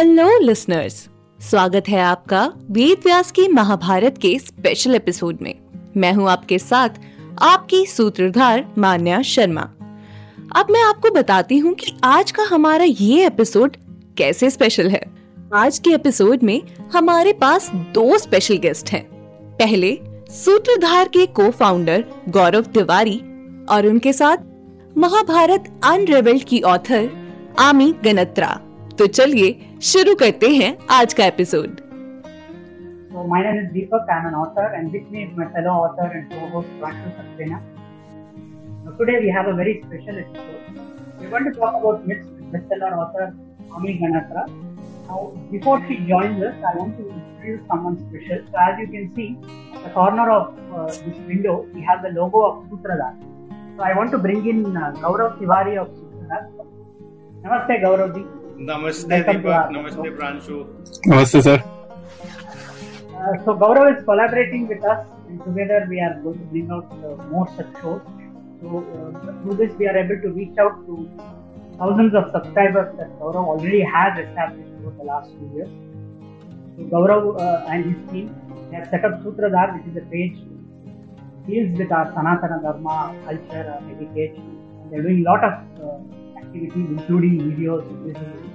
Hello 0.00 0.38
listeners 0.38 0.94
स्वागत 1.40 1.88
है 1.88 2.00
आपका 2.00 2.52
वेद 2.70 3.00
व्यास 3.04 3.30
की 3.30 3.48
महाभारत 3.48 4.18
के 4.18 4.38
स्पेशल 4.38 4.94
एपिसोड 4.94 5.38
में। 5.42 5.54
मैं 5.96 6.12
हूँ 6.12 6.30
आपके 6.30 6.58
साथ 6.58 6.88
आपकी 7.42 7.86
सूत्रधार 7.86 8.74
मान्या 8.78 9.22
शर्मा। 9.22 9.60
अब 10.56 10.66
मैं 10.70 10.82
आपको 10.82 11.10
बताती 11.10 11.58
हूँ 11.58 11.74
कि 11.74 11.92
आज 12.04 12.30
का 12.30 12.42
हमारा 12.42 12.84
ये 12.84 13.26
एपिसोड 13.26 13.76
कैसे 14.18 14.50
स्पेशल 14.50 14.90
है। 14.90 15.02
आज 15.54 15.78
के 15.78 15.90
एपिसोड 15.90 16.42
में 16.42 16.62
हमारे 16.92 17.32
पास 17.32 17.70
दो 17.74 18.18
स्पेशल 18.18 18.56
गेस्ट 18.56 18.90
हैं। 18.90 19.04
पहले, 19.56 19.98
सूत्रधार 20.30 21.08
के 21.08 21.26
को 21.26 21.50
फाउंडर 21.50 22.04
गौरव 22.28 22.62
तिवारी 22.62 23.18
और 23.68 23.86
उनके 23.86 24.12
साथ 24.12 24.36
महाभारत 24.98 25.80
अनरेवल्ड 25.84 26.44
की 26.44 26.60
ऑथर 26.60 27.10
आमी 27.58 27.94
गनत्रा 28.04 28.60
तो 28.98 29.06
चलिए 29.06 29.66
शुरू 29.88 30.14
करते 30.20 30.48
हैं 30.54 30.76
आज 30.90 31.12
का 31.18 31.24
episode 31.26 31.78
So 33.12 33.22
my 33.28 33.38
name 33.44 33.58
is 33.60 33.68
Deepak. 33.74 34.10
I'm 34.14 34.26
an 34.30 34.34
author, 34.40 34.64
and 34.78 34.96
with 34.96 35.06
me 35.12 35.22
is 35.26 35.30
my 35.36 35.46
fellow 35.54 35.72
author 35.84 36.08
and 36.16 36.32
co-host 36.32 36.74
Pranshu 36.80 37.12
Saxena. 37.20 37.60
Now 38.84 38.92
today 38.98 39.14
we 39.24 39.30
have 39.36 39.46
a 39.52 39.54
very 39.60 39.72
special 39.84 40.18
episode. 40.22 40.82
We're 41.20 41.30
going 41.30 41.46
to 41.48 41.52
talk 41.60 41.78
about 41.78 42.06
myths 42.10 42.28
with 42.34 42.50
bestseller 42.56 42.90
author 43.04 43.28
Ami 43.78 43.94
Ganatra. 44.02 44.42
Now, 45.08 45.20
before 45.54 45.76
she 45.86 45.96
joins 46.10 46.42
us, 46.48 46.58
I 46.72 46.74
want 46.80 46.98
to 46.98 47.06
introduce 47.14 47.62
someone 47.72 47.96
special. 48.02 48.42
So 48.50 48.60
as 48.66 48.82
you 48.82 48.88
can 48.96 49.06
see, 49.16 49.28
at 49.76 49.84
the 49.86 49.94
corner 49.94 50.26
of 50.30 50.74
uh, 50.74 50.86
this 51.06 51.22
window, 51.30 51.54
we 51.78 51.86
have 51.92 52.02
the 52.02 52.12
logo 52.18 52.42
of 52.50 52.58
Sutradhar. 52.74 53.14
So 53.78 53.88
I 53.88 53.94
want 54.00 54.12
to 54.18 54.20
bring 54.28 54.46
in 54.54 54.60
uh, 54.76 54.92
Gaurav 55.06 55.40
Tiwari 55.40 55.78
of 55.84 55.88
Sutradhar. 55.88 56.44
Namaste, 57.46 57.80
Gaurav 57.86 58.14
ji. 58.18 58.26
नमस्ते 58.68 59.18
दीपक 59.26 59.68
नमस्ते 59.72 60.10
प्रांशु। 60.16 60.54
नमस्ते 61.08 61.40
sir. 61.42 61.58
So 63.44 63.54
Gaurav 63.62 63.88
is 63.88 64.02
collaborating 64.04 64.66
with 64.68 64.84
us 64.90 64.98
and 65.30 65.38
together 65.44 65.86
we 65.88 66.00
are 66.06 66.12
going 66.24 66.40
to 66.40 66.48
bring 66.50 66.72
out 66.72 66.84
more 67.30 67.46
such 67.56 67.70
show 67.82 67.92
so 68.60 68.82
through 69.14 69.54
this 69.62 69.72
we 69.78 69.86
are 69.92 69.96
able 70.02 70.20
to 70.26 70.34
reach 70.34 70.58
out 70.66 70.76
to 70.86 70.96
thousands 71.80 72.14
of 72.20 72.28
subscribers 72.36 72.92
that 73.00 73.16
Gaurav 73.22 73.48
already 73.54 73.80
has 73.96 74.20
established 74.26 74.84
over 74.84 74.92
the 75.00 75.08
last 75.12 75.30
two 75.38 75.44
years 75.56 75.72
so 76.76 76.88
Gaurav 76.94 77.22
and 77.40 77.86
his 77.86 77.98
team 78.12 78.28
have 78.74 78.84
set 78.92 79.02
up 79.12 79.18
Sutradhar 79.24 79.74
which 79.76 79.84
is 79.94 79.98
a 79.98 80.06
page 80.14 80.32
deals 81.44 81.70
with 81.80 81.92
our 81.98 82.06
Sanatana 82.14 82.56
Dharma, 82.62 82.94
culture, 83.26 83.66
education. 83.92 84.48
They're 84.88 85.04
doing 85.04 85.20
a 85.20 85.28
lot 85.28 85.44
of 85.46 85.54
uh, 85.84 85.94
activities, 86.40 86.90
including 86.96 87.38
videos, 87.44 87.86
visits, 88.02 88.49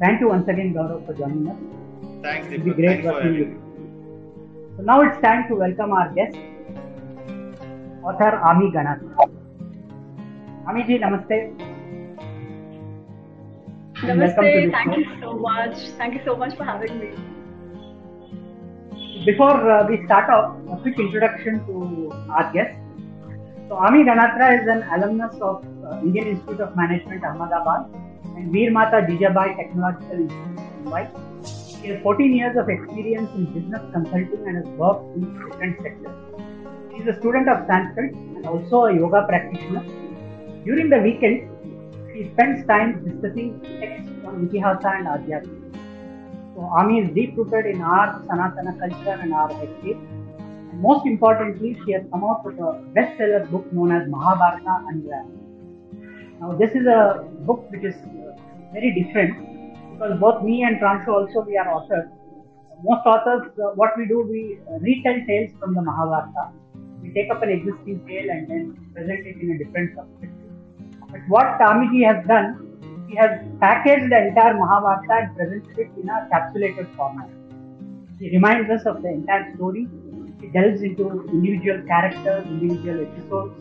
Thank 0.00 0.20
you 0.20 0.28
once 0.28 0.46
again, 0.48 0.74
Gaurav, 0.74 1.04
for 1.06 1.14
joining 1.14 1.48
us. 1.48 1.56
Thanks, 2.22 2.46
Deepak. 2.46 2.54
It'll 2.54 2.64
be 2.66 2.72
great 2.72 3.02
Thanks 3.02 3.06
working 3.06 3.32
with 3.32 3.48
you. 3.48 3.58
So 4.76 4.82
now 4.84 5.00
it's 5.02 5.20
time 5.20 5.48
to 5.48 5.56
welcome 5.56 5.92
our 5.92 6.08
guest, 6.14 6.36
author 8.04 8.30
Ami 8.50 8.70
Ganatra. 8.70 9.28
Ami 10.68 10.84
ji, 10.84 10.98
namaste. 11.00 11.38
Namaste. 14.10 14.70
Thank 14.70 14.94
show. 14.94 14.98
you 15.00 15.20
so 15.20 15.32
much. 15.36 15.76
Thank 15.98 16.14
you 16.14 16.20
so 16.24 16.36
much 16.36 16.56
for 16.56 16.64
having 16.64 16.98
me. 17.00 17.10
Before 19.24 19.58
uh, 19.68 19.84
we 19.88 20.04
start 20.04 20.30
off, 20.30 20.56
a 20.70 20.76
quick 20.82 20.98
introduction 21.00 21.64
to 21.66 22.12
our 22.30 22.52
guest. 22.52 22.76
So 23.68 23.74
Ami 23.74 24.04
Ganatra 24.04 24.62
is 24.62 24.68
an 24.68 24.84
alumnus 24.92 25.34
of 25.40 25.64
uh, 25.84 26.00
Indian 26.02 26.28
Institute 26.28 26.60
of 26.60 26.76
Management, 26.76 27.24
Ahmedabad 27.24 28.07
and 28.38 28.52
Veer 28.52 28.70
Mata 28.70 28.98
Jijabai 29.08 29.56
Technological 29.56 30.20
Institute, 30.24 30.58
Mumbai. 30.84 31.04
He 31.82 31.88
has 31.88 32.02
14 32.02 32.34
years 32.34 32.56
of 32.56 32.68
experience 32.68 33.30
in 33.34 33.46
business 33.52 33.82
consulting 33.92 34.42
and 34.46 34.56
has 34.56 34.66
worked 34.82 35.16
in 35.16 35.22
different 35.34 35.80
sectors. 35.82 36.16
He 36.92 37.02
is 37.02 37.08
a 37.08 37.18
student 37.20 37.48
of 37.48 37.66
Sanskrit 37.66 38.14
and 38.14 38.46
also 38.46 38.84
a 38.86 38.94
yoga 38.94 39.24
practitioner. 39.28 39.84
During 40.64 40.90
the 40.90 40.98
weekend, 40.98 41.48
he 42.12 42.28
spends 42.32 42.66
time 42.66 42.92
discussing 43.04 43.60
texts 43.80 44.10
on 44.26 44.46
Itihasa 44.46 44.90
and 44.98 45.06
Adhyatma. 45.14 46.54
So 46.54 46.62
Ami 46.78 47.00
is 47.00 47.14
deep 47.14 47.36
rooted 47.36 47.66
in 47.66 47.80
our 47.80 48.20
Sanatana 48.26 48.78
culture 48.78 49.18
and 49.22 49.32
our 49.32 49.48
heritage. 49.52 49.98
And 50.70 50.80
most 50.80 51.06
importantly, 51.06 51.76
she 51.84 51.92
has 51.92 52.02
come 52.10 52.24
out 52.24 52.44
with 52.44 52.58
a 52.58 52.70
bestseller 52.94 53.48
book 53.50 53.72
known 53.72 53.92
as 53.92 54.08
Mahabharata 54.08 54.84
Unraveled. 54.88 55.38
Now, 56.40 56.52
this 56.52 56.70
is 56.72 56.86
a 56.86 57.24
book 57.46 57.70
which 57.70 57.84
is 57.84 57.96
very 58.72 58.92
different 59.02 59.92
because 59.92 60.18
both 60.20 60.42
me 60.42 60.62
and 60.62 60.80
Pranshu 60.80 61.08
also 61.08 61.40
we 61.40 61.56
are 61.56 61.68
authors. 61.68 62.08
Most 62.84 63.06
authors, 63.06 63.50
uh, 63.58 63.70
what 63.74 63.90
we 63.98 64.06
do, 64.06 64.22
we 64.22 64.58
uh, 64.70 64.78
retell 64.78 65.18
tales 65.26 65.50
from 65.58 65.74
the 65.74 65.82
Mahabharata. 65.82 66.52
We 67.02 67.12
take 67.12 67.30
up 67.30 67.42
an 67.42 67.50
existing 67.50 68.06
tale 68.06 68.30
and 68.30 68.48
then 68.48 68.92
present 68.94 69.26
it 69.26 69.36
in 69.40 69.50
a 69.50 69.58
different 69.58 69.96
perspective. 69.96 70.52
But 71.10 71.20
what 71.28 71.58
Amiji 71.58 72.06
has 72.06 72.24
done, 72.26 73.06
he 73.08 73.16
has 73.16 73.40
packaged 73.58 74.12
the 74.12 74.28
entire 74.28 74.54
Mahabharata 74.54 75.26
and 75.26 75.36
presented 75.36 75.78
it 75.78 75.90
in 76.00 76.08
a 76.08 76.28
capsulated 76.30 76.86
format. 76.96 77.28
He 78.20 78.30
reminds 78.30 78.70
us 78.70 78.86
of 78.86 79.02
the 79.02 79.08
entire 79.08 79.54
story. 79.56 79.88
He 80.40 80.48
delves 80.48 80.82
into 80.82 81.26
individual 81.32 81.82
characters, 81.86 82.46
individual 82.46 83.06
episodes. 83.06 83.54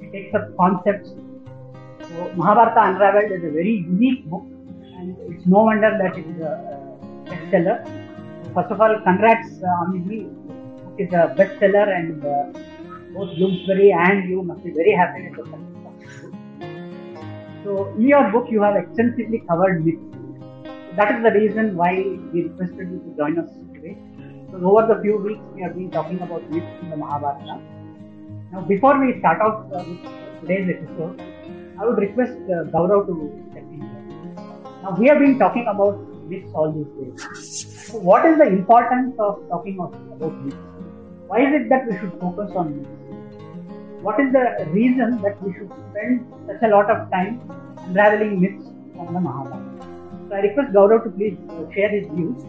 He 0.00 0.08
takes 0.08 0.34
up 0.34 0.54
concepts. 0.56 1.10
So 2.10 2.32
Mahabharata 2.34 2.80
Unraveled 2.88 3.32
is 3.32 3.44
a 3.44 3.50
very 3.50 3.74
unique 3.86 4.28
book, 4.28 4.44
and 4.98 5.16
it's 5.30 5.46
no 5.46 5.64
wonder 5.64 5.90
that 6.02 6.18
it 6.18 6.26
is 6.26 6.40
a, 6.40 6.52
bestseller. 7.30 7.76
First 8.54 8.72
of 8.72 8.80
all, 8.80 8.94
congrats, 9.04 9.62
uh. 9.62 9.84
Book 9.92 10.98
is 10.98 11.12
a 11.12 11.34
bestseller, 11.38 11.86
and 11.96 12.24
uh, 12.24 12.58
both 13.14 13.36
Bloomsbury 13.36 13.92
and 13.92 14.28
you 14.28 14.42
must 14.42 14.64
be 14.64 14.72
very 14.72 14.92
happy 14.92 15.28
with 15.28 15.36
the 15.36 15.44
success. 15.44 15.70
So, 17.64 17.94
in 17.96 18.08
your 18.08 18.30
book, 18.32 18.46
you 18.50 18.62
have 18.62 18.76
extensively 18.76 19.42
covered 19.48 19.84
myths. 19.84 20.02
That 20.96 21.14
is 21.14 21.22
the 21.22 21.30
reason 21.30 21.76
why 21.76 21.92
we 22.32 22.42
requested 22.42 22.90
you 22.90 23.00
to 23.06 23.16
join 23.16 23.38
us 23.38 23.50
today. 23.74 23.96
So, 24.50 24.56
over 24.64 24.92
the 24.92 25.00
few 25.00 25.18
weeks, 25.18 25.42
we 25.54 25.62
have 25.62 25.76
been 25.76 25.90
talking 25.92 26.20
about 26.20 26.50
myths 26.50 26.82
in 26.82 26.90
the 26.90 26.96
Mahabharata. 26.96 27.60
Now, 28.52 28.62
before 28.62 28.98
we 28.98 29.18
start 29.20 29.40
out 29.40 29.70
uh, 29.72 29.84
with 29.86 30.40
today's 30.40 30.68
episode, 30.76 31.29
I 31.80 31.86
would 31.86 31.96
request 31.96 32.32
uh, 32.32 32.64
Gaurav 32.72 33.06
to 33.06 33.14
here. 33.54 33.64
Now, 34.82 34.96
we 34.98 35.06
have 35.08 35.18
been 35.18 35.38
talking 35.38 35.66
about 35.66 35.98
myths 36.28 36.52
all 36.54 36.70
these 36.72 36.90
days. 36.96 37.86
So, 37.86 37.98
what 37.98 38.26
is 38.26 38.36
the 38.36 38.46
importance 38.46 39.14
of 39.18 39.38
talking 39.48 39.78
about 39.78 40.44
myths? 40.44 40.58
Why 41.26 41.40
is 41.46 41.54
it 41.58 41.70
that 41.70 41.86
we 41.88 41.96
should 41.98 42.12
focus 42.20 42.50
on 42.54 42.76
myths? 42.76 44.02
What 44.02 44.20
is 44.20 44.30
the 44.30 44.66
reason 44.72 45.22
that 45.22 45.42
we 45.42 45.54
should 45.54 45.72
spend 45.90 46.26
such 46.46 46.62
a 46.62 46.68
lot 46.68 46.90
of 46.90 47.10
time 47.10 47.40
unraveling 47.86 48.40
myths 48.42 48.66
from 48.94 49.14
the 49.14 49.20
Mahabharata? 49.20 49.86
So, 50.28 50.34
I 50.34 50.40
request 50.40 50.72
Gaurav 50.74 51.04
to 51.04 51.10
please 51.10 51.38
uh, 51.48 51.72
share 51.72 51.88
his 51.88 52.06
views. 52.12 52.44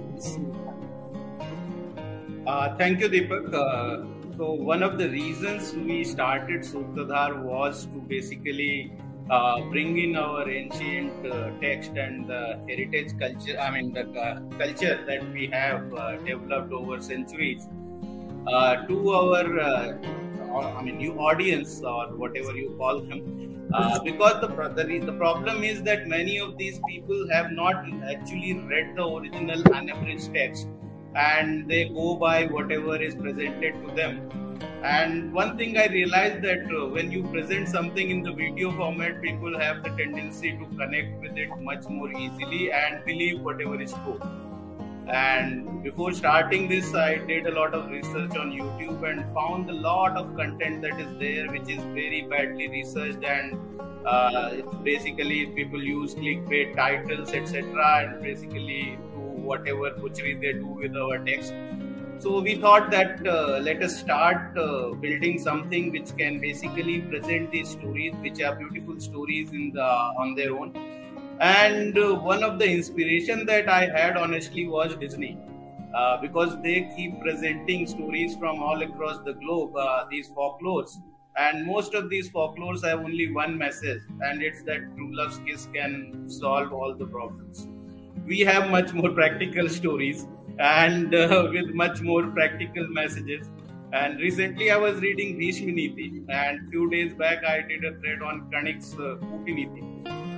Uh, 2.46 2.76
thank 2.76 3.00
you, 3.00 3.08
Deepak. 3.08 3.54
Uh, 3.54 4.04
so, 4.36 4.52
one 4.52 4.84
of 4.84 4.98
the 4.98 5.08
reasons 5.08 5.74
we 5.74 6.04
started 6.04 6.64
Sutradhar 6.64 7.42
was 7.44 7.86
to 7.86 8.02
basically 8.10 8.92
uh, 9.32 9.62
bring 9.70 9.98
in 9.98 10.18
our 10.18 10.50
ancient 10.50 11.26
uh, 11.26 11.52
text 11.62 11.92
and 11.96 12.28
the 12.28 12.60
heritage 12.68 13.18
culture, 13.18 13.58
I 13.58 13.72
mean, 13.72 13.94
the 13.94 14.06
uh, 14.12 14.42
culture 14.58 15.04
that 15.08 15.32
we 15.32 15.48
have 15.48 15.94
uh, 15.94 16.18
developed 16.18 16.74
over 16.74 17.02
centuries 17.02 17.68
to 18.88 19.12
our, 19.14 19.60
I 20.54 20.82
mean, 20.84 20.98
new 20.98 21.14
audience 21.14 21.82
or 21.82 22.08
whatever 22.18 22.56
you 22.58 22.76
call 22.78 23.00
them. 23.00 23.22
Because 24.04 24.42
the, 24.42 24.48
the 24.76 25.00
the 25.06 25.14
problem 25.14 25.64
is 25.64 25.82
that 25.84 26.08
many 26.08 26.38
of 26.38 26.58
these 26.58 26.82
people 26.90 27.26
have 27.32 27.52
not 27.52 27.86
actually 28.14 28.60
read 28.60 28.98
the 28.98 29.08
original 29.08 29.64
unabridged 29.74 30.34
text 30.34 30.68
and 31.16 31.70
they 31.70 31.88
go 31.88 32.16
by 32.18 32.48
whatever 32.48 33.02
is 33.02 33.16
presented 33.16 33.76
to 33.88 33.96
them 33.96 34.20
and 34.84 35.34
one 35.34 35.58
thing 35.58 35.78
i 35.78 35.86
realized 35.88 36.42
that 36.42 36.64
uh, 36.78 36.86
when 36.88 37.12
you 37.12 37.24
present 37.24 37.68
something 37.68 38.10
in 38.10 38.22
the 38.24 38.32
video 38.32 38.72
format 38.78 39.22
people 39.22 39.58
have 39.60 39.84
the 39.84 39.90
tendency 40.02 40.52
to 40.52 40.66
connect 40.78 41.20
with 41.22 41.38
it 41.38 41.50
much 41.62 41.88
more 41.90 42.12
easily 42.12 42.72
and 42.72 43.04
believe 43.06 43.42
whatever 43.42 43.82
is 43.82 43.94
told 44.06 44.24
and 45.08 45.84
before 45.84 46.12
starting 46.14 46.68
this 46.70 46.94
i 46.94 47.16
did 47.30 47.48
a 47.48 47.52
lot 47.52 47.74
of 47.74 47.90
research 47.90 48.36
on 48.38 48.52
youtube 48.52 49.10
and 49.10 49.26
found 49.34 49.70
a 49.70 49.74
lot 49.74 50.16
of 50.16 50.36
content 50.36 50.82
that 50.82 51.00
is 51.00 51.20
there 51.20 51.50
which 51.52 51.70
is 51.70 51.84
very 52.00 52.22
badly 52.30 52.68
researched 52.68 53.24
and 53.24 53.58
uh, 54.06 54.50
it's 54.52 54.76
basically 54.84 55.46
people 55.48 55.84
use 55.84 56.16
clickbait 56.16 56.76
titles 56.76 57.34
etc 57.34 58.00
and 58.00 58.22
basically 58.22 58.98
do 59.14 59.22
whatever 59.52 59.92
butchery 59.92 60.34
they 60.36 60.54
do 60.54 60.68
with 60.68 60.96
our 60.96 61.18
text 61.20 61.54
so 62.22 62.40
we 62.40 62.56
thought 62.56 62.92
that 62.92 63.26
uh, 63.28 63.60
let 63.68 63.82
us 63.82 64.00
start 64.00 64.58
uh, 64.58 64.92
building 65.06 65.40
something 65.40 65.92
which 65.92 66.16
can 66.18 66.40
basically 66.40 67.02
present 67.02 67.52
these 67.52 67.70
stories 67.70 68.14
which 68.26 68.42
are 68.42 68.56
beautiful 68.56 69.00
stories 69.00 69.52
in 69.52 69.72
the 69.74 69.88
on 70.24 70.36
their 70.36 70.56
own 70.56 70.76
And 71.40 71.98
uh, 71.98 72.16
one 72.16 72.44
of 72.44 72.60
the 72.60 72.68
inspiration 72.72 73.46
that 73.48 73.70
I 73.70 73.88
had 73.88 74.18
honestly 74.18 74.68
was 74.68 74.96
Disney. 74.96 75.38
Uh, 75.96 76.18
because 76.22 76.52
they 76.64 76.90
keep 76.96 77.20
presenting 77.22 77.88
stories 77.88 78.36
from 78.38 78.62
all 78.64 78.82
across 78.84 79.18
the 79.26 79.34
globe, 79.34 79.76
uh, 79.76 80.06
these 80.12 80.30
folklores. 80.30 80.94
And 81.38 81.66
most 81.66 81.96
of 81.96 82.10
these 82.10 82.30
folklores 82.30 82.86
have 82.86 83.00
only 83.00 83.32
one 83.32 83.58
message, 83.58 84.02
and 84.22 84.42
it's 84.42 84.64
that 84.64 84.86
true 84.96 85.10
love's 85.22 85.40
kiss 85.48 85.68
can 85.74 86.30
solve 86.30 86.72
all 86.72 86.96
the 86.96 87.08
problems. 87.08 87.68
We 88.26 88.40
have 88.52 88.70
much 88.70 88.94
more 88.94 89.10
practical 89.22 89.70
stories 89.70 90.28
and 90.60 91.14
uh, 91.14 91.50
with 91.54 91.74
much 91.74 92.02
more 92.02 92.28
practical 92.28 92.88
messages. 92.90 93.50
And 93.94 94.20
recently, 94.20 94.72
I 94.72 94.78
was 94.78 95.02
reading 95.02 95.38
Bhishma 95.38 95.72
Niti, 95.72 96.24
and 96.30 96.70
few 96.70 96.90
days 96.90 97.14
back, 97.14 97.44
I 97.44 97.62
did 97.62 97.84
a 97.84 98.00
thread 98.00 98.22
on 98.22 98.50
Kanik's 98.50 98.98
uh, 98.98 99.18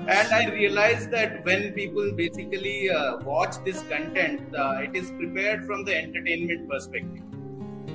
and 0.08 0.34
i 0.34 0.50
realized 0.50 1.12
that 1.12 1.46
when 1.46 1.72
people 1.72 2.12
basically 2.12 2.90
uh, 2.90 3.18
watch 3.20 3.56
this 3.64 3.82
content 3.84 4.42
uh, 4.54 4.82
it 4.84 4.94
is 4.94 5.12
prepared 5.12 5.66
from 5.66 5.86
the 5.86 5.96
entertainment 5.96 6.70
perspective. 6.70 7.24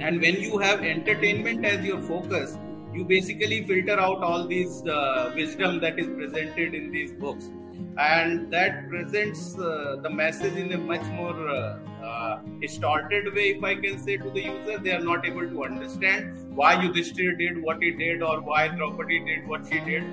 And 0.00 0.20
when 0.20 0.36
you 0.36 0.58
have 0.58 0.82
entertainment 0.82 1.66
as 1.66 1.84
your 1.84 2.00
focus 2.00 2.56
you 2.94 3.04
basically 3.04 3.66
filter 3.66 4.00
out 4.00 4.22
all 4.22 4.46
these 4.46 4.82
uh, 4.86 5.32
wisdom 5.34 5.80
that 5.80 5.98
is 5.98 6.06
presented 6.06 6.74
in 6.74 6.90
these 6.90 7.12
books 7.12 7.50
and 7.98 8.50
that 8.52 8.88
presents 8.88 9.58
uh, 9.58 9.96
the 10.02 10.10
message 10.10 10.54
in 10.54 10.72
a 10.72 10.78
much 10.78 11.04
more 11.06 11.48
uh, 11.48 11.78
uh, 12.02 12.40
distorted 12.60 13.34
way 13.34 13.46
if 13.54 13.64
i 13.64 13.74
can 13.74 13.98
say 13.98 14.16
to 14.16 14.30
the 14.30 14.42
user. 14.42 14.78
They 14.78 14.92
are 14.92 15.00
not 15.00 15.26
able 15.26 15.48
to 15.48 15.64
understand 15.64 16.54
why 16.54 16.76
yudhishthir 16.76 17.36
did 17.38 17.60
what 17.62 17.82
he 17.82 17.90
did 17.90 18.22
or 18.22 18.40
why 18.40 18.68
draupadi 18.68 19.18
did 19.24 19.48
what 19.48 19.66
she 19.66 19.80
did. 19.80 20.04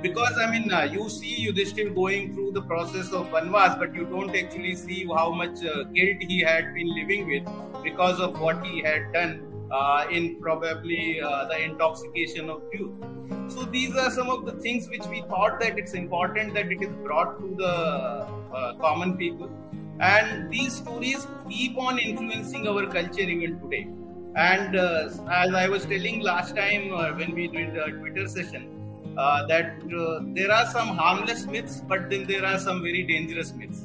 Because 0.00 0.38
I 0.40 0.50
mean, 0.50 0.72
uh, 0.72 0.82
you 0.84 1.08
see 1.10 1.44
Yudhishthir 1.44 1.92
going 1.92 2.32
through 2.32 2.52
the 2.52 2.62
process 2.62 3.12
of 3.12 3.30
Vanvas, 3.30 3.80
but 3.80 3.92
you 3.92 4.04
don't 4.04 4.34
actually 4.36 4.76
see 4.76 5.04
how 5.04 5.32
much 5.32 5.64
uh, 5.64 5.82
guilt 5.92 6.18
he 6.20 6.38
had 6.38 6.72
been 6.72 6.94
living 6.94 7.26
with 7.26 7.82
because 7.82 8.20
of 8.20 8.38
what 8.38 8.64
he 8.64 8.80
had 8.80 9.12
done 9.12 9.47
uh, 9.70 10.06
in 10.10 10.40
probably 10.40 11.20
uh, 11.20 11.46
the 11.46 11.62
intoxication 11.62 12.50
of 12.50 12.62
youth. 12.72 12.92
So 13.48 13.64
these 13.64 13.96
are 13.96 14.10
some 14.10 14.30
of 14.30 14.46
the 14.46 14.52
things 14.52 14.88
which 14.88 15.06
we 15.06 15.22
thought 15.22 15.60
that 15.60 15.78
it's 15.78 15.94
important 15.94 16.54
that 16.54 16.70
it 16.72 16.82
is 16.82 16.88
brought 17.04 17.38
to 17.40 17.54
the 17.56 17.66
uh, 18.54 18.74
common 18.74 19.16
people, 19.16 19.50
and 20.00 20.50
these 20.50 20.74
stories 20.74 21.26
keep 21.48 21.76
on 21.76 21.98
influencing 21.98 22.66
our 22.68 22.86
culture 22.86 23.20
even 23.20 23.60
today. 23.60 23.88
And 24.36 24.76
uh, 24.76 25.08
as 25.30 25.54
I 25.54 25.68
was 25.68 25.84
telling 25.84 26.20
last 26.20 26.54
time 26.54 26.90
when 27.16 27.34
we 27.34 27.48
did 27.48 27.74
the 27.74 27.86
Twitter 27.98 28.28
session 28.28 28.78
uh, 29.16 29.46
that 29.46 29.72
uh, 29.92 30.20
there 30.34 30.52
are 30.52 30.66
some 30.66 30.88
harmless 30.88 31.46
myths, 31.46 31.82
but 31.88 32.08
then 32.08 32.26
there 32.26 32.44
are 32.44 32.58
some 32.58 32.82
very 32.82 33.02
dangerous 33.02 33.52
myths. 33.52 33.84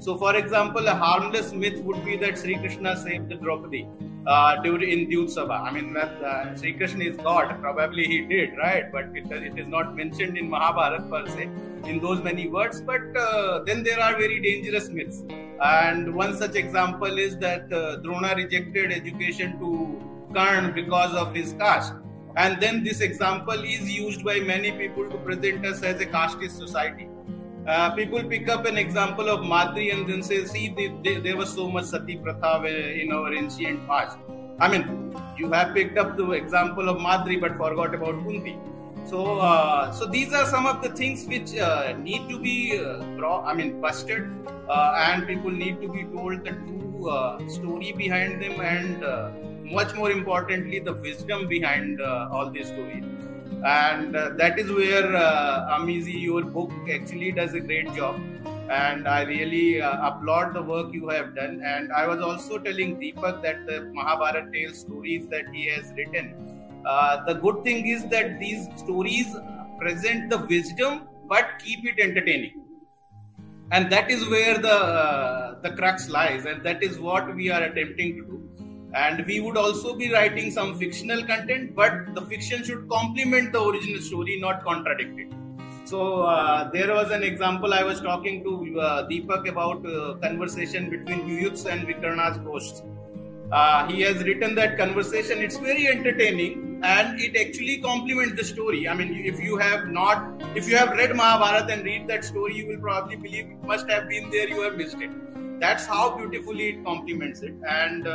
So, 0.00 0.16
for 0.16 0.34
example, 0.34 0.88
a 0.88 0.94
harmless 0.94 1.52
myth 1.52 1.78
would 1.84 2.04
be 2.04 2.16
that 2.16 2.36
Sri 2.36 2.56
Krishna 2.56 2.96
saved 2.96 3.28
the 3.28 3.36
Draupadi 3.36 3.86
uh, 4.26 4.62
during 4.62 4.90
in 4.90 5.10
Dyutsabha. 5.10 5.60
I 5.62 5.70
mean, 5.72 5.96
uh, 5.96 6.54
Sri 6.56 6.72
Krishna 6.72 7.04
is 7.04 7.16
God. 7.16 7.60
Probably 7.60 8.04
he 8.04 8.20
did, 8.22 8.56
right? 8.56 8.90
But 8.90 9.06
it, 9.14 9.30
it 9.30 9.58
is 9.58 9.68
not 9.68 9.96
mentioned 9.96 10.38
in 10.38 10.48
Mahabharata 10.50 11.02
per 11.04 11.26
se 11.26 11.48
in 11.84 12.00
those 12.00 12.22
many 12.22 12.48
words. 12.48 12.80
But 12.80 13.16
uh, 13.16 13.60
then 13.64 13.82
there 13.82 14.00
are 14.00 14.12
very 14.12 14.40
dangerous 14.40 14.88
myths. 14.88 15.24
And 15.60 16.14
one 16.14 16.36
such 16.36 16.54
example 16.54 17.18
is 17.18 17.36
that 17.38 17.72
uh, 17.72 17.96
Drona 17.96 18.34
rejected 18.34 18.92
education 18.92 19.58
to 19.58 20.32
Karn 20.34 20.72
because 20.72 21.14
of 21.14 21.34
his 21.34 21.52
caste 21.54 21.94
and 22.36 22.60
then 22.62 22.82
this 22.82 23.00
example 23.00 23.62
is 23.62 23.92
used 23.92 24.24
by 24.24 24.40
many 24.40 24.72
people 24.72 25.08
to 25.08 25.18
present 25.18 25.66
us 25.66 25.82
as 25.82 26.00
a 26.00 26.06
casteist 26.06 26.56
society. 26.56 27.08
Uh, 27.66 27.94
people 27.94 28.24
pick 28.24 28.48
up 28.48 28.66
an 28.66 28.76
example 28.76 29.28
of 29.28 29.46
Madri 29.46 29.90
and 29.90 30.08
then 30.08 30.20
say, 30.20 30.44
see, 30.44 30.74
they, 30.76 30.92
they, 31.04 31.20
there 31.20 31.36
was 31.36 31.52
so 31.52 31.70
much 31.70 31.84
sati 31.84 32.16
pratha 32.16 32.64
in 32.66 33.12
our 33.12 33.32
ancient 33.32 33.86
past. 33.86 34.18
I 34.58 34.66
mean, 34.66 35.14
you 35.38 35.52
have 35.52 35.72
picked 35.72 35.96
up 35.96 36.16
the 36.16 36.32
example 36.32 36.88
of 36.88 37.00
Madri 37.00 37.36
but 37.36 37.52
forgot 37.56 37.94
about 37.94 38.20
Kunti. 38.24 38.58
So, 39.04 39.38
uh, 39.38 39.92
so 39.92 40.06
these 40.06 40.32
are 40.32 40.46
some 40.46 40.66
of 40.66 40.82
the 40.82 40.88
things 40.88 41.24
which 41.26 41.56
uh, 41.56 41.94
need 41.98 42.28
to 42.30 42.38
be, 42.40 42.80
uh, 42.80 43.42
I 43.42 43.54
mean, 43.54 43.80
busted, 43.80 44.28
uh, 44.68 44.94
and 44.98 45.26
people 45.26 45.50
need 45.52 45.80
to 45.82 45.88
be 45.88 46.02
told 46.04 46.44
the 46.44 46.52
true 46.52 47.10
uh, 47.10 47.48
story 47.48 47.92
behind 47.92 48.42
them 48.42 48.60
and 48.60 49.72
much 49.72 49.94
more 49.94 50.10
importantly 50.10 50.80
the 50.80 50.92
wisdom 50.94 51.46
behind 51.48 52.00
all 52.00 52.50
these 52.50 52.66
stories 52.66 53.04
and 53.64 54.16
uh, 54.16 54.30
that 54.36 54.58
is 54.58 54.70
where 54.70 55.14
uh, 55.16 55.76
amiji 55.76 56.20
your 56.20 56.42
book 56.42 56.72
actually 56.92 57.32
does 57.32 57.54
a 57.54 57.60
great 57.60 57.92
job. 57.94 58.20
And 58.70 59.06
i 59.06 59.22
really 59.22 59.82
uh, 59.82 60.08
applaud 60.08 60.54
the 60.54 60.62
work 60.62 60.94
you 60.94 61.08
have 61.08 61.34
done. 61.34 61.60
And 61.64 61.92
i 61.92 62.06
was 62.06 62.20
also 62.20 62.58
telling 62.58 62.98
deepak 63.00 63.42
that 63.42 63.66
the 63.66 63.80
mahabharata 63.94 64.50
tale 64.52 64.72
stories 64.72 65.28
that 65.28 65.48
he 65.52 65.66
has 65.68 65.92
written 65.96 66.34
uh, 66.84 67.24
the 67.24 67.34
good 67.34 67.62
thing 67.62 67.86
is 67.86 68.04
that 68.06 68.40
these 68.40 68.66
stories 68.76 69.34
present 69.78 70.30
the 70.30 70.38
wisdom 70.38 71.02
but 71.28 71.46
keep 71.62 71.84
it 71.86 72.00
entertaining. 72.00 72.60
And 73.70 73.90
that 73.90 74.10
is 74.10 74.28
where 74.28 74.58
the 74.58 74.74
uh, 74.74 75.60
the 75.62 75.70
crux 75.70 76.08
lies. 76.10 76.44
And 76.44 76.62
that 76.62 76.82
is 76.82 76.98
what 76.98 77.34
we 77.34 77.50
are 77.50 77.62
attempting 77.62 78.16
to 78.16 78.22
do 78.22 78.51
and 78.94 79.24
we 79.26 79.40
would 79.40 79.56
also 79.56 79.94
be 79.94 80.12
writing 80.12 80.50
some 80.50 80.78
fictional 80.78 81.22
content 81.24 81.74
but 81.74 82.14
the 82.14 82.22
fiction 82.22 82.62
should 82.62 82.88
complement 82.88 83.52
the 83.52 83.62
original 83.62 84.00
story 84.00 84.38
not 84.40 84.62
contradict 84.64 85.18
it. 85.18 85.28
So 85.84 86.22
uh, 86.22 86.70
there 86.70 86.94
was 86.94 87.10
an 87.10 87.22
example 87.22 87.74
i 87.74 87.82
was 87.82 88.00
talking 88.00 88.42
to 88.44 88.80
uh, 88.80 89.08
deepak 89.08 89.48
about 89.48 89.84
uh, 89.86 90.14
conversation 90.26 90.90
between 90.90 91.20
Yuyutsu 91.28 91.66
and 91.72 91.86
vikarna's 91.86 92.38
ghosts. 92.38 92.82
Uh, 93.50 93.86
he 93.86 94.00
has 94.00 94.22
written 94.24 94.54
that 94.54 94.78
conversation. 94.78 95.42
It's 95.42 95.58
very 95.58 95.86
entertaining 95.86 96.80
and 96.82 97.20
it 97.20 97.36
actually 97.36 97.78
complements 97.78 98.34
the 98.36 98.44
story. 98.44 98.88
I 98.88 98.94
mean 98.94 99.24
if 99.24 99.40
you 99.40 99.58
have 99.58 99.88
not 99.88 100.42
if 100.54 100.68
you 100.68 100.76
have 100.76 100.90
read 100.90 101.14
mahabharata 101.14 101.72
and 101.72 101.84
read 101.84 102.08
that 102.08 102.24
story 102.24 102.56
you 102.56 102.66
will 102.68 102.78
probably 102.78 103.16
believe 103.16 103.46
it 103.46 103.62
must 103.64 103.88
have 103.90 104.08
been 104.08 104.30
there 104.30 104.48
you 104.48 104.62
have 104.62 104.76
missed 104.76 105.00
it. 105.00 105.10
That's 105.60 105.86
how 105.86 106.16
beautifully 106.16 106.70
it 106.70 106.84
complements 106.84 107.42
it. 107.42 107.54
And 107.68 108.06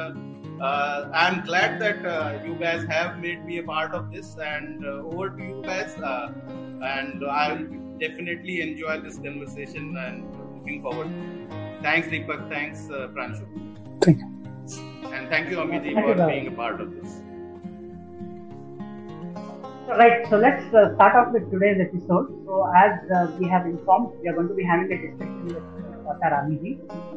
uh, 0.61 1.09
I'm 1.13 1.45
glad 1.45 1.79
that 1.81 2.05
uh, 2.05 2.39
you 2.43 2.55
guys 2.55 2.85
have 2.89 3.19
made 3.19 3.45
me 3.45 3.57
a 3.59 3.63
part 3.63 3.93
of 3.93 4.11
this, 4.11 4.35
and 4.37 4.85
uh, 4.85 5.03
over 5.11 5.29
to 5.29 5.43
you 5.43 5.61
guys. 5.63 5.95
Uh, 5.97 6.31
and 6.83 7.23
I 7.25 7.53
will 7.53 7.67
definitely 7.99 8.61
enjoy 8.61 8.99
this 9.01 9.17
conversation 9.17 9.95
and 9.97 10.25
looking 10.57 10.81
forward. 10.81 11.11
Thanks, 11.81 12.07
Deepak. 12.07 12.49
Thanks, 12.49 12.89
uh, 12.89 13.07
Pranshu. 13.13 13.45
Thank 14.01 14.19
you. 14.19 14.37
And 15.13 15.29
thank 15.29 15.49
you, 15.49 15.57
Amiji, 15.57 15.93
for 15.93 16.27
being 16.27 16.47
a 16.47 16.51
part 16.51 16.81
of 16.81 16.93
this. 16.95 17.21
Right, 19.87 20.27
so 20.29 20.37
let's 20.37 20.73
uh, 20.73 20.93
start 20.95 21.15
off 21.15 21.31
with 21.31 21.49
today's 21.49 21.79
episode. 21.79 22.27
So, 22.45 22.69
as 22.75 22.99
uh, 23.09 23.31
we 23.39 23.47
have 23.47 23.65
informed, 23.65 24.11
we 24.21 24.27
are 24.27 24.33
going 24.33 24.49
to 24.49 24.53
be 24.53 24.63
having 24.63 24.91
a 24.91 24.97
discussion 24.97 25.45
with 25.45 25.63
Dr. 26.07 26.31
Amiji. 26.39 26.71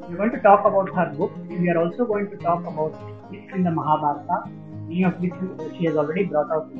We're 0.08 0.16
going 0.16 0.32
to 0.32 0.40
talk 0.40 0.66
about 0.66 0.88
her 0.96 1.14
book, 1.16 1.32
we 1.48 1.70
are 1.70 1.78
also 1.78 2.04
going 2.04 2.30
to 2.30 2.36
talk 2.38 2.66
about 2.66 2.94
in 3.32 3.62
the 3.62 3.70
Mahabharata, 3.70 4.50
many 4.86 5.04
of 5.04 5.20
which 5.20 5.32
she 5.76 5.84
has 5.86 5.96
already 5.96 6.24
brought 6.24 6.50
out. 6.50 6.70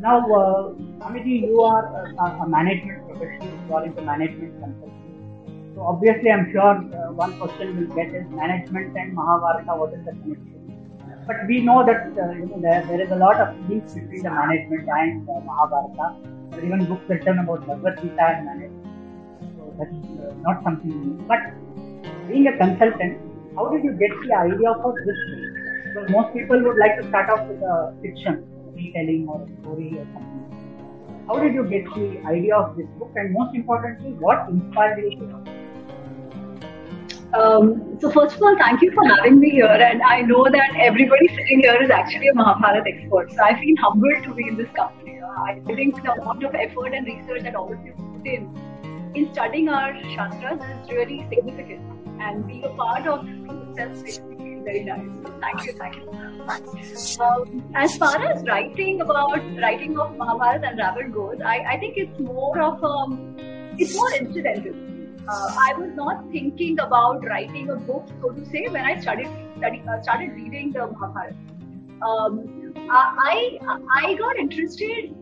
Now, 0.00 0.18
uh, 0.32 1.06
Amity, 1.06 1.46
you 1.46 1.60
are 1.62 1.84
a, 1.84 2.44
a, 2.44 2.48
management 2.48 3.06
professional, 3.06 3.48
you 3.68 3.74
are 3.74 3.84
into 3.84 4.02
management 4.02 4.52
consulting. 4.60 5.72
So, 5.74 5.82
obviously, 5.82 6.30
I'm 6.30 6.50
sure 6.52 6.72
uh, 6.72 7.12
one 7.12 7.38
question 7.38 7.76
will 7.78 7.94
get 7.94 8.14
is 8.14 8.24
management 8.30 8.96
and 8.96 9.14
Mahabharata, 9.14 9.76
what 9.76 9.92
is 9.94 10.04
the 10.04 10.12
connection? 10.12 10.60
But 11.26 11.46
we 11.46 11.60
know 11.60 11.84
that 11.86 12.12
uh, 12.18 12.32
you 12.32 12.46
know, 12.46 12.60
there, 12.60 12.84
there 12.86 13.00
is 13.00 13.10
a 13.10 13.16
lot 13.16 13.40
of 13.40 13.54
links 13.68 13.94
between 13.94 14.22
the 14.22 14.30
management 14.30 14.88
and 14.88 15.28
uh, 15.28 15.40
Mahabharata. 15.40 16.16
There 16.50 16.60
are 16.60 16.64
even 16.64 16.86
books 16.86 17.08
written 17.08 17.38
about 17.38 17.66
Bhagavad 17.66 18.00
Gita 18.02 18.24
and 18.24 18.46
management. 18.46 18.69
So, 19.80 19.86
that 19.86 19.94
is 19.94 20.20
uh, 20.20 20.34
not 20.42 20.62
something 20.62 20.90
new. 20.90 21.24
But 21.26 21.38
being 22.28 22.46
a 22.48 22.56
consultant, 22.56 23.18
how 23.56 23.68
did 23.68 23.84
you 23.84 23.92
get 23.92 24.10
the 24.22 24.34
idea 24.34 24.74
for 24.82 24.94
this 25.04 25.16
book? 25.30 25.50
Because 25.86 26.10
most 26.10 26.34
people 26.34 26.62
would 26.62 26.78
like 26.78 27.00
to 27.00 27.08
start 27.08 27.30
off 27.30 27.48
with 27.48 27.62
a 27.62 27.94
fiction, 28.02 28.44
retelling 28.74 29.26
or 29.28 29.42
a 29.42 29.62
story 29.62 29.98
or 29.98 30.06
something. 30.12 31.24
How 31.26 31.38
did 31.38 31.54
you 31.54 31.64
get 31.64 31.84
the 31.94 32.20
idea 32.26 32.56
of 32.56 32.76
this 32.76 32.86
book? 32.98 33.12
And 33.16 33.32
most 33.32 33.54
importantly, 33.54 34.10
what 34.12 34.48
inspired 34.48 35.02
you? 35.02 35.44
Um, 37.32 37.96
so 38.00 38.10
first 38.10 38.36
of 38.36 38.42
all, 38.42 38.56
thank 38.58 38.82
you 38.82 38.92
for 38.92 39.04
having 39.04 39.38
me 39.38 39.50
here. 39.50 39.66
And 39.66 40.02
I 40.02 40.22
know 40.22 40.44
that 40.50 40.76
everybody 40.76 41.28
sitting 41.28 41.60
here 41.60 41.80
is 41.82 41.90
actually 41.90 42.28
a 42.28 42.34
Mahabharata 42.34 42.82
expert. 42.86 43.32
So 43.32 43.42
I 43.42 43.58
feel 43.60 43.76
humbled 43.80 44.24
to 44.24 44.34
be 44.34 44.48
in 44.48 44.56
this 44.56 44.68
company. 44.70 45.20
I 45.22 45.60
think 45.64 46.02
the 46.02 46.12
amount 46.12 46.42
of 46.44 46.54
effort 46.54 46.92
and 46.92 47.06
research 47.06 47.44
that 47.44 47.54
all 47.54 47.72
of 47.72 47.84
you 47.86 47.92
put 47.92 48.26
in 48.26 48.69
in 49.14 49.32
studying 49.32 49.68
our 49.68 49.94
shastras 50.14 50.60
is 50.60 50.90
really 50.90 51.26
significant 51.28 51.80
and 52.20 52.46
being 52.46 52.64
a 52.64 52.68
part 52.70 53.06
of 53.06 53.26
itself 53.26 54.02
makes 54.02 54.20
me 54.20 54.36
feel 54.36 54.62
very 54.64 54.84
nice. 54.84 55.06
Thank 55.40 55.66
you, 55.66 55.72
thank 55.72 55.96
you. 55.96 56.10
Um, 57.20 57.72
as 57.74 57.96
far 57.96 58.20
as 58.22 58.42
writing 58.46 59.00
about 59.00 59.40
writing 59.58 59.98
of 59.98 60.16
Mahabharata 60.16 60.68
Unraveled 60.68 61.12
goes, 61.12 61.40
I, 61.44 61.58
I 61.74 61.78
think 61.78 61.96
it's 61.96 62.18
more 62.20 62.60
of 62.60 62.84
um, 62.84 63.36
it's 63.78 63.94
more 63.94 64.12
incidental. 64.14 64.74
Uh, 65.28 65.54
I 65.68 65.74
was 65.78 65.90
not 65.94 66.24
thinking 66.30 66.78
about 66.80 67.24
writing 67.24 67.70
a 67.70 67.76
book, 67.76 68.08
so 68.20 68.30
to 68.30 68.46
say, 68.46 68.66
when 68.68 68.84
I 68.84 69.00
started 69.00 69.28
study, 69.58 69.82
uh, 69.88 70.02
started 70.02 70.32
reading 70.32 70.72
the 70.72 70.86
Mahabharata. 70.86 71.34
Um, 72.02 72.74
I, 72.90 73.58
I 73.94 74.14
got 74.14 74.36
interested 74.36 75.14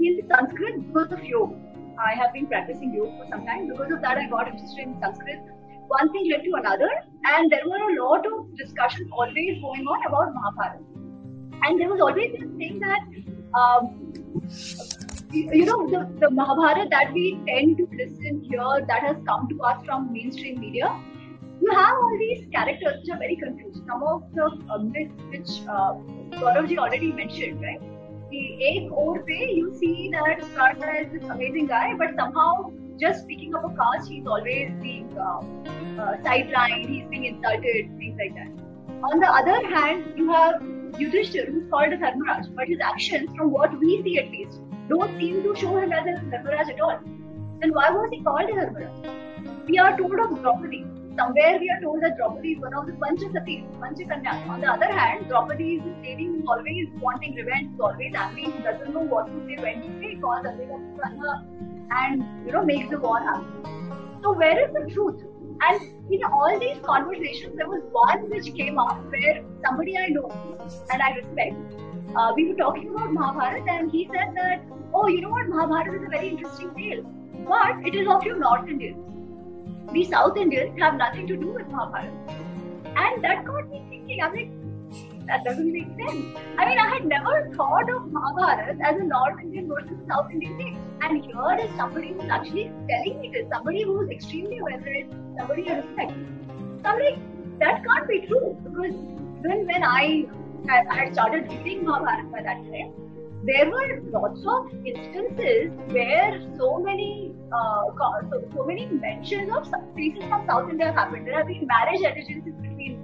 in 0.00 0.20
Sanskrit 0.26 0.86
because 0.86 1.12
of 1.12 1.24
yoga. 1.24 1.65
I 1.98 2.14
have 2.14 2.32
been 2.32 2.46
practicing 2.46 2.94
yoga 2.94 3.16
for 3.18 3.26
some 3.30 3.46
time. 3.46 3.68
Because 3.68 3.92
of 3.92 4.02
that, 4.02 4.18
I 4.18 4.28
got 4.28 4.48
interested 4.48 4.80
in 4.80 5.00
Sanskrit. 5.00 5.40
One 5.88 6.12
thing 6.12 6.30
led 6.30 6.42
to 6.44 6.52
another, 6.54 6.90
and 7.24 7.50
there 7.50 7.62
were 7.66 7.78
a 7.90 8.04
lot 8.04 8.26
of 8.26 8.56
discussions 8.56 9.08
always 9.12 9.60
going 9.60 9.86
on 9.86 10.06
about 10.06 10.34
Mahabharata. 10.34 10.82
And 11.62 11.80
there 11.80 11.88
was 11.88 12.00
always 12.00 12.32
this 12.32 12.50
thing 12.58 12.80
that 12.80 13.00
um, 13.54 14.12
you 15.32 15.66
know, 15.66 15.88
the, 15.88 16.08
the 16.20 16.30
Mahabharata 16.30 16.88
that 16.90 17.12
we 17.12 17.40
tend 17.46 17.78
to 17.78 17.88
listen 17.92 18.42
here 18.42 18.84
that 18.86 19.02
has 19.02 19.16
come 19.26 19.48
to 19.48 19.62
us 19.62 19.84
from 19.84 20.12
mainstream 20.12 20.60
media, 20.60 20.98
you 21.60 21.70
have 21.72 21.94
all 21.94 22.16
these 22.18 22.46
characters 22.52 23.00
which 23.00 23.10
are 23.10 23.18
very 23.18 23.36
confused. 23.36 23.82
Some 23.86 24.02
of 24.02 24.22
the 24.34 24.44
uh, 24.70 24.78
myths 24.78 25.14
which 25.30 25.66
uh, 25.68 25.94
Gauravji 26.38 26.78
already 26.78 27.12
mentioned, 27.12 27.60
right? 27.60 27.80
Or 28.90 29.22
pe, 29.22 29.52
you 29.52 29.72
see 29.78 30.10
that 30.12 30.40
Karna 30.56 31.00
is 31.00 31.12
this 31.12 31.30
amazing 31.30 31.66
guy, 31.66 31.94
but 31.96 32.10
somehow 32.16 32.72
just 32.98 33.22
speaking 33.22 33.54
of 33.54 33.64
a 33.64 33.68
caste, 33.76 34.10
he's 34.10 34.26
always 34.26 34.72
being 34.82 35.16
uh, 35.16 35.38
uh, 36.00 36.16
sidelined, 36.18 36.88
he's 36.88 37.06
being 37.08 37.24
insulted, 37.24 37.96
things 37.98 38.18
like 38.18 38.34
that. 38.34 38.50
On 39.04 39.20
the 39.20 39.28
other 39.28 39.66
hand, 39.68 40.12
you 40.16 40.32
have 40.32 40.60
Yudhishthir, 41.00 41.52
who's 41.52 41.70
called 41.70 41.92
a 41.92 41.96
Dharmaraj, 41.96 42.54
but 42.56 42.66
his 42.66 42.78
actions, 42.82 43.30
from 43.36 43.52
what 43.52 43.78
we 43.78 44.02
see 44.02 44.18
at 44.18 44.30
least, 44.30 44.58
don't 44.88 45.16
seem 45.18 45.42
to 45.42 45.54
show 45.54 45.76
him 45.76 45.92
as 45.92 46.06
a 46.06 46.20
Dharmaraj 46.24 46.68
at 46.70 46.80
all. 46.80 46.98
Then 47.60 47.72
why 47.72 47.90
was 47.90 48.08
he 48.10 48.22
called 48.22 48.50
a 48.50 48.54
Dharmaraj? 48.54 49.68
We 49.68 49.78
are 49.78 49.96
told 49.96 50.18
of 50.18 50.40
Draupadi. 50.42 50.84
Somewhere 51.16 51.58
we 51.58 51.70
are 51.70 51.80
told 51.80 52.02
that 52.02 52.18
Draupadi 52.18 52.52
is 52.52 52.60
one 52.60 52.74
of 52.74 52.86
the 52.86 52.92
Panchasatis, 52.92 53.64
Panchakanyas. 53.80 54.48
On 54.48 54.60
the 54.60 54.70
other 54.70 54.92
hand, 54.92 55.28
Draupadi 55.28 55.76
is 55.76 55.82
this 55.82 55.96
lady 56.02 56.26
who's 56.26 56.44
always 56.46 56.88
wanting 57.00 57.34
revenge, 57.34 57.70
who's 57.70 57.80
always 57.80 58.12
angry, 58.14 58.44
who 58.44 58.62
doesn't 58.62 58.92
know 58.92 59.00
what 59.00 59.26
to 59.26 59.46
say, 59.46 59.56
when 59.62 59.80
to 59.80 60.00
say, 60.00 60.16
calls 60.16 60.44
Ambika 60.44 61.56
and 61.90 62.22
you 62.44 62.52
know 62.52 62.64
makes 62.64 62.90
the 62.90 62.98
war 62.98 63.18
happen. 63.18 64.20
So 64.22 64.32
where 64.32 64.68
is 64.68 64.74
the 64.74 64.92
truth? 64.92 65.22
And 65.68 65.80
in 66.12 66.22
all 66.24 66.58
these 66.60 66.76
conversations, 66.84 67.56
there 67.56 67.68
was 67.68 67.82
one 67.92 68.28
which 68.28 68.54
came 68.54 68.78
up 68.78 69.02
where 69.10 69.42
somebody 69.64 69.96
I 69.96 70.08
know 70.08 70.28
and 70.92 71.00
I 71.02 71.12
respect, 71.16 71.54
uh, 72.14 72.32
we 72.36 72.48
were 72.48 72.56
talking 72.56 72.90
about 72.90 73.12
Mahabharata, 73.12 73.70
and 73.70 73.90
he 73.90 74.06
said 74.12 74.34
that, 74.34 74.66
oh, 74.92 75.08
you 75.08 75.22
know 75.22 75.30
what, 75.30 75.48
Mahabharata 75.48 75.94
is 75.94 76.02
a 76.04 76.10
very 76.10 76.28
interesting 76.28 76.74
tale, 76.74 77.02
but 77.48 77.86
it 77.86 77.94
is 77.94 78.06
of 78.06 78.22
you 78.24 78.38
North 78.38 78.68
Indians. 78.68 79.15
We 79.92 80.04
South 80.04 80.36
Indians 80.36 80.78
have 80.80 80.96
nothing 80.96 81.26
to 81.26 81.36
do 81.36 81.48
with 81.52 81.68
Mahabharata. 81.68 82.10
And 82.96 83.22
that 83.24 83.44
got 83.44 83.68
me 83.70 83.84
thinking, 83.88 84.22
I'm 84.22 84.34
like, 84.34 84.50
that 85.26 85.44
doesn't 85.44 85.72
make 85.72 85.88
sense. 85.98 86.36
I 86.58 86.68
mean, 86.68 86.78
I 86.78 86.88
had 86.88 87.04
never 87.04 87.50
thought 87.54 87.90
of 87.90 88.10
Mahabharata 88.12 88.76
as 88.82 88.96
a 89.00 89.04
North 89.04 89.40
Indian 89.40 89.68
versus 89.68 89.98
South 90.08 90.30
Indian 90.30 90.56
thing. 90.56 90.98
And 91.02 91.24
here 91.24 91.58
is 91.60 91.76
somebody 91.76 92.12
who's 92.12 92.28
actually 92.30 92.70
telling 92.88 93.20
me 93.20 93.30
this, 93.32 93.48
somebody 93.50 93.82
who's 93.82 94.10
extremely 94.10 94.60
well 94.62 94.78
read, 94.78 95.08
somebody 95.38 95.68
I 95.68 95.76
respect. 95.80 96.12
So 96.82 96.90
I'm 96.90 97.00
like, 97.00 97.58
that 97.58 97.84
can't 97.84 98.08
be 98.08 98.26
true 98.26 98.56
because 98.62 98.94
even 99.44 99.66
when 99.66 99.82
I 99.82 100.26
had, 100.68 100.86
I 100.88 100.94
had 101.04 101.12
started 101.12 101.48
reading 101.48 101.84
Mahabharata 101.84 102.28
by 102.28 102.42
that 102.42 102.56
time, 102.70 103.05
there 103.46 103.70
were 103.70 104.02
lots 104.10 104.44
of 104.44 104.72
instances 104.84 105.70
where 105.88 106.40
so 106.58 106.78
many 106.78 107.32
uh, 107.52 107.82
so, 108.30 108.42
so, 108.54 108.64
many 108.64 108.86
mentions 108.86 109.50
of 109.52 109.70
places 109.94 110.24
from 110.24 110.44
South 110.46 110.68
India 110.68 110.92
happened. 110.92 111.26
There 111.26 111.36
have 111.38 111.46
been 111.46 111.66
marriage 111.66 112.00
allegiances 112.00 112.54
between 112.60 113.00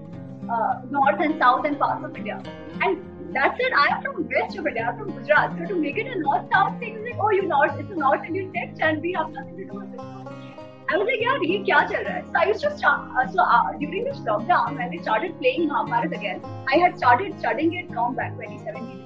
uh, 0.51 0.83
North 0.91 1.21
and 1.21 1.39
South 1.39 1.65
and 1.65 1.79
parts 1.79 2.05
of 2.05 2.17
India. 2.17 2.43
And 2.83 2.99
that's 3.33 3.59
it. 3.61 3.73
I'm 3.77 4.03
from 4.03 4.29
West 4.29 4.59
of 4.59 4.67
India. 4.67 4.89
I'm 4.91 4.99
from 4.99 5.13
Gujarat. 5.17 5.57
So 5.59 5.67
to 5.69 5.77
make 5.77 5.97
it 5.97 6.09
a 6.09 6.19
North-South 6.19 6.79
thing 6.81 6.97
is 6.97 7.05
like, 7.05 7.21
oh, 7.21 7.31
you 7.31 7.47
North, 7.47 7.79
it's 7.79 7.91
a 7.91 7.95
North 7.95 8.25
Indian 8.25 8.53
text, 8.53 8.83
and 8.83 9.01
we 9.01 9.13
have 9.13 9.31
nothing 9.31 9.57
to 9.57 9.65
do 9.65 9.75
with 9.75 9.95
it. 9.95 10.01
I 10.01 10.97
was 10.97 11.07
like, 11.07 11.21
yeah, 11.21 11.39
really, 11.39 11.59
what's 11.61 11.93
chal? 11.93 12.05
So 12.05 12.39
I 12.39 12.45
used 12.47 12.61
to 12.61 12.69
uh, 12.69 13.33
so 13.33 13.43
uh, 13.43 13.73
during 13.79 14.05
this 14.05 14.19
lockdown, 14.19 14.77
when 14.77 14.91
we 14.91 14.99
started 14.99 15.39
playing 15.39 15.69
Mahabharat 15.69 16.13
again, 16.13 16.43
I 16.71 16.79
had 16.79 16.99
started 16.99 17.39
studying 17.39 17.75
it 17.75 17.91
long 17.93 18.15
back, 18.15 18.33
2017. 18.33 19.02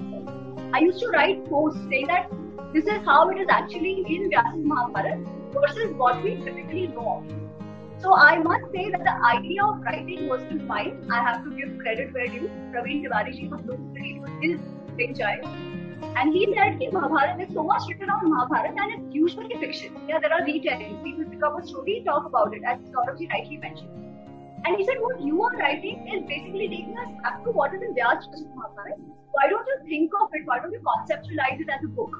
I 0.73 0.79
used 0.79 0.99
to 0.99 1.07
write 1.07 1.45
posts 1.49 1.79
saying 1.89 2.07
that 2.07 2.29
this 2.73 2.85
is 2.85 3.05
how 3.05 3.29
it 3.29 3.37
is 3.39 3.47
actually 3.49 4.05
in 4.07 4.29
Vyas's 4.29 4.65
Mahabharata 4.65 5.23
versus 5.53 5.93
what 5.95 6.21
we 6.23 6.35
typically 6.35 6.87
know 6.87 7.23
of. 7.23 8.01
So 8.01 8.15
I 8.15 8.37
must 8.37 8.71
say 8.73 8.91
that 8.91 9.03
the 9.03 9.15
idea 9.25 9.63
of 9.63 9.81
writing 9.81 10.27
was 10.27 10.41
still 10.41 10.59
mine. 10.67 11.07
I 11.11 11.21
have 11.21 11.43
to 11.45 11.55
give 11.55 11.79
credit 11.79 12.13
where 12.13 12.27
due. 12.27 12.49
Praveen 12.73 13.03
Tiwari 13.03 13.33
ji 13.33 13.47
from 13.47 13.63
Blue 13.63 13.79
City 13.93 14.19
was 14.19 14.29
his 14.41 14.59
big 14.95 15.17
child. 15.17 15.45
And 16.15 16.33
he 16.33 16.45
said 16.53 16.79
that 16.79 16.93
Mahabharata, 16.93 17.35
there's 17.37 17.53
so 17.53 17.63
much 17.63 17.83
written 17.87 18.09
on 18.09 18.29
Mahabharata 18.29 18.75
and 18.79 18.93
it's 18.93 19.15
usually 19.15 19.57
fiction. 19.59 19.95
Yeah, 20.07 20.19
there 20.19 20.33
are 20.33 20.41
retellings. 20.41 21.03
People 21.03 21.25
pick 21.25 21.41
up 21.43 21.57
a 21.59 21.65
story, 21.65 22.03
talk 22.05 22.25
about 22.25 22.53
it, 22.53 22.61
as 22.63 22.77
Saurabh 22.91 23.27
rightly 23.31 23.57
mentioned. 23.57 24.06
And 24.67 24.75
he 24.75 24.85
said, 24.85 24.97
What 24.99 25.21
you 25.21 25.41
are 25.43 25.55
writing 25.57 26.07
is 26.13 26.23
basically 26.27 26.67
taking 26.67 26.97
us 26.97 27.11
back 27.23 27.43
to 27.45 27.51
what 27.51 27.73
is 27.73 27.81
in 27.81 27.93
Vyas 27.95 28.25
Mahabharata. 28.53 28.97
Why 29.31 29.47
don't 29.47 29.65
you 29.65 29.77
think 29.87 30.11
of 30.21 30.33
it? 30.33 30.41
Why 30.45 30.59
don't 30.59 30.73
you 30.73 30.81
conceptualize 30.87 31.61
it 31.61 31.69
as 31.69 31.85
a 31.85 31.87
book? 31.87 32.17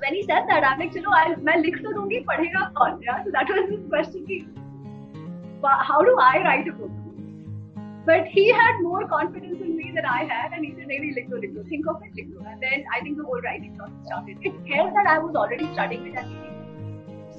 When 0.00 0.14
he 0.14 0.22
said 0.22 0.48
that, 0.48 0.64
I'm 0.64 0.80
like, 0.80 0.92
Chalo, 0.92 1.12
I'll, 1.18 1.36
मैं 1.48 1.56
लिख 1.62 1.76
तो 1.82 1.92
दूंगी 1.98 2.18
पढ़ेगा 2.30 3.02
yeah? 3.04 3.22
So 3.22 3.30
that 3.30 3.48
was 3.48 3.70
his 3.70 3.86
question. 3.88 4.58
How 5.62 6.02
do 6.02 6.16
I 6.18 6.42
write 6.44 6.66
a 6.66 6.72
book? 6.72 6.90
But 8.04 8.26
he 8.26 8.48
had 8.50 8.80
more 8.82 9.06
confidence 9.06 9.60
in 9.60 9.76
me 9.76 9.92
than 9.94 10.04
I 10.04 10.24
had, 10.24 10.52
and 10.52 10.64
he 10.64 10.72
said, 10.72 10.88
really, 10.88 11.14
Likto, 11.14 11.40
Likto, 11.44 11.68
think 11.68 11.86
of 11.86 12.02
it, 12.02 12.12
Likto. 12.16 12.44
And 12.52 12.60
then 12.60 12.84
I 12.92 13.00
think 13.02 13.16
the 13.16 13.22
whole 13.22 13.40
writing 13.40 13.76
process 13.76 14.06
started. 14.06 14.38
It 14.42 14.74
helped 14.74 14.94
that 14.94 15.06
I 15.06 15.18
was 15.18 15.36
already 15.36 15.72
studying 15.72 16.08
it 16.08 16.18
and 16.18 16.51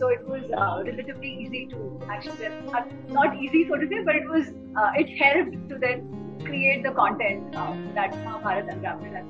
so 0.03 0.09
it 0.09 0.23
was 0.27 0.43
uh, 0.61 0.83
relatively 0.85 1.29
easy 1.43 1.65
to 1.67 2.01
actually, 2.09 2.47
uh, 2.47 2.81
not 3.09 3.37
easy 3.37 3.65
so 3.69 3.77
to 3.77 3.87
say, 3.87 4.03
but 4.03 4.15
it 4.15 4.27
was, 4.29 4.47
uh, 4.75 4.91
it 4.95 5.07
helped 5.21 5.69
to 5.69 5.77
then 5.77 6.01
create 6.43 6.83
the 6.83 6.91
content 6.91 7.55
uh, 7.55 7.73
that 7.95 8.11
Mahabharata 8.25 8.71
Unraveled 8.71 9.13
has 9.15 9.25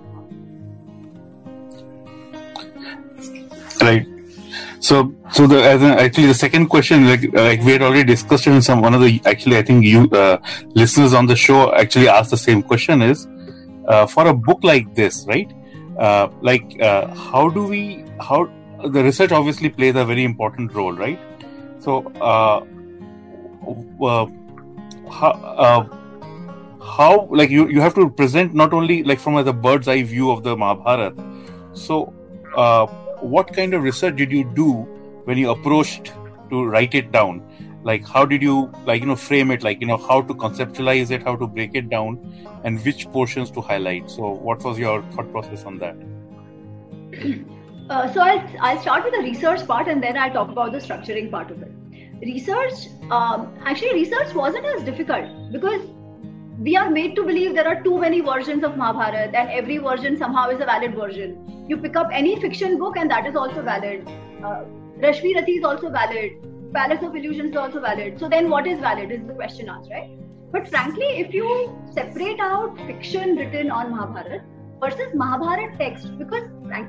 Right. 3.82 4.08
So, 4.80 5.14
so 5.32 5.46
the 5.46 5.62
as 5.64 5.84
actually 5.84 6.28
the 6.28 6.34
second 6.34 6.68
question, 6.68 7.08
like, 7.08 7.24
uh, 7.36 7.44
like 7.44 7.62
we 7.62 7.74
had 7.74 7.82
already 7.84 8.04
discussed 8.06 8.48
in 8.48 8.62
some 8.62 8.82
one 8.82 8.94
of 8.94 9.02
the 9.02 9.22
actually 9.26 9.58
I 9.58 9.62
think 9.62 9.86
you 9.86 10.10
uh, 10.10 10.38
listeners 10.74 11.14
on 11.14 11.28
the 11.28 11.36
show 11.36 11.74
actually 11.76 12.08
asked 12.08 12.32
the 12.32 12.38
same 12.38 12.64
question 12.64 13.02
is 13.02 13.28
uh, 13.88 14.08
for 14.08 14.28
a 14.28 14.34
book 14.34 14.64
like 14.64 14.94
this, 14.96 15.26
right? 15.28 15.52
Uh, 16.00 16.30
like 16.42 16.82
uh, 16.82 17.14
how 17.14 17.50
do 17.50 17.64
we 17.66 18.04
how 18.20 18.50
the 18.90 19.04
research 19.04 19.32
obviously 19.32 19.70
plays 19.70 19.96
a 19.96 20.06
very 20.06 20.24
important 20.24 20.74
role, 20.74 20.94
right? 20.94 21.20
So, 21.80 22.06
uh, 22.22 22.64
uh 24.06 24.28
how 25.12 25.32
uh, 25.32 25.88
how 26.82 27.28
like 27.32 27.50
you 27.50 27.68
you 27.68 27.82
have 27.82 27.96
to 27.96 28.10
present 28.10 28.54
not 28.54 28.74
only 28.74 29.04
like 29.04 29.20
from 29.20 29.44
the 29.44 29.54
bird's 29.54 29.88
eye 29.88 30.04
view 30.04 30.32
of 30.32 30.44
the 30.44 30.56
Mahabharata, 30.56 31.14
so 31.74 32.14
uh, 32.56 32.86
what 33.36 33.54
kind 33.54 33.74
of 33.74 33.84
research 33.84 34.16
did 34.16 34.32
you 34.32 34.44
do 34.44 34.72
when 35.26 35.38
you 35.38 35.50
approached 35.52 36.14
to 36.50 36.64
write 36.66 36.96
it 36.96 37.12
down? 37.12 37.42
Like 37.84 38.06
how 38.08 38.26
did 38.26 38.42
you 38.42 38.72
like 38.86 39.02
you 39.02 39.08
know 39.08 39.16
frame 39.16 39.52
it? 39.52 39.64
Like 39.64 39.82
you 39.82 39.88
know 39.88 39.98
how 39.98 40.22
to 40.22 40.34
conceptualize 40.34 41.12
it 41.12 41.24
how 41.24 41.36
to 41.36 41.48
break 41.48 41.76
it 41.76 41.90
down 41.90 42.20
and 42.64 42.84
which 42.86 43.10
portions 43.12 43.52
to 43.52 43.62
highlight? 43.62 44.10
So 44.10 44.30
what 44.30 44.64
was 44.64 44.80
your 44.80 45.02
thought 45.12 45.32
process 45.32 45.66
on 45.66 45.78
that 45.80 45.96
uh, 47.90 48.12
so 48.14 48.22
I'll, 48.22 48.44
I'll 48.60 48.82
start 48.82 49.04
with 49.04 49.14
the 49.14 49.22
research 49.22 49.66
part 49.68 49.88
and 49.88 50.02
then 50.02 50.18
I'll 50.18 50.34
talk 50.34 50.50
about 50.50 50.72
the 50.72 50.80
structuring 50.80 51.32
part 51.32 51.52
of 51.52 51.62
it 51.62 51.72
research 52.26 52.88
um, 53.12 53.54
actually 53.66 53.94
research 53.94 54.34
wasn't 54.34 54.66
as 54.66 54.84
difficult 54.84 55.52
because 55.52 55.82
we 56.60 56.78
are 56.78 56.90
made 56.90 57.16
to 57.16 57.24
believe 57.24 57.56
there 57.56 57.68
are 57.68 57.82
too 57.84 57.98
many 58.00 58.22
versions 58.22 58.64
of 58.64 58.78
Mahabharata 58.78 59.38
and 59.38 59.50
every 59.50 59.78
version 59.78 60.18
somehow 60.18 60.50
is 60.50 60.62
a 60.62 60.66
valid 60.66 60.96
version. 60.96 61.66
You 61.68 61.78
pick 61.78 61.96
up 61.96 62.10
any 62.14 62.40
fiction 62.40 62.78
book 62.78 62.96
and 62.96 63.10
that 63.10 63.26
is 63.26 63.36
also 63.36 63.62
valid. 63.62 64.08
Uh, 64.44 64.64
Rashmi 65.00 65.36
Rathi 65.36 65.58
is 65.58 65.64
also 65.64 65.90
valid. 65.90 66.32
Palace 66.74 67.04
of 67.04 67.16
Illusions 67.16 67.52
is 67.52 67.58
also 67.58 67.82
valid. 67.82 68.20
So 68.20 68.30
then 68.30 68.50
what 68.50 68.68
is 68.68 68.80
valid 68.80 69.12
is 69.12 69.26
the 69.26 69.34
question 69.34 69.68
asked, 69.68 69.90
right? 69.90 70.10
But 70.52 70.70
frankly, 70.70 71.08
if 71.20 71.34
you 71.34 71.76
separate 71.92 72.40
out 72.40 72.78
fiction 72.86 73.36
written 73.36 73.72
on 73.72 73.92
Mahabharata 73.92 74.44
versus 74.84 75.14
Mahabharata 75.14 75.78
text, 75.78 76.18
because 76.18 76.44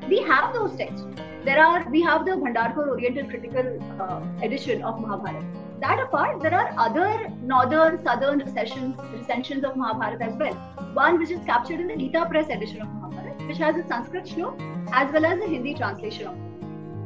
we 0.09 0.21
have 0.23 0.53
those 0.53 0.77
texts. 0.77 1.07
There 1.45 1.65
are, 1.65 1.89
we 1.91 2.01
have 2.03 2.25
the 2.25 2.33
Bhandarkar 2.33 2.89
Oriental 2.89 3.29
Critical 3.29 3.79
uh, 4.01 4.21
edition 4.43 4.83
of 4.83 5.01
Mahabharata 5.01 5.45
that 5.81 6.01
apart, 6.01 6.41
there 6.41 6.55
are 6.55 6.73
other 6.79 7.29
northern, 7.43 8.03
southern 8.03 8.39
recensions, 8.39 8.97
recensions 9.13 9.65
of 9.65 9.77
Mahabharata 9.77 10.25
as 10.25 10.35
well. 10.37 10.55
One 10.95 11.19
which 11.19 11.31
is 11.31 11.45
captured 11.45 11.81
in 11.81 11.89
the 11.89 11.97
Gita 11.97 12.27
Press 12.31 12.49
edition 12.49 12.81
of 12.81 12.89
Mahabharata, 12.89 13.45
which 13.47 13.59
has 13.59 13.77
a 13.77 13.87
Sanskrit 13.87 14.25
shlok 14.25 14.57
as 14.93 15.13
well 15.13 15.27
as 15.27 15.39
a 15.41 15.47
Hindi 15.47 15.75
translation 15.75 16.29
of 16.29 16.35
it. 16.35 16.54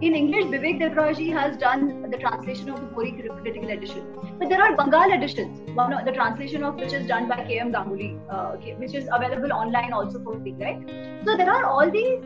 In 0.00 0.14
English, 0.14 0.45
Vivek 0.45 0.81
Debroyji 0.81 1.33
has 1.33 1.57
done 1.57 2.09
the 2.09 2.17
translation 2.19 2.69
of 2.69 2.81
the 2.81 2.87
Bori 2.87 3.11
critical 3.11 3.69
edition. 3.69 4.05
But 4.38 4.49
there 4.49 4.62
are 4.62 4.76
Bengal 4.76 5.12
editions, 5.12 5.59
one 5.75 5.93
of 5.93 6.05
the 6.05 6.12
translation 6.12 6.62
of 6.62 6.76
which 6.76 6.93
is 6.93 7.09
done 7.09 7.26
by 7.28 7.45
K.M. 7.45 7.73
Ganguly, 7.73 8.21
uh, 8.31 8.52
which 8.78 8.95
is 8.95 9.09
available 9.12 9.52
online 9.52 9.93
also 9.93 10.23
for 10.23 10.38
free, 10.38 10.55
right? 10.61 10.78
So 11.25 11.37
there 11.37 11.50
are 11.52 11.64
all 11.64 11.90
these 11.90 12.23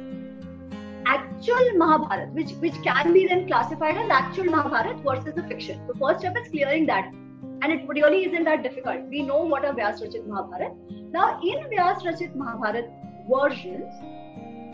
actual 1.07 1.73
Mahabharat, 1.77 2.35
which, 2.35 2.51
which 2.67 2.75
can 2.83 3.15
be 3.15 3.27
then 3.27 3.47
classified 3.47 3.97
as 3.97 4.11
actual 4.11 4.45
Mahabharat 4.45 5.03
versus 5.03 5.33
the 5.35 5.43
fiction. 5.45 5.81
The 5.87 5.95
first 5.95 6.21
step 6.21 6.37
is 6.37 6.49
clearing 6.49 6.85
that. 6.87 7.07
And 7.63 7.73
it 7.73 7.89
really 7.89 8.27
isn't 8.27 8.45
that 8.45 8.63
difficult. 8.63 9.09
We 9.09 9.23
know 9.23 9.39
what 9.39 9.65
a 9.65 9.73
Vyas 9.73 10.03
Rachit 10.03 10.27
Mahabharat. 10.27 10.73
Now, 11.11 11.41
in 11.41 11.65
Vyas 11.71 12.03
Rachit 12.03 12.37
Mahabharat 12.37 12.91
versions, 13.31 13.91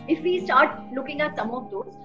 if 0.09 0.21
we 0.21 0.43
start 0.43 0.77
looking 0.93 1.21
at 1.21 1.37
some 1.37 1.51
of 1.51 1.71
those, 1.71 1.95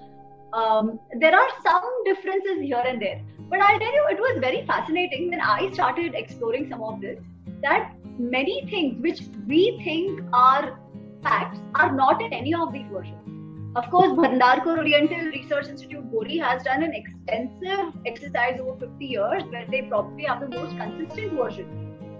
um, 0.55 1.01
there 1.19 1.35
are 1.35 1.49
some 1.63 2.05
differences 2.05 2.61
here 2.61 2.83
and 2.87 3.03
there. 3.03 3.21
But 3.51 3.61
I'll 3.61 3.79
tell 3.79 3.93
you, 3.93 4.07
it 4.11 4.19
was 4.19 4.39
very 4.41 4.65
fascinating 4.67 5.31
when 5.31 5.41
I 5.41 5.71
started 5.73 6.15
exploring 6.15 6.69
some 6.71 6.83
of 6.83 7.01
this 7.01 7.19
that 7.63 7.93
many 8.19 8.67
things 8.71 9.03
which 9.03 9.23
we 9.47 9.81
think 9.85 10.21
are 10.33 10.79
facts 11.23 11.59
are 11.75 11.93
not 11.93 12.23
in 12.23 12.33
any 12.33 12.55
of 12.55 12.73
these 12.73 12.87
versions. 12.93 13.21
Of 13.77 13.91
course, 13.91 14.13
Bhandarkar 14.13 14.79
Oriental 14.79 15.27
Research 15.33 15.67
Institute, 15.69 16.09
Bori, 16.13 16.39
has 16.39 16.63
done 16.63 16.85
an 16.85 16.95
extensive 16.95 17.93
exercise 18.07 18.61
over 18.61 18.79
50 18.79 19.05
years 19.05 19.43
where 19.51 19.67
they 19.69 19.83
probably 19.83 20.25
have 20.25 20.41
the 20.41 20.49
most 20.49 20.77
consistent 20.77 21.33
version 21.33 21.67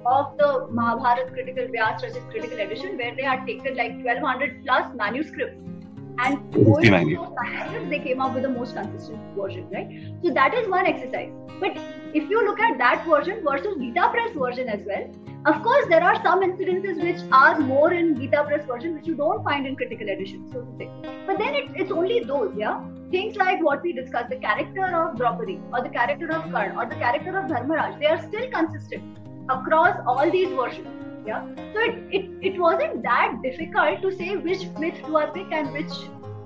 of 0.05 0.37
the 0.37 0.67
Mahabharat 0.71 1.33
critical 1.33 1.65
Vyas 1.67 2.03
Rachit 2.03 2.29
critical 2.31 2.59
edition, 2.59 2.97
where 2.97 3.15
they 3.15 3.23
had 3.23 3.47
taken 3.47 3.77
like 3.77 3.93
1200 3.93 4.65
plus 4.65 4.93
manuscripts 4.97 5.65
and 6.19 6.53
going 6.53 7.89
they 7.91 7.99
came 7.99 8.21
up 8.21 8.35
with 8.35 8.43
the 8.43 8.49
most 8.49 8.75
consistent 8.75 9.21
version, 9.37 9.69
right? 9.71 9.89
So 10.23 10.33
that 10.33 10.55
is 10.55 10.69
one 10.69 10.87
exercise. 10.87 11.33
But 11.61 11.77
if 12.15 12.29
you 12.31 12.45
look 12.45 12.61
at 12.61 12.79
that 12.79 13.05
version 13.07 13.43
versus 13.45 13.77
Gita 13.79 14.09
Press 14.13 14.35
version 14.35 14.69
as 14.69 14.81
well, 14.87 15.11
of 15.47 15.63
course 15.63 15.87
there 15.89 16.03
are 16.03 16.23
some 16.23 16.43
incidences 16.43 17.03
which 17.03 17.21
are 17.33 17.59
more 17.59 17.93
in 17.93 18.15
Gita 18.21 18.45
Press 18.45 18.67
version 18.67 18.95
which 18.95 19.07
you 19.07 19.15
don't 19.15 19.43
find 19.45 19.67
in 19.67 19.77
critical 19.77 20.09
edition, 20.09 20.49
so 20.53 20.61
to 20.63 20.79
say. 20.79 20.91
But 21.27 21.39
then 21.39 21.55
it, 21.55 21.71
it's 21.75 21.91
only 21.91 22.21
those, 22.21 22.55
yeah. 22.57 22.83
Things 23.11 23.37
like 23.37 23.63
what 23.63 23.83
we 23.83 23.93
discussed, 23.93 24.31
the 24.31 24.37
character 24.37 24.87
of 24.87 25.17
Draupadi 25.17 25.61
or 25.73 25.83
the 25.83 25.89
character 25.91 26.31
of 26.33 26.51
Karn 26.51 26.77
or 26.77 26.87
the 26.87 26.97
character 26.97 27.39
of 27.39 27.51
Dharmaraj, 27.51 28.01
they 28.01 28.07
are 28.07 28.23
still 28.23 28.51
consistent 28.51 29.19
across 29.49 29.97
all 30.07 30.31
these 30.31 30.49
versions 30.49 31.04
yeah. 31.27 31.47
So 31.73 31.81
it, 31.81 31.95
it 32.19 32.31
it 32.53 32.59
wasn't 32.59 33.03
that 33.03 33.41
difficult 33.43 34.03
to 34.03 34.13
say 34.21 34.37
which 34.37 34.67
myth 34.83 35.01
do 35.07 35.17
i 35.17 35.27
pick 35.37 35.53
and 35.53 35.73
which 35.73 35.97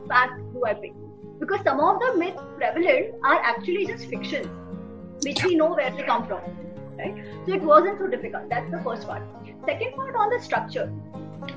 fact 0.09 0.41
do 0.53 0.65
i 0.71 0.75
pick. 0.75 0.95
Because 1.41 1.61
some 1.65 1.81
of 1.81 2.01
the 2.05 2.15
myths 2.23 2.43
prevalent 2.57 3.15
are 3.25 3.41
actually 3.53 3.87
just 3.87 4.07
fictions 4.07 4.49
which 5.25 5.45
we 5.45 5.57
know 5.57 5.75
where 5.75 5.91
they 5.91 6.03
come 6.03 6.27
from 6.27 6.41
right? 6.99 7.15
So 7.47 7.53
it 7.55 7.63
wasn't 7.63 7.99
so 7.99 8.09
difficult. 8.09 8.49
That's 8.49 8.71
the 8.71 8.81
first 8.83 9.07
part. 9.07 9.23
Second 9.67 9.95
part 9.95 10.17
on 10.17 10.31
the 10.31 10.41
structure. 10.43 10.93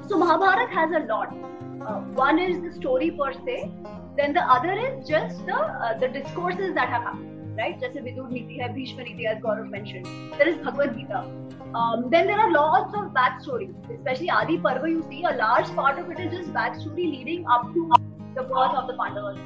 So 0.08 0.18
mahabharat 0.18 0.70
has 0.70 0.92
a 0.92 1.06
lot. 1.06 1.34
Uh, 1.82 2.01
one 2.22 2.38
is 2.38 2.62
the 2.62 2.72
story 2.80 3.12
per 3.12 3.34
se 3.34 3.72
then 4.18 4.34
the 4.34 4.42
other 4.42 4.74
is 4.74 5.08
just 5.08 5.46
the 5.46 5.56
uh, 5.56 5.98
the 5.98 6.08
discourses 6.08 6.74
that 6.75 6.90
have 6.90 7.04
happened 7.04 7.31
right? 7.58 7.79
जैसे 7.79 8.01
विदुर 8.01 8.29
नीति 8.31 8.58
है 8.62 8.74
भीष्म 8.74 9.01
नीति 9.08 9.27
as 9.31 9.41
Gaurav 9.46 9.70
mentioned. 9.70 10.08
There 10.38 10.50
is 10.50 10.58
Bhagavad 10.58 10.98
Gita. 10.98 11.24
Um, 11.74 12.10
then 12.10 12.27
there 12.27 12.39
are 12.39 12.51
lots 12.51 12.93
of 12.93 13.12
backstories, 13.17 13.74
especially 13.98 14.29
Adi 14.29 14.58
Parva. 14.58 14.89
You 14.89 15.03
see, 15.10 15.24
a 15.24 15.36
large 15.36 15.74
part 15.75 16.00
of 16.00 16.12
it 16.12 16.20
is 16.20 16.34
just 16.38 16.53
backstory 16.53 17.10
leading 17.12 17.46
up 17.48 17.74
to 17.74 17.89
the 18.36 18.43
birth 18.43 18.75
of 18.81 18.88
the 18.88 18.98
Pandavas. 18.98 19.38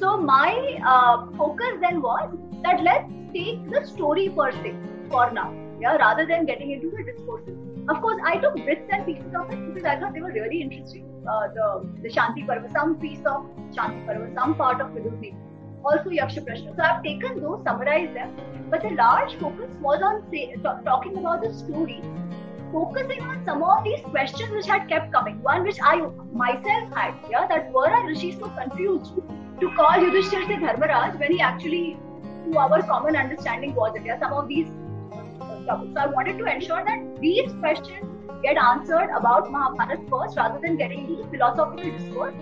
So 0.00 0.16
my 0.16 0.78
uh, 0.94 1.26
focus 1.36 1.78
then 1.80 2.00
was 2.00 2.30
that 2.62 2.82
let's 2.82 3.12
take 3.34 3.70
the 3.70 3.84
story 3.86 4.28
per 4.28 4.50
se 4.52 4.74
for 5.10 5.30
now, 5.30 5.52
yeah, 5.80 5.96
rather 5.96 6.26
than 6.26 6.46
getting 6.46 6.70
into 6.70 6.90
the 6.90 7.02
discourses. 7.02 7.58
Of 7.88 8.00
course, 8.00 8.20
I 8.24 8.36
took 8.38 8.56
bits 8.56 8.88
and 8.90 9.06
pieces 9.06 9.34
of 9.38 9.50
it 9.52 9.74
because 9.74 9.84
I 9.84 9.98
thought 9.98 10.14
they 10.14 10.20
were 10.20 10.32
really 10.32 10.62
interesting. 10.62 11.04
Uh, 11.28 11.48
the 11.54 11.66
the 12.02 12.08
Shanti 12.08 12.46
Parva, 12.46 12.70
some 12.70 12.96
piece 12.98 13.24
of 13.26 13.46
Shanti 13.76 14.06
Parva, 14.06 14.30
some 14.34 14.54
part 14.54 14.80
of 14.80 14.90
Vidur 14.90 15.20
Niti 15.20 15.36
also 15.86 16.10
Yaksha 16.10 16.44
Prashna. 16.46 16.76
So 16.76 16.82
I've 16.82 17.02
taken 17.02 17.40
those, 17.40 17.62
summarized 17.64 18.14
them, 18.14 18.32
but 18.70 18.82
the 18.82 18.90
large 18.90 19.34
focus 19.36 19.70
was 19.80 20.02
on 20.02 20.22
say, 20.30 20.46
t- 20.54 20.62
talking 20.84 21.16
about 21.18 21.42
the 21.42 21.52
story, 21.52 22.02
focusing 22.72 23.22
on 23.22 23.44
some 23.44 23.62
of 23.62 23.84
these 23.84 24.00
questions 24.10 24.50
which 24.50 24.66
had 24.66 24.88
kept 24.88 25.12
coming. 25.12 25.42
One 25.42 25.62
which 25.64 25.78
I 25.82 26.00
myself 26.32 26.94
had, 26.94 27.14
yeah, 27.30 27.46
that 27.46 27.70
were 27.72 27.88
our 27.88 28.06
rishis 28.06 28.38
so 28.38 28.48
confused 28.48 29.14
to 29.60 29.70
call 29.76 30.02
Yudhishthir 30.06 30.48
the 30.48 30.58
Dharmaraj 30.66 31.20
when 31.20 31.32
he 31.32 31.40
actually, 31.40 31.98
to 32.44 32.58
our 32.58 32.82
common 32.82 33.16
understanding, 33.16 33.74
was 33.74 33.94
it? 33.96 34.04
Yeah, 34.04 34.18
some 34.18 34.32
of 34.32 34.48
these 34.48 34.68
uh, 35.12 35.80
So 35.94 36.00
I 36.00 36.06
wanted 36.06 36.38
to 36.38 36.52
ensure 36.56 36.84
that 36.84 37.20
these 37.20 37.52
questions 37.60 38.12
get 38.42 38.56
answered 38.56 39.08
about 39.16 39.50
Mahabharata 39.50 40.02
first 40.10 40.36
rather 40.36 40.60
than 40.60 40.76
getting 40.76 41.06
the 41.16 41.24
philosophical 41.30 41.90
discourse 41.98 42.34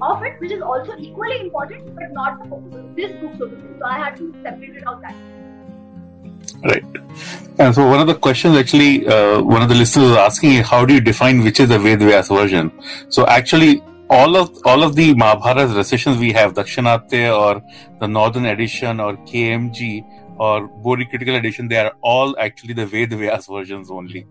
of 0.00 0.22
it, 0.22 0.40
which 0.40 0.52
is 0.52 0.62
also 0.62 0.96
equally 0.98 1.40
important, 1.40 1.94
but 1.94 2.12
not 2.12 2.42
the 2.42 2.48
focus 2.48 2.74
of 2.74 2.96
this 2.96 3.12
book, 3.20 3.32
so. 3.38 3.50
So 3.78 3.84
I 3.84 3.98
had 3.98 4.16
to 4.16 4.34
separate 4.42 4.76
it 4.76 4.86
out 4.86 5.00
that. 5.02 5.14
Right. 6.64 6.84
And 7.58 7.74
so 7.74 7.88
one 7.88 8.00
of 8.00 8.06
the 8.06 8.14
questions 8.14 8.56
actually, 8.56 9.06
uh, 9.06 9.42
one 9.42 9.62
of 9.62 9.68
the 9.68 9.74
listeners 9.74 10.10
was 10.10 10.16
asking 10.16 10.62
how 10.62 10.84
do 10.84 10.94
you 10.94 11.00
define 11.00 11.42
which 11.44 11.60
is 11.60 11.68
the 11.68 11.78
Ved 11.78 12.00
Vyas 12.00 12.28
version? 12.34 12.72
So 13.10 13.26
actually, 13.26 13.82
all 14.10 14.36
of 14.36 14.50
all 14.64 14.82
of 14.82 14.94
the 14.96 15.14
Mahabharata 15.14 15.74
recensions 15.74 16.18
we 16.18 16.32
have, 16.32 16.54
Dakshinatya 16.54 17.38
or 17.38 17.62
the 18.00 18.08
Northern 18.08 18.46
Edition 18.46 19.00
or 19.00 19.16
KMG 19.18 20.04
or 20.38 20.66
Bori 20.66 21.04
Critical 21.06 21.34
Edition, 21.34 21.68
they 21.68 21.78
are 21.78 21.92
all 22.00 22.36
actually 22.38 22.74
the 22.74 22.86
Ved 22.86 23.10
Vyas 23.10 23.48
versions 23.56 23.90
only. 23.90 24.26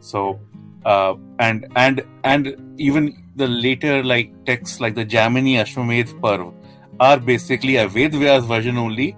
So 0.00 0.40
uh, 0.84 1.14
and 1.38 1.66
and 1.76 2.02
and 2.24 2.56
even 2.78 3.16
the 3.36 3.46
later 3.46 4.02
like 4.02 4.32
texts 4.44 4.80
like 4.80 4.94
the 4.94 5.04
Jaimini 5.04 5.54
Ashwamedh 5.54 6.20
Parv 6.20 6.54
are 7.00 7.18
basically 7.18 7.76
a 7.76 7.88
Ved 7.88 8.12
Vyas 8.12 8.46
version 8.46 8.76
only 8.76 9.16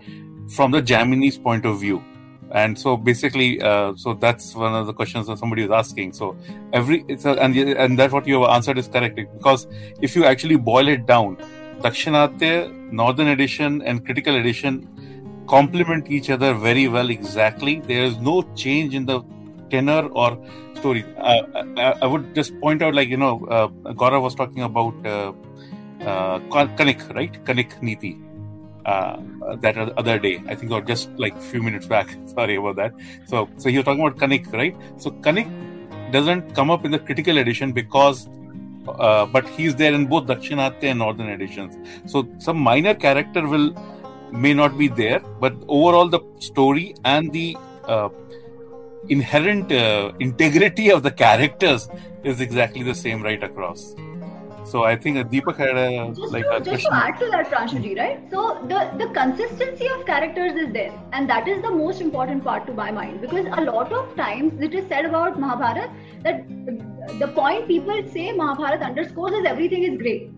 from 0.48 0.70
the 0.70 0.82
Jaimini's 0.82 1.38
point 1.38 1.64
of 1.64 1.80
view. 1.80 2.02
And 2.52 2.78
so 2.78 2.96
basically, 2.96 3.60
uh, 3.60 3.94
so 3.96 4.14
that's 4.14 4.54
one 4.54 4.74
of 4.74 4.86
the 4.86 4.92
questions 4.92 5.26
that 5.26 5.38
somebody 5.38 5.62
was 5.62 5.72
asking. 5.72 6.12
So 6.12 6.36
every 6.72 7.04
it's 7.08 7.24
a, 7.24 7.32
and 7.32 7.56
and 7.56 7.98
that's 7.98 8.12
what 8.12 8.28
you 8.28 8.42
have 8.42 8.50
answered 8.50 8.78
is 8.78 8.86
correct 8.86 9.16
because 9.16 9.66
if 10.00 10.14
you 10.14 10.24
actually 10.24 10.56
boil 10.56 10.86
it 10.88 11.06
down, 11.06 11.36
Dakshinatya, 11.80 12.92
Northern 12.92 13.28
Edition, 13.28 13.82
and 13.82 14.04
Critical 14.04 14.36
Edition 14.36 14.88
complement 15.48 16.10
each 16.10 16.30
other 16.30 16.54
very 16.54 16.86
well. 16.86 17.10
Exactly, 17.10 17.80
there 17.80 18.04
is 18.04 18.18
no 18.18 18.42
change 18.54 18.94
in 18.94 19.04
the 19.04 19.20
tenor 19.70 20.06
or 20.08 20.38
story. 20.84 21.04
Uh, 21.16 21.42
I, 21.84 21.86
I, 22.02 22.06
would 22.12 22.34
just 22.34 22.58
point 22.60 22.82
out, 22.82 22.94
like 22.94 23.08
you 23.14 23.20
know, 23.24 23.32
uh, 23.56 23.68
Gaurav 24.00 24.22
was 24.28 24.34
talking 24.34 24.62
about 24.62 24.94
uh, 25.14 25.32
uh, 26.10 26.38
Kanik, 26.78 27.02
right? 27.18 27.32
Kanik 27.44 27.80
Niti. 27.88 28.14
Uh, 28.84 29.16
that 29.60 29.78
other 30.00 30.18
day, 30.18 30.42
I 30.46 30.54
think, 30.54 30.70
or 30.70 30.82
just 30.82 31.08
like 31.24 31.34
a 31.34 31.44
few 31.52 31.62
minutes 31.62 31.86
back. 31.86 32.10
Sorry 32.34 32.56
about 32.56 32.76
that. 32.76 32.92
So, 33.30 33.48
so 33.56 33.70
he 33.70 33.78
was 33.78 33.86
talking 33.86 34.04
about 34.06 34.18
Kanik, 34.18 34.52
right? 34.52 34.76
So 34.98 35.10
Kanik 35.26 35.48
doesn't 36.12 36.54
come 36.54 36.70
up 36.70 36.84
in 36.84 36.90
the 36.90 36.98
critical 36.98 37.38
edition 37.38 37.72
because, 37.72 38.28
uh, 38.88 39.24
but 39.24 39.48
he's 39.48 39.74
there 39.74 39.94
in 39.94 40.04
both 40.06 40.26
Dakshinatya 40.26 40.90
and 40.90 40.98
Northern 40.98 41.30
editions. 41.30 41.78
So 42.12 42.28
some 42.38 42.58
minor 42.58 42.94
character 43.06 43.46
will 43.54 43.72
may 44.32 44.52
not 44.52 44.76
be 44.76 44.88
there, 44.88 45.20
but 45.40 45.54
overall 45.68 46.08
the 46.08 46.20
story 46.40 46.94
and 47.04 47.32
the 47.32 47.56
uh, 47.88 48.08
inherent 49.07 49.71
uh, 49.71 50.11
integrity 50.19 50.91
of 50.91 51.03
the 51.03 51.11
characters 51.11 51.89
is 52.23 52.41
exactly 52.41 52.83
the 52.83 52.95
same 52.95 53.23
right 53.23 53.43
across. 53.43 53.95
So 54.65 54.83
I 54.83 54.95
think 54.95 55.17
Deepak 55.31 55.57
had 55.57 55.77
a 55.77 56.13
just 56.13 56.31
like 56.31 56.43
to, 56.43 56.57
a 56.57 56.59
just 56.59 56.69
question. 56.69 56.91
to 56.91 56.97
add 56.97 57.19
to 57.19 57.29
that, 57.31 57.49
Pranshuji, 57.51 57.97
right? 57.97 58.19
So 58.29 58.59
the 58.71 58.81
the 59.03 59.07
consistency 59.13 59.87
of 59.87 60.05
characters 60.05 60.59
is 60.63 60.71
there, 60.73 60.91
and 61.13 61.29
that 61.29 61.47
is 61.47 61.61
the 61.63 61.71
most 61.71 62.01
important 62.01 62.43
part 62.43 62.67
to 62.67 62.73
my 62.73 62.91
mind 62.91 63.21
because 63.21 63.47
a 63.61 63.61
lot 63.61 63.91
of 63.91 64.15
times 64.15 64.61
it 64.61 64.75
is 64.75 64.87
said 64.87 65.05
about 65.05 65.39
Mahabharata 65.39 65.89
that 66.27 66.45
the 67.23 67.29
point 67.39 67.67
people 67.67 68.03
say 68.17 68.31
Mahabharata 68.31 68.85
underscores 68.91 69.39
is 69.39 69.49
everything 69.53 69.87
is 69.91 69.97
great. 70.03 70.29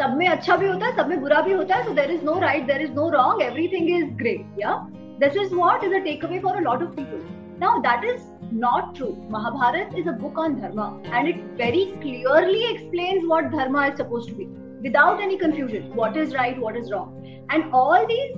सब 0.00 0.14
में 0.18 0.26
अच्छा 0.28 0.56
भी 0.56 0.66
होता 0.66 0.86
है 0.86 0.96
सब 0.96 1.08
में 1.08 1.20
बुरा 1.20 1.40
भी 1.46 1.52
होता 1.52 1.76
है 1.76 1.84
so 1.86 1.92
there 1.96 2.10
is 2.12 2.22
no 2.28 2.34
right 2.44 2.66
there 2.66 2.84
is 2.84 2.90
no 2.98 3.10
wrong 3.14 3.42
everything 3.46 3.90
is 3.96 4.06
great 4.22 4.46
yeah 4.60 4.86
this 5.24 5.36
is 5.42 5.52
what 5.58 5.84
is 5.88 5.92
a 5.98 6.00
takeaway 6.06 6.40
for 6.46 6.54
a 6.60 6.62
lot 6.68 6.84
of 6.86 6.96
people 6.96 7.20
now, 7.59 7.79
that 7.81 8.03
is 8.03 8.21
not 8.51 8.93
true. 8.95 9.15
Mahabharata 9.29 9.97
is 9.97 10.05
a 10.07 10.11
book 10.11 10.37
on 10.37 10.59
dharma 10.59 11.01
and 11.05 11.27
it 11.27 11.43
very 11.57 11.97
clearly 12.01 12.71
explains 12.71 13.27
what 13.27 13.51
dharma 13.51 13.87
is 13.87 13.97
supposed 13.97 14.29
to 14.29 14.35
be 14.35 14.45
without 14.81 15.19
any 15.19 15.37
confusion 15.37 15.95
what 15.95 16.15
is 16.15 16.35
right, 16.35 16.59
what 16.59 16.77
is 16.77 16.91
wrong. 16.91 17.45
And 17.49 17.73
all 17.73 18.05
these 18.07 18.35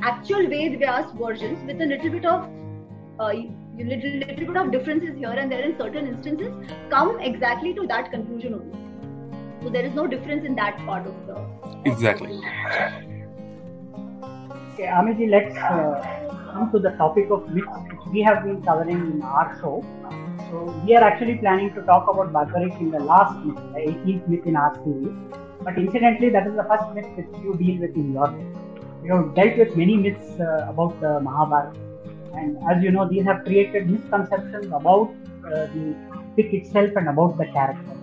actual 0.00 0.48
Ved 0.48 0.80
Vyas 0.80 1.12
versions 1.18 1.62
with 1.66 1.80
a 1.80 1.84
little 1.84 2.10
bit 2.10 2.24
of 2.24 2.48
uh, 3.20 3.32
little, 3.76 4.10
little 4.10 4.46
bit 4.46 4.56
of 4.56 4.72
differences 4.72 5.14
here 5.16 5.30
and 5.30 5.52
there 5.52 5.62
in 5.62 5.76
certain 5.76 6.06
instances 6.06 6.52
come 6.88 7.20
exactly 7.20 7.74
to 7.74 7.86
that 7.86 8.10
conclusion 8.10 8.54
only. 8.54 8.78
So 9.62 9.70
there 9.70 9.84
is 9.84 9.94
no 9.94 10.06
difference 10.06 10.46
in 10.46 10.54
that 10.56 10.78
part 10.86 11.06
of 11.06 11.14
the. 11.26 11.36
Exactly. 11.84 12.40
Okay, 14.72 14.86
Amiji, 14.86 15.30
let's 15.30 15.56
uh, 15.56 16.23
come 16.54 16.70
to 16.72 16.78
the 16.86 16.90
topic 17.02 17.30
of 17.36 17.48
myths 17.54 17.78
which 17.90 18.04
we 18.12 18.22
have 18.22 18.44
been 18.44 18.62
covering 18.62 19.00
in 19.12 19.22
our 19.22 19.46
show. 19.60 19.74
So 20.48 20.60
we 20.84 20.96
are 20.96 21.04
actually 21.10 21.36
planning 21.38 21.72
to 21.74 21.82
talk 21.82 22.10
about 22.12 22.32
Barbarik 22.32 22.80
in 22.80 22.90
the 22.90 23.00
last 23.12 23.44
myth, 23.44 23.62
the 23.72 23.80
18th 23.92 24.28
myth 24.28 24.46
in 24.46 24.56
our 24.56 24.74
series. 24.84 25.14
But 25.62 25.78
incidentally, 25.78 26.30
that 26.30 26.46
is 26.46 26.54
the 26.54 26.66
first 26.72 26.92
myth 26.94 27.08
which 27.16 27.32
you 27.42 27.54
deal 27.62 27.80
with 27.80 27.96
in 27.96 28.12
your 28.12 28.28
book. 28.28 28.60
We 29.02 29.08
have 29.08 29.34
dealt 29.34 29.58
with 29.58 29.76
many 29.76 29.96
myths 29.96 30.38
uh, 30.40 30.66
about 30.72 31.00
the 31.00 31.20
Mahabharata, 31.20 31.78
and 32.34 32.56
as 32.70 32.82
you 32.82 32.90
know, 32.90 33.08
these 33.08 33.24
have 33.24 33.44
created 33.44 33.90
misconceptions 33.90 34.66
about 34.66 35.14
uh, 35.46 35.66
the 35.74 35.94
epic 36.32 36.54
itself 36.54 36.90
and 36.96 37.08
about 37.08 37.36
the 37.36 37.46
character. 37.46 37.96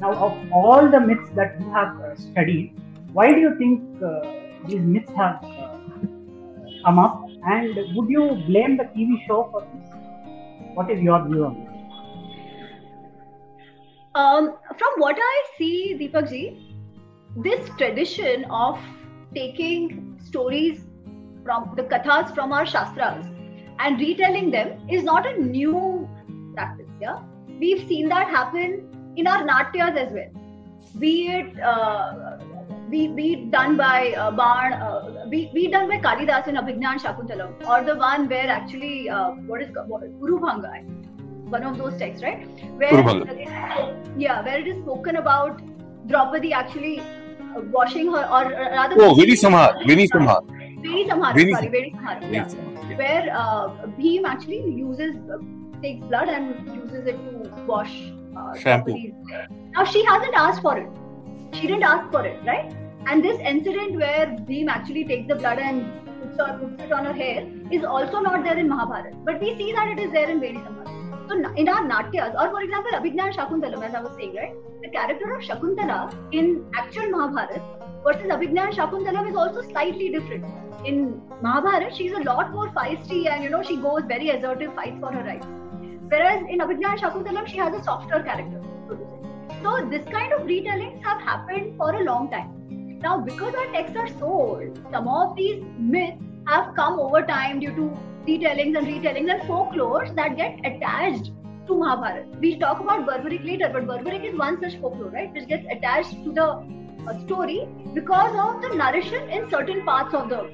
Now, 0.00 0.12
of 0.26 0.52
all 0.52 0.90
the 0.90 1.00
myths 1.00 1.30
that 1.34 1.60
you 1.60 1.70
have 1.70 2.00
uh, 2.00 2.14
studied, 2.16 2.74
why 3.12 3.32
do 3.32 3.40
you 3.40 3.54
think 3.56 4.02
uh, 4.02 4.20
these 4.66 4.82
myths 4.82 5.12
have 5.16 5.44
uh, 5.44 5.78
come 6.84 6.98
up? 6.98 7.23
And 7.46 7.76
would 7.94 8.08
you 8.08 8.42
blame 8.46 8.76
the 8.76 8.84
TV 8.84 9.26
show 9.26 9.48
for 9.50 9.60
this? 9.60 9.90
What 10.74 10.90
is 10.90 11.00
your 11.00 11.26
view 11.26 11.44
on 11.44 11.54
this? 11.60 11.74
Um, 14.14 14.56
from 14.78 14.92
what 14.98 15.16
I 15.18 15.44
see, 15.58 15.96
Deepak 16.00 16.30
ji, 16.30 16.76
this 17.36 17.68
tradition 17.76 18.44
of 18.46 18.78
taking 19.34 20.18
stories 20.24 20.86
from 21.44 21.74
the 21.76 21.82
kathas 21.82 22.32
from 22.32 22.52
our 22.52 22.64
shastras 22.64 23.26
and 23.78 24.00
retelling 24.00 24.50
them 24.50 24.88
is 24.88 25.02
not 25.02 25.26
a 25.26 25.38
new 25.38 26.08
practice. 26.54 26.88
Yeah, 27.00 27.22
we've 27.58 27.86
seen 27.88 28.08
that 28.08 28.28
happen 28.28 29.12
in 29.16 29.26
our 29.26 29.42
natyas 29.42 29.96
as 29.96 30.12
well. 30.12 30.30
Be 30.98 31.28
it 31.28 31.60
uh, 31.60 32.38
be, 32.90 33.08
be 33.08 33.36
done 33.50 33.76
by 33.76 34.12
uh, 34.12 34.30
Barn, 34.30 34.72
uh, 34.74 35.26
be, 35.28 35.50
be 35.54 35.68
done 35.68 35.88
by 35.88 35.98
Kalidas 35.98 36.48
in 36.48 36.56
Abhignan 36.56 36.98
Shakuntalam, 36.98 37.66
or 37.66 37.82
the 37.84 37.96
one 37.96 38.28
where 38.28 38.48
actually 38.48 39.08
uh, 39.08 39.30
what 39.46 39.62
is 39.62 39.70
what, 39.86 40.02
Urubhanga, 40.20 40.84
one 41.48 41.62
of 41.62 41.78
those 41.78 41.98
texts, 41.98 42.22
right? 42.22 42.46
Where 42.76 42.92
yeah, 44.16 44.42
where 44.42 44.58
it 44.58 44.68
is 44.68 44.82
spoken 44.82 45.16
about 45.16 45.60
Draupadi 46.06 46.52
actually 46.52 47.00
uh, 47.00 47.60
washing 47.70 48.12
her, 48.12 48.24
or 48.30 48.50
rather. 48.50 48.96
Oh, 48.98 49.14
Veni 49.14 49.32
Samhar, 49.32 49.86
Veni 49.86 50.08
Samhar. 50.08 50.42
Veni 50.82 51.08
Samhar, 51.08 51.32
sorry, 51.32 51.68
Veni 51.68 51.92
Samhar. 51.92 52.22
Yeah. 52.32 52.48
yeah. 52.48 52.96
Where 52.96 53.36
uh, 53.36 53.68
Bhim 53.98 54.24
actually 54.24 54.62
uses, 54.70 55.16
uh, 55.30 55.38
takes 55.82 56.06
blood 56.06 56.28
and 56.28 56.68
uses 56.74 57.06
it 57.06 57.16
to 57.16 57.64
wash 57.66 58.12
uh, 58.36 58.54
shampoo. 58.58 59.12
Now 59.72 59.84
she 59.84 60.04
hasn't 60.04 60.34
asked 60.34 60.60
for 60.60 60.76
it. 60.76 60.88
She 61.54 61.68
didn't 61.68 61.84
ask 61.84 62.10
for 62.10 62.26
it, 62.26 62.40
right? 62.44 62.74
And 63.06 63.24
this 63.24 63.38
incident 63.38 63.94
where 63.96 64.26
Bhim 64.48 64.68
actually 64.68 65.04
takes 65.04 65.28
the 65.28 65.36
blood 65.36 65.58
and 65.58 65.84
puts, 66.20 66.36
her, 66.38 66.58
puts 66.58 66.82
it 66.82 66.92
on 66.92 67.04
her 67.04 67.12
hair 67.12 67.46
is 67.70 67.84
also 67.84 68.20
not 68.20 68.42
there 68.42 68.58
in 68.58 68.68
Mahabharata. 68.68 69.16
But 69.24 69.40
we 69.40 69.56
see 69.56 69.72
that 69.72 69.88
it 69.88 70.00
is 70.00 70.10
there 70.10 70.28
in 70.28 70.40
Veni 70.40 70.58
Samhar. 70.58 71.28
So 71.28 71.36
in 71.54 71.68
our 71.68 71.86
Natyas, 71.86 72.34
or 72.34 72.50
for 72.50 72.62
example, 72.62 72.90
Abhignan 72.92 73.32
Shakuntalam, 73.32 73.82
as 73.82 73.94
I 73.94 74.00
was 74.02 74.12
saying, 74.16 74.34
right? 74.34 74.52
The 74.82 74.88
character 74.88 75.32
of 75.34 75.42
Shakuntala 75.42 76.12
in 76.32 76.66
actual 76.76 77.08
Mahabharata 77.10 77.62
versus 78.04 78.30
Abhignan 78.30 78.72
Shakuntalam 78.72 79.30
is 79.30 79.36
also 79.36 79.62
slightly 79.62 80.10
different. 80.10 80.44
In 80.84 81.22
Mahabharata, 81.40 81.94
she's 81.94 82.12
a 82.12 82.22
lot 82.24 82.50
more 82.50 82.68
feisty 82.70 83.30
and 83.30 83.44
you 83.44 83.50
know 83.50 83.62
she 83.62 83.76
goes 83.76 84.02
very 84.08 84.30
assertive, 84.30 84.74
fights 84.74 84.98
for 84.98 85.12
her 85.12 85.22
rights. 85.22 85.46
Whereas 86.08 86.42
in 86.50 86.58
Abhignan 86.58 86.98
Shakuntalam, 86.98 87.46
she 87.46 87.58
has 87.58 87.72
a 87.74 87.82
softer 87.84 88.22
character, 88.22 88.60
so 89.64 89.74
this 89.90 90.04
kind 90.12 90.32
of 90.34 90.42
retellings 90.42 91.02
have 91.02 91.20
happened 91.22 91.76
for 91.78 91.94
a 91.94 92.04
long 92.04 92.30
time. 92.30 92.98
Now, 93.00 93.18
because 93.18 93.54
our 93.54 93.72
texts 93.72 93.96
are 93.96 94.08
so 94.18 94.26
old, 94.26 94.80
some 94.90 95.08
of 95.08 95.36
these 95.36 95.62
myths 95.78 96.22
have 96.46 96.74
come 96.74 96.98
over 96.98 97.22
time 97.22 97.60
due 97.60 97.74
to 97.76 97.84
retellings 98.26 98.76
and 98.78 98.86
retellings 98.86 99.30
and 99.30 99.42
folklores 99.42 100.14
that 100.16 100.36
get 100.36 100.58
attached 100.64 101.32
to 101.66 101.78
Mahabharata. 101.78 102.26
We'll 102.40 102.58
talk 102.58 102.80
about 102.80 103.06
Barbarik 103.06 103.44
later, 103.44 103.70
but 103.72 103.86
Barbarik 103.86 104.24
is 104.30 104.38
one 104.38 104.60
such 104.60 104.76
folklore, 104.80 105.10
right, 105.10 105.32
which 105.32 105.48
gets 105.48 105.66
attached 105.70 106.12
to 106.24 106.32
the 106.32 106.48
uh, 107.08 107.18
story 107.20 107.66
because 107.94 108.36
of 108.46 108.60
the 108.62 108.76
narration 108.76 109.30
in 109.30 109.48
certain 109.50 109.84
parts 109.84 110.14
of 110.14 110.28
the 110.28 110.50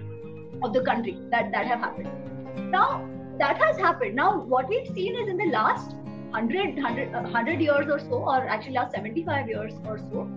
of 0.62 0.73
the 0.73 0.83
country 0.83 1.16
that 1.31 1.51
that 1.53 1.66
have 1.66 1.81
happened. 1.81 2.70
Now 2.70 3.09
that 3.38 3.57
has 3.59 3.77
happened. 3.79 4.14
Now 4.14 4.40
what 4.40 4.68
we've 4.68 4.88
seen 4.94 5.16
is 5.16 5.29
in 5.29 5.37
the 5.37 5.46
last 5.46 5.96
100, 6.33 6.77
100, 6.77 7.12
100 7.12 7.55
uh, 7.55 7.59
years 7.59 7.88
or 7.88 7.99
so, 7.99 8.25
or 8.25 8.47
actually 8.49 8.75
last 8.75 8.95
75 8.95 9.49
years 9.49 9.73
or 9.85 9.99
so, 9.99 10.29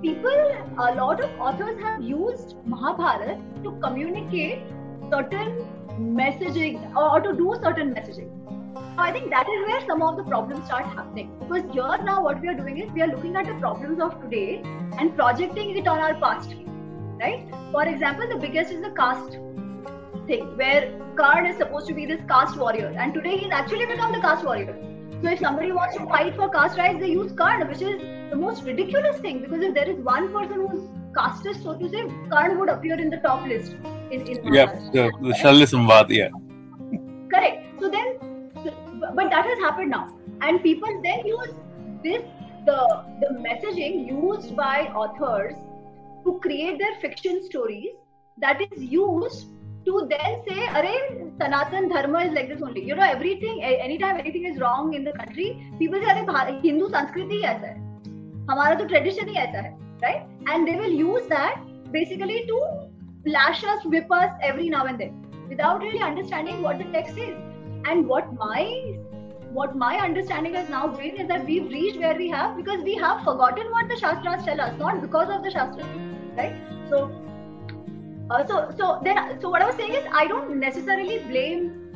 people, 0.00 0.30
a 0.78 0.94
lot 0.94 1.22
of 1.22 1.30
authors 1.40 1.78
have 1.82 2.02
used 2.02 2.56
Mahabharata 2.64 3.38
to 3.62 3.72
communicate 3.82 4.62
certain 5.10 5.64
messaging 5.98 6.94
or 6.96 7.20
to 7.20 7.32
do 7.34 7.54
certain 7.62 7.94
messaging. 7.94 8.30
I 8.98 9.12
think 9.12 9.28
that 9.30 9.46
is 9.46 9.66
where 9.68 9.86
some 9.86 10.02
of 10.02 10.16
the 10.16 10.24
problems 10.24 10.64
start 10.66 10.86
happening. 10.86 11.30
Because 11.40 11.64
here 11.72 11.98
now 12.02 12.22
what 12.22 12.40
we 12.40 12.48
are 12.48 12.54
doing 12.54 12.78
is 12.78 12.90
we 12.92 13.02
are 13.02 13.08
looking 13.08 13.36
at 13.36 13.46
the 13.46 13.54
problems 13.54 14.00
of 14.00 14.20
today 14.22 14.62
and 14.98 15.14
projecting 15.14 15.76
it 15.76 15.86
on 15.86 15.98
our 15.98 16.14
past. 16.14 16.54
Right? 17.20 17.46
For 17.72 17.86
example, 17.86 18.26
the 18.28 18.38
biggest 18.38 18.72
is 18.72 18.80
the 18.82 18.90
caste 18.90 19.38
thing, 20.26 20.56
where 20.56 20.98
Karn 21.14 21.46
is 21.46 21.56
supposed 21.56 21.86
to 21.88 21.94
be 21.94 22.06
this 22.06 22.20
caste 22.28 22.56
warrior, 22.56 22.94
and 22.98 23.14
today 23.14 23.36
he's 23.36 23.50
actually 23.50 23.86
become 23.86 24.12
the 24.12 24.20
caste 24.20 24.44
warrior. 24.44 24.95
So 25.22 25.30
if 25.30 25.38
somebody 25.38 25.72
wants 25.72 25.96
to 25.96 26.04
fight 26.06 26.36
for 26.36 26.48
caste 26.50 26.78
rights, 26.78 27.00
they 27.00 27.08
use 27.08 27.32
Karn, 27.32 27.66
which 27.68 27.80
is 27.80 28.00
the 28.30 28.36
most 28.36 28.64
ridiculous 28.64 29.18
thing 29.18 29.40
because 29.40 29.62
if 29.62 29.74
there 29.74 29.88
is 29.88 29.98
one 29.98 30.32
person 30.32 30.66
who's 30.66 30.88
casteist, 31.16 31.62
so 31.62 31.76
to 31.78 31.88
say, 31.88 32.04
Karn 32.30 32.58
would 32.58 32.68
appear 32.68 33.00
in 33.00 33.08
the 33.10 33.16
top 33.18 33.46
list 33.46 33.72
in, 34.10 34.26
in 34.26 34.52
yeah, 34.52 34.66
the, 34.92 35.10
the 35.22 35.32
Samvad, 35.32 36.08
yeah. 36.10 36.28
Correct. 37.32 37.80
So 37.80 37.88
then, 37.90 38.18
but 39.14 39.30
that 39.30 39.46
has 39.46 39.58
happened 39.58 39.90
now, 39.90 40.12
and 40.42 40.62
people 40.62 41.00
then 41.02 41.26
use 41.26 41.54
this 42.02 42.22
the 42.66 43.04
the 43.20 43.28
messaging 43.46 44.06
used 44.06 44.56
by 44.56 44.88
authors 44.88 45.54
to 46.24 46.38
create 46.40 46.78
their 46.78 46.94
fiction 47.00 47.42
stories 47.44 47.94
that 48.38 48.60
is 48.60 48.82
used 48.82 49.46
to 49.86 50.06
then 50.10 50.42
say, 50.48 50.66
Arey, 50.66 51.38
Sanatan 51.38 51.88
Dharma 51.88 52.20
is 52.26 52.32
like 52.32 52.48
this 52.48 52.62
only. 52.62 52.84
You 52.84 52.96
know, 52.96 53.02
everything, 53.02 53.62
anytime 53.62 54.18
anything 54.18 54.46
is 54.46 54.60
wrong 54.60 54.94
in 54.94 55.04
the 55.04 55.12
country, 55.12 55.70
people 55.78 56.00
say, 56.00 56.06
Arey, 56.06 56.62
Hindu 56.62 56.88
Sanskriti 56.88 57.38
is 57.38 57.44
aisa 57.44 57.76
hai. 58.48 58.74
Tradition 58.86 59.28
is 59.28 59.36
aisa. 59.36 59.76
Right? 60.02 60.26
And 60.46 60.68
they 60.68 60.76
will 60.76 60.90
use 60.90 61.26
that 61.28 61.60
basically 61.92 62.44
to 62.46 62.88
lash 63.24 63.64
us, 63.64 63.84
whip 63.84 64.10
us 64.10 64.30
every 64.42 64.68
now 64.68 64.86
and 64.86 65.00
then 65.00 65.26
without 65.48 65.80
really 65.80 66.00
understanding 66.00 66.62
what 66.62 66.78
the 66.78 66.84
text 66.84 67.16
is. 67.16 67.36
And 67.88 68.06
what 68.08 68.32
my 68.34 68.98
what 69.52 69.76
my 69.76 69.96
understanding 69.96 70.54
has 70.54 70.68
now 70.68 70.88
been 70.88 71.16
is 71.16 71.28
that 71.28 71.46
we've 71.46 71.68
reached 71.70 71.98
where 71.98 72.14
we 72.14 72.28
have 72.28 72.56
because 72.56 72.82
we 72.82 72.94
have 72.96 73.22
forgotten 73.24 73.70
what 73.70 73.88
the 73.88 73.96
Shastras 73.96 74.44
tell 74.44 74.60
us, 74.60 74.76
not 74.78 75.00
because 75.00 75.30
of 75.30 75.44
the 75.44 75.50
Shastras. 75.50 75.86
Right? 76.36 76.54
So 76.90 77.10
uh, 78.30 78.44
so 78.46 78.72
so 78.76 79.00
then 79.02 79.40
so 79.40 79.48
what 79.48 79.62
I 79.62 79.66
was 79.66 79.76
saying 79.76 79.94
is 79.94 80.04
I 80.12 80.26
don't 80.26 80.58
necessarily 80.58 81.18
blame 81.18 81.86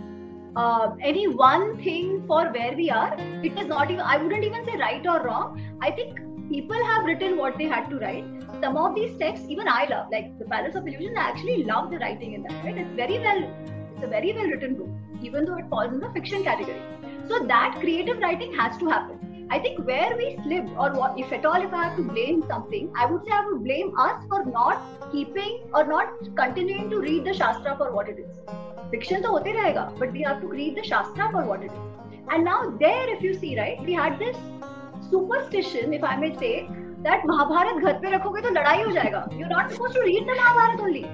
uh, 0.56 0.94
any 1.00 1.26
one 1.26 1.76
thing 1.82 2.24
for 2.26 2.46
where 2.52 2.74
we 2.76 2.90
are. 2.90 3.14
It 3.42 3.58
is 3.58 3.66
not 3.66 3.90
even 3.90 4.00
I 4.00 4.16
wouldn't 4.16 4.44
even 4.44 4.64
say 4.64 4.76
right 4.76 5.06
or 5.06 5.22
wrong. 5.22 5.60
I 5.80 5.90
think 5.90 6.20
people 6.50 6.84
have 6.84 7.04
written 7.04 7.36
what 7.36 7.58
they 7.58 7.64
had 7.64 7.88
to 7.90 7.98
write. 7.98 8.24
Some 8.60 8.76
of 8.76 8.94
these 8.94 9.16
texts, 9.18 9.46
even 9.48 9.68
I 9.68 9.86
love, 9.88 10.06
like 10.12 10.38
the 10.38 10.44
Palace 10.44 10.74
of 10.74 10.86
Illusion. 10.86 11.16
I 11.16 11.28
actually 11.30 11.64
love 11.64 11.90
the 11.90 11.98
writing 11.98 12.34
in 12.34 12.42
that. 12.42 12.64
Right? 12.64 12.76
It's 12.78 12.94
very 12.94 13.18
well, 13.18 13.44
it's 13.94 14.04
a 14.04 14.08
very 14.08 14.32
well 14.32 14.46
written 14.46 14.74
book, 14.74 14.88
even 15.22 15.44
though 15.44 15.56
it 15.56 15.68
falls 15.70 15.92
in 15.92 16.00
the 16.00 16.10
fiction 16.10 16.44
category. 16.44 16.82
So 17.28 17.38
that 17.46 17.76
creative 17.80 18.18
writing 18.18 18.52
has 18.54 18.76
to 18.78 18.88
happen. 18.88 19.19
I 19.49 19.59
think 19.59 19.85
where 19.85 20.15
we 20.17 20.37
slipped, 20.43 20.69
or 20.77 20.91
what, 20.93 21.19
if 21.19 21.31
at 21.31 21.45
all, 21.45 21.61
if 21.61 21.73
I 21.73 21.83
have 21.85 21.97
to 21.97 22.03
blame 22.03 22.43
something, 22.47 22.91
I 22.95 23.05
would 23.05 23.23
say 23.25 23.31
I 23.31 23.45
would 23.45 23.63
blame 23.63 23.93
us 23.97 24.23
for 24.27 24.43
not 24.45 25.11
keeping 25.11 25.59
or 25.73 25.85
not 25.85 26.13
continuing 26.35 26.89
to 26.89 26.99
read 26.99 27.25
the 27.25 27.33
Shastra 27.33 27.77
for 27.77 27.91
what 27.91 28.09
it 28.09 28.17
is. 28.19 28.31
Fiction 28.89 29.21
to 29.21 29.27
hote 29.29 29.45
rahega, 29.45 29.97
but 29.99 30.11
we 30.11 30.23
have 30.23 30.41
to 30.41 30.47
read 30.47 30.75
the 30.75 30.83
Shastra 30.83 31.31
for 31.31 31.45
what 31.45 31.61
it 31.61 31.71
is. 31.71 32.25
And 32.31 32.43
now 32.43 32.71
there, 32.79 33.07
if 33.15 33.21
you 33.21 33.33
see, 33.35 33.57
right, 33.57 33.79
we 33.85 33.93
had 33.93 34.17
this 34.17 34.35
superstition, 35.11 35.93
if 35.93 36.03
I 36.03 36.15
may 36.17 36.35
say, 36.37 36.67
that 37.03 37.25
Mahabharat 37.29 37.81
घर 37.81 37.99
पे 38.01 38.11
रखोगे 38.11 38.41
तो 38.41 38.49
लड़ाई 38.49 38.83
हो 38.83 38.91
जाएगा. 38.91 39.37
You're 39.39 39.49
not 39.49 39.71
supposed 39.71 39.93
to 39.93 40.01
read 40.01 40.27
the 40.27 40.35
Mahabharat 40.35 40.79
only. 40.79 41.05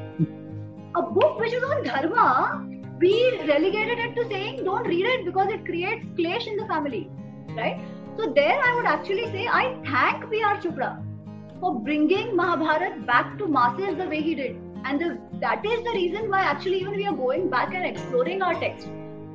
A 0.95 1.01
book 1.01 1.39
which 1.39 1.53
is 1.53 1.63
on 1.63 1.83
dharma, 1.83 2.65
we 2.99 3.13
relegated 3.47 3.99
it 3.99 4.15
to 4.15 4.27
saying 4.29 4.63
don't 4.63 4.87
read 4.87 5.05
it 5.05 5.25
because 5.25 5.49
it 5.49 5.65
creates 5.65 6.05
clash 6.15 6.47
in 6.47 6.55
the 6.55 6.65
family, 6.67 7.09
right? 7.57 7.81
So 8.18 8.32
there 8.34 8.58
I 8.62 8.74
would 8.74 8.86
actually 8.86 9.26
say 9.32 9.46
I 9.46 9.76
thank 9.84 10.30
B.R. 10.30 10.56
Chopra 10.58 11.02
for 11.60 11.78
bringing 11.80 12.34
Mahabharat 12.34 13.06
back 13.06 13.36
to 13.38 13.46
masses 13.46 13.96
the 13.96 14.08
way 14.08 14.22
he 14.22 14.34
did. 14.34 14.56
And 14.84 15.00
the, 15.00 15.18
that 15.40 15.64
is 15.64 15.82
the 15.84 15.90
reason 15.90 16.30
why 16.30 16.40
actually 16.40 16.80
even 16.80 16.96
we 16.96 17.06
are 17.06 17.14
going 17.14 17.50
back 17.50 17.74
and 17.74 17.84
exploring 17.84 18.40
our 18.40 18.54
text. 18.54 18.88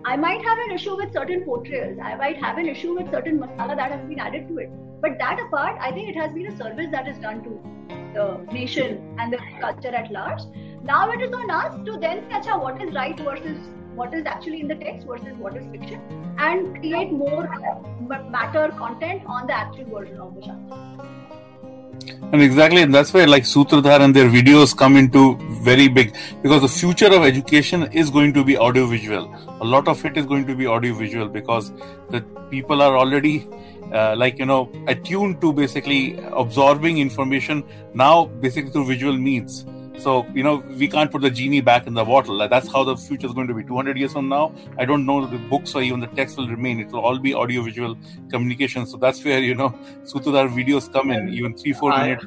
I 0.03 0.15
might 0.17 0.43
have 0.43 0.57
an 0.57 0.71
issue 0.71 0.95
with 0.95 1.13
certain 1.13 1.43
portrayals. 1.43 1.99
I 2.01 2.15
might 2.15 2.37
have 2.37 2.57
an 2.57 2.67
issue 2.67 2.95
with 2.95 3.11
certain 3.11 3.39
masala 3.39 3.75
that 3.75 3.91
has 3.91 4.07
been 4.07 4.19
added 4.19 4.47
to 4.47 4.57
it. 4.57 4.71
But 4.99 5.19
that 5.19 5.39
apart, 5.39 5.77
I 5.79 5.91
think 5.91 6.09
it 6.09 6.15
has 6.15 6.31
been 6.31 6.47
a 6.47 6.57
service 6.57 6.87
that 6.91 7.07
is 7.07 7.17
done 7.19 7.43
to 7.43 7.71
the 8.15 8.53
nation 8.53 9.15
and 9.19 9.31
the 9.31 9.37
culture 9.59 9.93
at 9.93 10.11
large. 10.11 10.41
Now 10.83 11.11
it 11.11 11.21
is 11.21 11.31
on 11.31 11.51
us 11.51 11.75
to 11.85 11.97
then 11.99 12.27
catch 12.29 12.47
out 12.47 12.63
what 12.63 12.81
is 12.81 12.93
right 12.95 13.19
versus 13.19 13.59
what 13.95 14.13
is 14.13 14.25
actually 14.25 14.61
in 14.61 14.67
the 14.67 14.75
text 14.75 15.05
versus 15.05 15.35
what 15.37 15.55
is 15.55 15.65
fiction 15.71 15.99
and 16.37 16.75
create 16.77 17.11
more 17.11 17.49
matter 18.29 18.69
content 18.77 19.21
on 19.25 19.47
the 19.47 19.53
actual 19.53 19.85
version 19.85 20.17
of 20.19 20.35
the 20.35 20.41
Shastra. 20.41 20.91
And 22.33 22.41
exactly, 22.41 22.81
and 22.81 22.93
that's 22.93 23.13
where 23.13 23.27
like 23.27 23.43
Sutradhar 23.43 23.99
and 24.01 24.15
their 24.15 24.29
videos 24.29 24.75
come 24.75 24.95
into 24.95 25.37
very 25.63 25.87
big 25.87 26.15
because 26.41 26.61
the 26.61 26.67
future 26.67 27.07
of 27.07 27.23
education 27.23 27.83
is 27.91 28.09
going 28.09 28.33
to 28.33 28.43
be 28.43 28.57
audiovisual. 28.57 29.33
A 29.59 29.65
lot 29.65 29.87
of 29.87 30.03
it 30.05 30.17
is 30.17 30.25
going 30.25 30.47
to 30.47 30.55
be 30.55 30.65
audiovisual 30.65 31.27
because 31.27 31.71
the 32.09 32.21
people 32.49 32.81
are 32.81 32.97
already 32.97 33.47
uh, 33.93 34.15
like 34.15 34.39
you 34.39 34.45
know 34.45 34.71
attuned 34.87 35.41
to 35.41 35.51
basically 35.51 36.17
absorbing 36.31 36.97
information 36.97 37.63
now 37.93 38.25
basically 38.25 38.71
through 38.71 38.85
visual 38.85 39.17
means 39.17 39.65
so, 39.97 40.25
you 40.33 40.43
know, 40.43 40.63
we 40.77 40.87
can't 40.87 41.11
put 41.11 41.21
the 41.21 41.29
genie 41.29 41.61
back 41.61 41.85
in 41.85 41.93
the 41.93 42.03
bottle. 42.03 42.37
That's 42.47 42.71
how 42.71 42.83
the 42.83 42.97
future 42.97 43.27
is 43.27 43.33
going 43.33 43.47
to 43.47 43.53
be. 43.53 43.63
200 43.63 43.97
years 43.97 44.13
from 44.13 44.29
now, 44.29 44.53
I 44.79 44.85
don't 44.85 45.05
know 45.05 45.25
the 45.25 45.37
books 45.37 45.75
or 45.75 45.81
even 45.81 45.99
the 45.99 46.07
text 46.07 46.37
will 46.37 46.47
remain. 46.47 46.79
It 46.79 46.91
will 46.91 47.01
all 47.01 47.19
be 47.19 47.35
audiovisual 47.35 47.97
communication. 48.29 48.85
So 48.85 48.97
that's 48.97 49.23
where, 49.23 49.39
you 49.39 49.53
know, 49.53 49.69
Sutradhar 50.03 50.49
videos 50.49 50.91
come 50.91 51.11
in, 51.11 51.29
even 51.29 51.55
three, 51.55 51.73
four 51.73 51.93
I, 51.93 52.03
minutes 52.03 52.25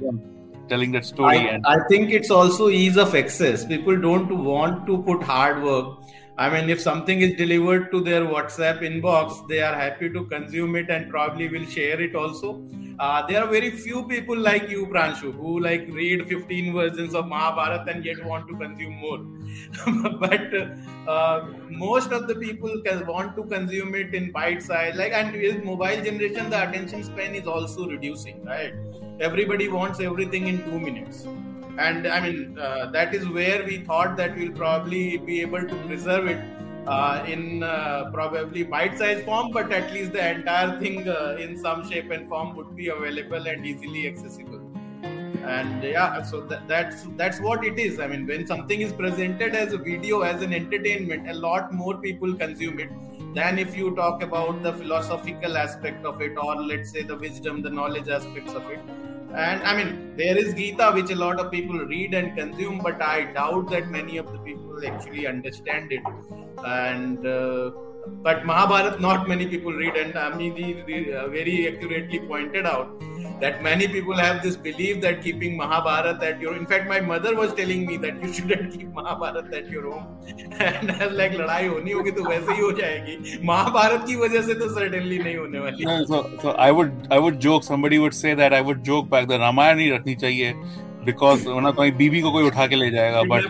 telling 0.69 0.93
that 0.93 1.05
story. 1.05 1.39
I, 1.39 1.43
and 1.55 1.67
I 1.67 1.79
think 1.89 2.11
it's 2.11 2.31
also 2.31 2.69
ease 2.69 2.97
of 2.97 3.15
access. 3.15 3.65
People 3.65 4.01
don't 4.01 4.45
want 4.45 4.87
to 4.87 5.03
put 5.03 5.23
hard 5.23 5.63
work 5.63 6.04
I 6.37 6.51
mean, 6.51 6.69
if 6.69 6.81
something 6.81 7.21
is 7.21 7.37
delivered 7.37 7.93
to 7.93 8.01
their 8.01 8.23
WhatsApp 8.23 8.81
inbox, 8.81 9.47
they 9.47 9.61
are 9.61 9.75
happy 9.75 10.11
to 10.11 10.25
consume 10.25 10.75
it 10.75 10.91
and 10.91 11.09
probably 11.09 11.49
will 11.49 11.65
share 11.67 12.01
it 12.01 12.17
also. 12.17 12.61
Uh, 12.99 13.25
there 13.27 13.43
are 13.43 13.49
very 13.49 13.71
few 13.71 14.03
people 14.09 14.37
like 14.37 14.69
you, 14.69 14.87
Pranshu, 14.87 15.33
who 15.33 15.61
like 15.61 15.87
read 15.91 16.27
15 16.27 16.73
versions 16.73 17.15
of 17.15 17.29
Mahabharata 17.29 17.93
and 17.93 18.05
yet 18.05 18.25
want 18.25 18.49
to 18.49 18.57
consume 18.57 18.95
more. 18.95 19.19
but 20.19 20.53
uh, 21.09 21.47
most 21.71 22.11
of 22.11 22.27
the 22.27 22.35
people 22.35 22.83
can 22.85 23.07
want 23.07 23.37
to 23.37 23.45
consume 23.45 23.95
it 23.95 24.13
in 24.13 24.33
bite 24.33 24.63
size. 24.63 24.97
Like, 24.97 25.13
and 25.13 25.33
with 25.41 25.63
mobile 25.63 26.03
generation, 26.03 26.51
the 26.51 26.69
attention 26.69 27.05
span 27.05 27.37
is 27.37 27.47
also 27.47 27.89
reducing, 27.89 28.45
right? 28.45 28.75
Everybody 29.21 29.69
wants 29.69 30.01
everything 30.01 30.49
in 30.49 30.65
two 30.65 30.81
minutes 30.81 31.29
and 31.79 32.07
i 32.07 32.21
mean 32.21 32.59
uh, 32.59 32.87
that 32.91 33.15
is 33.15 33.29
where 33.29 33.65
we 33.65 33.79
thought 33.79 34.17
that 34.17 34.37
we'll 34.37 34.53
probably 34.53 35.19
be 35.19 35.41
able 35.41 35.67
to 35.67 35.77
preserve 35.87 36.27
it 36.27 36.43
uh, 36.87 37.25
in 37.27 37.63
uh, 37.63 38.11
probably 38.13 38.63
bite-sized 38.63 39.25
form 39.25 39.51
but 39.51 39.73
at 39.73 39.93
least 39.93 40.13
the 40.13 40.31
entire 40.31 40.79
thing 40.79 41.09
uh, 41.09 41.37
in 41.41 41.57
some 41.57 41.89
shape 41.91 42.11
and 42.11 42.29
form 42.29 42.55
would 42.55 42.77
be 42.77 42.89
available 42.89 43.47
and 43.47 43.65
easily 43.65 44.07
accessible. 44.07 44.61
And 45.47 45.83
yeah 45.83 46.23
so 46.23 46.41
that, 46.43 46.67
that's 46.69 47.07
that's 47.17 47.41
what 47.41 47.65
it 47.65 47.79
is. 47.79 48.01
I 48.01 48.07
mean 48.07 48.27
when 48.27 48.47
something 48.47 48.81
is 48.81 48.93
presented 48.93 49.55
as 49.55 49.73
a 49.73 49.79
video 49.79 50.23
as 50.23 50.43
an 50.43 50.55
entertainment 50.55 51.29
a 51.29 51.35
lot 51.35 51.73
more 51.73 51.97
people 51.97 52.35
consume 52.35 52.81
it 52.81 52.91
than 53.35 53.59
if 53.59 53.77
you 53.77 53.95
talk 53.95 54.23
about 54.23 54.63
the 54.63 54.73
philosophical 54.73 55.57
aspect 55.57 56.07
of 56.07 56.21
it 56.23 56.37
or 56.39 56.57
let's 56.57 56.91
say 56.91 57.03
the 57.03 57.17
wisdom 57.17 57.61
the 57.63 57.71
knowledge 57.71 58.09
aspects 58.09 58.55
of 58.55 58.71
it 58.71 58.81
and 59.35 59.63
i 59.65 59.75
mean 59.77 60.17
there 60.17 60.37
is 60.39 60.55
gita 60.55 60.91
which 60.93 61.11
a 61.11 61.17
lot 61.17 61.41
of 61.41 61.51
people 61.51 61.79
read 61.93 62.15
and 62.15 62.37
consume 62.37 62.79
but 62.79 63.01
i 63.03 63.25
doubt 63.33 63.69
that 63.71 63.89
many 63.89 64.17
of 64.17 64.31
the 64.33 64.39
people 64.39 64.65
actually 64.87 65.27
understand 65.27 65.93
it. 65.93 66.03
And 66.65 67.27
uh, 67.27 67.71
but 68.22 68.46
Mahabharat, 68.46 69.00
not 69.00 69.28
many 69.28 69.46
people 69.46 69.72
read, 69.72 69.96
and 69.96 70.14
Amidi 70.14 71.14
uh, 71.14 71.28
very 71.30 71.68
accurately 71.68 72.20
pointed 72.20 72.66
out 72.66 73.00
that 73.40 73.64
many 73.64 73.88
people 73.88 74.18
have 74.18 74.44
this 74.44 74.58
belief 74.58 75.00
that 75.02 75.22
keeping 75.24 75.56
Mahabharat 75.58 76.22
at 76.22 76.42
your. 76.42 76.56
In 76.56 76.66
fact, 76.66 76.90
my 76.90 77.00
mother 77.00 77.36
was 77.36 77.54
telling 77.54 77.86
me 77.86 77.98
that 77.98 78.22
you 78.22 78.34
shouldn't 78.34 78.74
keep 78.74 78.92
Mahabharat 78.94 79.54
at 79.54 79.70
your 79.70 79.92
home, 79.92 80.08
and 80.60 80.92
I 80.92 81.08
was 81.08 81.16
like, 81.22 81.38
लड़ाई 81.38 81.68
होनी 81.68 81.92
होगी 81.92 82.12
तो 82.12 82.24
वैसे 82.30 82.54
ही 82.54 82.62
हो 82.62 82.72
जाएगी 82.82 83.40
महाभारत 83.48 84.06
की 84.08 84.16
वजह 84.26 84.42
से 84.50 84.54
तो 84.60 84.70
certainly 84.76 85.24
नहीं 85.24 85.36
होने 85.38 85.60
वाली. 85.60 85.86
No, 85.86 85.98
so, 86.12 86.22
so 86.44 86.56
I 86.68 86.72
would 86.72 87.08
I 87.12 87.20
would 87.20 87.40
joke. 87.40 87.64
Somebody 87.64 88.00
would 88.00 88.20
say 88.22 88.34
that 88.44 88.54
I 88.54 88.62
would 88.62 88.84
joke 88.92 89.10
back 89.10 89.28
the 89.34 89.40
Ramayan 89.48 89.80
ही 89.80 89.90
रखनी 89.98 90.16
चाहिए. 90.26 90.54
because 91.06 91.46
वरना 91.48 91.70
तो 91.72 91.92
बीबी 91.98 92.22
को 92.22 92.32
कोई 92.32 92.44
उठा 92.44 92.66
के 92.68 92.76
ले 92.76 92.90
जाएगा 92.92 93.22
but 93.30 93.46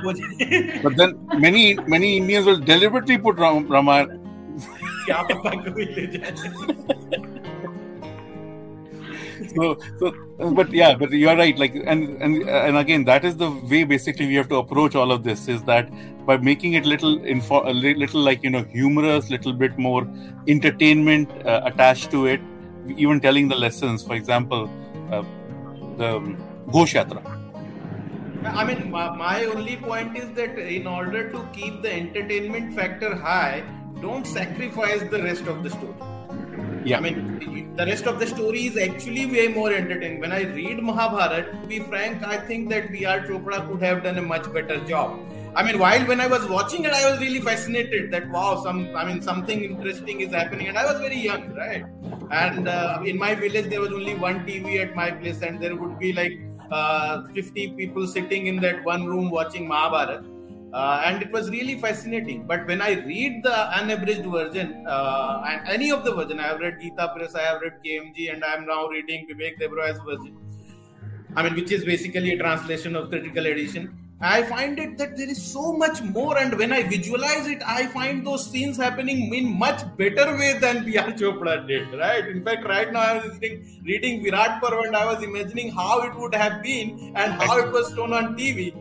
but 0.83 0.97
then 0.99 1.15
many 1.45 1.63
many 1.93 2.15
Indians 2.17 2.45
will 2.45 2.59
deliberately 2.67 3.17
put 3.17 3.39
Ramayana 3.39 4.22
क्या 5.03 5.21
पता 5.31 5.55
कोई 5.69 5.85
ले 5.95 6.05
जाए 6.17 7.49
so 9.49 9.67
so 9.99 10.09
but 10.57 10.71
yeah 10.77 10.95
but 11.01 11.11
you're 11.11 11.35
right 11.35 11.57
like 11.57 11.75
and 11.93 12.21
and 12.21 12.49
and 12.49 12.77
again 12.77 13.05
that 13.05 13.23
is 13.29 13.37
the 13.37 13.49
way 13.71 13.83
basically 13.83 14.27
we 14.27 14.35
have 14.35 14.49
to 14.49 14.57
approach 14.57 14.95
all 14.95 15.11
of 15.11 15.23
this 15.23 15.47
is 15.47 15.63
that 15.63 15.89
by 16.25 16.37
making 16.37 16.73
it 16.73 16.85
little 16.85 17.23
info 17.35 17.61
a 17.71 17.73
little 17.73 18.21
like 18.21 18.43
you 18.43 18.49
know 18.49 18.63
humorous 18.75 19.29
little 19.29 19.53
bit 19.53 19.77
more 19.77 20.07
entertainment 20.47 21.31
uh, 21.45 21.61
attached 21.71 22.11
to 22.11 22.25
it 22.25 22.41
even 23.07 23.19
telling 23.19 23.47
the 23.47 23.55
lessons 23.55 24.03
for 24.03 24.15
example 24.15 24.69
uh, 25.11 25.23
the 25.97 26.15
um, 26.17 26.37
Ghosh 26.67 26.93
Yatra 26.99 27.39
I 28.45 28.63
mean, 28.63 28.89
my, 28.89 29.13
my 29.17 29.43
only 29.45 29.75
point 29.75 30.17
is 30.17 30.31
that 30.35 30.57
in 30.57 30.87
order 30.87 31.29
to 31.29 31.45
keep 31.51 31.81
the 31.81 31.91
entertainment 31.91 32.73
factor 32.73 33.13
high, 33.13 33.63
don't 34.04 34.26
sacrifice 34.26 35.02
the 35.14 35.22
rest 35.22 35.46
of 35.52 35.62
the 35.64 35.70
story. 35.70 35.94
Yeah. 36.84 36.98
I 36.98 37.00
mean, 37.00 37.74
the 37.76 37.86
rest 37.86 38.06
of 38.06 38.18
the 38.20 38.26
story 38.26 38.66
is 38.66 38.76
actually 38.76 39.24
way 39.26 39.48
more 39.48 39.72
entertaining. 39.72 40.20
When 40.20 40.32
I 40.32 40.42
read 40.42 40.82
Mahabharata, 40.82 41.52
to 41.52 41.66
be 41.66 41.78
frank, 41.78 42.22
I 42.22 42.36
think 42.48 42.68
that 42.70 42.92
B.R. 42.92 43.20
Chopra 43.20 43.66
could 43.68 43.82
have 43.82 44.02
done 44.02 44.18
a 44.18 44.22
much 44.22 44.52
better 44.52 44.78
job. 44.90 45.18
I 45.56 45.62
mean, 45.62 45.78
while 45.78 46.04
when 46.10 46.20
I 46.20 46.26
was 46.26 46.46
watching 46.48 46.84
it, 46.84 46.92
I 46.92 47.10
was 47.10 47.20
really 47.20 47.40
fascinated 47.40 48.10
that 48.10 48.28
wow, 48.28 48.62
some 48.62 48.78
I 48.94 49.04
mean 49.08 49.22
something 49.22 49.64
interesting 49.64 50.20
is 50.20 50.34
happening, 50.34 50.68
and 50.68 50.76
I 50.76 50.84
was 50.90 51.00
very 51.00 51.20
young, 51.26 51.54
right? 51.54 51.84
And 52.30 52.68
uh, 52.68 53.02
in 53.06 53.18
my 53.24 53.34
village, 53.34 53.70
there 53.70 53.80
was 53.80 53.92
only 54.00 54.16
one 54.26 54.40
TV 54.48 54.80
at 54.84 54.96
my 54.96 55.10
place, 55.12 55.42
and 55.42 55.62
there 55.66 55.76
would 55.76 55.98
be 55.98 56.12
like 56.12 56.38
uh, 56.70 57.22
50 57.28 57.68
people 57.80 58.08
sitting 58.18 58.48
in 58.48 58.60
that 58.66 58.84
one 58.84 59.06
room 59.06 59.30
watching 59.30 59.68
Mahabharata 59.68 60.33
uh, 60.74 61.02
and 61.06 61.22
it 61.22 61.30
was 61.30 61.50
really 61.50 61.78
fascinating. 61.78 62.46
But 62.46 62.66
when 62.66 62.82
I 62.82 62.92
read 62.94 63.44
the 63.44 63.56
unabridged 63.78 64.26
version, 64.26 64.84
uh, 64.88 65.44
and 65.46 65.68
any 65.68 65.90
of 65.92 66.04
the 66.04 66.12
version, 66.12 66.40
I 66.40 66.48
have 66.48 66.58
read 66.58 66.80
Gita 66.80 67.12
Press, 67.16 67.36
I 67.36 67.42
have 67.42 67.60
read 67.60 67.74
KMG, 67.84 68.32
and 68.32 68.44
I 68.44 68.54
am 68.54 68.66
now 68.66 68.88
reading 68.88 69.28
Vivek 69.30 69.60
Debroy's 69.60 70.00
version. 70.00 70.36
I 71.36 71.44
mean, 71.44 71.54
which 71.54 71.70
is 71.70 71.84
basically 71.84 72.32
a 72.32 72.38
translation 72.38 72.96
of 72.96 73.08
critical 73.08 73.46
edition. 73.46 73.96
I 74.20 74.42
find 74.44 74.78
it 74.80 74.98
that 74.98 75.16
there 75.16 75.28
is 75.28 75.40
so 75.40 75.72
much 75.72 76.02
more, 76.02 76.36
and 76.38 76.58
when 76.58 76.72
I 76.72 76.82
visualize 76.82 77.46
it, 77.46 77.62
I 77.64 77.86
find 77.86 78.26
those 78.26 78.50
scenes 78.50 78.76
happening 78.76 79.32
in 79.32 79.56
much 79.56 79.82
better 79.96 80.36
way 80.36 80.58
than 80.58 80.84
B.R. 80.84 81.12
Chopra 81.12 81.66
did. 81.68 81.92
Right? 81.92 82.26
In 82.26 82.42
fact, 82.42 82.66
right 82.66 82.92
now 82.92 83.00
I 83.00 83.24
was 83.24 83.38
reading, 83.38 83.80
reading 83.84 84.24
Virat 84.24 84.60
Parv, 84.60 84.86
and 84.86 84.96
I 84.96 85.04
was 85.04 85.22
imagining 85.22 85.70
how 85.70 86.02
it 86.02 86.16
would 86.16 86.34
have 86.34 86.64
been 86.64 87.12
and 87.14 87.32
how 87.42 87.58
it 87.58 87.70
was 87.70 87.94
shown 87.94 88.12
on 88.12 88.36
TV 88.36 88.74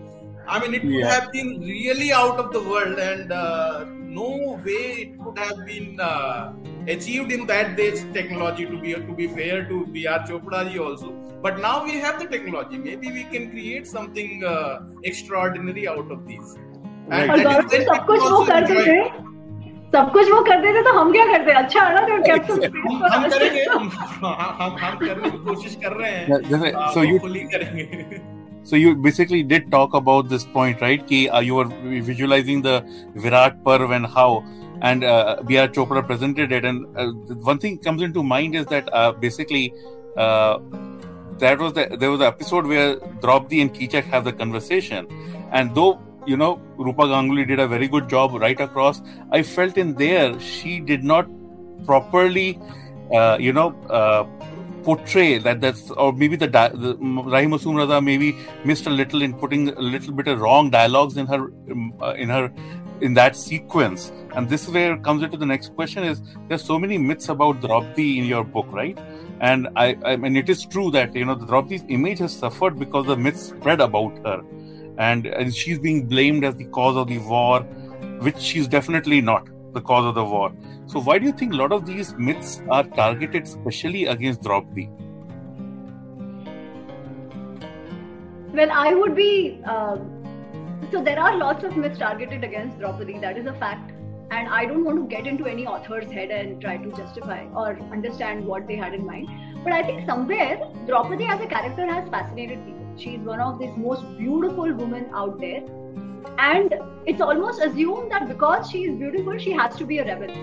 I 0.49 0.59
mean, 0.61 0.75
it 0.75 0.83
would 0.83 0.94
yeah. 0.94 1.11
have 1.11 1.31
been 1.31 1.61
really 1.61 2.11
out 2.11 2.38
of 2.38 2.53
the 2.53 2.61
world, 2.62 2.99
and 2.99 3.31
uh, 3.31 3.85
no 3.87 4.59
way 4.64 4.85
it 5.03 5.18
could 5.23 5.38
have 5.38 5.66
been 5.66 6.01
uh, 6.01 6.53
achieved 6.87 7.31
in 7.31 7.47
that 7.47 7.77
day's 7.77 8.05
technology. 8.14 8.64
To 8.64 8.79
be 8.81 8.94
to 8.94 9.14
be 9.14 9.29
fair 9.29 9.66
to 9.68 9.87
B.R. 9.87 10.21
Chopra 10.31 10.62
ji 10.71 10.79
also, 10.79 11.11
but 11.42 11.61
now 11.61 11.85
we 11.85 11.99
have 12.07 12.18
the 12.18 12.27
technology. 12.27 12.79
Maybe 12.79 13.12
we 13.12 13.25
can 13.25 13.51
create 13.51 13.87
something 13.87 14.42
uh, 14.42 14.81
extraordinary 15.05 15.87
out 15.87 16.11
of 16.11 16.27
these. 16.27 16.57
And, 17.11 17.31
and 17.31 17.87
सब 17.90 18.07
कुछ 18.07 18.23
वो 18.31 18.44
करते 18.47 18.81
थे 18.87 18.97
सब 19.92 20.11
कुछ 20.12 20.31
वो 20.31 20.40
करते 20.49 20.73
थे 20.75 20.83
तो 20.88 20.92
हम 20.99 21.12
क्या 21.12 21.27
करते 21.27 21.53
अच्छा 21.61 21.83
है 21.83 21.94
ना 21.94 22.01
तो 22.09 22.23
कैप्टन 22.27 22.64
हम 23.12 23.29
करेंगे 23.29 23.62
हम 23.64 23.88
हम 24.25 24.77
हम 24.81 24.99
करने 25.07 25.31
की 25.31 25.38
कोशिश 25.44 25.77
कर 25.85 25.97
रहे 26.01 26.11
हैं 26.11 26.40
so 26.97 27.07
you 27.11 27.21
करेंगे 27.55 28.32
so 28.63 28.76
you 28.78 28.95
basically 28.95 29.43
did 29.43 29.69
talk 29.69 29.93
about 29.93 30.30
this 30.30 30.45
point, 30.45 30.80
right? 30.82 31.06
Ki, 31.06 31.30
uh, 31.30 31.41
you 31.41 31.56
were 31.56 31.65
visualizing 31.65 32.62
the 32.62 32.82
Virat 33.15 33.62
Parv 33.63 33.93
and 33.93 34.06
how, 34.06 34.43
and 34.82 35.04
uh, 35.04 35.41
B.R. 35.45 35.67
Chopra 35.67 36.06
presented 36.06 36.52
it. 36.52 36.63
And 36.63 36.86
uh, 36.97 37.12
one 37.52 37.60
thing 37.60 37.78
comes 37.78 38.02
into 38.02 38.23
mind 38.23 38.56
is 38.56 38.65
that 38.67 38.91
uh, 38.93 39.12
basically 39.12 39.73
uh, 40.15 40.60
that 41.39 41.60
was 41.60 41.73
the, 41.73 41.97
there 41.99 42.10
was 42.10 42.21
an 42.21 42.28
episode 42.28 42.65
where 42.65 42.95
Draupadi 43.21 43.62
and 43.62 43.73
Kichak 43.73 44.06
have 44.06 44.23
the 44.23 44.32
conversation, 44.32 45.08
and 45.52 45.76
though 45.76 46.02
you 46.26 46.38
know 46.38 46.62
Rupa 46.78 47.04
Ganguly 47.04 47.45
did 47.45 47.60
a 47.60 47.67
very 47.67 47.89
good 47.89 48.08
job 48.08 48.34
right 48.34 48.60
across, 48.60 49.02
I 49.32 49.43
felt 49.43 49.78
in 49.78 49.95
there 49.95 50.39
she 50.39 50.80
did 50.80 51.04
not 51.04 51.28
properly, 51.86 52.60
uh, 53.13 53.38
you 53.41 53.52
know 53.52 53.76
portray 54.84 55.38
that 55.38 55.62
that's 55.62 55.89
or 55.91 56.13
maybe 56.13 56.36
the, 56.36 56.48
the 56.48 56.96
Rahi 56.96 57.48
Masoom 57.48 58.04
maybe 58.04 58.36
missed 58.65 58.86
a 58.88 58.89
little 58.89 59.22
in 59.22 59.34
putting 59.34 59.69
a 59.69 59.80
little 59.80 60.13
bit 60.13 60.28
of 60.28 60.39
wrong 60.39 60.69
dialogues 60.69 61.17
in 61.17 61.28
her 61.28 61.46
um, 61.72 61.93
uh, 62.02 62.13
in 62.13 62.30
her 62.30 62.52
in 63.02 63.13
that 63.13 63.36
sequence. 63.36 64.12
And 64.36 64.50
this 64.50 64.67
is 64.67 64.74
where 64.74 64.98
comes 64.98 65.24
into 65.24 65.38
the 65.38 65.46
next 65.46 65.76
question 65.76 66.04
is 66.04 66.22
there's 66.48 66.63
so 66.63 66.80
many 66.80 66.98
myths 66.98 67.30
about 67.30 67.62
Draupadi 67.62 68.19
in 68.19 68.26
your 68.26 68.43
book 68.43 68.67
right? 68.72 68.98
And 69.39 69.67
I, 69.76 69.98
I 70.06 70.15
mean 70.15 70.36
it 70.36 70.50
is 70.50 70.65
true 70.65 70.91
that 70.91 71.15
you 71.15 71.26
know 71.26 71.36
Draupadi's 71.36 71.84
image 71.89 72.19
has 72.19 72.36
suffered 72.36 72.80
because 72.80 73.06
the 73.06 73.17
myths 73.17 73.48
spread 73.48 73.82
about 73.82 74.17
her. 74.26 74.41
And, 74.98 75.26
and 75.26 75.54
she's 75.56 75.80
being 75.80 76.08
blamed 76.08 76.43
as 76.43 76.56
the 76.56 76.65
cause 76.65 76.96
of 76.96 77.08
the 77.08 77.17
war, 77.17 77.62
which 78.22 78.38
she's 78.38 78.67
definitely 78.67 79.22
not 79.22 79.50
the 79.74 79.82
cause 79.82 80.06
of 80.06 80.16
the 80.16 80.24
war. 80.24 80.52
So, 80.88 81.00
why 81.02 81.20
do 81.20 81.26
you 81.26 81.32
think 81.32 81.54
a 81.54 81.56
lot 81.56 81.72
of 81.72 81.86
these 81.86 82.14
myths 82.16 82.62
are 82.70 82.84
targeted 82.84 83.48
specially 83.48 84.06
against 84.06 84.42
Draupadi? 84.42 84.90
Well, 88.54 88.70
I 88.72 88.94
would 88.94 89.16
be. 89.16 89.62
Um, 89.66 90.20
so 90.92 91.04
there 91.04 91.20
are 91.20 91.36
lots 91.38 91.64
of 91.64 91.76
myths 91.76 91.98
targeted 91.98 92.44
against 92.44 92.78
Draupadi. 92.78 93.18
That 93.18 93.36
is 93.36 93.48
a 93.48 93.54
fact, 93.54 93.92
and 94.30 94.48
I 94.48 94.66
don't 94.66 94.86
want 94.86 94.98
to 94.98 95.08
get 95.16 95.26
into 95.26 95.48
any 95.48 95.66
author's 95.66 96.12
head 96.12 96.30
and 96.30 96.62
try 96.62 96.78
to 96.78 96.92
justify 96.92 97.46
or 97.56 97.80
understand 97.92 98.46
what 98.46 98.68
they 98.68 98.76
had 98.76 98.94
in 98.94 99.06
mind. 99.06 99.28
But 99.64 99.74
I 99.74 99.82
think 99.82 100.06
somewhere 100.06 100.62
Draupadi 100.86 101.26
as 101.26 101.42
a 101.42 101.48
character 101.48 101.88
has 101.88 102.08
fascinated 102.10 102.64
people. 102.64 102.86
She's 102.98 103.20
one 103.22 103.40
of 103.40 103.58
these 103.58 103.76
most 103.76 104.06
beautiful 104.20 104.72
women 104.72 105.10
out 105.16 105.40
there, 105.40 105.64
and 106.38 106.74
it's 107.06 107.22
almost 107.22 107.62
assumed 107.62 108.12
that 108.12 108.28
because 108.28 108.70
she 108.70 108.84
is 108.86 108.98
beautiful, 108.98 109.38
she 109.38 109.52
has 109.52 109.76
to 109.76 109.86
be 109.86 110.00
a 110.00 110.06
rebel. 110.06 110.34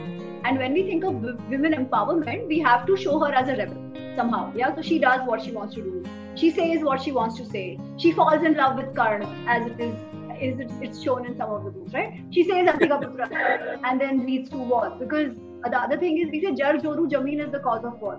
And 0.45 0.59
when 0.59 0.73
we 0.73 0.85
think 0.85 1.05
of 1.05 1.15
women 1.15 1.75
empowerment, 1.75 2.47
we 2.49 2.59
have 2.61 2.87
to 2.87 2.97
show 2.97 3.19
her 3.19 3.33
as 3.33 3.49
a 3.49 3.57
rebel 3.57 3.77
somehow. 4.17 4.53
Yeah, 4.55 4.75
so 4.75 4.83
she 4.83 4.99
does 4.99 5.21
what 5.27 5.43
she 5.43 5.53
wants 5.53 5.75
to 5.75 5.83
do. 5.83 6.05
She 6.35 6.51
says 6.51 6.83
what 6.83 7.03
she 7.03 7.13
wants 7.13 7.37
to 7.37 7.45
say. 7.45 7.79
She 7.97 8.13
falls 8.13 8.43
in 8.43 8.55
love 8.55 8.77
with 8.77 8.95
Karna, 8.95 9.29
as 9.47 9.67
it 9.67 9.81
is 9.81 9.95
is 10.41 10.59
it, 10.59 10.71
it's 10.81 11.03
shown 11.03 11.27
in 11.27 11.37
some 11.37 11.51
of 11.51 11.65
the 11.65 11.71
books, 11.71 11.93
right? 11.93 12.19
She 12.31 12.45
says 12.45 12.67
Antika 12.67 12.99
Putra 13.03 13.81
and 13.85 14.01
then 14.01 14.27
leads 14.27 14.49
to 14.51 14.57
war. 14.57 14.97
Because 14.99 15.35
the 15.65 15.79
other 15.79 15.99
thing 15.99 16.19
is 16.19 16.31
we 16.31 16.41
say 16.43 16.55
Jar 16.55 16.75
Joru 16.75 17.11
Jameen 17.11 17.45
is 17.45 17.53
the 17.53 17.61
cause 17.61 17.85
of 17.85 18.01
war. 18.01 18.19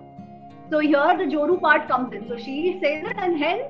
So 0.70 0.78
here 0.78 1.16
the 1.18 1.24
Joru 1.24 1.60
part 1.60 1.88
comes 1.88 2.14
in. 2.14 2.28
So 2.28 2.38
she 2.38 2.78
says 2.82 3.04
it 3.10 3.16
and 3.18 3.38
hence 3.38 3.64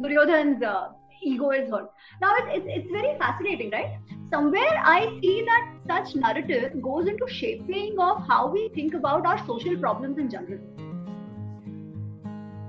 Duryodhan's 0.00 0.62
uh, 0.62 0.88
ego 1.22 1.50
is 1.50 1.70
hurt. 1.70 1.90
Now 2.20 2.34
it's, 2.36 2.48
it's, 2.58 2.66
it's 2.68 2.90
very 2.90 3.16
fascinating, 3.18 3.70
right? 3.70 3.98
Somewhere 4.30 4.82
I 4.82 5.18
see 5.22 5.44
that 5.46 5.74
such 5.86 6.16
narrative 6.16 6.82
goes 6.82 7.06
into 7.06 7.26
shaping 7.28 7.96
of 7.98 8.26
how 8.26 8.48
we 8.48 8.68
think 8.74 8.94
about 8.94 9.26
our 9.26 9.38
social 9.46 9.76
problems 9.76 10.18
in 10.18 10.30
general. 10.30 10.60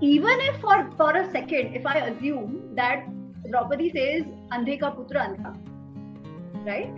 Even 0.02 0.40
if 0.42 0.60
for, 0.62 0.92
for 0.98 1.16
a 1.16 1.32
second, 1.32 1.76
if 1.76 1.86
I 1.86 1.98
assume 2.08 2.76
that 2.76 3.06
Draupadi 3.50 3.92
says 3.92 4.24
Andhe 4.52 4.80
ka 4.80 4.92
putra 4.92 5.28
andha, 5.28 5.56
right? 6.66 6.92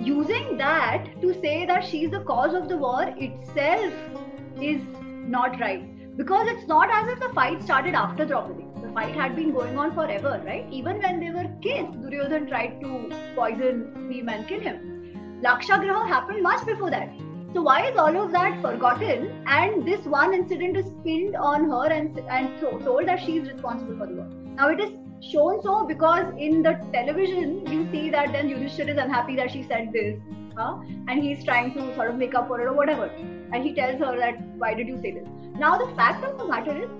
Using 0.00 0.56
that 0.56 1.06
to 1.20 1.34
say 1.40 1.66
that 1.66 1.84
she's 1.84 2.10
the 2.10 2.20
cause 2.20 2.54
of 2.54 2.68
the 2.68 2.76
war 2.76 3.14
itself 3.16 3.92
is 4.60 4.80
not 5.26 5.60
right. 5.60 5.90
Because 6.16 6.48
it's 6.48 6.66
not 6.66 6.88
as 6.90 7.08
if 7.08 7.20
the 7.20 7.28
fight 7.34 7.62
started 7.62 7.94
after 7.94 8.24
Draupadi 8.24 8.63
fight 8.94 9.14
had 9.14 9.36
been 9.36 9.52
going 9.52 9.76
on 9.76 9.94
forever, 9.94 10.40
right? 10.46 10.66
Even 10.70 11.02
when 11.02 11.20
they 11.20 11.30
were 11.30 11.48
kids, 11.60 11.94
Duryodhan 11.96 12.48
tried 12.48 12.80
to 12.80 13.10
poison 13.34 14.08
Bhim 14.08 14.32
and 14.32 14.48
kill 14.48 14.60
him. 14.60 15.40
Lakshagraha 15.42 16.06
happened 16.08 16.42
much 16.42 16.64
before 16.64 16.90
that. 16.90 17.10
So 17.54 17.62
why 17.62 17.86
is 17.88 17.96
all 17.96 18.16
of 18.20 18.32
that 18.32 18.60
forgotten? 18.62 19.44
And 19.46 19.86
this 19.86 20.04
one 20.06 20.34
incident 20.34 20.76
is 20.76 20.86
pinned 21.04 21.36
on 21.36 21.68
her 21.70 21.86
and 21.96 22.18
and 22.38 22.60
told 22.60 23.08
that 23.08 23.20
she 23.24 23.36
is 23.38 23.48
responsible 23.48 23.98
for 23.98 24.06
the 24.06 24.14
war. 24.14 24.28
Now 24.56 24.70
it 24.70 24.80
is 24.80 24.90
shown 25.32 25.60
so 25.62 25.84
because 25.86 26.32
in 26.36 26.62
the 26.62 26.72
television 26.92 27.66
you 27.66 27.86
see 27.92 28.10
that 28.10 28.32
then 28.32 28.48
Yudhishthir 28.48 28.88
is 28.94 28.98
unhappy 29.04 29.36
that 29.36 29.50
she 29.50 29.62
said 29.62 29.92
this, 29.92 30.18
huh? 30.56 30.78
and 31.08 31.22
he's 31.22 31.44
trying 31.44 31.72
to 31.74 31.94
sort 31.94 32.10
of 32.10 32.16
make 32.16 32.34
up 32.34 32.48
for 32.48 32.60
it 32.60 32.66
or 32.66 32.74
whatever. 32.74 33.06
And 33.52 33.62
he 33.62 33.74
tells 33.74 34.00
her 34.00 34.16
that 34.16 34.40
why 34.64 34.74
did 34.74 34.88
you 34.88 35.00
say 35.00 35.12
this? 35.12 35.28
Now 35.56 35.76
the 35.78 35.94
fact 35.94 36.24
of 36.24 36.38
the 36.38 36.48
matter 36.48 36.76
is 36.84 36.90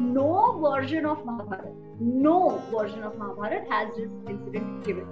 no 0.00 0.58
version 0.60 1.06
of 1.06 1.24
Mahabharata, 1.24 1.70
no 2.00 2.62
version 2.70 3.02
of 3.02 3.16
Mahabharata 3.16 3.64
has 3.70 3.94
this 3.96 4.10
incident 4.28 4.84
given. 4.84 5.06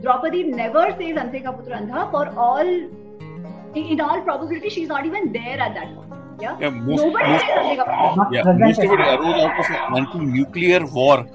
Draupadi 0.00 0.44
never 0.44 0.86
says 0.98 1.16
Anteka 1.16 1.56
putra 1.56 1.80
andha 1.80 2.10
for 2.10 2.28
all, 2.36 2.66
in 2.66 4.00
all 4.00 4.20
probability, 4.22 4.68
she's 4.68 4.88
not 4.88 5.06
even 5.06 5.32
there 5.32 5.60
at 5.60 5.74
that 5.74 5.94
point. 5.94 6.12
Yeah, 6.40 6.58
yeah 6.58 6.70
most, 6.70 7.02
Nobody 7.04 7.28
most, 7.28 7.40
says 7.40 7.58
Ante 7.58 7.76
ka 7.76 8.28
Yeah, 8.32 8.42
most 8.52 8.78
of 8.78 8.84
it 8.84 9.00
arose 9.00 9.42
out 9.42 9.60
of 9.60 9.70
an 9.70 9.98
anti-nuclear 9.98 10.86
war. 10.86 11.26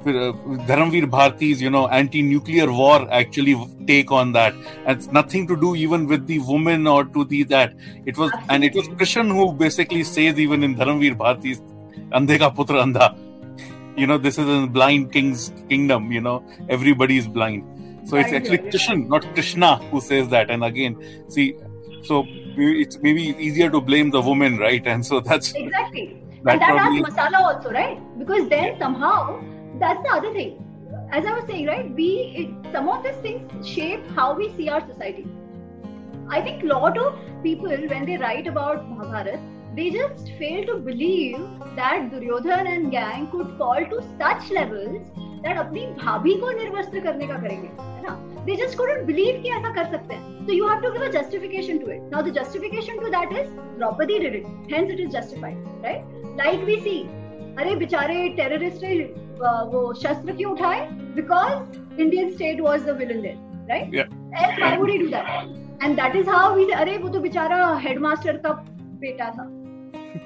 Uh, 0.00 0.32
Dharamveer 0.66 1.10
Bharati's, 1.10 1.60
you 1.60 1.68
know, 1.68 1.86
anti-nuclear 1.88 2.72
war 2.72 3.06
actually 3.12 3.54
take 3.86 4.10
on 4.10 4.32
that. 4.32 4.54
And 4.86 4.96
it's 4.96 5.08
nothing 5.08 5.46
to 5.46 5.56
do 5.56 5.76
even 5.76 6.06
with 6.06 6.26
the 6.26 6.38
woman 6.38 6.86
or 6.86 7.04
to 7.04 7.24
the 7.24 7.42
that. 7.44 7.74
It 8.06 8.16
was, 8.16 8.32
Absolutely. 8.32 8.54
and 8.54 8.64
it 8.64 8.74
was 8.74 8.88
Krishna 8.96 9.24
who 9.24 9.52
basically 9.52 10.04
says 10.04 10.38
even 10.38 10.64
in 10.64 10.74
Dharamveer 10.74 11.16
Bharati's 11.16 11.60
Andhe 12.12 12.38
ka 12.38 12.50
putra 12.50 12.82
andha. 12.86 13.16
You 13.96 14.06
know, 14.06 14.18
this 14.18 14.38
is 14.38 14.48
a 14.48 14.66
blind 14.66 15.12
king's 15.12 15.52
kingdom. 15.68 16.12
You 16.12 16.20
know, 16.20 16.44
everybody 16.68 17.16
is 17.16 17.28
blind. 17.28 17.64
So 18.08 18.16
it's 18.16 18.32
actually 18.32 18.58
Krishna, 18.58 18.96
not 18.96 19.24
Krishna, 19.34 19.76
who 19.90 20.00
says 20.00 20.28
that. 20.28 20.50
And 20.50 20.64
again, 20.64 20.96
see, 21.28 21.56
so 22.02 22.24
it's 22.56 22.98
maybe 22.98 23.22
easier 23.38 23.70
to 23.70 23.80
blame 23.80 24.10
the 24.10 24.20
woman, 24.20 24.58
right? 24.58 24.84
And 24.86 25.04
so 25.04 25.20
that's 25.20 25.52
exactly. 25.54 26.22
That 26.44 26.52
and 26.52 26.60
that 26.62 26.76
probably... 26.76 27.02
has 27.02 27.14
masala 27.14 27.40
also, 27.40 27.70
right? 27.70 28.18
Because 28.18 28.48
then 28.48 28.78
somehow 28.78 29.42
that's 29.78 30.02
the 30.02 30.10
other 30.10 30.32
thing. 30.32 30.66
As 31.12 31.26
I 31.26 31.32
was 31.32 31.44
saying, 31.46 31.66
right? 31.66 31.92
We 31.94 32.08
it, 32.42 32.72
some 32.72 32.88
of 32.88 33.04
these 33.04 33.16
things 33.16 33.68
shape 33.68 34.06
how 34.16 34.34
we 34.34 34.50
see 34.56 34.68
our 34.68 34.86
society. 34.86 35.26
I 36.28 36.40
think 36.40 36.62
a 36.62 36.66
lot 36.66 36.96
of 36.96 37.18
people 37.42 37.68
when 37.68 38.06
they 38.06 38.16
write 38.16 38.46
about 38.46 38.88
Mahabharata 38.88 39.40
they 39.76 39.90
just 39.90 40.32
fail 40.38 40.64
to 40.66 40.76
believe 40.78 41.38
that 41.76 42.10
Duryodhan 42.12 42.66
and 42.74 42.90
gang 42.90 43.28
could 43.30 43.56
fall 43.58 43.84
to 43.92 44.02
such 44.18 44.50
levels 44.50 45.10
that 45.44 45.56
अपनी 45.58 45.86
भाभी 46.00 46.34
को 46.40 46.50
निर्वस्त्र 46.58 47.00
करने 47.00 47.26
का 47.26 47.36
करेंगे 47.42 47.68
है 47.68 48.02
ना 48.06 48.16
they 48.46 48.56
just 48.62 48.76
couldn't 48.80 49.06
believe 49.10 49.42
कि 49.42 49.50
ऐसा 49.58 49.74
कर 49.74 49.90
सकते 49.92 50.14
हैं 50.14 50.46
so 50.46 50.56
you 50.58 50.66
have 50.68 50.82
to 50.82 50.90
give 50.96 51.02
a 51.02 51.12
justification 51.12 51.78
to 51.84 51.92
it 51.94 52.10
now 52.14 52.22
the 52.22 52.34
justification 52.38 53.00
to 53.04 53.10
that 53.14 53.32
is 53.42 53.48
Draupadi 53.78 54.18
did 54.24 54.36
it 54.40 54.46
hence 54.72 54.92
it 54.96 55.00
is 55.06 55.12
justified 55.12 55.56
right 55.86 56.04
like 56.42 56.66
we 56.72 56.78
see 56.88 57.00
अरे 57.58 57.74
बेचारे 57.76 58.28
टेररिस्ट 58.36 58.82
ने 58.82 58.94
वो 59.70 59.80
शस्त्र 60.02 60.32
क्यों 60.36 60.52
उठाए 60.52 60.80
because 61.14 62.00
Indian 62.00 62.30
state 62.34 62.60
was 62.60 62.84
the 62.88 62.96
villain 62.98 63.22
there 63.22 63.66
right 63.70 64.18
else 64.40 64.60
why 64.62 64.76
would 64.78 64.90
he 64.90 64.98
do 64.98 65.08
that 65.10 65.48
and 65.84 65.98
that 65.98 66.20
is 66.20 66.28
how 66.34 66.44
we 66.58 66.70
अरे 66.82 66.96
वो 66.98 67.08
तो 67.08 67.20
बेचारा 67.20 67.64
हेडमास्टर 67.86 68.36
का 68.46 68.52
बेटा 69.00 69.30
था 69.38 69.48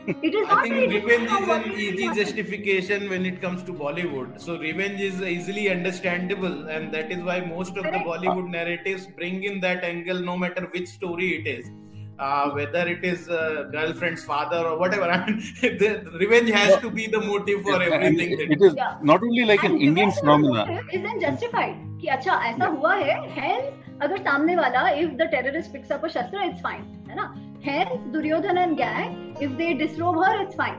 it 0.07 0.35
is 0.35 0.47
I 0.49 0.63
think 0.63 0.91
revenge 0.93 1.31
is 1.31 1.49
an 1.49 1.71
easy 1.71 2.07
justification 2.13 3.09
when 3.09 3.25
it 3.25 3.41
comes 3.41 3.63
to 3.63 3.73
Bollywood. 3.73 4.39
So 4.39 4.57
revenge 4.57 5.01
is 5.01 5.21
easily 5.21 5.69
understandable, 5.69 6.67
and 6.69 6.93
that 6.93 7.11
is 7.11 7.23
why 7.23 7.39
most 7.41 7.77
of 7.77 7.83
the 7.83 7.99
Bollywood 8.09 8.49
narratives 8.49 9.07
bring 9.17 9.43
in 9.43 9.59
that 9.61 9.83
angle, 9.83 10.19
no 10.19 10.37
matter 10.37 10.67
which 10.73 10.87
story 10.87 11.29
it 11.39 11.47
is. 11.47 11.69
Uh, 12.19 12.49
whether 12.51 12.85
it 12.85 13.05
is 13.05 13.29
uh, 13.29 13.69
girlfriend's 13.71 14.25
father 14.25 14.57
or 14.57 14.77
whatever, 14.77 15.03
I 15.09 15.25
mean, 15.25 15.39
the 15.61 16.11
revenge 16.19 16.49
has 16.49 16.79
to 16.81 16.89
be 16.89 17.07
the 17.07 17.21
motive 17.21 17.61
for 17.63 17.81
everything. 17.81 18.37
It 18.37 18.61
is 18.61 18.73
yeah. 18.75 18.97
not 19.01 19.23
only 19.23 19.45
like 19.45 19.63
and 19.63 19.75
an 19.75 19.81
Indian 19.81 20.11
phenomenon. 20.11 20.81
Isn't 20.91 21.21
justified 21.21 21.77
कि 22.01 22.07
अच्छा 22.17 22.35
ऐसा 22.49 22.65
हुआ 22.75 22.95
है 22.95 23.15
hence 23.35 24.01
अगर 24.01 24.17
सामने 24.23 24.55
वाला 24.55 24.83
if 24.99 25.17
the 25.17 25.27
terrorist 25.31 25.71
picks 25.73 25.91
up 25.91 26.03
a 26.03 26.09
shastra 26.09 26.45
it's 26.49 26.61
fine 26.61 26.83
है 27.09 27.15
ना 27.15 27.33
Hence, 27.64 28.00
Duryodhan 28.12 28.58
and 28.58 28.76
gang, 28.76 29.36
if 29.40 29.56
they 29.56 29.72
disrobe 29.72 30.16
her, 30.16 30.42
it's 30.42 30.54
fine. 30.54 30.78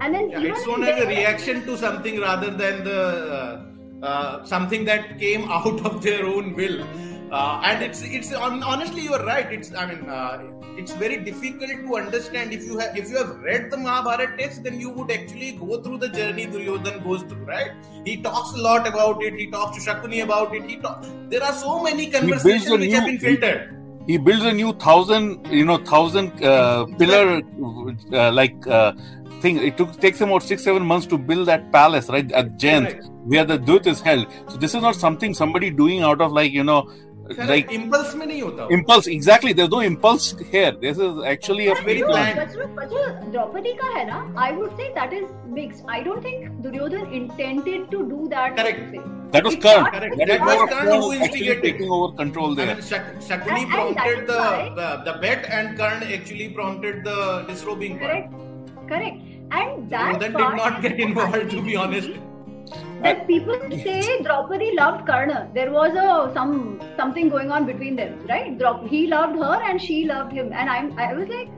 And 0.00 0.14
then 0.14 0.30
yeah, 0.30 0.40
it's 0.40 0.64
shown 0.64 0.82
as 0.82 1.02
a 1.02 1.06
reaction 1.06 1.64
to 1.66 1.76
something 1.76 2.20
rather 2.20 2.50
than 2.50 2.84
the 2.84 3.00
uh, 3.38 4.06
uh, 4.06 4.44
something 4.44 4.86
that 4.86 5.18
came 5.18 5.44
out 5.56 5.84
of 5.84 6.02
their 6.02 6.24
own 6.24 6.54
will. 6.54 6.82
Uh, 7.30 7.60
and 7.64 7.82
it's 7.82 8.02
it's 8.02 8.32
honestly 8.32 9.02
you're 9.02 9.24
right. 9.26 9.52
It's 9.52 9.74
I 9.74 9.86
mean 9.86 10.08
uh, 10.08 10.42
it's 10.78 10.92
very 10.92 11.18
difficult 11.18 11.70
to 11.70 11.96
understand 11.96 12.54
if 12.54 12.64
you 12.64 12.78
have 12.78 12.96
if 12.96 13.10
you 13.10 13.18
have 13.18 13.36
read 13.40 13.70
the 13.70 13.76
Mahabharata 13.76 14.34
text, 14.38 14.64
then 14.64 14.80
you 14.80 14.88
would 14.88 15.10
actually 15.10 15.52
go 15.52 15.82
through 15.82 15.98
the 15.98 16.08
journey 16.08 16.46
Duryodhan 16.46 17.04
goes 17.04 17.22
through. 17.24 17.44
Right? 17.44 17.72
He 18.06 18.16
talks 18.22 18.56
a 18.58 18.62
lot 18.70 18.88
about 18.88 19.22
it. 19.22 19.34
He 19.34 19.50
talks 19.50 19.84
to 19.84 19.90
Shakuni 19.90 20.24
about 20.24 20.54
it. 20.54 20.64
He 20.64 20.76
talk, 20.78 21.04
There 21.28 21.44
are 21.44 21.52
so 21.52 21.82
many 21.82 22.10
conversations 22.10 22.70
which 22.70 22.88
new, 22.88 22.94
have 22.94 23.04
been 23.04 23.18
filtered 23.18 23.81
he 24.06 24.18
builds 24.18 24.44
a 24.44 24.52
new 24.52 24.72
thousand, 24.72 25.46
you 25.50 25.64
know, 25.64 25.78
thousand 25.78 26.42
uh, 26.42 26.86
pillar 26.98 27.42
uh, 28.12 28.32
like 28.32 28.66
uh, 28.66 28.92
thing. 29.40 29.58
It 29.58 29.76
took, 29.76 30.00
takes 30.00 30.20
him 30.20 30.30
about 30.30 30.42
six, 30.42 30.64
seven 30.64 30.84
months 30.84 31.06
to 31.06 31.18
build 31.18 31.48
that 31.48 31.70
palace, 31.72 32.08
right, 32.08 32.30
at 32.32 32.56
Jent, 32.58 32.88
Correct. 32.88 33.06
where 33.24 33.44
the 33.44 33.58
Dyut 33.58 33.86
is 33.86 34.00
held. 34.00 34.26
So 34.48 34.56
this 34.56 34.74
is 34.74 34.82
not 34.82 34.96
something 34.96 35.34
somebody 35.34 35.70
doing 35.70 36.02
out 36.02 36.20
of 36.20 36.32
like, 36.32 36.52
you 36.52 36.64
know, 36.64 36.90
like 37.38 37.70
impulse 37.72 38.14
में 38.14 38.26
नहीं 38.26 38.42
होता 38.42 38.68
impulse 38.72 39.06
exactly 39.06 39.52
there's 39.52 39.70
no 39.70 39.80
impulse 39.80 40.34
here 40.50 40.72
this 40.80 40.98
is 40.98 41.22
actually 41.24 41.68
a 41.68 41.74
very 41.74 42.02
planned 42.02 42.36
Draupadi 43.32 43.72
ka 43.78 43.92
hai 43.94 44.04
na? 44.04 44.26
I 44.36 44.52
would 44.52 44.76
say 44.76 44.92
that 44.94 45.12
is 45.12 45.30
mixed 45.46 45.84
I 45.88 46.02
don't 46.02 46.22
think 46.22 46.50
Duryodhan 46.62 47.12
intended 47.12 47.90
to 47.92 48.02
do 48.08 48.28
that 48.28 48.56
correct 48.56 48.90
thing 48.90 49.21
that 49.32 49.44
was 49.44 49.56
Karn. 49.56 49.84
Correct. 49.86 50.16
That, 50.18 50.28
that 50.28 50.40
was 50.40 50.70
Karn 50.70 50.86
who 51.00 51.12
instigated 51.12 51.62
taking 51.62 51.90
over 51.90 52.14
control 52.16 52.54
there. 52.54 52.70
I 52.70 52.74
mean, 52.74 52.82
Shak- 52.82 53.16
Shakuni 53.16 53.68
prompted 53.70 54.26
the, 54.26 54.42
the, 54.80 55.12
the 55.12 55.18
bet, 55.20 55.46
and 55.48 55.76
Karn 55.78 56.02
actually 56.02 56.48
prompted 56.50 57.04
the 57.04 57.44
disrobing 57.48 57.98
Correct. 57.98 58.30
part. 58.30 58.88
Correct. 58.88 59.16
And 59.52 59.90
that 59.90 60.14
so, 60.14 60.18
did 60.20 60.32
not 60.32 60.82
get 60.82 60.98
involved, 61.00 61.50
to 61.50 61.62
be 61.62 61.76
honest. 61.76 62.10
that 63.02 63.26
people 63.26 63.58
say 63.84 64.22
Draupadi 64.22 64.74
loved 64.76 65.06
Karna. 65.06 65.50
There 65.54 65.70
was 65.72 65.92
a 66.02 66.32
some 66.34 66.80
something 66.96 67.28
going 67.28 67.50
on 67.50 67.66
between 67.66 67.96
them, 67.96 68.26
right? 68.28 68.56
Drop, 68.58 68.86
he 68.86 69.06
loved 69.08 69.36
her 69.38 69.56
and 69.70 69.82
she 69.82 70.04
loved 70.04 70.32
him, 70.32 70.52
and 70.52 70.70
I'm 70.70 70.98
I 70.98 71.12
was 71.14 71.28
like, 71.28 71.48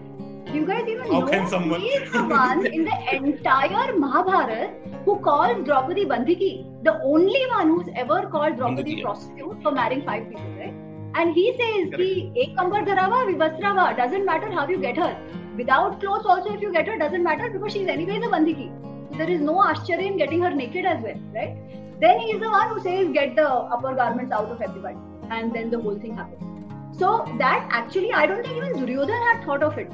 you 0.54 0.64
guys 0.66 0.88
even 0.88 1.06
How 1.12 1.20
know 1.20 1.28
can 1.28 1.46
someone- 1.48 1.80
he 1.80 1.88
is 1.88 2.10
the 2.12 2.24
one 2.24 2.66
in 2.66 2.84
the 2.84 2.96
entire 3.18 3.92
Mahabharat 3.98 4.83
who 5.04 5.18
calls 5.20 5.64
Draupadi 5.64 6.04
Bandhiki, 6.06 6.52
the 6.82 6.94
only 7.02 7.42
one 7.56 7.68
who's 7.68 7.88
ever 7.94 8.26
called 8.34 8.56
Draupadi 8.56 9.02
prostitute 9.02 9.62
for 9.62 9.72
marrying 9.72 10.04
five 10.04 10.28
people, 10.28 10.52
right? 10.58 10.74
And 11.22 11.34
he 11.40 11.46
says, 11.58 11.90
"Ki 11.96 12.08
ek 12.44 12.54
kambar 12.60 12.84
dharava, 12.90 13.18
vivastrava, 13.30 13.88
doesn't 14.02 14.24
matter 14.30 14.50
how 14.58 14.66
you 14.68 14.78
get 14.84 14.96
her. 15.04 15.10
Without 15.58 16.00
clothes 16.04 16.26
also, 16.34 16.54
if 16.54 16.62
you 16.66 16.72
get 16.72 16.88
her, 16.92 16.96
doesn't 17.02 17.22
matter 17.22 17.50
because 17.56 17.72
she's 17.78 17.92
anyways 17.96 18.24
a 18.28 18.30
bandhiki. 18.36 18.68
So 19.10 19.18
there 19.18 19.30
is 19.36 19.44
no 19.48 19.58
ashcharya 19.66 20.06
in 20.12 20.16
getting 20.22 20.42
her 20.48 20.50
naked 20.62 20.84
as 20.94 21.02
well, 21.08 21.20
right? 21.34 21.60
Then 22.00 22.18
he 22.18 22.32
is 22.32 22.40
the 22.40 22.50
one 22.50 22.70
who 22.70 22.80
says, 22.86 23.12
get 23.18 23.36
the 23.36 23.48
upper 23.48 23.94
garments 23.94 24.32
out 24.32 24.50
of 24.56 24.60
everybody, 24.60 24.96
and 25.30 25.54
then 25.54 25.70
the 25.70 25.80
whole 25.84 25.98
thing 26.06 26.16
happens. 26.16 26.98
So 26.98 27.12
that 27.38 27.68
actually, 27.70 28.12
I 28.12 28.26
don't 28.26 28.42
think 28.44 28.56
even 28.56 28.72
Duryodhan 28.80 29.22
had 29.28 29.44
thought 29.44 29.62
of 29.62 29.78
it. 29.78 29.92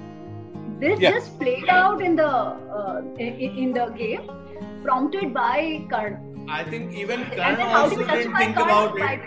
This 0.80 0.98
Yeah. 1.04 1.10
just 1.10 1.38
played 1.38 1.68
out 1.68 2.00
in 2.00 2.16
the 2.16 2.26
uh, 2.26 3.02
in, 3.18 3.58
in 3.64 3.72
the 3.78 3.86
game, 4.00 4.30
prompted 4.83 5.33
by 5.33 5.85
Karna. 5.89 6.21
I 6.49 6.63
think 6.63 6.93
even 6.93 7.21
And 7.21 7.33
Karn 7.33 7.55
then 7.57 7.67
how 7.67 7.89
do 7.89 7.95
also 7.95 7.99
you 7.99 8.05
didn't 8.05 8.15
justify 8.15 8.39
think 8.39 8.55
Karna 8.55 8.71
about 8.71 8.97
by- 8.99 9.13
it. 9.13 9.21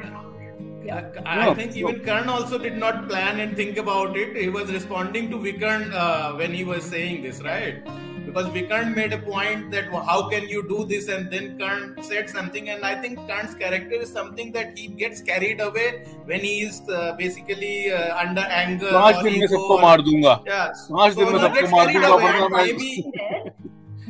Yeah. 0.87 1.11
I 1.27 1.45
No, 1.45 1.55
think 1.55 1.73
no. 1.73 1.77
even 1.89 2.05
Karn 2.05 2.29
also 2.29 2.59
did 2.59 2.77
not 2.79 3.09
plan 3.09 3.41
and 3.41 3.57
think 3.57 3.77
about 3.77 4.17
it. 4.17 4.37
He 4.37 4.49
was 4.49 4.71
responding 4.73 5.31
to 5.31 5.37
Vikarn 5.37 5.93
uh, 5.93 6.33
when 6.35 6.53
he 6.55 6.65
was 6.65 6.85
saying 6.85 7.23
this, 7.23 7.43
right? 7.43 7.83
Because 8.29 8.47
Vikarn 8.55 8.95
made 8.95 9.13
a 9.15 9.19
point 9.19 9.71
that 9.75 9.91
"Well, 9.91 10.03
how 10.09 10.29
can 10.31 10.49
you 10.49 10.63
do 10.71 10.85
this, 10.89 11.09
and 11.09 11.31
then 11.35 11.59
Karn 11.61 11.85
said 12.09 12.29
something, 12.33 12.69
and 12.73 12.85
I 12.85 12.95
think 13.05 13.21
Karn's 13.29 13.55
character 13.55 14.01
is 14.07 14.11
something 14.17 14.51
that 14.57 14.77
he 14.81 14.89
gets 15.03 15.23
carried 15.29 15.63
away 15.67 15.87
when 16.27 16.41
he 16.41 16.51
is 16.65 16.81
uh, 16.91 17.15
basically 17.21 17.91
uh, 17.91 18.19
under 18.25 18.45
anger. 18.63 18.91
पांच 18.97 19.17
or 19.17 19.23
दिन 19.29 19.39
में 19.39 19.47
ego 19.47 19.53
सबको 19.55 19.77
or- 19.77 19.81
मार 19.85 20.03
दूंगा 20.09 20.35
Yeah, 20.51 20.67
पांच 20.91 21.15
दिन 21.15 21.27
so 21.27 21.33
में 21.33 21.39
he 21.39 21.45
सबको 21.47 21.61
gets 21.61 21.73
मार 21.77 21.87
carried 21.87 22.03
दूंगा 22.03 22.13
away, 22.17 22.25
वरना 22.27 22.45
and 22.45 22.55
मैं 22.57 22.67
maybe 22.67 22.91
there. 23.07 23.12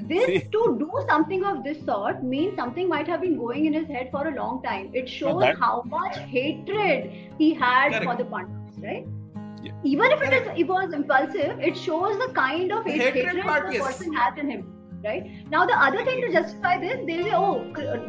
this 0.07 0.43
to 0.53 0.61
do 0.79 0.91
something 1.07 1.43
of 1.45 1.63
this 1.63 1.83
sort 1.85 2.23
means 2.23 2.55
something 2.55 2.89
might 2.89 3.07
have 3.07 3.21
been 3.21 3.37
going 3.37 3.65
in 3.67 3.73
his 3.73 3.87
head 3.87 4.09
for 4.11 4.27
a 4.27 4.35
long 4.35 4.61
time. 4.63 4.89
It 5.01 5.07
shows 5.07 5.41
that- 5.41 5.59
how 5.65 5.83
much 5.93 6.17
hatred 6.31 7.11
he 7.37 7.53
had 7.53 7.93
Correct. 7.93 8.05
for 8.05 8.15
the 8.21 8.25
Pandavas, 8.25 8.79
right? 8.87 9.07
Yeah. 9.67 9.71
Even 9.91 10.11
if 10.15 10.23
it 10.29 10.33
is 10.39 10.49
it 10.63 10.67
was 10.67 10.93
impulsive, 10.99 11.61
it 11.69 11.77
shows 11.83 12.17
the 12.23 12.29
kind 12.39 12.73
of 12.77 12.83
The 12.89 12.95
hatred 13.01 13.25
hatred 13.27 13.45
part, 13.51 13.67
the 13.67 13.75
yes. 13.75 13.85
person 13.85 14.13
has 14.21 14.41
in 14.45 14.49
him, 14.55 14.65
right? 15.05 15.29
Now 15.55 15.65
the 15.65 15.77
other 15.89 16.03
thing 16.09 16.21
to 16.25 16.31
justify 16.33 16.73
this, 16.81 17.05
they 17.11 17.21
say, 17.23 17.33
oh, 17.33 17.53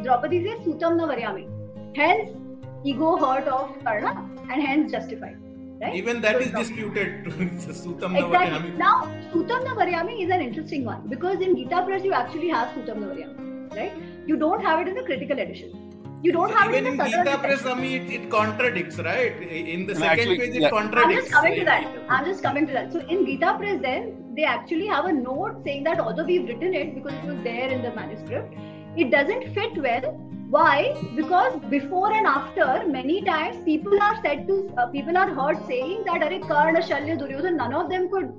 Draupadi 0.03 0.43
says 0.47 0.59
Sutam 0.67 0.97
na 0.97 1.07
varyami. 1.13 1.47
Hence, 1.95 2.35
ego 2.83 3.15
hurt 3.25 3.47
of 3.47 3.73
Karna 3.85 4.13
and 4.51 4.61
hence 4.69 4.91
justified. 4.91 5.37
Right? 5.81 5.93
even 5.95 6.21
that 6.21 6.35
So 6.35 6.39
is 6.39 6.51
disputed. 6.51 7.25
Sutam 7.79 8.13
na 8.13 8.19
Exactly. 8.25 8.71
Varyami. 8.71 8.77
Now, 8.77 9.11
Sutam 9.33 9.65
Navaryami 9.65 10.23
is 10.23 10.29
an 10.31 10.41
interesting 10.41 10.85
one 10.85 11.07
because 11.09 11.41
in 11.41 11.55
Gita 11.55 11.83
Press 11.85 12.03
you 12.03 12.13
actually 12.13 12.49
have 12.49 12.69
Sutam 12.75 12.99
Navaryami, 13.03 13.75
right? 13.75 13.93
You 14.25 14.37
don't 14.37 14.61
have 14.63 14.79
it 14.81 14.87
in 14.87 14.95
the 14.95 15.03
critical 15.03 15.37
edition. 15.37 15.81
You 16.23 16.31
don't 16.31 16.51
have 16.51 16.71
it 16.73 16.77
Even 16.77 16.85
in 16.85 16.91
in 16.93 16.97
the 16.97 17.03
Gita 17.03 17.17
Southern 17.25 17.39
Press. 17.41 17.65
I 17.65 17.73
mean, 17.75 18.01
it, 18.09 18.13
it 18.21 18.29
contradicts, 18.31 18.97
right? 18.99 19.41
In 19.41 19.85
the 19.85 19.93
And 19.93 19.99
second 19.99 20.19
actually, 20.19 20.37
page, 20.39 20.55
it 20.55 20.61
yeah. 20.61 20.69
I'm 20.69 20.73
contradicts. 20.73 21.29
just 21.29 21.33
coming 21.33 21.55
to 21.59 21.65
that. 21.65 21.87
I'm 22.09 22.25
just 22.25 22.41
coming 22.41 22.67
to 22.67 22.73
that. 22.73 22.91
So 22.93 22.99
in 23.01 23.25
Gita 23.25 23.55
Press, 23.59 23.81
then 23.81 24.33
they 24.35 24.43
actually 24.45 24.87
have 24.87 25.05
a 25.05 25.13
note 25.13 25.61
saying 25.65 25.83
that 25.83 25.99
although 25.99 26.23
we've 26.23 26.47
written 26.47 26.73
it 26.73 26.95
because 26.95 27.13
it 27.13 27.25
was 27.25 27.37
there 27.43 27.69
in 27.69 27.81
the 27.81 27.91
manuscript, 27.93 28.53
it 28.95 29.11
doesn't 29.11 29.53
fit 29.53 29.77
well. 29.77 30.19
Why? 30.49 30.95
Because 31.15 31.59
before 31.69 32.11
and 32.13 32.27
after, 32.27 32.87
many 32.87 33.21
times 33.23 33.63
people 33.65 33.99
are 34.01 34.21
said 34.23 34.47
to, 34.47 34.73
uh, 34.77 34.87
people 34.87 35.17
are 35.17 35.29
heard 35.29 35.65
saying 35.67 36.03
that 36.05 36.21
Are 36.21 36.39
Karna, 36.47 36.81
Shalya, 36.81 37.17
Duryodhan, 37.19 37.55
none 37.57 37.73
of 37.73 37.89
them 37.89 38.09
could 38.09 38.31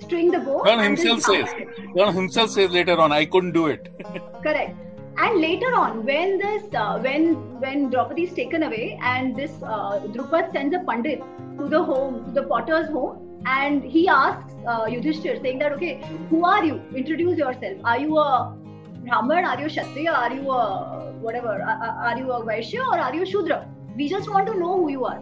string 0.00 0.30
the 0.30 0.38
bow. 0.38 0.62
Karn 0.62 0.80
and 0.80 0.96
then 0.96 1.06
himself 1.06 1.22
says 1.22 1.48
counter 1.50 1.70
it. 1.70 1.96
Karn 1.96 2.14
himself 2.14 2.50
says 2.50 2.70
later 2.70 2.98
on 3.00 3.12
I 3.12 3.24
couldn't 3.24 3.52
do 3.52 3.66
it 3.66 3.88
Correct. 4.42 4.76
And 5.18 5.40
later 5.40 5.74
on, 5.74 6.06
when 6.06 6.38
this, 6.38 6.62
uh, 6.74 6.98
when 6.98 7.34
when 7.60 7.90
Draupadi 7.90 8.22
is 8.22 8.32
taken 8.32 8.62
away, 8.62 8.98
and 9.02 9.36
this 9.36 9.50
uh, 9.62 10.00
Drupad 10.06 10.52
sends 10.52 10.74
a 10.74 10.78
pandit 10.80 11.22
to 11.58 11.68
the 11.68 11.82
home, 11.82 12.24
to 12.24 12.30
the 12.30 12.44
potter's 12.44 12.88
home, 12.88 13.42
and 13.44 13.84
he 13.84 14.08
asks 14.08 14.54
uh, 14.66 14.84
Yudhishthir, 14.86 15.42
saying 15.42 15.58
that, 15.58 15.72
okay, 15.72 16.00
who 16.30 16.46
are 16.46 16.64
you? 16.64 16.80
Introduce 16.94 17.36
yourself. 17.36 17.76
Are 17.84 17.98
you 17.98 18.16
a 18.18 18.56
Brahman? 19.04 19.44
Are 19.44 19.60
you 19.60 19.66
Kshatriya? 19.66 20.12
Are 20.12 20.32
you 20.32 20.50
a 20.50 21.12
whatever? 21.20 21.60
Are, 21.62 21.94
are 22.10 22.18
you 22.18 22.30
a 22.32 22.44
Vaishya 22.44 22.86
or 22.86 22.98
are 22.98 23.14
you 23.14 23.22
a 23.22 23.26
Shudra? 23.26 23.68
We 23.96 24.08
just 24.08 24.30
want 24.30 24.46
to 24.46 24.58
know 24.58 24.76
who 24.76 24.90
you 24.90 25.04
are. 25.04 25.18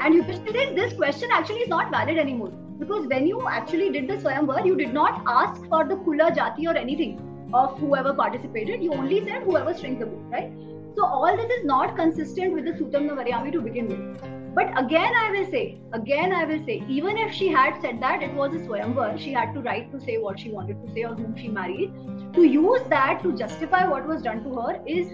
And 0.00 0.14
Yudhishthir 0.14 0.52
says 0.52 0.74
this 0.74 0.94
question 0.94 1.28
actually 1.32 1.60
is 1.60 1.68
not 1.68 1.90
valid 1.90 2.18
anymore 2.18 2.52
because 2.78 3.06
when 3.06 3.26
you 3.26 3.46
actually 3.48 3.90
did 3.90 4.08
the 4.08 4.14
Swayamvar, 4.14 4.64
you 4.64 4.76
did 4.76 4.94
not 4.94 5.22
ask 5.26 5.60
for 5.66 5.84
the 5.84 5.96
Kula 5.96 6.30
Jati 6.34 6.66
or 6.66 6.76
anything 6.76 7.20
of 7.52 7.78
whoever 7.78 8.14
participated. 8.14 8.82
You 8.82 8.94
only 8.94 9.24
said 9.24 9.42
whoever 9.42 9.74
strings 9.74 9.98
the 9.98 10.06
book, 10.06 10.22
right? 10.30 10.52
So 10.96 11.04
all 11.04 11.36
this 11.36 11.50
is 11.50 11.64
not 11.64 11.96
consistent 11.96 12.54
with 12.54 12.64
the 12.64 12.72
Sutam 12.72 13.08
Navaryami 13.10 13.52
to 13.52 13.60
begin 13.60 13.88
with. 13.88 14.37
But 14.54 14.70
again, 14.78 15.12
I 15.14 15.30
will 15.30 15.50
say, 15.50 15.78
again, 15.92 16.32
I 16.32 16.44
will 16.44 16.64
say, 16.66 16.82
even 16.88 17.16
if 17.16 17.32
she 17.32 17.48
had 17.48 17.80
said 17.80 18.00
that 18.00 18.22
it 18.22 18.32
was 18.34 18.54
a 18.54 18.58
Swayamvar, 18.58 19.18
she 19.18 19.32
had 19.32 19.52
to 19.54 19.60
right 19.60 19.90
to 19.92 20.00
say 20.00 20.18
what 20.18 20.40
she 20.40 20.50
wanted 20.50 20.84
to 20.84 20.92
say 20.94 21.04
or 21.04 21.14
whom 21.14 21.36
she 21.36 21.48
married. 21.48 21.92
To 22.34 22.44
use 22.44 22.80
that 22.88 23.22
to 23.22 23.36
justify 23.36 23.86
what 23.86 24.06
was 24.06 24.22
done 24.22 24.42
to 24.44 24.54
her 24.60 24.80
is 24.86 25.08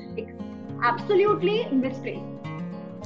absolutely 0.82 1.66
misplaced. 1.66 2.22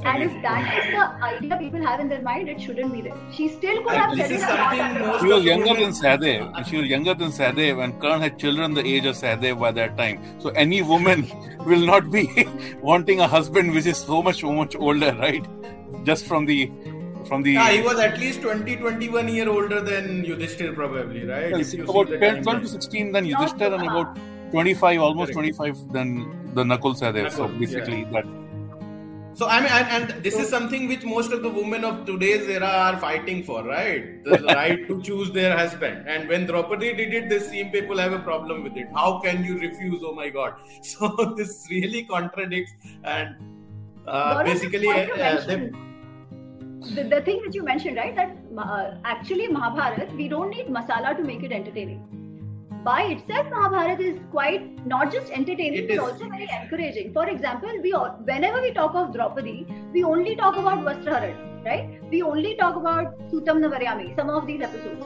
And 0.05 0.23
if 0.23 0.31
that 0.43 0.79
is 0.79 0.93
the 0.95 1.25
idea 1.25 1.57
people 1.57 1.85
have 1.85 1.99
in 1.99 2.09
their 2.09 2.23
mind, 2.23 2.49
it 2.49 2.61
shouldn't 2.61 2.93
be 2.93 3.01
there. 3.01 3.17
She 3.33 3.49
still 3.49 3.83
could 3.83 3.95
have 3.95 4.17
this 4.17 4.29
said 4.29 4.31
it. 4.31 4.41
and 4.41 4.49
not 4.49 4.59
something 4.59 4.79
have 4.79 5.01
most 5.01 5.17
it. 5.17 5.27
she 5.27 5.33
was 5.33 5.45
younger 5.45 5.65
than 5.67 5.77
women- 5.77 5.93
Sadev 5.93 6.53
and 6.57 6.67
she 6.69 6.77
was 6.77 6.87
younger 6.87 7.15
than 7.15 7.31
Sadev 7.33 7.83
and 7.83 8.01
Karn 8.01 8.21
had 8.21 8.39
children 8.39 8.75
the 8.75 8.87
age 8.87 9.07
of 9.07 9.17
Sadev 9.17 9.59
by 9.59 9.73
that 9.73 9.97
time 9.97 10.23
so 10.39 10.51
any 10.51 10.83
woman 10.83 11.27
will 11.67 11.85
not 11.85 12.13
be 12.13 12.47
wanting 12.81 13.19
a 13.19 13.27
husband 13.27 13.75
which 13.75 13.87
is 13.87 13.99
so 13.99 14.23
much 14.23 14.41
so 14.43 14.53
much 14.53 14.77
older 14.77 15.13
right 15.17 15.45
just 16.05 16.27
from 16.27 16.47
the 16.47 16.71
from 17.27 17.43
the 17.43 17.53
Yeah, 17.53 17.71
he 17.71 17.83
was 17.83 17.99
at 17.99 18.19
least 18.19 18.43
20, 18.43 18.77
21 18.77 19.29
year 19.29 19.49
older 19.49 19.81
than 19.81 20.25
Yudhishthir, 20.25 20.75
probably, 20.75 21.25
right? 21.25 21.53
Well, 21.53 21.61
If 21.61 21.75
you 21.75 21.85
about 21.85 22.09
the 22.09 22.19
10, 22.19 22.43
12 22.43 22.63
to 22.63 22.69
16 22.69 23.13
then 23.13 23.29
Not 23.29 23.41
Yudhishthir 23.41 23.75
and 23.75 23.83
about 23.83 24.19
25 24.51 25.01
almost 25.01 25.33
Correct. 25.33 25.57
25 25.57 25.93
then 25.93 26.53
the 26.55 26.65
Nakul 26.65 26.97
Sadev 26.99 27.31
so 27.31 27.49
Nakul, 27.49 27.59
basically 27.61 28.05
that 28.13 28.25
So 29.39 29.47
I 29.47 29.61
mean, 29.61 29.71
and, 29.71 29.89
and 29.97 30.25
this 30.25 30.37
is 30.37 30.49
something 30.49 30.89
which 30.89 31.05
most 31.05 31.33
of 31.33 31.43
the 31.43 31.49
women 31.49 31.85
of 31.85 32.05
today's 32.07 32.49
era 32.49 32.67
are 32.67 32.97
fighting 32.99 33.45
for, 33.45 33.63
right? 33.63 34.25
The 34.25 34.39
right 34.55 34.89
to 34.89 35.01
choose 35.01 35.31
their 35.31 35.57
husband. 35.57 36.09
And 36.09 36.29
when 36.29 36.47
Draupadi 36.47 36.89
did 37.01 37.15
it, 37.15 37.29
the 37.29 37.39
same 37.39 37.71
people 37.71 37.99
have 37.99 38.13
a 38.13 38.19
problem 38.19 38.65
with 38.65 38.77
it. 38.77 38.89
How 38.93 39.21
can 39.21 39.45
you 39.45 39.61
refuse? 39.61 40.03
Oh 40.03 40.13
my 40.13 40.29
God! 40.29 40.55
So 40.83 41.35
this 41.37 41.69
really 41.71 42.03
contradicts 42.03 42.73
and 43.05 43.37
uh, 44.09 44.43
basically, 44.43 44.89
just 44.89 45.13
uh, 45.13 45.47
they- 45.47 45.57
mention 45.57 45.88
the, 46.95 47.05
the 47.05 47.21
thing 47.23 47.41
that 47.45 47.55
you 47.55 47.63
mentioned, 47.65 47.97
right? 47.97 48.15
That 48.15 48.37
uh, 48.57 48.95
actually 49.05 49.49
Mahabharat, 49.49 50.15
we 50.15 50.29
don't 50.29 50.51
need 50.51 50.67
masala 50.67 51.17
to 51.17 51.23
make 51.23 51.43
it 51.43 51.53
entertaining. 51.53 52.05
By 52.85 53.03
itself, 53.03 53.49
Mahabharat 53.51 54.01
is 54.01 54.19
quite 54.31 54.87
not 54.87 55.13
just 55.13 55.31
entertaining, 55.33 55.75
It 55.75 55.89
but 55.89 55.95
is. 55.95 56.01
also 56.01 56.29
very 56.29 56.49
encouraging. 56.63 57.13
For 57.13 57.29
example, 57.29 57.71
we 57.83 57.93
all, 57.93 58.11
whenever 58.25 58.61
we 58.63 58.73
talk 58.73 58.95
of 58.95 59.13
Draupadi, 59.13 59.67
we 59.93 60.05
only 60.05 60.37
talk 60.37 60.57
about 60.57 60.85
Vastraharan, 60.85 61.65
right? 61.65 62.01
We 62.11 62.23
only 62.23 62.55
talk 62.55 62.77
about 62.77 63.19
Sutam 63.31 63.59
Navaryami, 63.65 64.15
some 64.17 64.31
of 64.31 64.47
these 64.47 64.63
episodes. 64.63 65.05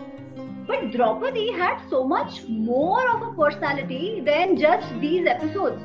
But 0.66 0.92
Draupadi 0.92 1.50
had 1.52 1.80
so 1.88 2.04
much 2.04 2.44
more 2.46 3.08
of 3.10 3.22
a 3.22 3.34
personality 3.34 4.22
than 4.24 4.56
just 4.56 4.86
these 5.00 5.26
episodes. 5.26 5.82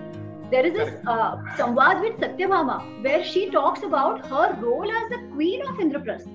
There 0.49 0.65
is 0.65 0.73
this 0.73 0.93
uh, 1.05 1.37
Samvad 1.57 2.01
with 2.01 2.19
Satyabhama 2.21 3.03
where 3.03 3.23
she 3.23 3.49
talks 3.49 3.83
about 3.83 4.25
her 4.27 4.57
role 4.61 4.89
as 4.89 5.09
the 5.09 5.19
queen 5.33 5.61
of 5.61 5.75
Indraprastha, 5.75 6.31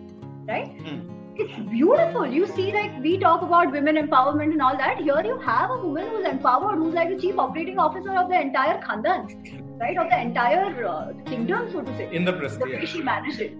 right? 0.46 0.68
Hmm. 0.82 1.08
It's 1.34 1.58
beautiful. 1.70 2.26
You 2.26 2.46
see, 2.46 2.72
like 2.72 3.02
we 3.02 3.16
talk 3.16 3.40
about 3.40 3.72
women 3.72 3.96
empowerment 3.96 4.52
and 4.52 4.60
all 4.60 4.76
that. 4.76 4.98
Here 4.98 5.22
you 5.24 5.38
have 5.38 5.70
a 5.70 5.78
woman 5.78 6.08
who's 6.10 6.26
empowered, 6.26 6.76
who's 6.76 6.92
like 6.92 7.08
the 7.08 7.18
chief 7.18 7.38
operating 7.38 7.78
officer 7.78 8.14
of 8.14 8.28
the 8.28 8.38
entire 8.38 8.82
Khandan, 8.82 9.80
right? 9.80 9.96
Of 9.96 10.10
the 10.10 10.20
entire 10.20 10.84
uh, 10.84 11.12
kingdom, 11.24 11.70
so 11.72 11.80
to 11.80 11.96
say 11.96 12.14
in 12.14 12.26
the 12.26 12.32
way 12.32 12.72
yeah. 12.72 12.84
she 12.84 13.00
managed 13.00 13.40
it. 13.40 13.56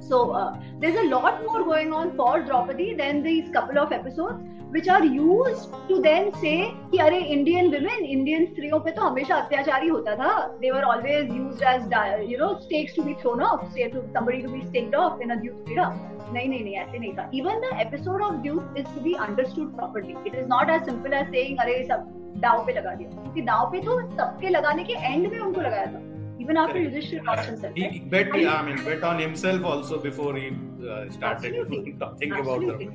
So 0.00 0.32
uh, 0.32 0.60
there's 0.80 0.98
a 0.98 1.04
lot 1.04 1.44
more 1.44 1.62
going 1.62 1.92
on 1.92 2.16
for 2.16 2.42
Draupadi 2.42 2.94
than 2.94 3.22
these 3.22 3.50
couple 3.50 3.78
of 3.78 3.92
episodes, 3.92 4.42
which 4.76 4.88
are 4.96 5.04
use 5.04 5.66
to 5.88 5.98
then 6.06 6.30
say 6.40 6.54
कि 6.90 6.98
अरे 7.02 7.18
Indian 7.34 7.68
women 7.74 8.04
Indian 8.16 8.44
स्त्रियों 8.46 8.80
पे 8.86 8.90
तो 8.96 9.02
हमेशा 9.02 9.36
अत्याचारी 9.36 9.88
होता 9.88 10.14
था। 10.16 10.32
They 10.60 10.70
were 10.70 10.84
always 10.94 11.30
use 11.36 11.64
as 11.72 11.82
you 12.30 12.38
know 12.38 12.48
stakes 12.62 12.96
to 12.96 13.02
be 13.02 13.14
thrown 13.22 13.42
off 13.42 13.64
say 13.74 13.88
to 13.94 14.02
somebody 14.16 14.42
to 14.42 14.50
be 14.52 14.60
staked 14.66 14.94
off 14.94 15.22
in 15.22 15.30
a 15.30 15.40
ड्यूथ 15.44 15.64
freedom 15.66 16.00
नहीं 16.34 16.48
नहीं 16.48 16.62
नहीं 16.64 16.74
ऐसे 16.76 16.98
नहीं 16.98 17.12
था। 17.18 17.30
Even 17.34 17.60
the 17.60 17.78
episode 17.80 18.22
of 18.22 18.34
ड्यूथ 18.46 18.78
is 18.78 18.86
to 18.94 19.00
be 19.00 19.12
understood 19.28 19.74
properly 19.76 20.14
it 20.26 20.34
is 20.34 20.46
not 20.54 20.70
as 20.70 20.84
simple 20.90 21.12
as 21.20 21.30
saying 21.36 21.58
अरे 21.66 21.82
सब 21.92 22.12
दाव 22.44 22.64
पे 22.66 22.72
लगा 22.78 22.94
दिया। 22.94 23.10
क्योंकि 23.10 23.42
दाव 23.52 23.70
पे 23.72 23.80
तो 23.86 24.00
सबके 24.16 24.48
लगाने 24.48 24.84
के 24.84 24.94
एंड 25.12 25.32
में 25.32 25.38
उनको 25.40 25.60
लगाया 25.60 25.86
था। 25.94 26.04
Even 26.44 26.58
after 26.60 26.80
Yudhishthir 26.80 27.20
lost 27.26 27.46
himself. 27.48 27.76
He, 27.76 27.84
he 27.92 28.00
bet, 28.14 28.34
I 28.34 28.56
mean, 28.64 28.80
bet 28.88 29.04
on 29.10 29.20
himself 29.20 29.64
also 29.68 29.98
before 30.02 30.32
he 30.36 30.48
uh, 30.88 31.10
started 31.14 31.54
talking 32.02 32.34
about 32.40 32.66
the 32.70 32.88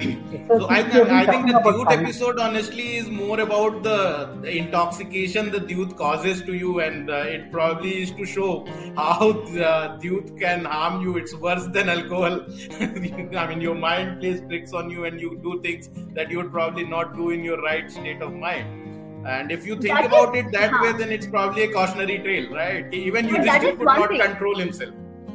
Draupadi. 0.00 0.46
So, 0.48 0.58
So 0.60 0.68
I, 0.68 0.82
since 0.82 0.94
we 0.94 0.98
have 1.00 1.06
been 1.08 1.14
I 1.16 1.26
think 1.26 1.46
the 1.46 1.52
talking 1.52 1.72
Dyut 1.72 1.84
Karna- 1.86 2.02
episode 2.02 2.38
honestly 2.38 2.96
is 2.96 3.08
more 3.10 3.40
about 3.40 3.82
the, 3.82 4.36
the 4.42 4.56
intoxication 4.58 5.50
the 5.50 5.58
Dyut 5.58 5.96
causes 5.96 6.42
to 6.42 6.54
you, 6.54 6.80
and 6.80 7.10
uh, 7.10 7.14
it 7.36 7.50
probably 7.52 8.02
is 8.02 8.10
to 8.12 8.24
show 8.24 8.66
how 8.96 9.32
the 9.32 9.98
Dyut 10.02 10.38
can 10.38 10.64
harm 10.64 11.02
you. 11.02 11.16
It's 11.16 11.34
worse 11.34 11.66
than 11.68 11.88
alcohol. 11.88 12.40
I 12.80 13.46
mean, 13.48 13.60
your 13.60 13.74
mind 13.74 14.20
plays 14.20 14.40
tricks 14.48 14.72
on 14.72 14.90
you, 14.90 15.04
and 15.04 15.20
you 15.20 15.38
do 15.42 15.60
things 15.62 15.88
that 16.14 16.30
you 16.30 16.38
would 16.38 16.52
probably 16.52 16.84
not 16.84 17.16
do 17.16 17.30
in 17.30 17.44
your 17.44 17.60
right 17.62 17.90
state 17.90 18.22
of 18.22 18.32
mind. 18.34 18.78
And 19.26 19.52
if 19.52 19.64
you 19.66 19.74
think 19.76 19.94
That 19.94 20.06
about 20.06 20.34
is- 20.36 20.46
it 20.46 20.52
that 20.52 20.70
huh. 20.72 20.82
way, 20.82 20.98
then 20.98 21.12
it's 21.12 21.26
probably 21.28 21.62
a 21.64 21.72
cautionary 21.72 22.18
tale, 22.18 22.50
right? 22.52 22.92
Even 22.92 23.28
you 23.28 23.42
that 23.44 23.60
could 23.60 23.80
not 23.80 24.08
thing. 24.08 24.20
control 24.20 24.56
himself. 24.58 24.92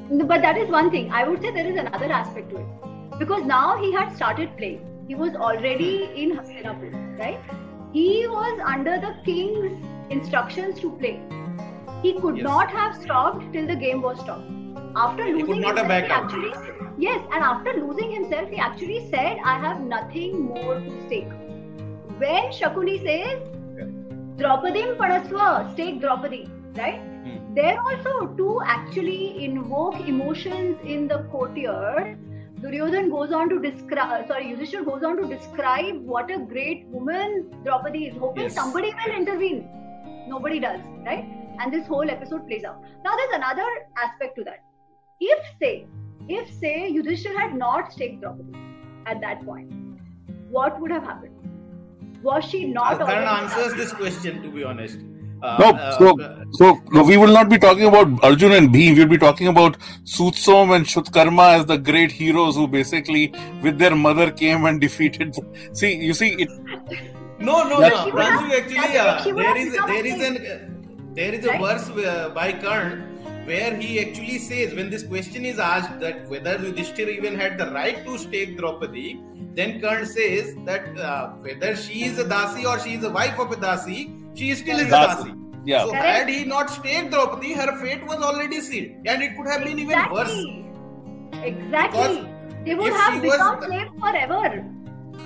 No, 0.09 0.25
But 0.25 0.41
that 0.41 0.57
is 0.57 0.69
one 0.69 0.89
thing. 0.91 1.09
I 1.11 1.25
would 1.27 1.41
say 1.41 1.51
there 1.51 1.65
is 1.65 1.75
another 1.77 2.11
aspect 2.11 2.49
to 2.49 2.57
it. 2.57 2.65
Because 3.19 3.43
now 3.43 3.77
he 3.77 3.91
had 3.93 4.15
started 4.15 4.55
playing. 4.57 4.81
He 5.07 5.15
was 5.15 5.35
already 5.35 6.09
in 6.15 6.31
Hastinapur, 6.37 7.19
right? 7.19 7.39
He 7.93 8.27
was 8.27 8.59
under 8.65 8.99
the 8.99 9.15
king's 9.25 9.85
instructions 10.09 10.79
to 10.81 10.91
play. 11.03 11.19
He 12.03 12.13
could 12.19 12.37
Yes. 12.37 12.43
not 12.47 12.69
have 12.79 12.95
stopped 13.05 13.45
till 13.53 13.67
the 13.71 13.75
game 13.75 14.01
was 14.01 14.19
stopped. 14.19 14.49
After 14.95 15.25
He 15.25 15.31
could 15.33 15.47
losing 15.47 15.61
not 15.61 15.77
have 15.77 15.87
himself, 15.87 16.09
backed 16.09 16.11
out. 16.11 16.23
actually 16.25 16.51
yes, 17.05 17.21
and 17.31 17.43
after 17.43 17.73
losing 17.79 18.11
himself, 18.11 18.49
he 18.49 18.57
actually 18.67 18.99
said, 19.09 19.41
"I 19.53 19.57
have 19.65 19.81
nothing 19.95 20.37
more 20.51 20.75
to 20.75 20.93
stake." 21.07 21.33
When 22.23 22.51
Shakuni 22.59 22.95
says, 23.07 23.41
"Draupadim 24.43 24.95
Padaswa, 25.01 25.49
stake 25.73 25.99
Draupadi," 26.05 26.41
right? 26.77 27.01
Hmm. 27.25 27.37
There 27.59 27.77
also 27.89 28.15
to 28.41 28.47
actually 28.77 29.43
invoke 29.49 29.99
emotions 30.13 30.87
in 30.97 31.07
the 31.13 31.19
courtier. 31.35 32.17
Duryodhan 32.61 33.09
goes 33.11 33.31
on 33.31 33.49
to 33.49 33.59
describe, 33.59 34.09
uh, 34.23 34.27
sorry, 34.27 34.45
Yudhishthir 34.45 34.83
goes 34.83 35.03
on 35.03 35.17
to 35.17 35.27
describe 35.27 36.01
what 36.01 36.31
a 36.31 36.39
great 36.39 36.87
woman 36.87 37.51
Draupadi 37.63 38.05
is, 38.07 38.17
hoping 38.17 38.43
Yes. 38.43 38.55
somebody 38.55 38.93
will 38.93 39.15
intervene. 39.15 39.67
Nobody 40.27 40.59
does, 40.59 40.81
right? 41.05 41.25
And 41.59 41.71
this 41.73 41.85
whole 41.87 42.09
episode 42.09 42.47
plays 42.47 42.63
out. 42.63 42.81
Now, 43.03 43.15
there's 43.15 43.35
another 43.35 43.67
aspect 43.97 44.35
to 44.37 44.43
that. 44.45 44.63
If, 45.19 45.45
say, 45.59 45.87
if, 46.27 46.51
say, 46.59 46.91
Yudhishthir 46.91 47.35
had 47.37 47.55
not 47.55 47.91
staked 47.93 48.21
Draupadi 48.21 48.53
at 49.05 49.21
that 49.21 49.45
point, 49.45 49.71
what 50.49 50.79
would 50.81 50.91
have 50.91 51.03
happened? 51.03 51.33
Was 52.23 52.43
she 52.43 52.65
not 52.65 52.97
Karan 52.97 53.27
answers 53.27 53.75
this 53.75 53.93
question, 53.93 54.41
to 54.41 54.49
be 54.49 54.63
honest. 54.63 54.99
Uh, 55.41 55.57
No, 55.59 55.69
uh, 55.71 55.97
so 55.99 56.19
uh, 56.19 56.43
so 56.51 56.79
no, 56.91 57.03
we 57.03 57.17
will 57.17 57.31
not 57.33 57.49
be 57.49 57.57
talking 57.57 57.85
about 57.85 58.07
Arjun 58.23 58.51
and 58.53 58.69
Bhim. 58.73 58.95
We'll 58.97 59.07
be 59.07 59.17
talking 59.17 59.47
about 59.47 59.77
Sutsom 60.03 60.75
and 60.75 60.85
Shrutkarma 60.85 61.59
as 61.59 61.65
the 61.65 61.77
great 61.77 62.11
heroes 62.11 62.55
who 62.55 62.67
basically, 62.67 63.33
with 63.61 63.77
their 63.77 63.95
mother, 63.95 64.31
came 64.31 64.65
and 64.65 64.81
defeated. 64.87 65.35
See, 65.73 65.95
you 65.95 66.13
see, 66.13 66.29
it. 66.45 66.49
No, 67.39 67.63
no, 67.69 67.79
no. 67.79 67.89
She 67.89 68.11
would 68.11 68.23
have- 68.23 68.39
Pranju, 68.39 68.57
actually, 68.59 68.75
that's- 68.75 68.97
uh, 68.97 69.23
she 69.23 69.31
would 69.31 69.43
there 69.45 69.55
have 69.55 69.67
is 69.67 69.71
become 69.73 69.89
a 69.89 69.93
there 69.93 70.05
is 70.05 70.21
an 70.29 71.13
there 71.13 71.33
is 71.33 71.45
a 71.45 71.49
Right? 71.49 71.61
verse 71.61 71.89
uh, 71.89 72.29
by 72.33 72.51
Karn 72.53 73.03
where 73.45 73.75
he 73.75 73.99
actually 73.99 74.39
says 74.39 74.73
when 74.73 74.89
this 74.89 75.03
question 75.03 75.45
is 75.45 75.57
asked 75.59 75.99
that 75.99 76.27
whether 76.29 76.57
Yudhishthir 76.57 77.07
even 77.09 77.35
had 77.35 77.57
the 77.57 77.67
right 77.71 78.03
to 78.05 78.17
stake 78.17 78.57
Draupadi, 78.57 79.21
then 79.53 79.79
Karn 79.81 80.05
says 80.05 80.55
that 80.65 80.97
uh, 80.99 81.29
whether 81.45 81.75
she 81.75 82.03
is 82.05 82.17
a 82.19 82.25
dasi 82.25 82.65
or 82.65 82.77
she 82.79 82.95
is 82.95 83.03
a 83.03 83.09
wife 83.09 83.39
of 83.39 83.51
a 83.51 83.55
dasi, 83.55 84.16
she 84.37 84.53
still 84.55 84.79
is 84.79 84.87
a 84.87 84.91
Dasi. 84.91 85.17
dasi. 85.17 85.33
Yeah. 85.65 85.83
So 85.83 85.91
Correct. 85.91 86.05
had 86.05 86.29
he 86.29 86.45
not 86.45 86.69
stayed 86.69 87.11
Draupadi, 87.11 87.53
her 87.53 87.77
fate 87.83 88.05
was 88.07 88.21
already 88.21 88.61
sealed, 88.61 88.91
and 89.05 89.21
it 89.21 89.35
could 89.37 89.47
have 89.47 89.63
been 89.63 89.79
even 89.79 89.99
worse. 90.11 90.31
Exactly. 91.33 91.47
Exactly. 91.51 92.33
They 92.65 92.75
would 92.75 92.91
if 92.93 92.99
have 92.99 93.13
she 93.21 93.27
was 93.27 93.37
become 93.37 93.63
slaves 93.63 93.91
forever. 93.99 94.65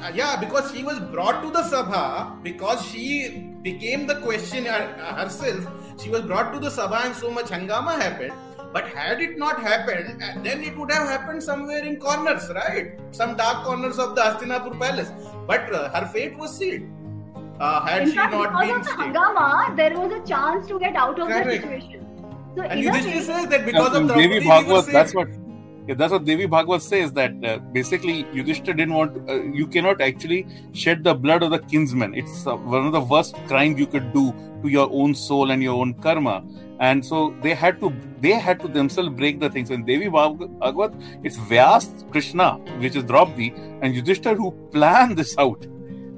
Uh, 0.03 0.11
yeah, 0.15 0.35
because 0.39 0.71
she 0.73 0.83
was 0.83 0.99
brought 0.99 1.43
to 1.43 1.49
the 1.51 1.61
Sabha, 1.61 2.41
because 2.43 2.83
she 2.87 3.49
became 3.61 4.07
the 4.07 4.15
question 4.21 4.65
her- 4.65 4.93
herself, 5.19 5.67
she 6.01 6.09
was 6.09 6.21
brought 6.21 6.53
to 6.53 6.59
the 6.59 6.69
Sabha 6.69 7.05
and 7.05 7.15
so 7.15 7.29
much 7.29 7.47
hangama 7.47 7.99
happened. 8.01 8.33
But 8.73 8.87
had 8.87 9.21
it 9.21 9.37
not 9.37 9.61
happened, 9.61 10.23
uh, 10.23 10.41
then 10.41 10.63
it 10.63 10.77
would 10.77 10.91
have 10.91 11.07
happened 11.07 11.43
somewhere 11.43 11.83
in 11.83 11.97
corners, 11.97 12.49
right? 12.55 12.93
Some 13.11 13.35
dark 13.35 13.65
corners 13.65 13.99
of 13.99 14.15
the 14.15 14.21
Hastinapur 14.21 14.79
palace. 14.79 15.11
But 15.45 15.71
uh, 15.73 15.89
her 15.89 16.07
fate 16.07 16.37
was 16.37 16.57
sealed. 16.57 16.83
Uh, 17.61 17.85
had 17.85 18.03
In 18.03 18.09
she 18.09 18.15
fact, 18.15 18.33
not 18.33 18.51
because 18.51 18.67
been 18.67 18.75
of 18.75 18.83
the 18.85 18.91
stayed. 18.91 19.15
hangama, 19.15 19.75
there 19.77 19.97
was 19.99 20.11
a 20.13 20.21
chance 20.27 20.67
to 20.67 20.79
get 20.79 20.95
out 20.95 21.19
of 21.19 21.27
that 21.27 21.43
Correct. 21.43 21.63
situation. 21.63 22.07
So 22.55 22.63
And 22.63 22.79
in 22.79 22.85
Yudhishthir 22.85 23.21
says 23.21 23.47
that 23.53 23.65
because 23.65 23.95
And 23.95 24.09
of 24.11 24.17
Devi 24.17 24.39
Draupadi, 24.39 24.39
we 24.39 24.45
Bhagwat, 24.49 24.91
that's 24.91 25.13
what. 25.19 25.27
Yeah, 25.87 25.95
that's 25.99 26.11
what 26.11 26.25
Devi 26.25 26.47
Bhagwat 26.47 26.81
says 26.81 27.11
that 27.13 27.33
uh, 27.43 27.57
basically 27.77 28.23
Yudhishthir 28.39 28.75
didn't 28.79 28.93
want. 28.93 29.17
Uh, 29.29 29.41
you 29.59 29.67
cannot 29.67 30.01
actually 30.01 30.47
shed 30.73 31.03
the 31.03 31.13
blood 31.13 31.43
of 31.43 31.51
the 31.51 31.59
kinsman. 31.59 32.13
It's 32.15 32.45
uh, 32.47 32.55
one 32.55 32.85
of 32.87 32.91
the 32.93 33.01
worst 33.01 33.35
crimes 33.47 33.79
you 33.79 33.87
could 33.87 34.11
do 34.13 34.25
to 34.63 34.67
your 34.69 34.89
own 34.91 35.15
soul 35.15 35.51
and 35.51 35.61
your 35.63 35.75
own 35.81 35.93
karma. 35.95 36.43
And 36.79 37.05
so 37.05 37.35
they 37.43 37.53
had 37.53 37.79
to. 37.81 37.93
They 38.21 38.33
had 38.47 38.59
to 38.61 38.67
themselves 38.67 39.09
break 39.21 39.39
the 39.39 39.49
things. 39.49 39.69
And 39.71 39.85
Devi 39.85 40.07
Bhag- 40.07 40.47
Bhagwat, 40.59 40.95
it's 41.23 41.37
Vyas, 41.37 41.89
Krishna, 42.11 42.53
which 42.85 42.95
is 42.95 43.03
Draupadi, 43.03 43.53
and 43.81 43.95
Yudhishthir 43.95 44.35
who 44.35 44.51
planned 44.71 45.15
this 45.17 45.35
out. 45.37 45.67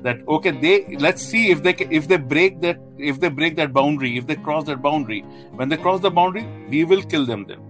That 0.04 0.18
okay, 0.28 0.52
they 0.52 0.98
let's 0.98 1.22
see 1.22 1.50
if 1.52 1.64
they 1.64 1.74
if 2.00 2.08
they 2.08 2.18
break 2.18 2.60
that 2.62 2.80
if 2.98 3.20
they 3.20 3.30
break 3.30 3.56
that 3.56 3.74
boundary, 3.74 4.18
if 4.18 4.28
they 4.28 4.36
cross 4.36 4.66
that 4.66 4.82
boundary. 4.82 5.22
When 5.62 5.70
they 5.70 5.78
cross 5.78 6.02
the 6.02 6.12
boundary, 6.12 6.46
we 6.70 6.84
will 6.84 7.04
kill 7.04 7.26
them. 7.26 7.46
Then 7.48 7.62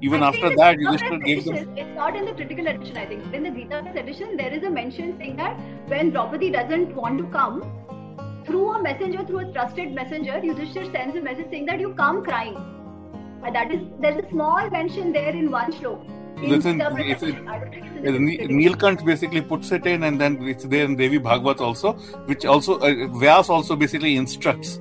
even 0.00 0.22
I 0.22 0.28
after 0.28 0.54
that, 0.56 0.78
Yudhishthir 0.78 1.24
Gita 1.24 1.26
gave 1.26 1.44
them. 1.44 1.76
It's 1.76 1.94
not 1.96 2.16
in 2.16 2.24
the 2.24 2.32
critical 2.32 2.66
edition, 2.66 2.96
I 2.96 3.06
think. 3.06 3.34
In 3.34 3.44
the 3.44 3.50
Gita 3.50 3.84
edition, 3.94 4.36
there 4.36 4.52
is 4.52 4.64
a 4.64 4.70
mention 4.70 5.16
saying 5.18 5.36
that 5.36 5.60
when 5.86 6.10
Draupadi 6.10 6.50
doesn't 6.50 6.94
want 6.94 7.18
to 7.18 7.24
come, 7.26 7.62
through 8.46 8.72
a 8.72 8.82
messenger, 8.82 9.24
through 9.24 9.38
a 9.38 9.52
trusted 9.52 9.92
messenger, 9.92 10.32
Yudhishthir 10.32 10.90
sends 10.92 11.16
a 11.16 11.20
message 11.20 11.50
saying 11.50 11.66
that 11.66 11.78
you 11.78 11.94
come 11.94 12.24
crying. 12.24 12.56
And 13.44 13.54
that 13.54 13.70
is 13.70 13.80
there's 14.00 14.24
a 14.24 14.28
small 14.30 14.68
mention 14.70 15.12
there 15.12 15.30
in 15.30 15.50
one 15.50 15.72
shlok. 15.72 16.04
Listen, 16.40 16.80
if 16.80 17.22
it- 17.22 17.28
edition. 17.28 17.48
I 17.48 17.58
don't 17.58 17.70
think 17.70 17.86
it's 17.86 18.06
in 18.06 18.12
the 18.12 18.18
Ne- 18.18 18.36
critical 18.36 18.56
Neelkant 18.56 19.04
basically 19.06 19.40
puts 19.40 19.72
it 19.72 19.86
in, 19.86 20.02
and 20.02 20.20
then 20.20 20.42
it's 20.48 20.64
there 20.64 20.84
in 20.84 20.96
Devi 20.96 21.18
Bhagwat 21.18 21.60
also, 21.60 21.92
which 22.26 22.44
also 22.44 22.78
uh, 22.80 22.88
Vyas 23.22 23.48
also 23.48 23.76
basically 23.76 24.16
instructs 24.16 24.80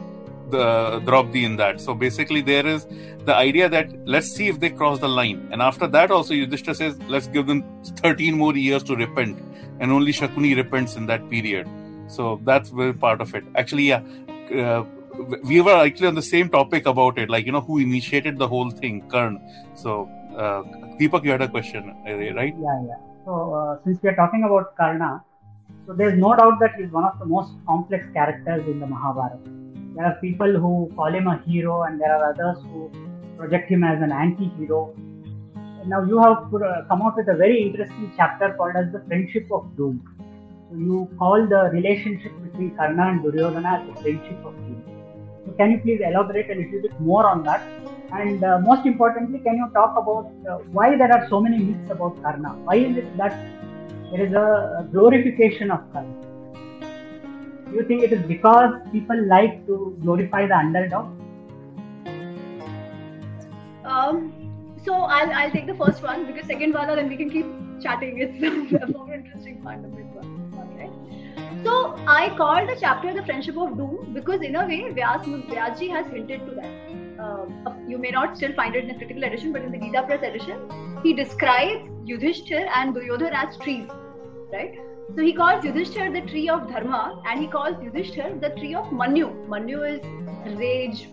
the 0.50 1.02
Draupadi 1.06 1.46
in 1.46 1.56
that. 1.58 1.80
So 1.80 1.94
basically, 1.94 2.42
there 2.42 2.66
is 2.66 2.86
the 3.26 3.36
idea 3.36 3.70
that 3.70 3.90
let's 4.06 4.28
see 4.32 4.48
if 4.48 4.60
they 4.60 4.70
cross 4.70 5.00
the 5.00 5.08
line, 5.10 5.48
and 5.52 5.62
after 5.62 5.88
that 5.88 6.12
also 6.12 6.34
Yudhishthir 6.34 6.76
says 6.76 7.00
let's 7.08 7.28
give 7.28 7.48
them 7.48 7.64
13 7.98 8.36
more 8.38 8.56
years 8.56 8.84
to 8.84 8.96
repent, 8.96 9.40
and 9.80 9.92
only 9.92 10.12
Shakuni 10.12 10.56
repents 10.56 10.96
in 10.96 11.06
that 11.08 11.30
period. 11.30 11.70
So 12.08 12.42
that's 12.44 12.70
very 12.70 12.94
part 12.94 13.22
of 13.22 13.34
it. 13.36 13.44
Actually, 13.56 13.84
yeah. 13.84 14.02
Uh, 14.54 14.84
we 15.44 15.62
were 15.62 15.76
actually 15.76 16.08
on 16.08 16.16
the 16.16 16.22
same 16.22 16.50
topic 16.50 16.86
about 16.86 17.18
it, 17.18 17.30
like 17.30 17.46
you 17.46 17.52
know 17.52 17.62
who 17.62 17.78
initiated 17.78 18.38
the 18.38 18.48
whole 18.48 18.72
thing, 18.72 19.02
Karn. 19.10 19.40
So, 19.76 20.10
uh, 20.36 20.64
Deepak, 21.00 21.24
you 21.24 21.32
had 21.32 21.42
a 21.42 21.48
question, 21.48 21.90
uh, 22.08 22.12
right? 22.36 22.56
Yeah, 22.58 22.84
yeah. 22.88 22.96
So, 23.26 23.54
uh, 23.54 23.84
since 23.84 24.02
we 24.02 24.10
are 24.10 24.16
talking 24.16 24.44
about 24.44 24.76
Karna, 24.76 25.24
so 25.88 25.94
there's 25.94 26.18
no 26.18 26.36
doubt 26.36 26.60
that 26.60 26.76
he's 26.78 26.92
one 26.92 27.06
of 27.06 27.18
the 27.20 27.26
most 27.26 27.54
complex 27.66 28.06
characters 28.14 28.68
in 28.68 28.80
the 28.80 28.88
Mahabharata. 28.88 29.38
There 29.96 30.06
are 30.06 30.16
people 30.22 30.52
who 30.52 30.92
call 30.96 31.14
him 31.14 31.28
a 31.28 31.38
hero, 31.46 31.84
and 31.84 32.00
there 32.00 32.16
are 32.16 32.34
others 32.34 32.64
who 32.64 32.92
project 33.38 33.70
him 33.70 33.84
as 33.84 34.02
an 34.02 34.12
anti-hero. 34.12 34.94
And 35.56 35.90
now 35.90 36.04
you 36.04 36.20
have 36.20 36.50
put, 36.52 36.62
uh, 36.62 36.84
come 36.88 37.02
up 37.02 37.18
with 37.18 37.28
a 37.28 37.36
very 37.36 37.62
interesting 37.62 38.12
chapter 38.16 38.54
called 38.54 38.76
as 38.76 38.92
the 38.92 39.02
friendship 39.08 39.48
of 39.52 39.76
doom. 39.76 40.02
So 40.70 40.78
you 40.78 41.10
call 41.18 41.48
the 41.48 41.70
relationship 41.74 42.32
between 42.44 42.76
Karna 42.76 43.08
and 43.10 43.24
Duryodhana 43.24 43.80
as 43.80 43.88
the 43.88 44.02
friendship 44.02 44.46
of 44.46 44.56
doom. 44.56 44.84
So 45.46 45.52
can 45.54 45.72
you 45.72 45.80
please 45.80 46.02
elaborate 46.06 46.50
a 46.50 46.56
little 46.56 46.82
bit 46.82 47.00
more 47.00 47.26
on 47.28 47.44
that? 47.44 47.68
And 48.14 48.44
uh, 48.44 48.60
most 48.60 48.86
importantly, 48.86 49.40
can 49.40 49.56
you 49.56 49.70
talk 49.74 49.98
about 49.98 50.32
uh, 50.50 50.58
why 50.72 50.98
there 50.98 51.12
are 51.12 51.28
so 51.30 51.42
many 51.42 51.58
myths 51.60 51.90
about 51.90 52.22
Karna? 52.22 52.50
Why 52.66 52.76
is 52.76 52.98
it 52.98 53.18
that 53.18 53.38
there 54.12 54.26
is 54.26 54.34
a 54.34 54.88
glorification 54.92 55.72
of 55.72 55.80
Karna? 55.94 56.14
Do 57.70 57.78
you 57.78 57.86
think 57.88 58.04
it 58.04 58.12
is 58.12 58.22
because 58.28 58.74
people 58.92 59.26
like 59.28 59.66
to 59.68 59.98
glorify 60.02 60.46
the 60.46 60.58
underdog? 60.58 61.06
Um, 63.86 64.52
so 64.86 64.94
I'll, 64.94 65.32
I'll 65.32 65.52
take 65.52 65.68
the 65.68 65.76
first 65.76 66.04
one 66.04 66.26
because 66.26 66.48
second 66.48 66.74
one, 66.74 66.88
then 66.88 67.08
we 67.08 67.16
can 67.16 67.30
keep 67.30 67.46
chatting. 67.82 68.18
It's 68.20 68.84
a 68.84 68.88
more 68.88 69.14
interesting 69.14 69.62
part 69.62 69.84
of 69.86 69.96
this 69.96 70.06
one. 70.14 70.42
So 71.64 71.96
I 72.08 72.34
called 72.38 72.70
the 72.70 72.76
chapter 72.80 73.14
"The 73.14 73.24
Friendship 73.24 73.58
of 73.58 73.78
Doom" 73.78 74.14
because 74.14 74.42
in 74.42 74.56
a 74.56 74.66
way, 74.66 74.82
Vyas 75.00 75.26
Vyasji 75.50 75.90
has 75.92 76.08
hinted 76.12 76.46
to 76.48 76.56
that. 76.56 77.01
Um, 77.22 77.86
you 77.88 77.98
may 77.98 78.10
not 78.10 78.36
still 78.36 78.54
find 78.54 78.76
it 78.76 78.84
in 78.84 78.88
the 78.88 78.96
critical 78.96 79.24
edition, 79.24 79.52
but 79.54 79.62
in 79.62 79.72
the 79.72 79.78
Gita 79.78 80.04
Press 80.04 80.24
edition, 80.24 80.60
he 81.04 81.14
describes 81.14 81.88
Yudhishthir 82.12 82.68
and 82.76 82.96
Duryodhana 82.96 83.48
as 83.48 83.58
trees, 83.58 83.88
right? 84.52 84.76
So 85.16 85.22
he 85.22 85.34
calls 85.34 85.64
Yudhishthir 85.64 86.12
the 86.14 86.28
tree 86.30 86.50
of 86.50 86.68
dharma, 86.68 87.22
and 87.28 87.40
he 87.40 87.48
calls 87.48 87.76
Yudhishthir 87.76 88.42
the 88.42 88.50
tree 88.60 88.74
of 88.74 88.86
Manyu. 88.86 89.30
Manyu 89.48 89.82
is 89.96 90.58
rage, 90.58 91.10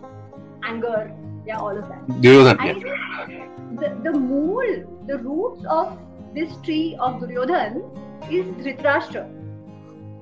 anger, 0.63 1.11
yeah, 1.45 1.59
all 1.59 1.77
of 1.77 1.87
that. 1.89 2.07
Duryodhan, 2.21 2.57
And 2.59 2.81
yeah. 2.81 3.47
the, 3.81 4.11
the 4.11 4.17
mool, 4.17 4.63
the 5.07 5.17
roots 5.17 5.65
of 5.69 5.97
this 6.33 6.55
tree 6.63 6.95
of 6.99 7.19
Duryodhan 7.21 7.81
is 8.31 8.45
Dhritarashtra. 8.63 9.27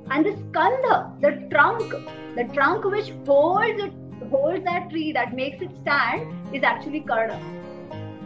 And 0.10 0.26
the 0.26 0.32
skandha, 0.32 1.20
the 1.22 1.48
trunk, 1.54 1.94
the 2.36 2.46
trunk 2.54 2.86
which 2.86 3.12
holds 3.26 3.84
it, 3.84 3.94
holds 4.30 4.64
that 4.66 4.90
tree, 4.90 5.12
that 5.14 5.34
makes 5.34 5.62
it 5.62 5.72
stand, 5.82 6.56
is 6.56 6.64
actually 6.64 7.02
Karna. 7.02 7.40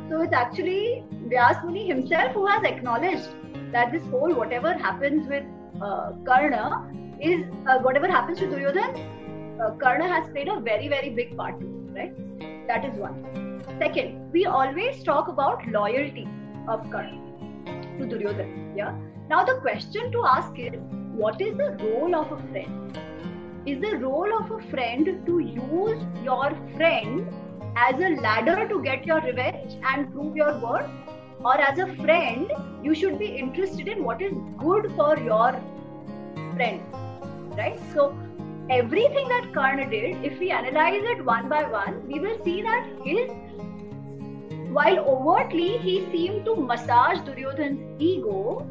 So 0.10 0.22
it's 0.22 0.34
actually 0.34 1.04
Vyas 1.28 1.64
Muni 1.64 1.88
himself 1.88 2.34
who 2.34 2.46
has 2.46 2.64
acknowledged 2.64 3.30
that 3.72 3.92
this 3.92 4.04
whole 4.08 4.34
whatever 4.34 4.74
happens 4.74 5.28
with 5.28 5.44
uh, 5.82 6.12
Karna 6.26 6.92
is 7.20 7.46
uh, 7.68 7.80
whatever 7.80 8.08
happens 8.08 8.40
to 8.40 8.48
Duryodhan, 8.48 9.62
uh, 9.62 9.72
Karna 9.76 10.08
has 10.08 10.30
played 10.30 10.50
a 10.50 10.60
very 10.60 10.88
very 10.88 11.10
big 11.10 11.38
part 11.38 11.56
right? 11.94 12.68
That 12.68 12.86
is 12.86 12.96
one. 12.96 13.64
Second, 13.80 14.32
we 14.32 14.46
always 14.46 15.04
talk 15.04 15.28
about 15.28 15.68
loyalty 15.68 16.28
of 16.68 16.90
Karna 16.92 17.20
to 18.00 18.06
Duryodhan. 18.06 18.76
Yeah. 18.76 18.96
Now 19.30 19.44
the 19.44 19.56
question 19.62 20.12
to 20.12 20.26
ask 20.26 20.58
is, 20.58 20.74
what 21.14 21.42
is 21.42 21.56
the 21.58 21.78
role 21.82 22.16
of 22.16 22.32
a 22.32 22.38
friend? 22.50 22.98
Is 23.64 23.80
the 23.80 23.98
role 23.98 24.34
of 24.40 24.50
a 24.50 24.60
friend 24.72 25.24
to 25.26 25.40
use 25.40 26.04
your 26.24 26.50
friend 26.76 27.28
as 27.76 27.94
a 28.00 28.20
ladder 28.20 28.68
to 28.68 28.82
get 28.82 29.06
your 29.06 29.22
revenge 29.22 29.76
and 29.88 30.12
prove 30.12 30.36
your 30.36 30.58
worth? 30.58 30.90
Or 31.44 31.60
as 31.62 31.78
a 31.78 31.86
friend, 31.98 32.52
you 32.82 32.96
should 32.96 33.20
be 33.20 33.28
interested 33.28 33.88
in 33.88 34.04
what 34.04 34.20
is 34.20 34.34
good 34.58 34.92
for 34.96 35.16
your 35.20 35.62
friend. 36.56 36.82
Right? 37.56 37.80
So 37.94 38.18
everything 38.72 39.28
that 39.28 39.52
Karna 39.54 39.88
did, 39.88 40.26
if 40.26 40.40
we 40.40 40.50
analyze 40.50 41.04
it 41.04 41.24
one 41.24 41.48
by 41.48 41.64
one, 41.64 42.08
we 42.08 42.20
will 42.20 42.44
see 42.44 42.64
that 42.64 42.88
his 43.06 43.30
while 44.74 45.00
overtly 45.00 45.78
he 45.78 46.06
seemed 46.12 46.46
to 46.46 46.56
massage 46.56 47.20
Duryodhan's 47.26 48.02
ego, 48.02 48.66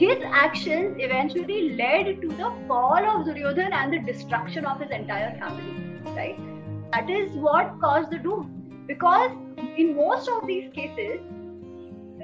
his 0.00 0.22
actions 0.42 0.96
eventually 0.98 1.76
led 1.76 2.20
to 2.22 2.28
the 2.28 2.50
fall 2.66 3.08
of 3.14 3.26
Duryodhan 3.26 3.72
and 3.80 3.92
the 3.92 3.98
destruction 4.10 4.64
of 4.64 4.80
his 4.80 4.90
entire 4.90 5.38
family. 5.38 5.74
Right? 6.16 6.38
That 6.92 7.10
is 7.10 7.32
what 7.32 7.78
caused 7.80 8.10
the 8.10 8.18
doom. 8.18 8.84
Because 8.86 9.32
in 9.76 9.94
most 9.94 10.28
of 10.28 10.46
these 10.46 10.72
cases, 10.72 11.20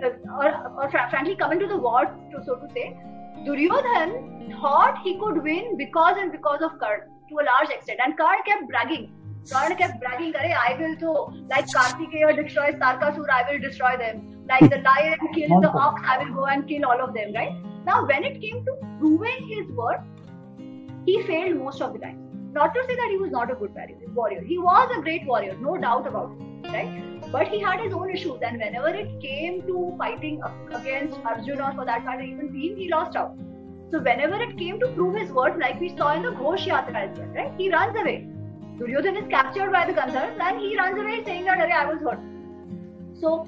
uh, 0.03 0.09
or, 0.39 0.49
or 0.79 0.91
fr- 0.91 1.11
frankly, 1.11 1.37
coming 1.37 1.59
to 1.59 1.67
the 1.67 1.77
war, 1.77 2.07
to, 2.07 2.43
so 2.47 2.57
to 2.57 2.69
say, 2.73 2.97
Duryodhan 3.45 4.59
thought 4.61 5.03
he 5.05 5.19
could 5.19 5.43
win 5.43 5.77
because 5.77 6.17
and 6.19 6.33
because 6.33 6.63
of 6.63 6.79
Karna 6.79 7.05
to 7.29 7.35
a 7.41 7.45
large 7.45 7.71
extent, 7.71 7.99
and 8.05 8.17
Karna 8.17 8.43
kept 8.47 8.69
bragging. 8.69 9.13
Karna 9.51 9.77
kept 9.77 10.01
bragging, 10.01 10.35
Are, 10.35 10.45
I 10.45 10.77
will 10.81 10.97
so 10.99 11.33
like 11.49 11.67
Kartikeya 11.67 12.43
destroys 12.43 12.75
Tarkasur, 12.77 13.29
I 13.29 13.53
will 13.53 13.61
destroy 13.61 13.97
them. 13.97 14.36
Like 14.49 14.71
the 14.71 14.79
lion 14.79 15.19
kills 15.35 15.61
the 15.63 15.71
ox, 15.71 16.03
I 16.05 16.23
will 16.23 16.35
go 16.35 16.47
and 16.47 16.69
kill 16.69 16.87
all 16.87 17.01
of 17.01 17.15
them, 17.15 17.33
right? 17.35 17.53
Now, 17.85 18.05
when 18.07 18.25
it 18.25 18.41
came 18.41 18.65
to 18.65 18.77
proving 18.99 19.49
his 19.49 19.71
worth, 19.73 20.01
he 21.05 21.23
failed 21.23 21.57
most 21.57 21.81
of 21.81 21.93
the 21.93 21.99
time. 21.99 22.23
Not 22.53 22.75
to 22.75 22.85
say 22.87 22.95
that 22.97 23.09
he 23.11 23.17
was 23.17 23.31
not 23.31 23.51
a 23.51 23.55
good 23.55 23.75
warrior. 24.15 24.43
He 24.43 24.59
was 24.59 24.91
a 24.97 25.01
great 25.01 25.27
warrior, 25.27 25.57
no 25.61 25.77
doubt 25.77 26.07
about 26.07 26.33
it, 26.33 26.69
right? 26.73 27.31
But 27.31 27.49
he 27.49 27.61
had 27.61 27.81
his 27.81 27.93
own 27.93 28.11
issues, 28.11 28.41
and 28.43 28.59
whenever 28.59 28.89
it 28.89 29.21
came 29.21 29.63
to 29.67 29.95
fighting 29.99 30.41
against 30.75 31.19
Arjun 31.25 31.61
or 31.61 31.73
for 31.73 31.85
that 31.85 32.05
matter 32.05 32.23
even 32.23 32.49
Bhim, 32.49 32.79
he 32.79 32.89
lost 32.89 33.17
out. 33.17 33.37
So 33.91 34.01
whenever 34.01 34.41
it 34.43 34.57
came 34.59 34.81
to 34.81 34.89
prove 34.89 35.17
his 35.17 35.31
worth, 35.31 35.59
like 35.59 35.81
we 35.81 35.97
saw 35.97 36.15
in 36.15 36.23
the 36.23 36.31
Ghosh 36.31 36.67
Yatra 36.67 36.95
as 36.95 37.19
well, 37.19 37.29
right? 37.29 37.53
He 37.59 37.71
runs 37.71 37.97
away. 37.99 38.27
Duryodhan 38.79 39.23
is 39.23 39.29
captured 39.29 39.71
by 39.73 39.87
the 39.87 39.93
Gandharvas 39.93 40.41
and 40.41 40.61
he 40.61 40.77
runs 40.77 40.99
away 40.99 41.25
saying 41.25 41.45
that 41.45 41.61
I 41.61 41.87
was 41.87 42.01
hurt. 42.01 42.19
So 43.21 43.47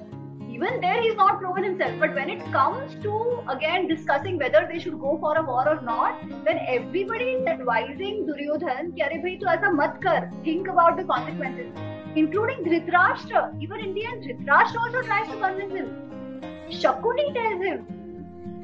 even 0.59 0.81
there 0.81 1.01
he's 1.01 1.15
not 1.15 1.39
proven 1.39 1.63
himself. 1.63 1.93
But 1.99 2.13
when 2.15 2.29
it 2.29 2.39
comes 2.51 2.95
to 3.03 3.43
again 3.49 3.87
discussing 3.87 4.37
whether 4.37 4.67
they 4.71 4.79
should 4.79 4.99
go 4.99 5.17
for 5.19 5.37
a 5.37 5.43
war 5.43 5.67
or 5.67 5.81
not 5.81 6.21
then 6.47 6.59
everybody 6.67 7.27
is 7.35 7.47
advising 7.47 8.25
duryodhan 8.29 8.89
ki 8.95 9.03
are 9.05 9.21
bhai 9.27 9.35
to 9.43 9.51
aisa 9.53 9.71
mat 9.81 10.01
kar. 10.07 10.17
Think 10.47 10.67
about 10.73 10.97
the 10.97 11.05
consequences. 11.11 11.71
Including 12.23 12.65
dhritarashtra. 12.65 13.43
Even 13.67 13.85
Indian 13.87 14.19
the 14.19 14.33
dhritarashtra 14.33 14.83
also 14.87 15.05
tries 15.11 15.29
to 15.29 15.39
convince 15.45 15.73
him. 15.81 15.89
Shakuni 16.81 17.29
tells 17.39 17.65
him 17.69 17.85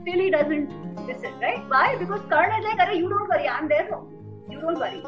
still 0.01 0.19
he 0.25 0.29
doesn't 0.37 0.75
listen 1.07 1.39
right? 1.45 1.63
Why? 1.75 1.95
Because 2.03 2.27
karna 2.33 2.59
is 2.59 2.65
like 2.71 2.85
are 2.87 2.93
you 2.93 3.09
don't 3.15 3.29
worry. 3.35 3.47
I'm 3.47 3.69
there 3.69 3.87
you. 4.49 4.59
Don't 4.59 4.85
worry. 4.85 5.03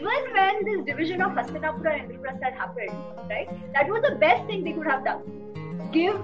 Even 0.00 0.26
when 0.40 0.64
this 0.64 0.84
division 0.86 1.20
of 1.20 1.32
Hastinapura 1.32 1.94
and 2.00 2.10
Indraprastha 2.10 2.44
had 2.44 2.54
happened, 2.54 3.30
right, 3.30 3.48
that 3.74 3.88
was 3.88 4.02
the 4.08 4.14
best 4.14 4.46
thing 4.46 4.62
they 4.64 4.72
could 4.72 4.86
have 4.86 5.04
done 5.04 5.51
give 5.92 6.16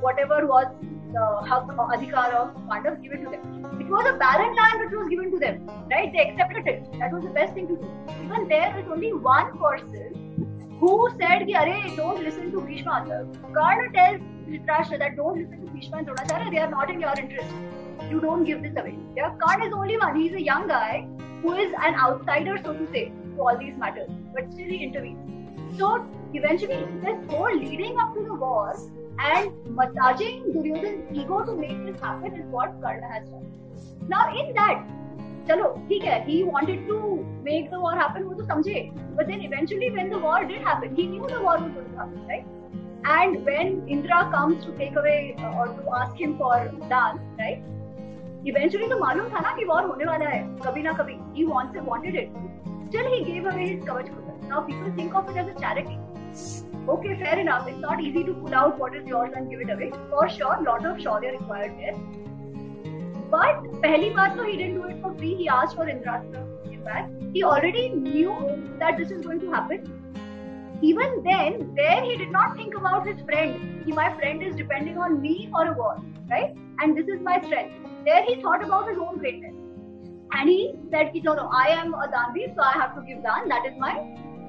whatever 0.00 0.46
was 0.46 0.66
the 1.12 1.24
hak 1.48 1.68
or 1.78 1.88
adhikar 1.96 2.34
of 2.34 2.54
Pandavas, 2.68 3.00
give 3.02 3.12
it 3.12 3.22
to 3.24 3.30
them. 3.30 3.80
It 3.80 3.88
was 3.88 4.06
a 4.08 4.16
barren 4.18 4.54
land 4.54 4.80
which 4.80 4.94
was 4.98 5.08
given 5.08 5.30
to 5.30 5.38
them, 5.38 5.66
right? 5.90 6.12
They 6.12 6.28
accepted 6.28 6.66
it. 6.66 6.92
That 6.98 7.12
was 7.12 7.22
the 7.22 7.30
best 7.30 7.54
thing 7.54 7.68
to 7.68 7.76
do. 7.76 7.88
Even 8.24 8.48
there 8.48 8.74
was 8.76 8.86
only 8.90 9.12
one 9.12 9.56
person 9.58 10.76
who 10.80 11.08
said, 11.18 11.46
Arey, 11.46 11.96
don't 11.96 12.22
listen 12.22 12.50
to 12.52 12.60
Bhishma. 12.60 13.04
Karna 13.54 13.92
tells 13.92 14.20
Dhritarashtra 14.48 14.98
that 14.98 15.16
don't 15.16 15.38
listen 15.38 15.64
to 15.64 15.72
Bhishma 15.72 15.98
and 15.98 16.08
Dronacharya, 16.08 16.50
they 16.50 16.58
are 16.58 16.70
not 16.70 16.90
in 16.90 17.00
your 17.00 17.14
interest. 17.16 17.48
You 18.10 18.20
don't 18.20 18.44
give 18.44 18.62
this 18.62 18.76
away. 18.76 18.98
Yeah, 19.16 19.34
Karna 19.40 19.66
is 19.66 19.72
only 19.72 19.96
one. 19.96 20.20
He's 20.20 20.34
a 20.34 20.42
young 20.42 20.66
guy 20.68 21.06
who 21.42 21.54
is 21.54 21.72
an 21.78 21.94
outsider, 21.94 22.58
so 22.64 22.72
to 22.72 22.86
say, 22.92 23.12
to 23.36 23.40
all 23.40 23.56
these 23.56 23.76
matters. 23.76 24.10
But 24.34 24.52
still 24.52 24.66
he 24.66 24.82
intervenes. 24.82 25.33
So 25.78 26.06
eventually, 26.32 26.86
whole 27.28 27.56
leading 27.56 27.98
up 27.98 28.14
to 28.14 28.22
the 28.22 28.34
war 28.34 28.76
and 29.18 29.52
massaging 29.66 30.52
Duryodhan's 30.52 31.16
ego 31.18 31.44
to 31.44 31.56
make 31.56 31.84
this 31.86 32.00
happen 32.00 32.34
is 32.34 32.46
what 32.46 32.80
Karna 32.80 33.08
has 33.08 33.28
done. 33.28 33.46
Now, 34.08 34.32
in 34.36 34.52
that, 34.54 34.84
chalo, 35.48 35.68
ठीक 35.88 36.04
है, 36.04 36.18
he 36.26 36.42
wanted 36.44 36.86
to 36.88 36.98
make 37.42 37.70
the 37.70 37.80
war 37.80 37.94
happen, 38.02 38.24
वो 38.24 38.34
तो 38.34 38.46
समझे. 38.46 38.92
But 39.16 39.26
then 39.26 39.40
eventually, 39.40 39.90
when 39.90 40.10
the 40.10 40.18
war 40.18 40.44
did 40.44 40.62
happen, 40.62 40.94
he 40.94 41.06
knew 41.06 41.26
the 41.26 41.42
war 41.42 41.58
was 41.58 41.72
going 41.72 41.90
to 41.90 41.98
happen, 41.98 42.26
right? 42.28 42.44
And 43.04 43.44
when 43.44 43.86
Indra 43.88 44.30
comes 44.30 44.64
to 44.64 44.72
take 44.78 44.96
away 44.96 45.36
uh, 45.38 45.58
or 45.58 45.68
to 45.68 45.94
ask 46.02 46.16
him 46.16 46.36
for 46.38 46.72
dance, 46.88 47.20
right? 47.38 47.62
Eventually, 48.46 48.88
तो 48.88 48.98
मालूम 48.98 49.28
था 49.34 49.40
ना 49.40 49.56
कि 49.58 49.66
war 49.68 49.82
होने 49.88 50.04
वाला 50.04 50.28
है, 50.28 50.42
कभी 50.66 50.82
ना 50.82 50.92
कभी. 51.00 51.18
It, 51.36 51.84
wanted 51.84 52.14
it. 52.14 52.30
Still, 52.88 53.10
he 53.12 53.24
gave 53.24 53.46
away 53.46 53.68
his 53.74 53.84
kavach 53.84 54.08
kuta. 54.08 54.23
Now, 54.47 54.61
people 54.61 54.91
think 54.95 55.15
of 55.15 55.29
it 55.29 55.37
as 55.37 55.47
a 55.55 55.59
charity. 55.59 55.97
Okay, 56.87 57.15
fair 57.19 57.39
enough. 57.39 57.67
It's 57.67 57.79
not 57.79 58.01
easy 58.01 58.23
to 58.23 58.33
pull 58.33 58.53
out 58.53 58.79
what 58.79 58.95
is 58.95 59.05
yours 59.05 59.31
and 59.35 59.49
give 59.49 59.61
it 59.61 59.69
away. 59.69 59.91
For 60.09 60.29
sure, 60.29 60.57
lot 60.63 60.85
of 60.85 60.97
shaurya 60.97 61.33
required 61.39 61.77
there. 61.77 61.95
But 63.31 63.63
पहली 63.81 64.09
बात 64.15 64.37
तो 64.37 64.45
he 64.45 64.57
didn't 64.57 64.81
do 64.81 64.87
it 64.87 65.01
for 65.01 65.13
free. 65.17 65.35
He 65.35 65.47
asked 65.47 65.75
for 65.75 65.85
Indrastra. 65.85 66.43
In 66.71 66.81
fact, 66.83 67.11
he 67.33 67.43
already 67.43 67.89
knew 67.89 68.35
that 68.79 68.97
this 68.97 69.11
is 69.11 69.21
going 69.25 69.39
to 69.41 69.51
happen. 69.51 69.99
Even 70.81 71.21
then, 71.23 71.75
there 71.75 72.01
he 72.03 72.15
did 72.17 72.31
not 72.31 72.55
think 72.55 72.75
about 72.75 73.05
his 73.05 73.21
friend. 73.21 73.83
He, 73.85 73.91
my 73.91 74.11
friend 74.15 74.41
is 74.41 74.55
depending 74.55 74.97
on 74.97 75.21
me 75.21 75.49
for 75.51 75.65
a 75.67 75.73
war, 75.73 76.01
right? 76.29 76.55
And 76.79 76.97
this 76.97 77.07
is 77.07 77.21
my 77.21 77.41
strength. 77.41 77.75
There 78.05 78.23
he 78.23 78.41
thought 78.41 78.63
about 78.63 78.89
his 78.89 78.97
own 78.97 79.17
greatness. 79.17 79.53
And 80.31 80.49
he 80.49 80.75
said, 80.89 81.11
no, 81.23 81.33
no, 81.33 81.49
I 81.51 81.67
am 81.69 81.93
a 81.93 82.07
Danvi, 82.07 82.55
so 82.55 82.61
I 82.61 82.71
have 82.73 82.95
to 82.95 83.01
give 83.01 83.21
Dan. 83.23 83.49
That 83.49 83.65
is 83.65 83.73
my 83.77 83.93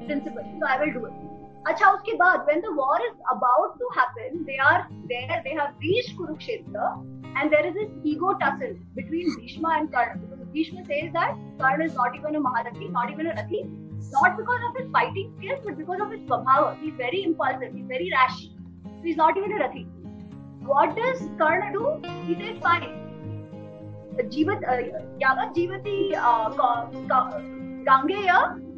principle. 0.05 0.43
So 0.59 0.67
I 0.67 0.79
will 0.81 0.93
do 0.99 1.05
it. 1.05 1.25
अच्छा 1.69 1.89
उसके 1.91 2.13
बाद 2.17 2.45
when 2.47 2.59
the 2.63 2.71
war 2.79 2.97
is 3.03 3.13
about 3.33 3.77
to 3.77 3.87
happen 3.93 4.41
they 4.47 4.57
are 4.63 4.87
there 5.11 5.37
they 5.45 5.53
have 5.59 5.85
reached 5.85 6.11
Kurukshetra 6.17 6.89
and 7.37 7.53
there 7.53 7.65
is 7.69 7.73
this 7.77 7.95
ego 8.11 8.33
tussle 8.41 8.75
between 8.97 9.31
Bhishma 9.37 9.71
and 9.77 9.91
Karna 9.95 10.19
because 10.19 10.43
Bhishma 10.57 10.83
says 10.89 11.09
that 11.15 11.39
Karna 11.61 11.85
is 11.85 11.95
not 12.01 12.19
even 12.19 12.37
a 12.39 12.41
Maharathi 12.47 12.89
not 12.97 13.13
even 13.15 13.31
a 13.31 13.33
Rathi 13.39 13.61
not 14.11 14.37
because 14.41 14.67
of 14.67 14.77
his 14.81 14.91
fighting 14.97 15.31
skills 15.37 15.63
but 15.63 15.79
because 15.79 16.03
of 16.05 16.11
his 16.11 16.21
swabhava 16.27 16.67
he's 16.83 16.93
very 16.99 17.23
impulsive 17.29 17.73
he's 17.79 17.87
very 17.93 18.11
rash 18.11 18.43
so 18.43 19.01
he's 19.07 19.17
not 19.23 19.41
even 19.41 19.57
a 19.57 19.63
Rathi 19.63 19.83
what 20.73 20.95
does 21.01 21.25
Karna 21.41 21.73
do 21.79 21.97
he 22.27 22.37
says 22.43 22.61
fine 22.67 22.93
जीवत 24.33 24.61
यावत 25.21 25.49
जीवती 25.55 25.95
गांगेय 27.87 28.31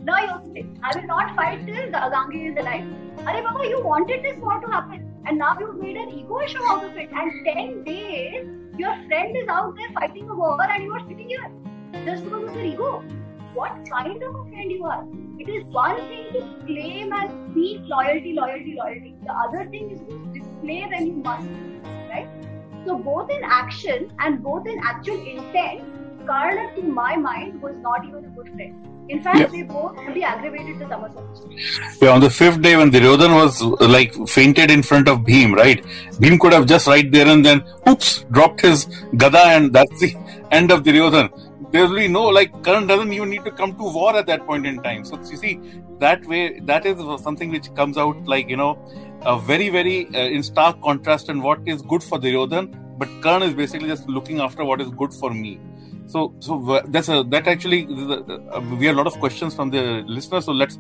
No, 0.07 0.17
you 0.17 0.65
I 0.81 0.97
will 0.97 1.05
not 1.05 1.35
fight 1.35 1.65
till 1.67 1.91
Gange 1.93 2.35
is 2.49 2.57
alive. 2.59 2.85
Arey 3.29 3.41
Baba, 3.45 3.67
you 3.67 3.79
wanted 3.83 4.23
this 4.23 4.37
war 4.37 4.57
to 4.61 4.67
happen. 4.67 5.01
And 5.25 5.37
now 5.37 5.57
you've 5.59 5.75
made 5.75 5.97
an 5.97 6.11
ego 6.17 6.39
issue 6.39 6.63
out 6.63 6.85
of 6.85 6.95
it. 6.95 7.09
And 7.11 7.45
10 7.45 7.83
days, 7.83 8.45
your 8.77 8.93
friend 9.07 9.35
is 9.35 9.49
out 9.49 9.75
there 9.75 9.89
fighting 9.99 10.29
a 10.29 10.33
war 10.33 10.63
and 10.63 10.81
you 10.85 10.93
are 10.93 11.01
sitting 11.09 11.27
here. 11.27 11.51
Just 12.05 12.23
because 12.23 12.47
of 12.47 12.55
your 12.55 12.63
ego. 12.63 13.03
What 13.53 13.75
kind 13.89 14.23
of 14.23 14.33
a 14.33 14.43
friend 14.45 14.71
you 14.71 14.85
are? 14.85 15.05
It 15.39 15.49
is 15.49 15.65
one 15.73 15.97
thing 15.97 16.31
to 16.35 16.65
claim 16.65 17.11
and 17.11 17.51
speak 17.51 17.81
loyalty, 17.95 18.31
loyalty, 18.31 18.75
loyalty. 18.81 19.15
The 19.25 19.33
other 19.33 19.69
thing 19.69 19.91
is 19.91 19.99
to 20.07 20.25
display 20.39 20.85
when 20.89 21.07
you 21.07 21.15
must. 21.15 21.49
Right? 22.09 22.29
So 22.85 22.97
both 22.97 23.29
in 23.29 23.43
action 23.43 24.13
and 24.19 24.41
both 24.41 24.67
in 24.67 24.79
actual 24.85 25.19
intent, 25.35 25.83
Karna, 26.25 26.73
to 26.77 26.81
my 26.81 27.17
mind, 27.17 27.61
was 27.61 27.75
not 27.75 28.05
even 28.05 28.23
a 28.23 28.29
good 28.29 28.53
friend. 28.53 28.96
In 29.09 29.21
fact, 29.23 29.39
Yeah. 29.39 29.47
they 29.47 29.61
both 29.63 29.97
only 29.97 30.23
aggravated 30.23 30.79
the 30.79 30.85
Tamasas. 30.85 32.01
Yeah, 32.01 32.09
on 32.09 32.21
the 32.21 32.29
fifth 32.29 32.61
day 32.61 32.75
when 32.75 32.91
Duryodhan 32.91 33.33
was 33.35 33.61
uh, 33.61 33.87
like 33.87 34.13
fainted 34.27 34.69
in 34.69 34.83
front 34.83 35.07
of 35.07 35.19
Bhim, 35.19 35.55
right? 35.55 35.83
Bhim 36.23 36.39
could 36.39 36.53
have 36.53 36.65
just 36.65 36.87
right 36.87 37.09
there 37.11 37.27
and 37.27 37.45
then, 37.45 37.63
oops, 37.89 38.25
dropped 38.31 38.61
his 38.61 38.85
gada, 39.15 39.43
and 39.57 39.71
that's 39.73 39.99
the 39.99 40.15
end 40.51 40.71
of 40.71 40.83
Duryodhan. 40.83 41.29
There 41.71 41.85
will 41.87 41.95
be 41.95 42.07
no 42.07 42.23
like 42.23 42.51
Karan 42.63 42.87
doesn't 42.87 43.11
even 43.13 43.29
need 43.29 43.43
to 43.45 43.51
come 43.51 43.73
to 43.75 43.83
war 43.83 44.15
at 44.15 44.25
that 44.27 44.45
point 44.45 44.65
in 44.65 44.81
time. 44.83 45.03
So 45.05 45.17
you 45.31 45.37
see, 45.37 45.59
that 45.99 46.25
way, 46.25 46.59
that 46.61 46.85
is 46.85 46.97
something 47.21 47.49
which 47.49 47.73
comes 47.75 47.97
out 47.97 48.25
like 48.25 48.49
you 48.49 48.57
know, 48.57 48.77
a 49.21 49.37
very 49.39 49.69
very 49.69 50.07
uh, 50.15 50.19
in 50.37 50.43
stark 50.43 50.81
contrast 50.81 51.27
and 51.29 51.43
what 51.43 51.59
is 51.65 51.81
good 51.81 52.03
for 52.03 52.19
Duryodhan, 52.19 52.73
but 52.97 53.09
Karan 53.21 53.43
is 53.43 53.53
basically 53.53 53.89
just 53.89 54.07
looking 54.07 54.39
after 54.39 54.63
what 54.63 54.79
is 54.81 54.89
good 54.91 55.13
for 55.13 55.31
me. 55.33 55.59
So, 56.07 56.33
so 56.39 56.81
that's 56.87 57.09
a 57.09 57.23
that 57.23 57.47
actually 57.47 57.85
uh, 57.85 58.61
we 58.79 58.85
have 58.85 58.95
a 58.95 58.97
lot 58.97 59.07
of 59.07 59.13
questions 59.19 59.53
from 59.53 59.69
the 59.69 60.03
listeners. 60.07 60.45
So 60.45 60.53
let's 60.53 60.79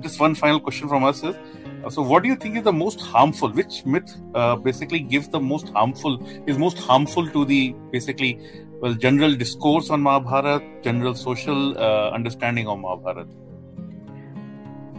just 0.00 0.20
one 0.20 0.34
final 0.34 0.60
question 0.60 0.88
from 0.88 1.04
us 1.04 1.22
is 1.22 1.36
uh, 1.84 1.90
so 1.90 2.02
what 2.02 2.22
do 2.22 2.28
you 2.28 2.36
think 2.36 2.56
is 2.56 2.62
the 2.62 2.72
most 2.72 3.00
harmful 3.00 3.50
which 3.50 3.84
myth 3.84 4.14
uh, 4.34 4.56
basically 4.56 5.00
gives 5.00 5.28
the 5.28 5.40
most 5.40 5.68
harmful 5.70 6.18
is 6.46 6.58
most 6.58 6.78
harmful 6.78 7.28
to 7.28 7.44
the 7.44 7.74
basically 7.90 8.38
well 8.80 8.94
general 8.94 9.34
discourse 9.34 9.90
on 9.90 10.02
mahabharat 10.02 10.62
general 10.82 11.14
social 11.14 11.76
uh, 11.78 12.10
understanding 12.10 12.68
of 12.68 12.78
mahabharat 12.78 13.28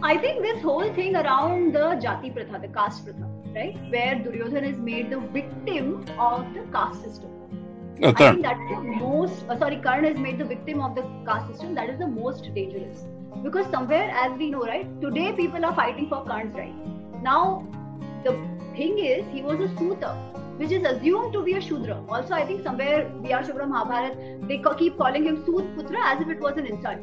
I 0.04 0.16
think 0.18 0.42
this 0.42 0.60
whole 0.62 0.92
thing 0.94 1.14
around 1.14 1.74
the 1.74 1.96
Jati 2.04 2.34
Pratha, 2.34 2.58
the 2.60 2.66
caste 2.66 3.04
Pratha, 3.04 3.28
right? 3.54 3.76
Where 3.88 4.16
Duryodhan 4.16 4.68
is 4.68 4.76
made 4.76 5.10
the 5.10 5.20
victim 5.20 6.04
of 6.18 6.52
the 6.54 6.62
caste 6.72 7.04
system. 7.04 7.41
No, 8.02 8.08
I 8.08 8.14
think 8.14 8.42
that 8.42 8.58
is 8.60 8.68
the 8.70 8.80
most, 8.82 9.44
uh, 9.48 9.56
sorry, 9.56 9.76
Karan 9.76 10.04
is 10.04 10.18
made 10.18 10.38
the 10.38 10.44
victim 10.44 10.80
of 10.80 10.96
the 10.96 11.02
caste 11.24 11.52
system. 11.52 11.74
That 11.76 11.88
is 11.88 12.00
the 12.00 12.06
most 12.08 12.52
dangerous. 12.52 13.04
Because 13.44 13.66
somewhere, 13.70 14.10
as 14.10 14.36
we 14.38 14.50
know, 14.50 14.62
right, 14.62 14.88
today 15.00 15.32
people 15.32 15.64
are 15.64 15.74
fighting 15.74 16.08
for 16.08 16.24
Karan's 16.24 16.52
right. 16.52 16.74
Now, 17.22 17.64
the 18.24 18.32
thing 18.74 18.98
is, 18.98 19.24
he 19.32 19.42
was 19.42 19.60
a 19.60 19.68
Suta, 19.78 20.14
which 20.56 20.72
is 20.72 20.82
assumed 20.82 21.32
to 21.34 21.44
be 21.44 21.54
a 21.54 21.60
Shudra. 21.60 22.02
Also, 22.08 22.34
I 22.34 22.44
think 22.44 22.64
somewhere, 22.64 23.08
B.R. 23.22 23.42
Chopra 23.42 23.68
Mahabharat, 23.68 24.48
they 24.48 24.60
keep 24.78 24.98
calling 24.98 25.24
him 25.24 25.44
Sut 25.46 25.64
Putra 25.76 26.02
as 26.04 26.20
if 26.22 26.28
it 26.28 26.40
was 26.40 26.56
an 26.56 26.66
insult. 26.66 26.98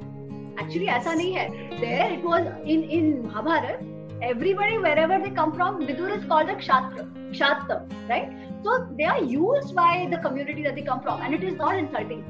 Actually, 0.58 0.88
aisa 0.88 1.16
nahi 1.16 1.38
hai. 1.38 1.80
There, 1.80 2.12
it 2.12 2.22
was 2.22 2.46
in, 2.66 2.84
in 2.84 3.24
Mahabharat, 3.24 3.82
everybody, 4.22 4.78
wherever 4.78 5.18
they 5.18 5.30
come 5.30 5.54
from, 5.54 5.80
Vidur 5.88 6.18
is 6.18 6.26
called 6.26 6.50
a 6.50 6.56
Kshatra, 6.56 7.10
Kshatra, 7.32 8.10
right? 8.10 8.30
So 8.64 8.88
they 8.98 9.06
are 9.06 9.22
used 9.24 9.74
by 9.76 10.08
the 10.12 10.18
community 10.18 10.64
that 10.64 10.76
they 10.76 10.82
come 10.82 11.02
from, 11.02 11.22
and 11.22 11.34
it 11.34 11.44
is 11.44 11.56
not 11.56 11.78
insulting. 11.78 12.24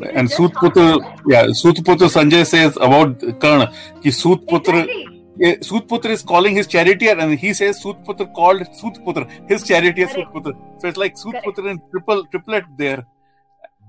It 0.00 0.10
and 0.14 0.28
Sutputra, 0.28 0.86
yeah, 1.26 1.44
Sutputra 1.46 2.08
Sanjay 2.14 2.44
says 2.46 2.76
about 2.76 3.20
Karna, 3.40 3.72
ki 4.02 4.10
Sutputra, 4.10 4.82
Exactly. 4.82 5.22
yeah, 5.38 5.54
Sutputra 5.56 6.10
is 6.10 6.22
calling 6.22 6.54
his 6.54 6.66
charioteer, 6.66 7.18
and 7.18 7.38
he 7.38 7.54
says 7.54 7.82
Sutputra 7.82 8.32
called 8.34 8.62
Sutputra, 8.82 9.30
his 9.48 9.62
charioteer 9.62 10.06
Correct. 10.08 10.30
Sutputra. 10.34 10.52
So 10.80 10.88
it's 10.88 10.98
like 10.98 11.14
Correct. 11.16 11.46
Sutputra 11.46 11.70
and 11.70 11.80
triple 11.90 12.26
triplet 12.26 12.64
there, 12.76 13.06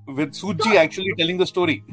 with 0.07 0.33
Suji 0.33 0.63
so, 0.63 0.77
actually 0.77 1.13
telling 1.17 1.37
the 1.37 1.45
story. 1.45 1.83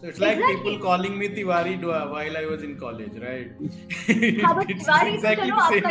so 0.00 0.08
it's 0.08 0.20
like 0.20 0.38
exactly. 0.38 0.56
people 0.56 0.78
calling 0.78 1.18
me 1.18 1.28
Tiwari 1.28 1.80
while 1.82 2.36
I 2.36 2.46
was 2.46 2.62
in 2.62 2.78
college, 2.78 3.14
right? 3.20 3.50
It's? 4.08 4.88
Exactly 4.88 5.50
no, 5.50 5.68
same 5.68 5.82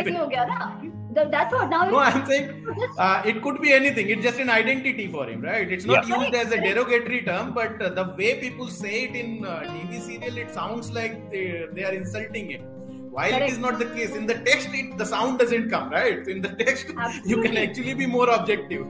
That's 1.14 1.52
what. 1.52 1.70
No, 1.70 1.98
I'm 1.98 2.26
saying 2.26 2.66
uh, 2.98 3.22
it 3.24 3.42
could 3.42 3.60
be 3.60 3.72
anything. 3.72 4.08
It's 4.08 4.22
just 4.22 4.38
an 4.38 4.50
identity 4.50 5.06
for 5.08 5.26
him, 5.28 5.42
right? 5.42 5.70
It's 5.70 5.84
not 5.84 6.08
yeah. 6.08 6.20
used 6.20 6.34
as 6.34 6.52
a 6.52 6.60
derogatory 6.60 7.22
term, 7.22 7.52
but 7.52 7.80
uh, 7.80 7.90
the 7.90 8.14
way 8.16 8.40
people 8.40 8.68
say 8.68 9.04
it 9.04 9.14
in 9.14 9.44
uh, 9.44 9.60
TV 9.60 10.00
serial, 10.00 10.38
it 10.38 10.52
sounds 10.52 10.90
like 10.90 11.30
they, 11.30 11.66
they 11.72 11.84
are 11.84 11.92
insulting 11.92 12.50
him. 12.50 12.62
While 13.10 13.30
Correct. 13.30 13.44
it 13.44 13.52
is 13.52 13.58
not 13.58 13.78
the 13.78 13.86
case, 13.86 14.16
in 14.16 14.26
the 14.26 14.34
text, 14.34 14.70
it, 14.72 14.98
the 14.98 15.06
sound 15.06 15.38
doesn't 15.38 15.70
come, 15.70 15.90
right? 15.90 16.26
In 16.26 16.40
the 16.40 16.48
text, 16.48 16.86
Absolutely. 16.96 17.30
you 17.30 17.42
can 17.42 17.56
actually 17.56 17.94
be 17.94 18.06
more 18.06 18.28
objective. 18.28 18.86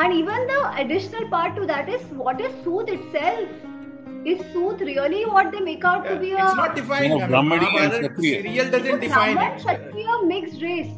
And 0.00 0.14
even 0.14 0.46
the 0.46 0.60
additional 0.80 1.28
part 1.28 1.56
to 1.56 1.66
that 1.66 1.88
is 1.88 2.02
what 2.26 2.40
is 2.40 2.52
Sooth 2.64 2.88
itself? 2.88 3.48
Is 4.24 4.40
Sooth 4.52 4.80
really 4.80 5.24
what 5.26 5.50
they 5.52 5.60
make 5.60 5.84
out 5.84 6.04
to 6.06 6.16
be 6.16 6.32
a 6.32 6.44
it's 6.44 6.54
not 6.56 6.76
defined. 6.76 7.10
No, 7.10 7.16
I 7.16 7.20
mean, 7.20 7.30
Brahmani 7.30 7.66
and 7.66 7.92
Mahabharat 7.92 8.14
Kshatriya. 8.14 8.42
serial 8.42 8.70
doesn't 8.70 9.00
define 9.00 9.34
Brahman, 9.34 9.52
it. 9.52 9.58
Kshatriya 9.64 10.16
mixed 10.32 10.62
race. 10.62 10.90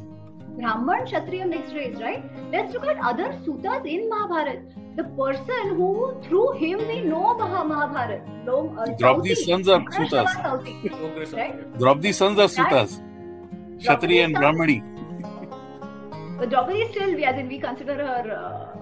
Brahman, 0.59 1.05
Kshatriya 1.07 1.47
mixed 1.47 1.75
race, 1.75 1.97
right? 2.01 2.25
Let's 2.53 2.75
look 2.75 2.87
at 2.87 2.99
other 3.11 3.29
Sutas 3.47 3.87
in 3.87 4.09
Mahabharat. 4.09 4.61
The 4.97 5.05
person 5.21 5.77
who, 5.77 5.91
through 6.25 6.53
him, 6.63 6.87
we 6.89 7.01
know 7.03 7.35
Maha- 7.43 7.65
Mahabharat. 7.65 8.27
Know, 8.45 8.75
uh, 8.79 8.87
Draupadi's 8.99 9.41
Sauti. 9.47 9.51
sons 9.53 9.69
are 9.69 9.81
Ugrashrava 9.81 10.09
Sutas. 10.09 10.43
Sauti. 10.43 10.89
Progress 10.99 11.33
of 11.35 11.39
Right? 11.39 11.55
it. 11.55 11.79
Draupadi's 11.79 12.17
sons 12.19 12.39
are 12.39 12.49
Sutas. 12.49 13.01
Kshatriya 13.79 14.25
and 14.25 14.35
Brahmani. 14.37 14.79
But 16.39 16.51
Draupadi 16.51 16.79
is 16.81 16.91
still, 16.91 17.25
as 17.25 17.39
in 17.39 17.49
we 17.49 17.59
consider 17.59 17.95
her 17.95 18.23
uh, 18.35 18.80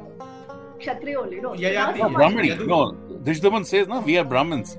Kshatriya 0.79 1.21
only, 1.21 1.41
no? 1.41 1.55
Yeah, 1.55 1.71
yeah, 1.71 1.97
so 1.97 2.09
much. 2.09 2.35
No, 2.61 2.93
Dishdaman 3.23 3.65
says, 3.67 3.89
no, 3.89 4.01
we 4.01 4.17
are 4.19 4.25
Brahmins. 4.25 4.77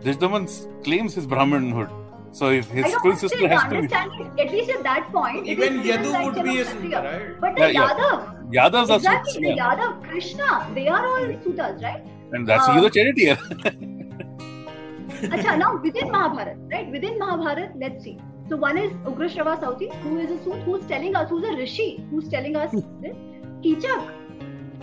Dishdaman 0.00 0.48
claims 0.84 1.14
his 1.14 1.26
Brahmanhood. 1.26 1.90
So 2.32 2.50
if 2.50 2.68
his 2.68 2.86
sister 2.86 3.28
still, 3.28 3.48
has 3.48 3.62
to 3.72 3.80
be. 3.82 4.42
at 4.42 4.50
least 4.50 4.70
at 4.70 4.82
that 4.82 5.10
point, 5.12 5.46
Even 5.46 5.82
Yadu 5.82 6.10
like, 6.10 6.34
would 6.34 6.44
be 6.44 6.60
a 6.60 6.64
Kshatriya. 6.64 7.02
Right? 7.02 7.40
But 7.40 7.54
the 7.54 7.60
Yeah, 7.60 7.68
yeah. 7.68 7.88
Yadav, 7.90 8.52
Yadavs 8.52 8.90
are 8.90 8.96
exactly, 8.96 9.32
Sutas. 9.32 9.40
the 9.40 9.60
Yadav, 9.60 10.02
Krishna, 10.08 10.70
they 10.74 10.88
are 10.88 11.06
all 11.06 11.24
Sutas, 11.44 11.82
right? 11.82 12.02
And 12.32 12.48
that's 12.48 12.66
Uh, 12.68 12.72
he's 12.74 12.84
a 12.84 12.90
charioteer. 12.90 13.38
Now 15.56 15.80
within 15.80 16.10
Mahabharat, 16.10 16.56
right? 16.72 16.90
Within 16.90 17.18
Mahabharat, 17.18 17.70
let's 17.78 18.02
see. 18.02 18.18
So 18.48 18.56
one 18.56 18.76
is 18.76 18.90
Ugrashrava 19.04 19.58
Sauti, 19.60 19.94
who 20.02 20.18
is 20.18 20.30
a 20.30 20.42
Sut, 20.42 20.58
who's 20.62 20.84
telling 20.86 21.14
us, 21.14 21.30
who's 21.30 21.44
a 21.44 21.56
Rishi, 21.56 22.04
who's 22.10 22.28
telling 22.28 22.56
us 22.56 22.72
this. 23.00 23.16
Kichak, 23.62 24.10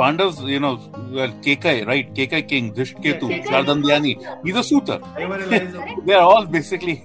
Pandavs, 0.00 0.40
you 0.54 0.60
know, 0.60 0.74
well, 1.10 1.28
Kekai, 1.46 1.86
right? 1.86 2.12
Kekai 2.14 2.46
king, 2.48 2.72
Dhrishketu, 2.74 3.28
Yeah. 3.30 3.44
Shardandhyani. 3.44 4.44
He's 4.44 4.56
a 4.56 4.62
Suta. 4.62 5.00
They 5.16 5.26
were 5.26 5.38
realized- 5.38 5.74
Correct. 5.76 6.06
They 6.06 6.14
are 6.14 6.22
all 6.34 6.46
basically. 6.46 6.96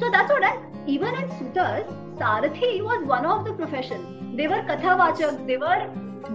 So 0.00 0.10
that's 0.10 0.30
what 0.32 0.42
I, 0.44 0.56
even 0.86 1.14
in 1.14 1.28
Sutas, 1.40 1.84
Sarathi 2.22 2.82
was 2.82 3.04
one 3.06 3.24
of 3.24 3.44
the 3.44 3.52
professions. 3.52 4.36
They 4.36 4.48
were 4.48 4.62
Kathavachak, 4.70 5.46
they 5.46 5.56
were 5.56 5.88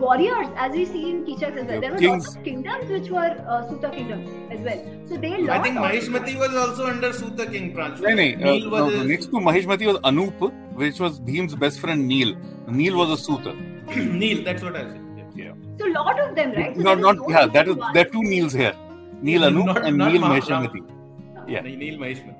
warriors, 0.03 0.47
as 0.55 0.71
we 0.71 0.85
see 0.85 1.09
in 1.09 1.25
Kichak 1.25 1.57
as 1.57 1.65
well. 1.67 1.81
There 1.81 1.91
were 1.91 1.97
Kings. 1.97 2.25
lots 2.25 2.35
of 2.37 2.43
kingdoms 2.43 2.89
which 2.89 3.09
were 3.09 3.35
uh, 3.47 3.67
Suta 3.69 3.89
kingdoms 3.89 4.29
as 4.51 4.59
well. 4.61 4.79
So 5.09 5.17
they 5.17 5.31
lost. 5.41 5.49
I 5.49 5.63
think 5.63 5.75
Mahishmati 5.77 6.37
was 6.39 6.55
also 6.55 6.87
under 6.87 7.11
Suta 7.11 7.45
King 7.47 7.73
branch. 7.73 7.99
No, 7.99 8.13
no, 8.13 8.23
uh, 8.23 8.69
was 8.69 8.93
no, 8.95 9.03
next 9.03 9.25
to 9.25 9.31
Mahishmati 9.49 9.85
was 9.91 9.97
Anup, 10.11 10.51
which 10.75 10.99
was 10.99 11.19
Bhim's 11.19 11.55
best 11.55 11.79
friend 11.81 12.07
Neel. 12.07 12.35
Neel 12.67 12.97
was 12.97 13.09
a 13.19 13.21
Suta. 13.23 13.53
Neel, 13.95 14.43
that's 14.43 14.63
what 14.63 14.75
I 14.75 14.83
said. 14.83 15.01
Yeah. 15.79 15.85
So 15.85 15.91
a 15.91 15.93
lot 15.93 16.19
of 16.19 16.35
them, 16.35 16.51
right? 16.53 16.75
So 16.75 16.81
not, 16.81 16.95
there 16.95 17.03
not, 17.03 17.15
no 17.17 17.29
yeah, 17.29 17.45
that 17.47 17.67
is, 17.67 17.75
there 17.93 18.05
are 18.05 18.09
two 18.09 18.23
Neels 18.23 18.53
here. 18.53 18.75
Neel 19.21 19.41
Anup 19.41 19.65
Not- 19.65 19.85
and 19.85 19.97
not 19.97 20.11
Neel 20.11 20.21
Mahabharata. 20.21 20.69
Mahishmati. 20.69 21.49
Yeah. 21.49 21.61
Neel 21.61 21.97
Mahishmati. 21.99 22.35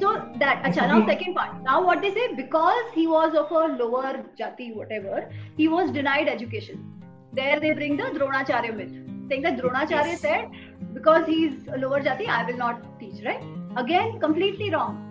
So 0.00 0.14
that, 0.38 0.62
acha, 0.64 0.88
now 0.88 1.06
second 1.06 1.34
part. 1.34 1.62
Now 1.62 1.84
what 1.84 2.00
they 2.00 2.12
say, 2.14 2.34
because 2.34 2.84
he 2.94 3.06
was 3.06 3.34
of 3.34 3.50
a 3.50 3.76
lower 3.82 4.24
jati, 4.38 4.74
whatever, 4.74 5.30
he 5.58 5.68
was 5.68 5.90
denied 5.90 6.26
education. 6.26 6.86
There 7.34 7.60
they 7.60 7.72
bring 7.72 7.98
the 7.98 8.04
Dronacharya 8.04 8.74
myth, 8.74 8.92
saying 9.28 9.42
that 9.42 9.58
Dronacharya 9.58 9.90
Yes. 9.90 10.20
said, 10.20 10.48
because 10.94 11.26
he's 11.26 11.68
a 11.68 11.76
lower 11.76 12.00
jati, 12.00 12.26
I 12.28 12.44
will 12.50 12.56
not 12.56 12.98
teach, 12.98 13.22
right? 13.24 13.44
Again, 13.76 14.18
completely 14.20 14.70
wrong. 14.70 15.06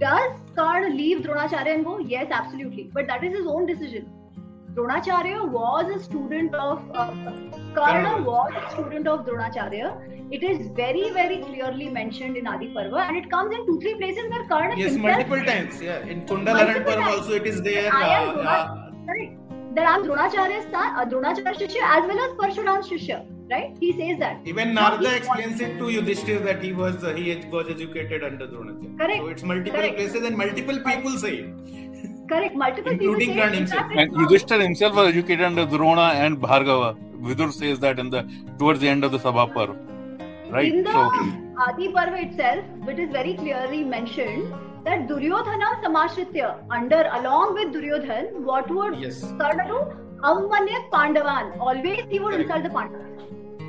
Does 0.00 0.32
Karna 0.56 0.88
leave 0.88 1.18
Dronacharya 1.18 1.74
and 1.74 1.84
go? 1.84 1.98
Yes, 1.98 2.28
absolutely. 2.30 2.90
But 2.94 3.06
that 3.06 3.22
is 3.22 3.36
his 3.36 3.46
own 3.46 3.66
decision. 3.66 4.10
Dronacharya 4.74 5.48
was 5.48 5.88
a 5.96 6.02
student 6.02 6.54
of 6.54 6.82
uh, 6.94 7.12
Karna 7.74 8.22
was 8.22 8.52
a 8.60 8.70
student 8.72 9.06
of 9.06 9.24
Dronacharya. 9.26 10.10
It 10.32 10.42
is 10.42 10.66
very, 10.68 11.10
very 11.10 11.38
clearly 11.42 11.88
mentioned 11.88 12.36
in 12.36 12.46
Adi 12.46 12.72
Parva, 12.74 12.96
and 13.08 13.16
it 13.16 13.30
comes 13.30 13.54
in 13.54 13.66
two, 13.66 13.78
three 13.80 13.94
places 13.96 14.24
where 14.30 14.46
Karna 14.48 14.74
Yes, 14.76 14.94
multiple 14.96 15.44
times. 15.44 15.80
Yeah, 15.80 16.00
in 16.00 16.22
Kundal 16.26 16.54
Multiple 16.54 16.70
Aran 16.70 16.82
Parv 16.84 17.04
times. 17.04 17.16
also 17.18 17.32
it 17.34 17.46
is 17.46 17.62
there. 17.62 17.92
I 17.92 18.08
am 18.22 18.28
uh, 18.30 18.32
Drona- 18.32 18.50
uh, 18.50 19.74
That 19.76 19.86
I'm 19.92 20.02
Dronacharya's 20.04 20.64
son, 20.72 20.96
uh, 20.96 21.04
Dronacharya 21.04 21.54
Shishya 21.60 21.84
as 21.98 22.08
well 22.08 22.18
as 22.26 22.36
Parshuram's 22.42 22.88
Shishya. 22.88 23.20
right? 23.50 23.76
He 23.78 23.92
says 24.00 24.18
that. 24.18 24.40
Even 24.44 24.74
Narada 24.74 25.08
he- 25.10 25.16
explains 25.16 25.60
it 25.60 25.78
to 25.78 25.84
Yudhishthir 25.84 26.42
that 26.44 26.62
he 26.64 26.72
was 26.72 27.04
uh, 27.04 27.14
he 27.14 27.36
was 27.56 27.68
educated 27.68 28.24
under 28.24 28.48
Dronacharya. 28.48 28.98
Correct. 28.98 29.22
So 29.22 29.28
it's 29.28 29.42
multiple 29.44 29.78
Correct. 29.80 29.96
places 29.96 30.24
and 30.24 30.36
multiple 30.36 30.80
people 30.90 31.18
say 31.26 31.34
it. 31.44 31.83
Correct. 32.28 32.54
Multiple 32.56 32.92
Including 32.92 33.28
people 33.34 33.48
say 33.48 33.54
himself. 33.56 33.86
And 33.94 34.12
Yudhishthir 34.12 34.60
himself 34.60 34.94
was 34.94 35.08
educated 35.08 35.44
under 35.44 35.66
Drona 35.66 36.12
and 36.24 36.38
Bhargava. 36.38 36.96
Vidur 37.20 37.52
says 37.52 37.78
that 37.80 37.98
in 37.98 38.10
the 38.10 38.22
towards 38.58 38.80
the 38.80 38.88
end 38.88 39.04
of 39.04 39.12
the 39.12 39.18
Sabha 39.18 39.52
Parv. 39.52 39.76
Right? 40.50 40.72
In 40.72 40.84
the 40.84 40.92
So 40.92 41.10
Adi 41.66 41.88
Parva 41.92 42.20
itself, 42.22 42.64
it 42.88 42.98
is 42.98 43.10
very 43.10 43.34
clearly 43.34 43.84
mentioned 43.84 44.52
that 44.84 45.06
Duryodhana 45.08 45.68
Samashritya, 45.82 46.64
under 46.70 47.08
along 47.12 47.54
with 47.54 47.72
Duryodhan, 47.72 48.32
what 48.42 48.68
would 48.70 48.98
Yes. 48.98 49.20
Do? 49.20 49.78
Ammanyat 50.22 50.90
Pandavan. 50.90 51.58
Always 51.58 52.02
he 52.10 52.18
would 52.18 52.34
Correct. 52.34 52.50
insult 52.50 52.62
the 52.64 52.70
Pandavas. 52.70 53.10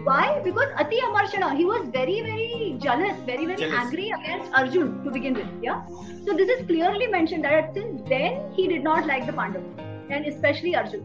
Why? 0.05 0.39
Because 0.43 0.71
Ati 0.81 0.97
Amarshana, 1.05 1.57
he 1.57 1.65
was 1.65 1.87
very, 1.93 2.21
very 2.21 2.77
jealous, 2.79 3.17
very, 3.25 3.45
very 3.45 3.57
Jealous. 3.57 3.79
angry 3.79 4.11
against 4.17 4.51
Arjun 4.53 5.03
to 5.03 5.11
begin 5.11 5.33
with. 5.33 5.47
Yeah. 5.63 5.83
So 6.25 6.33
this 6.33 6.49
is 6.55 6.65
clearly 6.67 7.07
mentioned 7.07 7.43
that 7.45 7.73
since 7.73 8.01
then 8.07 8.39
he 8.53 8.67
did 8.67 8.83
not 8.83 9.07
like 9.07 9.25
the 9.25 9.33
Pandavas, 9.33 9.83
and 10.09 10.27
especially 10.27 10.75
Arjun. 10.75 11.03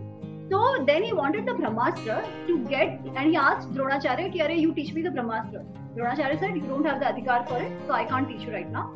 So 0.51 0.85
then 0.87 1.03
he 1.03 1.13
wanted 1.13 1.47
the 1.47 1.53
Brahmastra 1.53 2.19
to 2.47 2.59
get, 2.69 3.01
and 3.17 3.31
he 3.31 3.37
asked 3.37 3.73
Dronacharya, 3.73 4.33
ki, 4.33 4.41
"Arey, 4.47 4.61
you 4.61 4.75
teach 4.79 4.93
me 4.93 5.03
the 5.03 5.15
Brahmastra." 5.19 5.65
Dronacharya 5.97 6.39
said, 6.45 6.57
"You 6.57 6.67
don't 6.73 6.91
have 6.93 7.01
the 7.05 7.07
adhikar 7.13 7.39
for 7.53 7.61
it, 7.67 7.77
so 7.87 7.95
I 8.01 8.05
can't 8.15 8.29
teach 8.33 8.49
you 8.49 8.57
right 8.59 8.71
now." 8.79 8.87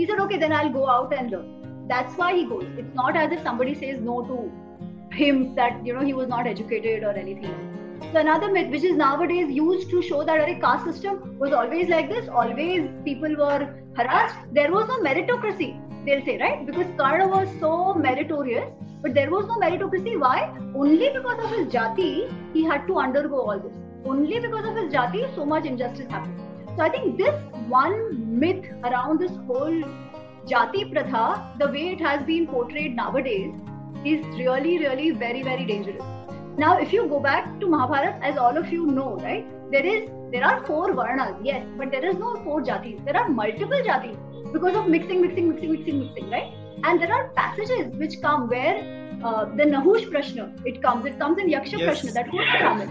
He 0.00 0.06
said, 0.10 0.24
"Okay, 0.26 0.40
then 0.46 0.56
I'll 0.60 0.74
go 0.78 0.88
out 0.96 1.14
and 1.20 1.36
learn." 1.36 1.52
That's 1.94 2.18
why 2.22 2.32
he 2.40 2.44
goes. 2.52 2.66
It's 2.84 2.98
not 3.02 3.22
as 3.22 3.38
if 3.38 3.46
somebody 3.48 3.78
says 3.84 4.02
no 4.10 4.18
to 4.32 4.42
him 5.22 5.46
that 5.60 5.86
you 5.90 5.94
know 5.98 6.04
he 6.10 6.18
was 6.20 6.28
not 6.34 6.52
educated 6.56 7.08
or 7.12 7.14
anything. 7.24 7.54
So 8.12 8.20
another 8.20 8.50
myth 8.52 8.70
which 8.70 8.84
is 8.84 8.96
nowadays 8.96 9.50
used 9.50 9.90
to 9.90 10.00
show 10.00 10.22
that 10.22 10.40
our 10.40 10.54
caste 10.60 10.84
system 10.84 11.36
was 11.38 11.52
always 11.52 11.88
like 11.88 12.08
this, 12.08 12.28
always 12.28 12.88
people 13.04 13.34
were 13.36 13.74
harassed. 13.96 14.36
There 14.52 14.70
was 14.70 14.86
no 14.86 14.98
meritocracy, 15.00 15.80
they'll 16.06 16.24
say, 16.24 16.38
right? 16.38 16.64
Because 16.64 16.86
Karna 16.96 17.26
was 17.26 17.48
so 17.58 17.94
meritorious, 17.94 18.70
but 19.02 19.14
there 19.14 19.30
was 19.30 19.46
no 19.46 19.56
meritocracy. 19.56 20.18
Why? 20.18 20.56
Only 20.76 21.10
because 21.12 21.44
of 21.44 21.50
his 21.50 21.66
jati, 21.66 22.32
he 22.54 22.64
had 22.64 22.86
to 22.86 22.98
undergo 22.98 23.40
all 23.40 23.58
this. 23.58 23.74
Only 24.04 24.38
because 24.38 24.64
of 24.64 24.76
his 24.76 24.92
jati, 24.92 25.34
so 25.34 25.44
much 25.44 25.64
injustice 25.64 26.08
happened. 26.08 26.40
So 26.76 26.82
I 26.82 26.90
think 26.90 27.18
this 27.18 27.34
one 27.68 28.38
myth 28.38 28.64
around 28.84 29.18
this 29.18 29.32
whole 29.48 29.82
jati 30.46 30.92
pratha, 30.92 31.52
the 31.58 31.66
way 31.66 31.88
it 31.88 32.00
has 32.00 32.24
been 32.24 32.46
portrayed 32.46 32.94
nowadays, 32.94 33.52
is 34.04 34.24
really, 34.38 34.78
really 34.78 35.10
very, 35.10 35.42
very 35.42 35.64
dangerous. 35.64 36.13
Now, 36.56 36.78
if 36.78 36.92
you 36.92 37.08
go 37.08 37.20
back 37.20 37.58
to 37.60 37.66
Mahabharata, 37.66 38.24
as 38.24 38.36
all 38.38 38.56
of 38.56 38.68
you 38.72 38.86
know, 38.86 39.16
right, 39.16 39.44
there 39.70 39.84
is 39.84 40.08
there 40.30 40.44
are 40.44 40.64
four 40.66 40.92
varnas, 40.92 41.38
yes, 41.44 41.66
but 41.78 41.90
there 41.90 42.04
is 42.08 42.16
no 42.16 42.34
four 42.44 42.60
jatis. 42.62 43.04
There 43.04 43.16
are 43.16 43.28
multiple 43.28 43.80
jatis 43.88 44.16
because 44.52 44.76
of 44.76 44.88
mixing, 44.88 45.20
mixing, 45.20 45.48
mixing, 45.48 45.72
mixing, 45.72 45.98
mixing, 46.00 46.30
right? 46.30 46.52
And 46.84 47.00
there 47.00 47.12
are 47.12 47.28
passages 47.30 47.92
which 47.96 48.20
come 48.20 48.48
where 48.48 48.78
uh, 49.24 49.46
the 49.56 49.64
Nahush 49.64 50.06
Prashna, 50.10 50.52
it 50.66 50.82
comes, 50.82 51.06
it 51.06 51.18
comes 51.18 51.38
in 51.38 51.48
Yaksha 51.48 51.78
Yes. 51.78 52.02
Prashna, 52.02 52.12
that 52.14 52.28
who's 52.28 52.46
Brahmin. 52.58 52.90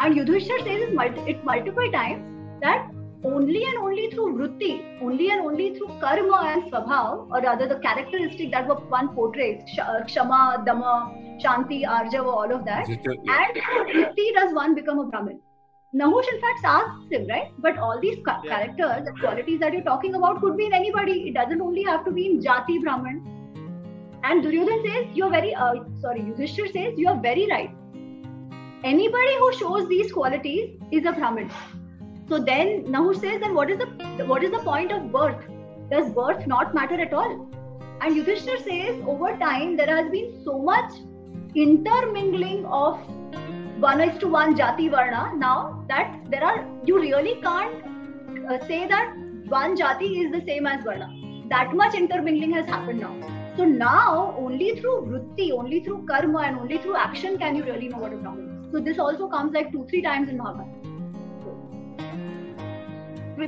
And 0.00 0.14
Yudhishthir 0.14 0.58
says 0.64 0.82
it, 0.88 0.94
multi- 0.94 1.30
it 1.30 1.44
multiple 1.44 1.90
times 1.92 2.22
that 2.62 2.90
only 3.24 3.64
and 3.64 3.78
only 3.78 4.10
through 4.10 4.34
vritti, 4.36 5.02
only 5.02 5.30
and 5.30 5.40
only 5.40 5.74
through 5.76 5.88
karma 6.00 6.52
and 6.54 6.70
swabhav, 6.70 7.30
or 7.30 7.40
rather 7.42 7.66
the 7.68 7.76
characteristic 7.80 8.50
that 8.52 8.68
one 8.90 9.08
portrays, 9.14 9.62
sh- 9.68 9.78
kshama, 9.78 10.64
dama, 10.64 11.12
shanti, 11.44 11.84
arjava, 11.84 12.32
all 12.40 12.52
of 12.52 12.64
that, 12.64 12.88
and 12.88 13.02
through 13.02 13.84
vritti 13.92 14.34
does 14.34 14.54
one 14.54 14.74
become 14.74 14.98
a 14.98 15.06
Brahmin. 15.06 15.40
Nahush 15.94 16.28
in 16.32 16.40
fact 16.40 16.64
asks 16.64 17.10
him, 17.10 17.26
right? 17.28 17.50
But 17.58 17.78
all 17.78 17.98
these 18.00 18.18
ca- 18.24 18.40
Yeah. 18.44 18.56
characters 18.56 19.06
and 19.06 19.18
qualities 19.20 19.60
that 19.60 19.72
you're 19.72 19.86
talking 19.90 20.14
about 20.14 20.40
could 20.42 20.56
be 20.56 20.66
in 20.66 20.74
anybody. 20.74 21.16
It 21.28 21.34
doesn't 21.34 21.62
only 21.62 21.82
have 21.84 22.04
to 22.04 22.10
be 22.10 22.26
in 22.30 22.40
Jati 22.40 22.78
Brahmin. 22.82 23.22
And 24.24 24.42
Duryodhan 24.44 24.84
says, 24.86 25.16
you're 25.16 25.30
very, 25.30 25.54
uh, 25.54 25.76
sorry, 26.00 26.20
Yudhishthir 26.20 26.70
says, 26.72 26.98
you 26.98 27.08
are 27.08 27.18
very 27.20 27.46
right. 27.50 27.70
Anybody 28.84 29.36
who 29.38 29.52
shows 29.54 29.88
these 29.88 30.12
qualities 30.12 30.78
is 30.92 31.06
a 31.06 31.12
Brahmin. 31.12 31.50
So 32.28 32.38
then 32.38 32.84
Nahush 32.84 33.20
says, 33.20 33.40
then 33.40 33.54
what 33.54 33.70
is 33.70 33.78
the 33.78 33.86
what 34.26 34.44
is 34.44 34.50
the 34.50 34.58
point 34.58 34.92
of 34.92 35.10
birth? 35.10 35.44
Does 35.90 36.10
birth 36.12 36.46
not 36.46 36.74
matter 36.74 37.00
at 37.00 37.14
all? 37.14 37.48
And 38.00 38.14
Yudhishthir 38.14 38.58
says, 38.64 39.00
over 39.06 39.36
time 39.38 39.76
there 39.76 39.86
has 39.96 40.10
been 40.10 40.34
so 40.44 40.58
much 40.58 40.92
intermingling 41.54 42.64
of 42.66 42.98
one 43.80 44.00
is 44.00 44.18
to 44.18 44.28
one 44.28 44.56
jati 44.56 44.90
varna 44.90 45.32
now 45.36 45.84
that 45.88 46.16
there 46.30 46.44
are 46.44 46.66
you 46.84 47.00
really 47.00 47.40
can't 47.42 47.84
uh, 48.50 48.58
say 48.66 48.86
that 48.86 49.14
one 49.48 49.76
jati 49.76 50.24
is 50.24 50.32
the 50.32 50.44
same 50.46 50.66
as 50.66 50.84
varna. 50.84 51.08
That 51.48 51.74
much 51.74 51.94
intermingling 51.94 52.52
has 52.52 52.66
happened 52.66 53.00
now. 53.00 53.14
So 53.56 53.64
now 53.64 54.34
only 54.38 54.80
through 54.80 54.96
vritti, 55.10 55.50
only 55.52 55.80
through 55.80 56.06
karma, 56.06 56.40
and 56.40 56.58
only 56.58 56.78
through 56.78 56.96
action 56.96 57.38
can 57.38 57.56
you 57.56 57.64
really 57.64 57.88
know 57.88 57.98
what 57.98 58.12
is. 58.12 58.20
So 58.72 58.80
this 58.80 58.98
also 58.98 59.28
comes 59.28 59.52
like 59.52 59.72
two, 59.72 59.86
three 59.88 60.02
times 60.02 60.28
in 60.28 60.36
Mahabharata. 60.36 60.74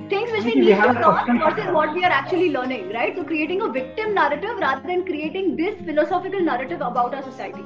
Things 0.09 0.31
which 0.31 0.45
we 0.45 0.55
need 0.55 0.75
to 0.75 0.93
learn 0.93 1.39
versus 1.41 1.73
what 1.73 1.93
we 1.95 2.05
are 2.05 2.11
actually 2.11 2.51
learning, 2.51 2.91
right? 2.91 3.15
So 3.17 3.25
creating 3.25 3.61
a 3.63 3.69
victim 3.69 4.15
narrative 4.15 4.57
rather 4.59 4.87
than 4.87 5.05
creating 5.05 5.57
this 5.57 5.75
philosophical 5.85 6.41
narrative 6.41 6.81
about 6.81 7.15
our 7.15 7.23
society. 7.23 7.65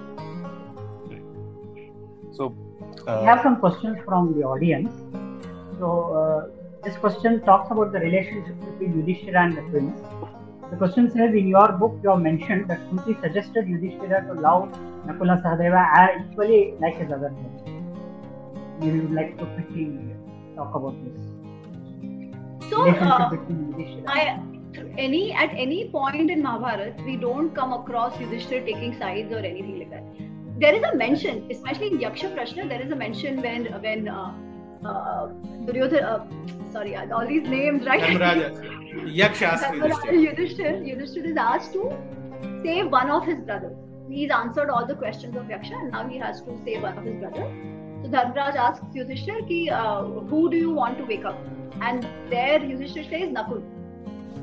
So 2.37 2.55
We 3.07 3.13
uh, 3.13 3.25
have 3.25 3.43
some 3.43 3.57
questions 3.57 3.99
from 4.05 4.39
the 4.39 4.45
audience. 4.45 4.93
So 5.79 5.89
uh, 6.21 6.83
this 6.85 6.97
question 6.97 7.41
talks 7.43 7.71
about 7.71 7.93
the 7.93 8.01
relationship 8.01 8.59
between 8.61 8.97
Yudhishthira 8.99 9.43
and 9.45 9.57
the 9.57 9.63
twins. 9.63 10.01
The 10.71 10.77
question 10.77 11.11
says, 11.11 11.35
in 11.35 11.49
your 11.49 11.73
book, 11.73 11.99
you 12.03 12.11
have 12.11 12.21
mentioned 12.21 12.69
that 12.71 12.79
Kunti 12.89 13.17
suggested 13.21 13.69
Yudhishthira 13.69 14.25
to 14.29 14.41
love 14.41 14.69
Nakula 15.07 15.43
Sahadeva 15.43 15.83
as 15.99 16.23
equally 16.31 16.75
like 16.81 16.97
his 16.97 17.13
other 17.13 17.31
brothers. 17.31 17.85
Maybe 18.81 18.97
you 18.97 19.03
would 19.03 19.13
like 19.13 19.39
to 19.39 19.47
quickly 19.55 20.15
talk 20.57 20.75
about 20.75 20.97
this 21.05 22.71
So 22.71 22.89
uh. 22.89 23.31
I, 24.07 24.41
any 24.99 25.33
at 25.33 25.51
any 25.51 25.89
point 25.91 26.31
in 26.31 26.43
Mahabharata, 26.43 26.95
we 27.05 27.17
don't 27.17 27.55
come 27.55 27.73
across 27.73 28.15
Yudhishthir 28.17 28.65
taking 28.65 28.99
sides 28.99 29.33
or 29.33 29.39
anything 29.39 29.79
like 29.79 29.91
that. 29.91 30.24
There 30.59 30.75
is 30.75 30.83
a 30.85 30.95
mention, 30.95 31.51
especially 31.51 31.89
in 31.89 31.99
Yaksha 31.99 32.35
Prashna, 32.35 32.69
there 32.69 32.81
is 32.81 32.91
a 32.93 32.97
mention 32.97 33.43
when 33.43 33.67
when 33.83 34.09
uh, 34.09 34.33
uh, 34.85 35.27
Duryodhana, 35.67 36.03
uh, 36.03 36.73
sorry, 36.73 36.95
uh, 36.95 37.07
all 37.13 37.27
these 37.27 37.49
names, 37.49 37.85
right? 37.87 38.01
Dharmaraja. 38.01 38.51
Yaksh 39.21 39.43
asked 39.43 39.65
Dharmaraja 39.65 40.13
Yudhishthir. 40.13 40.85
Yudhishthir, 40.87 40.87
Yudhishthir 40.89 41.27
is 41.27 41.37
asked 41.37 41.73
to 41.73 41.97
save 42.63 42.91
one 42.91 43.11
of 43.11 43.25
his 43.27 43.39
brothers. 43.41 43.77
He's 44.09 44.31
answered 44.31 44.71
all 44.71 44.87
the 44.87 44.95
questions 44.95 45.37
of 45.37 45.45
Yaksha 45.45 45.73
and 45.73 45.91
now 45.91 46.07
he 46.09 46.19
has 46.19 46.43
to 46.43 46.57
save 46.65 46.83
one 46.83 46.97
of 46.97 47.05
his 47.05 47.17
brothers. 47.17 47.51
So 48.03 48.11
Dharmaraj 48.11 48.55
asks 48.55 48.87
Yudhishthir, 48.95 49.49
ki, 49.49 49.71
uh, 49.71 50.03
who 50.05 50.51
do 50.51 50.57
you 50.57 50.71
want 50.71 50.99
to 50.99 51.05
wake 51.05 51.25
up? 51.25 51.39
And 51.81 52.07
there 52.31 52.61
Yudhishthir 52.61 53.11
says 53.11 53.31
Nakul. 53.31 53.63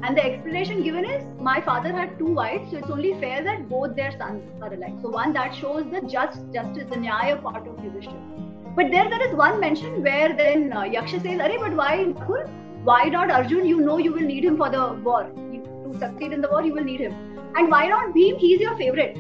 And 0.04 0.18
the 0.18 0.24
explanation 0.24 0.82
given 0.82 1.06
is 1.06 1.24
my 1.40 1.62
father 1.62 1.92
had 1.94 2.18
two 2.18 2.34
wives, 2.34 2.72
so 2.72 2.78
it's 2.78 2.90
only 2.90 3.14
fair 3.20 3.44
that 3.44 3.70
both 3.70 3.96
their 3.96 4.12
sons 4.18 4.44
are 4.62 4.74
alive. 4.74 4.98
So 5.02 5.10
one 5.10 5.32
that 5.34 5.54
shows 5.54 5.86
the 5.92 6.02
just 6.02 6.40
justice, 6.52 6.86
the 6.90 6.96
nyaya 6.96 7.42
part 7.42 7.68
of 7.68 7.76
Yudhishthir. 7.76 8.76
But 8.76 8.90
there 8.90 9.08
there 9.10 9.28
is 9.28 9.36
one 9.36 9.60
mention 9.60 10.02
where 10.02 10.36
then 10.36 10.74
uh, 10.74 10.82
Yaksha 10.82 11.22
says, 11.22 11.40
Arey, 11.48 11.60
but 11.60 11.76
why 11.76 11.98
Nakul? 11.98 12.50
Why 12.84 13.04
not 13.04 13.30
Arjun? 13.30 13.66
You 13.66 13.82
know 13.82 13.98
you 14.00 14.12
will 14.12 14.28
need 14.34 14.44
him 14.44 14.58
for 14.58 14.70
the 14.70 14.94
war. 15.04 15.30
You, 15.52 15.62
to 15.86 16.00
succeed 16.00 16.34
in 16.34 16.42
the 16.42 16.50
war, 16.50 16.64
you 16.64 16.74
will 16.74 16.84
need 16.84 17.02
him. 17.02 17.14
And 17.56 17.70
why 17.70 17.88
not 17.88 18.16
Bhim? 18.16 18.40
He's 18.40 18.60
your 18.60 18.76
favorite. 18.78 19.18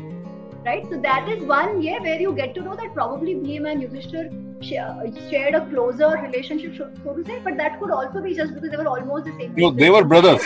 Right? 0.65 0.83
So 0.89 0.99
that 1.01 1.29
is 1.29 1.43
one 1.43 1.81
yeah 1.81 1.99
where 1.99 2.19
you 2.19 2.33
get 2.33 2.55
to 2.55 2.61
know 2.61 2.75
that 2.75 2.93
probably 2.95 3.35
Bhim 3.35 3.69
and 3.71 3.83
Yudhishthir 3.83 4.31
sh- 4.31 4.50
shared 4.61 5.55
a 5.55 5.65
closer 5.69 6.09
relationship, 6.21 6.75
so 7.03 7.13
to 7.13 7.25
say. 7.25 7.39
But 7.43 7.57
that 7.57 7.79
could 7.79 7.91
also 7.91 8.21
be 8.21 8.33
just 8.35 8.53
because 8.53 8.71
they 8.71 8.77
were 8.77 8.87
almost 8.87 9.25
the 9.25 9.31
same. 9.37 9.53
no, 9.55 9.71
they 9.71 9.89
were 9.89 10.03
brothers. 10.03 10.41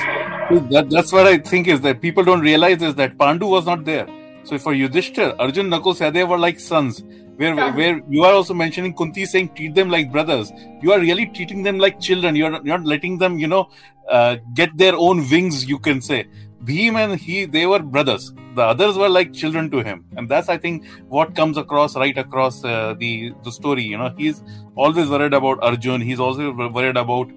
That, 0.72 0.88
that's 0.90 1.12
what 1.12 1.28
I 1.28 1.38
think 1.38 1.68
is 1.68 1.82
that 1.82 2.02
people 2.02 2.24
don't 2.24 2.42
realize 2.42 2.82
is 2.82 2.96
that 2.96 3.18
Pandu 3.18 3.50
was 3.50 3.66
not 3.66 3.86
there. 3.86 4.08
So 4.44 4.58
for 4.58 4.74
Yudhishthir, 4.74 5.36
Arjun, 5.40 5.70
Nakul, 5.70 5.96
Sahadev 5.98 6.30
were 6.30 6.38
like 6.38 6.60
sons. 6.60 7.04
Where, 7.38 7.54
Sons. 7.56 7.76
where 7.76 8.02
you 8.10 8.24
are 8.24 8.34
also 8.34 8.54
mentioning 8.54 8.94
Kunti 8.94 9.26
saying 9.26 9.50
treat 9.56 9.76
them 9.76 9.90
like 9.90 10.12
brothers. 10.12 10.52
You 10.82 10.94
are 10.94 11.00
really 11.00 11.26
treating 11.26 11.64
them 11.64 11.80
like 11.80 12.00
children. 12.00 12.36
You 12.36 12.46
are 12.46 12.52
not, 12.52 12.66
you're 12.66 12.78
not 12.78 12.88
letting 12.88 13.18
them, 13.18 13.38
you 13.40 13.48
know, 13.48 13.70
uh, 14.10 14.38
get 14.54 14.78
their 14.78 14.96
own 14.96 15.30
wings. 15.30 15.66
You 15.66 15.80
can 15.80 16.00
say 16.00 16.28
Bhim 16.66 16.96
and 17.04 17.20
he, 17.20 17.46
they 17.46 17.66
were 17.66 17.80
brothers. 17.80 18.34
The 18.56 18.62
others 18.64 18.98
were 18.98 19.10
like 19.10 19.34
children 19.34 19.70
to 19.72 19.84
him, 19.84 20.06
and 20.18 20.30
that's 20.30 20.50
I 20.50 20.58
think 20.58 20.86
what 21.10 21.36
comes 21.36 21.58
across 21.58 21.96
right 22.04 22.18
across 22.18 22.64
uh, 22.64 22.94
the 22.98 23.34
the 23.44 23.52
story. 23.52 23.84
You 23.84 23.98
know, 23.98 24.14
he's 24.18 24.42
always 24.76 25.10
worried 25.10 25.34
about 25.34 25.60
Arjun. 25.62 26.02
He's 26.02 26.20
also 26.28 26.54
worried 26.78 26.98
about, 26.98 27.32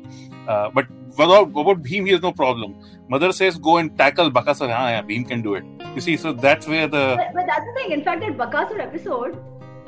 uh, 0.47 0.71
but 0.71 0.87
about, 1.19 1.49
about 1.63 1.83
Bhim, 1.83 2.07
he 2.07 2.13
has 2.13 2.23
no 2.23 2.31
problem. 2.33 2.77
Mother 3.09 3.33
says, 3.33 3.59
go 3.59 3.79
and 3.79 3.97
tackle 3.99 4.31
Bakasur. 4.31 4.69
Ah, 4.81 4.89
yeah, 4.91 5.03
Bhim 5.03 5.27
can 5.29 5.43
do 5.43 5.55
it. 5.57 5.65
You 5.97 6.01
see, 6.01 6.17
so 6.17 6.33
that's 6.33 6.69
where 6.69 6.87
the 6.87 7.05
But, 7.23 7.35
but 7.35 7.47
that's 7.49 7.67
the 7.67 7.73
thing. 7.81 7.91
In 7.99 8.05
fact, 8.05 8.21
that 8.27 8.37
Bakasur 8.43 8.79
episode, 8.85 9.37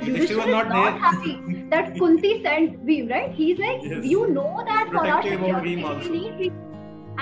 Yudhishthira 0.00 0.38
was 0.40 0.46
is 0.48 0.52
not 0.56 0.68
not 0.70 0.98
happy 0.98 1.36
that 1.76 1.94
Kunti 1.98 2.42
sent 2.42 2.84
Bhim, 2.90 3.08
right? 3.14 3.32
He's 3.40 3.58
like, 3.68 3.80
Yes. 3.92 4.04
you 4.04 4.26
know 4.40 4.64
that 4.72 4.88
for 4.90 5.06
our 5.06 5.22
security 5.22 5.76
Bhim 5.76 5.80
we 5.80 5.84
also. 5.94 6.10
need 6.18 6.32
Bhim. 6.42 6.58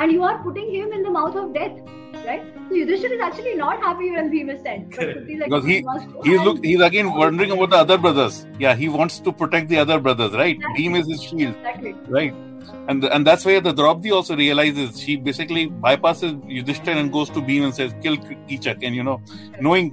and 0.00 0.12
you 0.18 0.22
are 0.32 0.42
putting 0.48 0.72
him 0.74 0.92
in 0.98 1.02
the 1.02 1.10
mouth 1.20 1.36
of 1.44 1.52
death, 1.54 1.78
right? 2.26 2.42
So 2.68 2.74
Yudhishthira 2.74 3.14
is 3.14 3.20
actually 3.20 3.54
not 3.54 3.78
happy 3.80 4.10
when 4.10 4.30
Bhim 4.30 4.52
is 4.54 4.62
sent. 4.62 4.92
Correct. 4.92 5.18
Kunti 5.18 5.34
is 5.34 5.40
like, 5.40 5.48
Because 5.50 5.64
he- 5.64 5.84
He's 6.24 6.36
and- 6.38 6.44
look. 6.44 6.64
He's 6.64 6.80
again 6.80 7.12
wondering 7.12 7.50
about 7.52 7.70
the 7.70 7.76
other 7.76 7.98
brothers. 7.98 8.46
Yeah, 8.58 8.74
he 8.74 8.88
wants 8.88 9.18
to 9.20 9.32
protect 9.32 9.68
the 9.68 9.78
other 9.78 9.98
brothers, 10.00 10.32
right? 10.32 10.56
Exactly. 10.56 10.84
Bhim 10.88 10.98
is 11.00 11.06
his 11.08 11.22
shield, 11.22 11.54
Exactly. 11.56 11.94
right? 12.08 12.34
And 12.88 13.04
and 13.04 13.26
that's 13.26 13.44
where 13.44 13.60
the 13.60 13.72
Draupadi 13.72 14.10
also 14.12 14.36
realizes 14.36 15.00
she 15.00 15.16
basically 15.16 15.68
bypasses 15.68 16.34
Yudhishthira 16.58 16.96
and 16.96 17.12
goes 17.12 17.30
to 17.30 17.40
Bhim 17.40 17.64
and 17.64 17.74
says, 17.74 17.94
"Kill 18.02 18.16
Kichak," 18.16 18.82
and 18.82 18.94
you 18.94 19.02
know, 19.04 19.20
knowing 19.60 19.90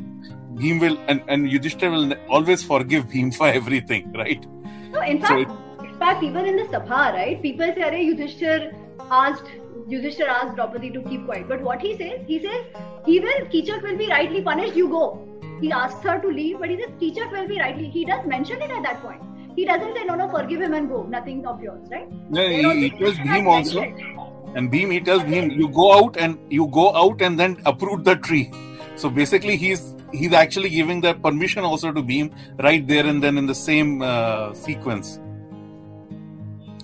Bhim 0.55 0.79
will 0.81 0.97
and 1.07 1.21
and 1.27 1.49
Yudhishthira 1.51 1.91
will 1.91 2.13
always 2.29 2.63
forgive 2.63 3.05
Bhim 3.15 3.33
for 3.35 3.47
everything, 3.47 4.11
right? 4.13 4.45
No, 4.93 5.01
in 5.01 5.21
So 5.21 5.27
fact, 5.27 5.51
in 5.83 5.99
fact, 5.99 6.23
even 6.23 6.45
in 6.53 6.57
the 6.57 6.63
Sabha, 6.75 7.01
right? 7.19 7.41
People 7.41 7.73
say, 7.77 7.81
"Arey, 7.89 8.03
Yudhishthir 8.09 8.73
asked 9.11 9.51
Yudhishthir 9.93 10.27
asked 10.27 10.55
Draupadi 10.55 10.89
to 10.97 11.01
keep 11.09 11.25
quiet." 11.25 11.47
But 11.53 11.61
what 11.61 11.81
he 11.81 11.95
says, 12.01 12.19
he 12.33 12.39
says, 12.39 12.83
"He 13.05 13.19
will, 13.25 13.45
Kichak 13.55 13.87
will 13.89 13.97
be 14.03 14.07
rightly 14.15 14.41
punished. 14.49 14.75
You 14.81 14.89
go." 14.97 15.05
He 15.61 15.71
asks 15.71 16.03
her 16.09 16.19
to 16.25 16.31
leave, 16.37 16.59
but 16.63 16.69
he 16.69 16.77
says, 16.83 16.93
"Kichak 17.01 17.31
will 17.37 17.47
be 17.53 17.59
rightly." 17.63 17.89
He 17.97 18.05
does 18.11 18.25
mention 18.35 18.61
it 18.67 18.75
at 18.79 18.83
that 18.89 19.01
point. 19.07 19.21
He 19.57 19.65
doesn't 19.71 19.97
say, 19.97 20.05
"No, 20.11 20.15
no, 20.21 20.29
forgive 20.37 20.63
him 20.67 20.73
and 20.79 20.89
go. 20.93 21.03
Nothing 21.17 21.45
of 21.51 21.61
yours," 21.65 21.91
right? 21.97 22.07
Yeah, 22.11 22.39
There 22.39 22.49
he, 22.49 22.57
he 22.57 22.65
also- 22.71 23.03
tells 23.03 23.19
Bhim 23.27 23.51
also, 23.57 23.83
and 24.59 24.71
Bhim 24.73 24.91
he 24.95 24.99
tells 25.09 25.23
Bhim, 25.33 25.51
"You 25.63 25.69
go 25.81 25.85
out 25.97 26.17
and 26.25 26.55
you 26.59 26.67
go 26.79 26.87
out 27.03 27.21
and 27.29 27.43
then 27.43 27.55
uproot 27.73 28.03
the 28.09 28.15
tree." 28.29 28.43
So 29.03 29.09
basically, 29.21 29.55
he's 29.65 29.85
he's 30.17 30.33
actually 30.41 30.69
giving 30.73 30.99
that 31.05 31.21
permission 31.29 31.69
also 31.69 31.93
to 31.99 32.03
Bhim 32.11 32.33
right 32.67 32.85
there 32.91 33.05
and 33.13 33.23
then 33.27 33.37
in 33.43 33.47
the 33.53 33.55
same 33.61 33.95
uh, 34.01 34.53
sequence. 34.65 35.15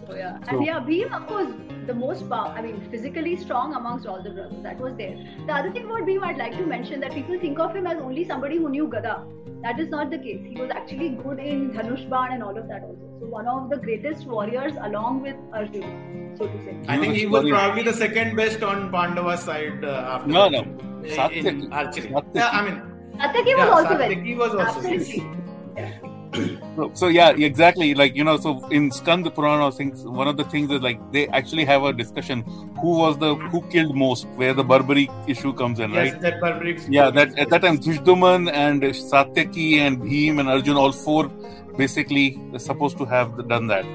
So, 0.07 0.15
yeah. 0.15 0.39
So- 0.49 0.57
and 0.57 0.65
yeah, 0.65 0.79
Bhim, 0.89 1.13
of 1.19 1.27
course, 1.27 1.51
the 1.87 1.93
most 1.93 2.29
power, 2.29 2.53
I 2.57 2.61
mean, 2.61 2.81
physically 2.91 3.35
strong 3.37 3.73
amongst 3.73 4.05
all 4.05 4.21
the 4.21 4.29
brothers. 4.29 4.61
That 4.63 4.79
was 4.79 4.95
there. 4.95 5.17
The 5.47 5.53
other 5.53 5.71
thing 5.71 5.85
about 5.85 6.01
Bhim, 6.01 6.23
I'd 6.23 6.37
like 6.37 6.57
to 6.57 6.65
mention 6.65 6.99
that 7.01 7.13
people 7.13 7.39
think 7.39 7.59
of 7.59 7.75
him 7.75 7.87
as 7.87 7.97
only 7.97 8.25
somebody 8.25 8.57
who 8.57 8.69
knew 8.69 8.87
Gada. 8.87 9.23
That 9.63 9.79
is 9.79 9.89
not 9.89 10.09
the 10.09 10.17
case. 10.17 10.41
He 10.43 10.59
was 10.59 10.71
actually 10.71 11.09
good 11.09 11.39
in 11.39 11.71
Dhanush 11.71 12.09
Ban 12.09 12.33
and 12.33 12.43
all 12.43 12.57
of 12.57 12.67
that 12.67 12.83
also. 12.83 13.09
So, 13.19 13.25
one 13.27 13.47
of 13.47 13.69
the 13.69 13.77
greatest 13.77 14.25
warriors 14.25 14.73
along 14.81 15.21
with 15.21 15.35
Arjun, 15.53 16.35
so 16.37 16.47
to 16.47 16.63
say. 16.63 16.77
I 16.87 16.97
think 16.97 17.15
he 17.15 17.25
was 17.27 17.47
probably 17.47 17.83
the 17.83 17.93
second 17.93 18.35
best 18.35 18.63
on 18.63 18.91
Pandava's 18.91 19.41
side 19.43 19.83
uh, 19.85 20.15
after 20.15 20.27
No, 20.29 20.49
no. 20.49 20.61
in 20.61 20.77
Satyaki. 21.05 21.71
archery. 21.71 22.09
Satyaki. 22.09 22.35
Yeah, 22.35 22.49
I 22.49 22.65
mean, 22.65 22.81
Satyaki 23.17 23.55
was 23.55 23.65
yeah, 23.65 23.69
also 23.69 23.97
very 23.97 24.15
Satyaki 24.15 24.37
was 24.37 24.55
also 24.55 24.79
Absolutely. 24.79 26.10
So, 26.33 26.91
so 26.93 27.07
yeah, 27.07 27.29
exactly. 27.31 27.93
Like 27.93 28.15
you 28.15 28.23
know, 28.23 28.37
so 28.37 28.65
in 28.67 28.91
Skand 28.91 29.25
Purana, 29.35 29.71
things 29.71 30.03
one 30.03 30.27
of 30.27 30.37
the 30.37 30.45
things 30.45 30.71
is 30.71 30.81
like 30.81 30.99
they 31.11 31.27
actually 31.29 31.65
have 31.65 31.83
a 31.83 31.93
discussion 31.93 32.43
who 32.79 32.97
was 32.97 33.17
the 33.17 33.35
who 33.35 33.61
killed 33.69 33.95
most, 33.95 34.27
where 34.35 34.53
the 34.53 34.63
Barbarik 34.63 35.11
issue 35.27 35.53
comes 35.53 35.79
in, 35.79 35.91
yes, 35.91 36.13
right? 36.13 36.21
that 36.21 36.39
Barbarik. 36.41 36.85
Yeah, 36.89 37.09
that 37.09 37.37
at 37.37 37.49
that 37.49 37.61
time 37.61 37.79
Dhrishtadyumna 37.79 38.51
and 38.53 38.81
Satyaki 38.81 39.79
and 39.79 40.01
Bhim 40.01 40.39
and 40.39 40.49
Arjun, 40.49 40.77
all 40.77 40.91
four 40.91 41.27
basically 41.77 42.39
supposed 42.57 42.97
to 42.97 43.05
have 43.05 43.47
done 43.47 43.67
that. 43.67 43.85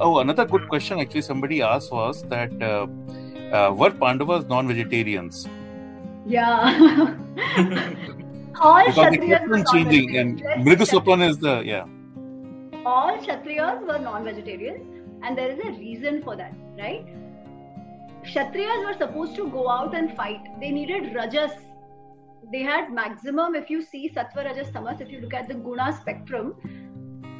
Oh, 0.00 0.18
another 0.18 0.46
good 0.46 0.68
question 0.68 0.98
actually 1.00 1.22
somebody 1.22 1.62
asked 1.62 1.92
was 1.92 2.22
that 2.24 2.50
uh, 2.62 2.86
uh, 3.54 3.72
were 3.72 3.90
Pandavas 3.90 4.46
non-vegetarians? 4.46 5.48
Yeah. 6.26 7.14
all 8.58 8.84
Because 8.84 8.94
Kshatriyas 8.94 9.48
were 9.48 9.64
changing, 9.72 10.16
and 10.16 10.40
non-vegetarians. 10.40 11.22
Is 11.22 11.38
the 11.38 11.62
yeah. 11.64 11.84
all 12.84 13.18
Kshatriyas 13.18 13.80
were 13.86 13.98
non-vegetarians, 13.98 15.22
and 15.22 15.36
there 15.36 15.50
is 15.50 15.58
a 15.58 15.70
reason 15.78 16.22
for 16.22 16.36
that, 16.36 16.54
right? 16.78 17.06
Kshatriyas 18.24 18.86
were 18.86 18.94
supposed 18.98 19.36
to 19.36 19.48
go 19.48 19.68
out 19.68 19.94
and 19.94 20.16
fight. 20.16 20.40
They 20.60 20.70
needed 20.70 21.14
rajas. 21.14 21.52
They 22.52 22.62
had 22.62 22.92
maximum. 22.92 23.54
If 23.54 23.70
you 23.70 23.82
see 23.82 24.10
sattva, 24.10 24.44
rajas, 24.44 24.70
tamas, 24.70 25.00
if 25.00 25.10
you 25.10 25.20
look 25.20 25.34
at 25.34 25.48
the 25.48 25.54
guna 25.54 25.96
spectrum, 26.00 26.54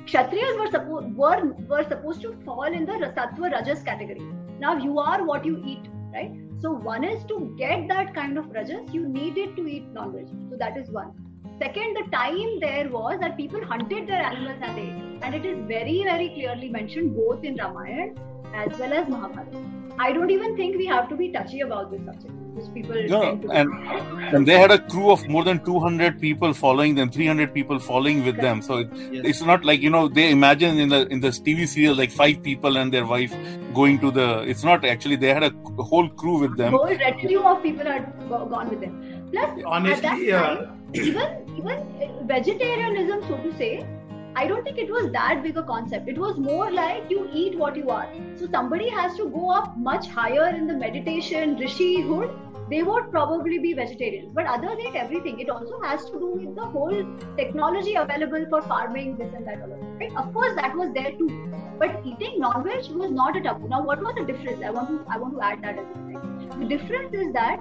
Kshatriyas 0.07 0.59
were 0.59 0.71
supposed 0.71 1.15
were 1.17 1.53
were 1.69 1.85
supposed 1.89 2.23
to 2.23 2.37
fall 2.45 2.65
in 2.65 2.87
the 2.87 2.93
sattva 2.93 3.53
rajas 3.53 3.83
category. 3.83 4.21
Now 4.59 4.77
you 4.77 4.99
are 4.99 5.25
what 5.25 5.45
you 5.45 5.63
eat, 5.65 5.89
right? 6.13 6.33
So 6.61 6.71
one 6.73 7.05
is 7.05 7.25
to 7.25 7.55
get 7.57 7.89
that 7.89 8.15
kind 8.15 8.37
of 8.37 8.51
rajas, 8.51 8.93
you 8.93 9.09
needed 9.09 9.57
to 9.57 9.67
eat 9.67 9.87
non-veg. 9.95 10.29
So 10.51 10.57
that 10.59 10.77
is 10.77 10.91
one. 10.91 11.13
Second, 11.59 11.97
the 11.97 12.11
time 12.11 12.61
there 12.61 12.91
was 12.91 13.19
that 13.21 13.39
people 13.39 13.65
hunted 13.65 14.07
their 14.07 14.23
animals 14.23 14.59
and 14.61 14.77
they 14.77 14.83
ate. 14.83 15.23
And 15.23 15.35
it 15.35 15.47
is 15.47 15.59
very, 15.67 16.03
very 16.05 16.29
clearly 16.29 16.69
mentioned 16.69 17.17
both 17.17 17.45
in 17.45 17.57
Ramayana 17.57 18.13
as 18.55 18.79
well 18.79 18.93
as 18.93 19.09
Mahabharata. 19.09 19.63
I 19.99 20.13
don't 20.13 20.31
even 20.31 20.55
think 20.57 20.77
we 20.77 20.85
have 20.87 21.09
to 21.09 21.17
be 21.17 21.31
touchy 21.31 21.61
about 21.61 21.91
this 21.91 22.05
subject. 22.05 22.40
Because 22.53 22.69
people 22.71 22.97
No, 23.09 23.21
tend 23.23 23.43
to 23.43 23.51
and 23.51 23.69
and 24.35 24.47
they 24.49 24.59
had 24.59 24.71
a 24.71 24.79
crew 24.93 25.11
of 25.11 25.27
more 25.29 25.43
than 25.45 25.59
200 25.65 26.21
people 26.21 26.53
following 26.53 26.95
them 26.95 27.11
300 27.11 27.53
people 27.55 27.79
following 27.79 28.25
with 28.25 28.37
them 28.47 28.63
so 28.63 28.79
it, 28.79 28.89
Yes. 29.13 29.25
it's 29.33 29.43
not 29.51 29.65
like 29.65 29.81
you 29.81 29.91
know 29.91 30.03
they 30.09 30.31
imagine 30.31 30.79
in 30.85 30.89
the 30.95 31.01
in 31.17 31.21
the 31.21 31.29
tv 31.49 31.67
serial 31.75 31.95
like 32.03 32.11
five 32.11 32.43
people 32.49 32.77
and 32.83 32.93
their 32.97 33.07
wife 33.07 33.35
going 33.81 33.99
to 34.05 34.11
the 34.19 34.27
it's 34.55 34.65
not 34.71 34.85
actually 34.95 35.17
they 35.17 35.33
had 35.39 35.45
a 35.51 35.53
whole 35.93 36.09
crew 36.23 36.39
with 36.45 36.57
them 36.63 36.73
whole 36.79 36.97
retinue 37.07 37.41
of 37.53 37.63
people 37.63 37.85
had 37.95 38.13
gone 38.29 38.69
with 38.71 38.81
them. 38.81 38.95
Plus, 39.33 39.51
Honestly, 39.65 39.95
at 39.97 40.03
that 40.03 40.21
yeah. 40.21 40.41
time, 40.41 40.83
even 40.95 41.57
even 41.59 41.79
eh, 42.05 42.09
vegetarianism, 42.31 43.21
so 43.29 43.37
to 43.45 43.51
say, 43.57 43.87
I 44.37 44.47
don't 44.47 44.63
think 44.63 44.79
it 44.79 44.91
was 44.91 45.11
that 45.13 45.43
big 45.43 45.57
a 45.57 45.63
concept. 45.63 46.09
It 46.09 46.17
was 46.17 46.39
more 46.39 46.71
like 46.71 47.11
you 47.11 47.29
eat 47.33 47.59
what 47.59 47.77
you 47.77 47.89
are. 47.91 48.09
So 48.37 48.47
somebody 48.51 48.89
has 48.89 49.17
to 49.17 49.29
go 49.29 49.51
up 49.51 49.77
much 49.77 50.07
higher 50.09 50.49
in 50.55 50.67
the 50.67 50.75
meditation 50.75 51.57
rishihood. 51.57 52.39
They 52.71 52.85
would 52.85 53.11
probably 53.11 53.59
be 53.59 53.73
vegetarians, 53.75 54.33
but 54.33 54.47
others 54.47 54.79
eat 54.79 54.95
everything. 54.95 55.41
It 55.41 55.51
also 55.51 55.81
has 55.83 56.05
to 56.05 56.13
do 56.13 56.31
with 56.35 56.55
the 56.55 56.67
whole 56.67 57.05
technology 57.37 57.95
available 57.97 58.47
for 58.49 58.63
farming, 58.63 59.17
this 59.17 59.35
and 59.35 59.45
that. 59.45 59.61
Of 59.61 59.71
right? 59.99 60.17
Of 60.17 60.33
course, 60.33 60.55
that 60.55 60.77
was 60.77 60.93
there 60.95 61.11
too. 61.11 61.53
But 61.81 62.01
eating 62.05 62.39
non-veg 62.39 62.87
was 62.93 63.11
not 63.11 63.37
a 63.37 63.41
taboo. 63.41 63.69
Now, 63.69 63.83
what 63.83 64.01
was 64.01 64.15
the 64.15 64.25
difference? 64.25 64.63
I 64.65 64.71
want 64.71 64.89
to 64.91 65.05
I 65.11 65.19
want 65.19 65.35
to 65.35 65.43
add 65.43 65.63
that 65.63 65.79
as 65.79 65.87
well. 65.97 66.61
The 66.61 66.67
difference 66.67 67.13
is 67.13 67.33
that 67.33 67.59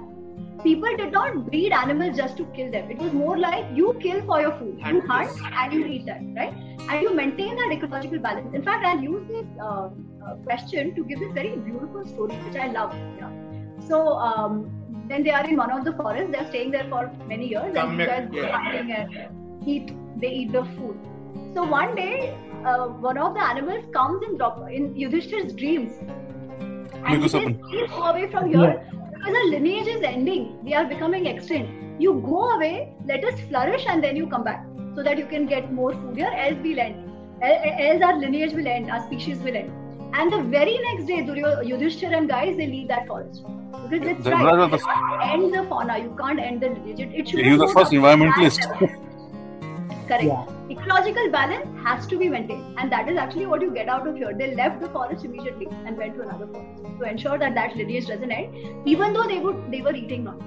people 0.62 0.96
did 0.96 1.12
not 1.12 1.46
breed 1.46 1.72
animals 1.72 2.16
just 2.16 2.36
to 2.36 2.44
kill 2.56 2.70
them. 2.70 2.90
It 2.90 2.98
was 2.98 3.12
more 3.12 3.38
like 3.38 3.64
you 3.74 3.96
kill 4.00 4.22
for 4.22 4.40
your 4.40 4.52
food. 4.58 4.80
You 4.86 5.00
Hunt, 5.02 5.30
and 5.44 5.72
you 5.72 5.86
eat 5.86 6.06
that, 6.06 6.20
right? 6.36 6.54
And 6.88 7.02
you 7.02 7.14
maintain 7.14 7.56
that 7.56 7.72
ecological 7.72 8.18
balance. 8.18 8.54
In 8.54 8.62
fact, 8.62 8.84
I'll 8.84 9.00
use 9.00 9.26
this 9.28 9.46
uh, 9.60 9.88
uh, 10.26 10.34
question 10.44 10.94
to 10.94 11.04
give 11.04 11.20
this 11.20 11.32
very 11.32 11.56
beautiful 11.56 12.04
story, 12.06 12.36
which 12.36 12.56
I 12.56 12.68
love. 12.68 12.94
Yeah. 13.18 13.30
So 13.88 14.18
um, 14.18 14.64
when 15.08 15.22
they 15.22 15.30
are 15.30 15.44
in 15.48 15.56
one 15.56 15.70
of 15.70 15.84
the 15.84 15.92
forests, 15.92 16.30
they're 16.32 16.48
staying 16.48 16.70
there 16.72 16.86
for 16.88 17.10
many 17.26 17.48
years, 17.48 17.74
and 17.74 17.98
you 17.98 18.06
guys 18.06 18.28
go 18.32 18.46
hunting 18.50 18.92
and 18.92 19.68
eat. 19.68 19.92
They 20.20 20.28
eat 20.28 20.52
the 20.52 20.64
food. 20.76 20.98
So 21.54 21.64
one 21.64 21.94
day, 21.94 22.36
uh, 22.64 22.86
one 22.86 23.18
of 23.18 23.34
the 23.34 23.42
animals 23.42 23.84
comes 23.92 24.22
in 24.28 24.36
drop 24.36 24.60
in 24.70 24.94
Yudhishthir's 24.94 25.52
dreams, 25.54 25.92
and 27.04 27.22
he 27.22 27.28
says, 27.28 27.54
"Please 27.68 27.90
go 27.90 28.02
away 28.02 28.30
from 28.30 28.52
here 28.52 28.99
because 29.20 29.34
our 29.34 29.46
lineage 29.50 29.86
is 29.86 30.02
ending. 30.02 30.62
We 30.64 30.74
are 30.74 30.84
becoming 30.84 31.26
extinct. 31.26 31.70
You 32.00 32.14
go 32.24 32.50
away, 32.50 32.94
let 33.04 33.24
us 33.24 33.38
flourish, 33.48 33.84
and 33.86 34.02
then 34.02 34.16
you 34.16 34.26
come 34.26 34.44
back 34.44 34.64
so 34.94 35.02
that 35.02 35.18
you 35.18 35.26
can 35.26 35.46
get 35.46 35.72
more 35.72 35.92
food 35.92 36.16
here. 36.16 36.32
Else 36.34 36.58
we'll 36.62 36.80
end. 36.80 37.06
Else 37.42 38.02
our 38.02 38.18
lineage 38.18 38.54
will 38.54 38.66
end. 38.66 38.90
Our 38.90 39.04
species 39.06 39.38
will 39.48 39.56
end." 39.56 39.70
And 40.14 40.32
the 40.32 40.42
very 40.54 40.76
next 40.84 41.06
day, 41.06 41.18
Duryo- 41.30 41.64
Yudhishthir 41.72 42.16
and 42.20 42.28
guys 42.28 42.56
they 42.56 42.66
leave 42.66 42.88
that 42.88 43.06
forest 43.06 43.44
because 43.88 44.08
it's 44.14 44.24
The 44.24 44.30
right. 44.30 44.72
You 44.72 44.78
can't 44.78 45.28
end 45.34 45.54
the 45.54 45.64
fauna. 45.74 45.98
You 45.98 46.16
can't 46.22 46.40
end 46.40 46.62
the 46.62 46.70
lineage. 46.70 47.00
It, 47.00 47.14
it 47.20 47.28
should 47.28 47.44
he 47.44 47.52
was 47.52 47.60
the 47.60 47.68
first 47.68 47.92
environmentalist 47.92 48.66
Correct. 50.08 50.24
Yeah. 50.24 50.59
Ecological 50.70 51.28
balance 51.32 51.66
has 51.84 52.06
to 52.06 52.16
be 52.16 52.28
maintained, 52.28 52.78
and 52.78 52.92
that 52.92 53.08
is 53.08 53.16
actually 53.16 53.46
what 53.46 53.60
you 53.60 53.72
get 53.72 53.88
out 53.88 54.06
of 54.06 54.14
here. 54.14 54.32
They 54.32 54.54
left 54.54 54.80
the 54.80 54.88
forest 54.90 55.24
immediately 55.24 55.66
and 55.84 55.96
went 55.96 56.14
to 56.14 56.22
another 56.22 56.46
forest 56.46 56.84
to 57.00 57.08
ensure 57.10 57.38
that 57.38 57.56
that 57.56 57.74
lineage 57.76 58.06
doesn't 58.06 58.30
end, 58.30 58.86
even 58.86 59.12
though 59.12 59.26
they 59.26 59.38
would 59.40 59.58
they 59.72 59.80
were 59.82 59.94
eating 60.00 60.22
non. 60.24 60.38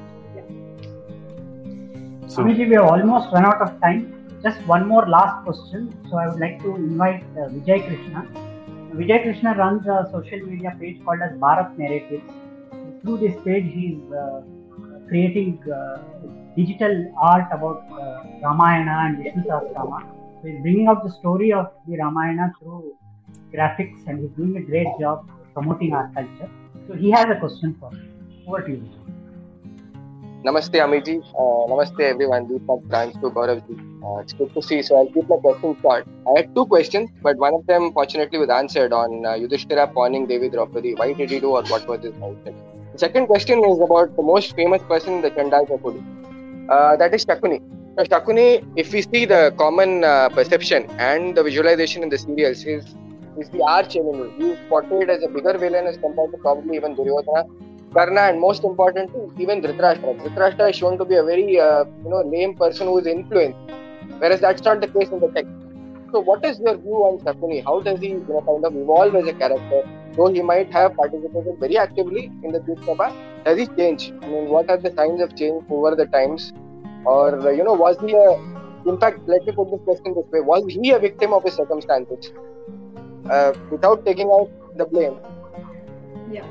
so 2.30 2.42
Amiji, 2.44 2.70
we 2.70 2.76
have 2.76 2.86
almost 2.86 3.34
run 3.34 3.46
out 3.46 3.62
of 3.66 3.74
time. 3.82 4.06
Just 4.44 4.66
one 4.66 4.88
more 4.88 5.06
last 5.16 5.44
question. 5.44 5.92
So 6.10 6.16
I 6.16 6.30
would 6.30 6.40
like 6.40 6.62
to 6.62 6.76
invite 6.76 7.26
uh, 7.36 7.50
Vijay 7.58 7.86
Krishna. 7.88 8.26
Vijay 9.02 9.22
Krishna 9.24 9.56
runs 9.56 9.88
a 9.88 10.08
social 10.14 10.40
media 10.40 10.74
page 10.80 11.04
called 11.04 11.20
as 11.22 11.38
Bharat 11.44 11.78
Narratives. 11.78 12.32
Through 13.02 13.18
this 13.18 13.36
page, 13.44 13.70
he 13.74 13.86
is 13.98 14.14
uh, 14.14 14.42
creating 15.10 15.62
uh, 15.70 15.98
digital 16.56 17.14
art 17.22 17.48
about 17.52 17.86
uh, 17.92 18.24
Ramayana 18.42 18.96
and 19.06 19.18
Vishnu 19.18 19.44
Sahasranama. 19.44 20.02
So 20.42 20.48
he's 20.48 20.62
bringing 20.62 20.88
out 20.88 21.04
the 21.04 21.12
story 21.12 21.54
of 21.54 21.72
the 21.88 21.98
Ramayana 21.98 22.54
through 22.60 22.96
graphics, 23.54 24.06
and 24.08 24.20
he's 24.20 24.32
doing 24.32 24.58
a 24.58 24.62
great 24.62 24.88
job 25.00 25.30
promoting 25.54 25.94
our 25.94 26.12
culture. 26.14 26.50
So 26.88 26.96
he 26.96 27.12
has 27.12 27.26
a 27.30 27.40
question 27.40 27.76
for 27.80 27.92
you. 27.94 28.10
Over 28.48 28.62
to 28.62 28.72
you. 28.72 28.90
Namaste, 30.46 30.74
Amiji. 30.86 31.20
Uh, 31.42 31.72
namaste, 31.72 32.02
everyone. 32.02 32.46
Deepak, 32.48 32.84
Branch 32.90 33.14
to 33.14 33.30
Gauravji. 33.30 33.76
Uh, 34.04 34.20
it's 34.20 34.34
good 34.34 34.54
to 34.54 34.62
see. 34.62 34.82
So 34.82 34.98
I'll 34.98 35.08
keep 35.08 35.30
my 35.30 35.38
questions 35.38 35.78
short. 35.82 36.06
I 36.28 36.42
had 36.42 36.54
two 36.54 36.66
questions, 36.66 37.10
but 37.22 37.38
one 37.38 37.54
of 37.54 37.66
them, 37.66 37.94
fortunately, 37.94 38.40
was 38.40 38.50
answered 38.50 38.92
on 38.92 39.26
uh, 39.26 39.36
Yudhishthira 39.36 39.88
pawning 39.88 40.28
Devi 40.28 40.50
Draupadi. 40.50 40.96
Why 40.96 41.14
did 41.14 41.30
he 41.30 41.40
do 41.40 41.52
or 41.52 41.64
what 41.64 41.88
was 41.88 42.04
his 42.04 42.14
motive? 42.16 42.56
The 42.92 43.00
second 43.00 43.28
question 43.28 43.64
is 43.64 43.80
about 43.80 44.18
the 44.18 44.22
most 44.22 44.54
famous 44.58 44.84
person 44.84 45.14
in 45.14 45.22
the 45.22 45.32
Chandal. 45.32 45.66
Uh, 46.70 46.96
that 46.98 47.14
is 47.14 47.26
Shakuni. 47.26 47.60
Now, 47.98 48.04
Shakuni, 48.04 48.64
if 48.76 48.92
we 48.92 49.02
see 49.02 49.26
the 49.26 49.54
common 49.58 50.04
uh, 50.04 50.30
perception 50.30 50.88
and 50.98 51.36
the 51.36 51.44
visualization 51.44 52.04
in 52.04 52.10
the 52.10 52.18
serials, 52.18 52.66
is 52.66 52.96
is 53.38 53.50
the 53.50 53.64
arch 53.64 53.96
enemy. 53.96 54.32
He 54.38 54.52
is 54.52 54.60
portrayed 54.70 55.10
as 55.10 55.24
a 55.24 55.28
bigger 55.28 55.58
villain 55.58 55.88
as 55.88 55.98
compared 55.98 56.32
to 56.32 56.38
probably 56.38 56.76
even 56.76 56.96
Duryodhana 56.96 57.46
Karna, 57.94 58.22
and 58.22 58.40
most 58.40 58.64
importantly, 58.64 59.22
even 59.38 59.62
Dhritarashtra. 59.62 60.20
Dhritarashtra 60.22 60.70
is 60.72 60.76
shown 60.76 60.98
to 60.98 61.06
be 61.06 61.16
a 61.16 61.24
very, 61.24 61.60
uh, 61.60 61.86
you 62.04 62.10
know, 62.10 62.22
lame 62.26 62.56
person 62.56 62.88
who 62.88 62.98
is 62.98 63.06
influenced, 63.06 63.60
whereas 64.18 64.42
that's 64.42 64.64
not 64.64 64.82
the 64.82 64.88
case 64.88 65.10
in 65.10 65.20
the 65.20 65.28
text. 65.36 65.52
So, 66.12 66.20
what 66.20 66.44
is 66.44 66.60
your 66.60 66.78
view 66.78 67.00
on 67.10 67.20
Shakuni? 67.20 67.64
How 67.64 67.82
does 67.82 68.00
he, 68.00 68.10
you 68.10 68.26
know, 68.28 68.42
kind 68.42 68.66
of 68.66 68.76
evolve 68.76 69.16
as 69.16 69.28
a 69.28 69.34
character? 69.34 69.84
Though 70.16 70.32
he 70.32 70.42
might 70.42 70.72
have 70.72 70.96
participated 70.96 71.60
very 71.60 71.78
actively 71.78 72.32
in 72.44 72.52
the 72.52 72.60
Dyut 72.60 72.84
Sabha, 72.86 73.44
does 73.44 73.58
he 73.58 73.68
changed? 73.68 74.14
I 74.22 74.28
mean, 74.28 74.50
what 74.50 74.70
are 74.70 74.78
the 74.78 74.94
signs 74.96 75.22
of 75.22 75.36
change 75.36 75.64
over 75.70 75.96
the 75.96 76.06
times? 76.06 76.54
Or, 77.06 77.40
uh, 77.40 77.50
you 77.50 77.64
know, 77.64 77.74
was 77.74 77.98
he 78.00 78.14
a, 78.14 78.90
in 78.90 79.00
fact, 79.00 79.20
let 79.28 79.46
me 79.46 79.52
put 79.52 79.72
this 79.72 79.82
question 79.84 80.14
this 80.14 80.26
way, 80.32 80.42
was 80.42 80.66
he 80.68 80.92
a 80.92 81.00
victim 81.00 81.34
of 81.34 81.44
his 81.44 81.56
circumstances? 81.56 82.32
Uh, 83.30 83.54
without 83.72 84.06
taking 84.06 84.30
out 84.30 84.52
the 84.78 84.86
blame. 84.86 85.18
Yeah. 86.32 86.46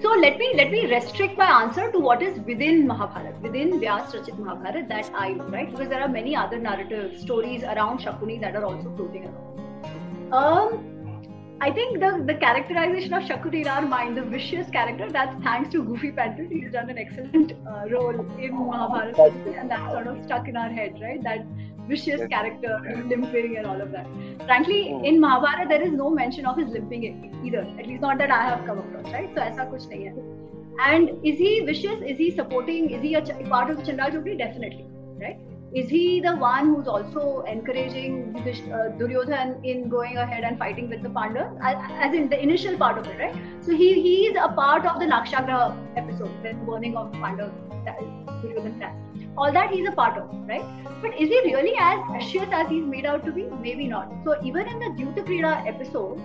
So 0.00 0.10
let 0.10 0.38
me 0.38 0.52
let 0.54 0.70
me 0.70 0.86
restrict 0.86 1.36
my 1.38 1.62
answer 1.62 1.90
to 1.90 1.98
what 1.98 2.22
is 2.22 2.38
within 2.40 2.86
Mahabharata, 2.86 3.38
within 3.40 3.80
Vyas 3.80 4.12
Rachit 4.14 4.38
Mahabharata 4.38 4.86
that 4.88 5.10
I 5.14 5.32
know, 5.32 5.44
right? 5.44 5.70
Because 5.70 5.88
there 5.88 6.02
are 6.02 6.08
many 6.08 6.36
other 6.36 6.58
narrative 6.58 7.18
stories 7.18 7.62
around 7.62 8.00
Shakuni 8.00 8.40
that 8.40 8.54
are 8.54 8.64
also 8.64 8.94
floating 8.96 9.24
around. 9.24 10.32
Um, 10.32 10.93
I 11.60 11.70
think 11.70 12.00
the, 12.00 12.22
the 12.26 12.34
characterization 12.34 13.14
of 13.14 13.22
Shakuni 13.22 13.62
in 13.62 13.68
our 13.68 13.82
mind, 13.82 14.16
the 14.16 14.22
vicious 14.22 14.68
character, 14.70 15.10
that's 15.10 15.42
thanks 15.42 15.70
to 15.72 15.82
Gufi 15.82 16.14
Paintal. 16.14 16.50
He's 16.50 16.72
done 16.72 16.90
an 16.90 16.98
excellent 16.98 17.52
uh, 17.66 17.88
role 17.90 18.20
in 18.38 18.54
Mahabharata, 18.54 19.32
and 19.56 19.70
that's 19.70 19.92
sort 19.92 20.06
of 20.08 20.24
stuck 20.24 20.48
in 20.48 20.56
our 20.56 20.68
head, 20.68 20.98
right? 21.00 21.22
That 21.22 21.46
vicious 21.88 22.26
character, 22.28 23.04
limping 23.06 23.56
and 23.56 23.66
all 23.66 23.80
of 23.80 23.92
that. 23.92 24.06
Frankly, 24.46 24.90
hmm. 24.90 25.04
in 25.04 25.20
Mahabharata, 25.20 25.66
there 25.68 25.82
is 25.82 25.92
no 25.92 26.10
mention 26.10 26.46
of 26.46 26.56
his 26.56 26.68
limping 26.68 27.40
either. 27.44 27.66
At 27.78 27.86
least 27.86 28.02
not 28.02 28.18
that 28.18 28.30
I 28.30 28.42
have 28.42 28.66
come 28.66 28.78
across, 28.78 29.12
right? 29.12 29.30
So 29.34 29.40
aisa 29.42 29.70
kuch 29.70 29.86
nahi 29.88 30.08
hai. 30.08 30.90
And 30.90 31.10
is 31.24 31.38
he 31.38 31.60
vicious? 31.60 32.00
Is 32.04 32.18
he 32.18 32.30
supporting? 32.30 32.90
Is 32.90 33.02
he 33.02 33.14
a 33.14 33.24
ch- 33.24 33.48
part 33.48 33.70
of 33.70 33.76
the 33.76 33.84
Chandal 33.84 34.10
Chokri? 34.10 34.36
Definitely, 34.36 34.86
right? 35.20 35.38
Is 35.74 35.88
he 35.88 36.20
the 36.20 36.36
one 36.36 36.66
who's 36.72 36.86
also 36.86 37.40
encouraging 37.48 38.36
uh, 38.36 38.96
Duryodhan 38.98 39.64
in 39.64 39.88
going 39.88 40.18
ahead 40.18 40.44
and 40.44 40.56
fighting 40.56 40.88
with 40.88 41.02
the 41.02 41.10
Pandavas? 41.10 41.58
As 41.62 42.14
in 42.14 42.28
the 42.28 42.40
initial 42.40 42.78
part 42.78 42.98
of 42.98 43.08
it, 43.08 43.18
right? 43.18 43.34
So 43.60 43.72
he, 43.72 44.00
he 44.00 44.26
is 44.26 44.36
a 44.40 44.52
part 44.52 44.86
of 44.86 45.00
the 45.00 45.06
Lakshagriha 45.06 45.76
episode, 45.96 46.30
the 46.44 46.54
burning 46.64 46.96
of 46.96 47.12
Pandavas, 47.12 47.52
Duryodhan 48.42 49.04
all 49.36 49.52
that 49.52 49.70
he's 49.70 49.88
a 49.88 49.92
part 49.92 50.16
of, 50.16 50.28
right? 50.48 50.64
But 51.02 51.18
is 51.20 51.28
he 51.28 51.40
really 51.52 51.74
as 51.78 51.98
vicious 52.12 52.48
as 52.52 52.68
he's 52.68 52.84
made 52.84 53.06
out 53.06 53.24
to 53.24 53.32
be? 53.32 53.44
Maybe 53.60 53.88
not. 53.88 54.12
So 54.24 54.36
even 54.44 54.68
in 54.68 54.78
the 54.78 55.02
Dyuta 55.02 55.66
episode, 55.66 56.20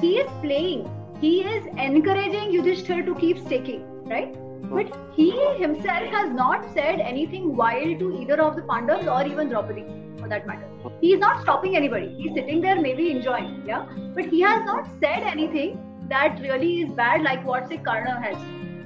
he 0.00 0.18
is 0.18 0.30
playing, 0.42 0.90
he 1.20 1.42
is 1.42 1.66
encouraging 1.76 2.52
Yudhishthir 2.52 3.04
to 3.06 3.14
keep 3.14 3.38
staking, 3.38 3.84
right? 4.06 4.36
But 4.64 4.96
he 5.14 5.30
himself 5.56 6.08
has 6.10 6.30
not 6.30 6.72
said 6.74 7.00
anything 7.00 7.56
wild 7.56 7.98
to 8.00 8.20
either 8.20 8.40
of 8.40 8.56
the 8.56 8.62
Pandavas 8.62 9.06
or 9.06 9.26
even 9.26 9.48
Draupadi, 9.48 9.84
for 10.18 10.28
that 10.28 10.46
matter. 10.46 10.68
He 11.00 11.12
is 11.14 11.20
not 11.20 11.42
stopping 11.42 11.76
anybody. 11.76 12.14
He's 12.18 12.34
sitting 12.34 12.60
there, 12.60 12.80
maybe 12.80 13.10
enjoying, 13.10 13.62
yeah. 13.66 13.86
But 14.14 14.26
he 14.26 14.40
has 14.40 14.64
not 14.64 14.88
said 15.00 15.22
anything 15.22 15.80
that 16.08 16.38
really 16.40 16.82
is 16.82 16.92
bad, 16.92 17.22
like 17.22 17.44
what 17.44 17.68
say 17.68 17.78
Karna 17.78 18.20
has 18.20 18.36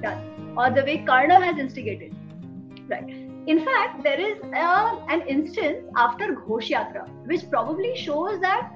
done, 0.01 0.53
or 0.57 0.69
the 0.69 0.83
way 0.83 0.97
Karna 1.05 1.43
has 1.43 1.57
instigated, 1.57 2.15
right? 2.89 3.07
In 3.45 3.65
fact, 3.65 4.03
there 4.03 4.19
is 4.19 4.37
a, 4.53 5.05
an 5.09 5.21
instance 5.27 5.85
after 5.97 6.33
Ghosh 6.33 6.69
Yatra, 6.69 7.07
which 7.27 7.49
probably 7.49 7.95
shows 7.95 8.39
that 8.39 8.71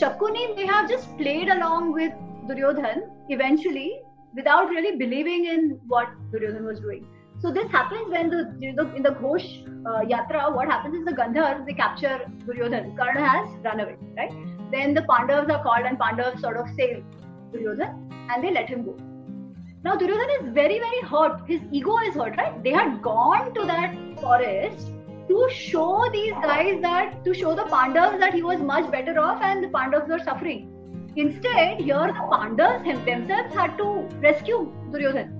Shakuni 0.00 0.54
may 0.56 0.66
have 0.66 0.88
just 0.88 1.16
played 1.18 1.48
along 1.48 1.92
with 1.92 2.12
Duryodhan 2.48 3.10
eventually 3.28 4.02
without 4.34 4.68
really 4.68 4.96
believing 4.96 5.46
in 5.46 5.80
what 5.86 6.08
Duryodhan 6.32 6.64
was 6.64 6.80
doing. 6.80 7.06
So 7.40 7.50
this 7.52 7.70
happens 7.70 8.10
when 8.10 8.30
the, 8.30 8.56
in 8.62 8.76
the, 8.76 8.94
in 8.94 9.02
the 9.02 9.10
Ghosh 9.10 9.66
uh, 9.86 10.00
Yatra, 10.00 10.54
what 10.54 10.68
happens 10.68 10.94
is 10.96 11.04
the 11.04 11.12
Gandharvas, 11.12 11.66
they 11.66 11.74
capture 11.74 12.20
Duryodhan. 12.46 12.96
Karna 12.96 13.26
has 13.26 13.48
run 13.64 13.80
away, 13.80 13.96
right? 14.16 14.32
Then 14.70 14.94
the 14.94 15.02
Pandavas 15.02 15.50
are 15.50 15.62
called 15.62 15.84
and 15.86 15.98
Pandavas 15.98 16.40
sort 16.40 16.56
of 16.56 16.66
save 16.76 17.04
Duryodhan 17.52 18.10
and 18.30 18.42
they 18.42 18.50
let 18.50 18.68
him 18.68 18.84
go. 18.84 18.96
Now 19.84 19.96
Duryodhan 19.96 20.40
is 20.40 20.54
very, 20.54 20.78
very 20.78 21.00
hurt. 21.02 21.46
His 21.46 21.60
ego 21.70 21.98
is 21.98 22.14
hurt, 22.14 22.36
right? 22.38 22.62
They 22.64 22.70
had 22.72 23.02
gone 23.02 23.52
to 23.54 23.64
that 23.66 23.94
forest 24.20 24.88
to 25.28 25.48
show 25.50 26.08
these 26.12 26.32
guys 26.34 26.80
that, 26.82 27.24
to 27.24 27.34
show 27.34 27.54
the 27.54 27.64
Pandavas 27.64 28.20
that 28.20 28.32
he 28.32 28.42
was 28.42 28.60
much 28.60 28.90
better 28.90 29.18
off 29.20 29.42
and 29.42 29.62
the 29.62 29.68
Pandavas 29.68 30.08
were 30.08 30.18
suffering. 30.20 30.73
Instead, 31.16 31.80
here 31.80 32.06
the 32.08 32.26
Pandavas 32.30 33.04
themselves 33.04 33.54
had 33.54 33.78
to 33.78 33.88
rescue 34.20 34.60
Duryodhan. 34.92 35.32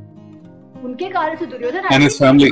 उनके 0.85 1.09
कारण 1.12 1.37
से 1.37 1.47
Duryodhan 1.47 1.89
and 1.91 2.03
his 2.03 2.18
family. 2.18 2.51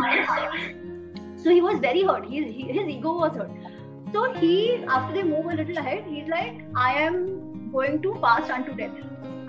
So 1.37 1.51
he 1.51 1.61
was 1.61 1.79
very 1.79 2.03
hurt. 2.03 2.27
He, 2.27 2.43
he, 2.53 2.63
his 2.73 2.89
ego 2.89 3.13
was 3.19 3.37
hurt. 3.37 3.51
So 4.13 4.33
he, 4.35 4.85
after 4.89 5.15
they 5.15 5.23
move 5.23 5.47
a 5.47 5.55
little 5.55 5.79
ahead, 5.79 6.05
he's 6.07 6.29
like, 6.29 6.61
I 6.77 6.95
am 7.03 7.71
going 7.73 8.01
to 8.03 8.15
pass 8.23 8.51
unto 8.51 8.75
death. 8.75 8.93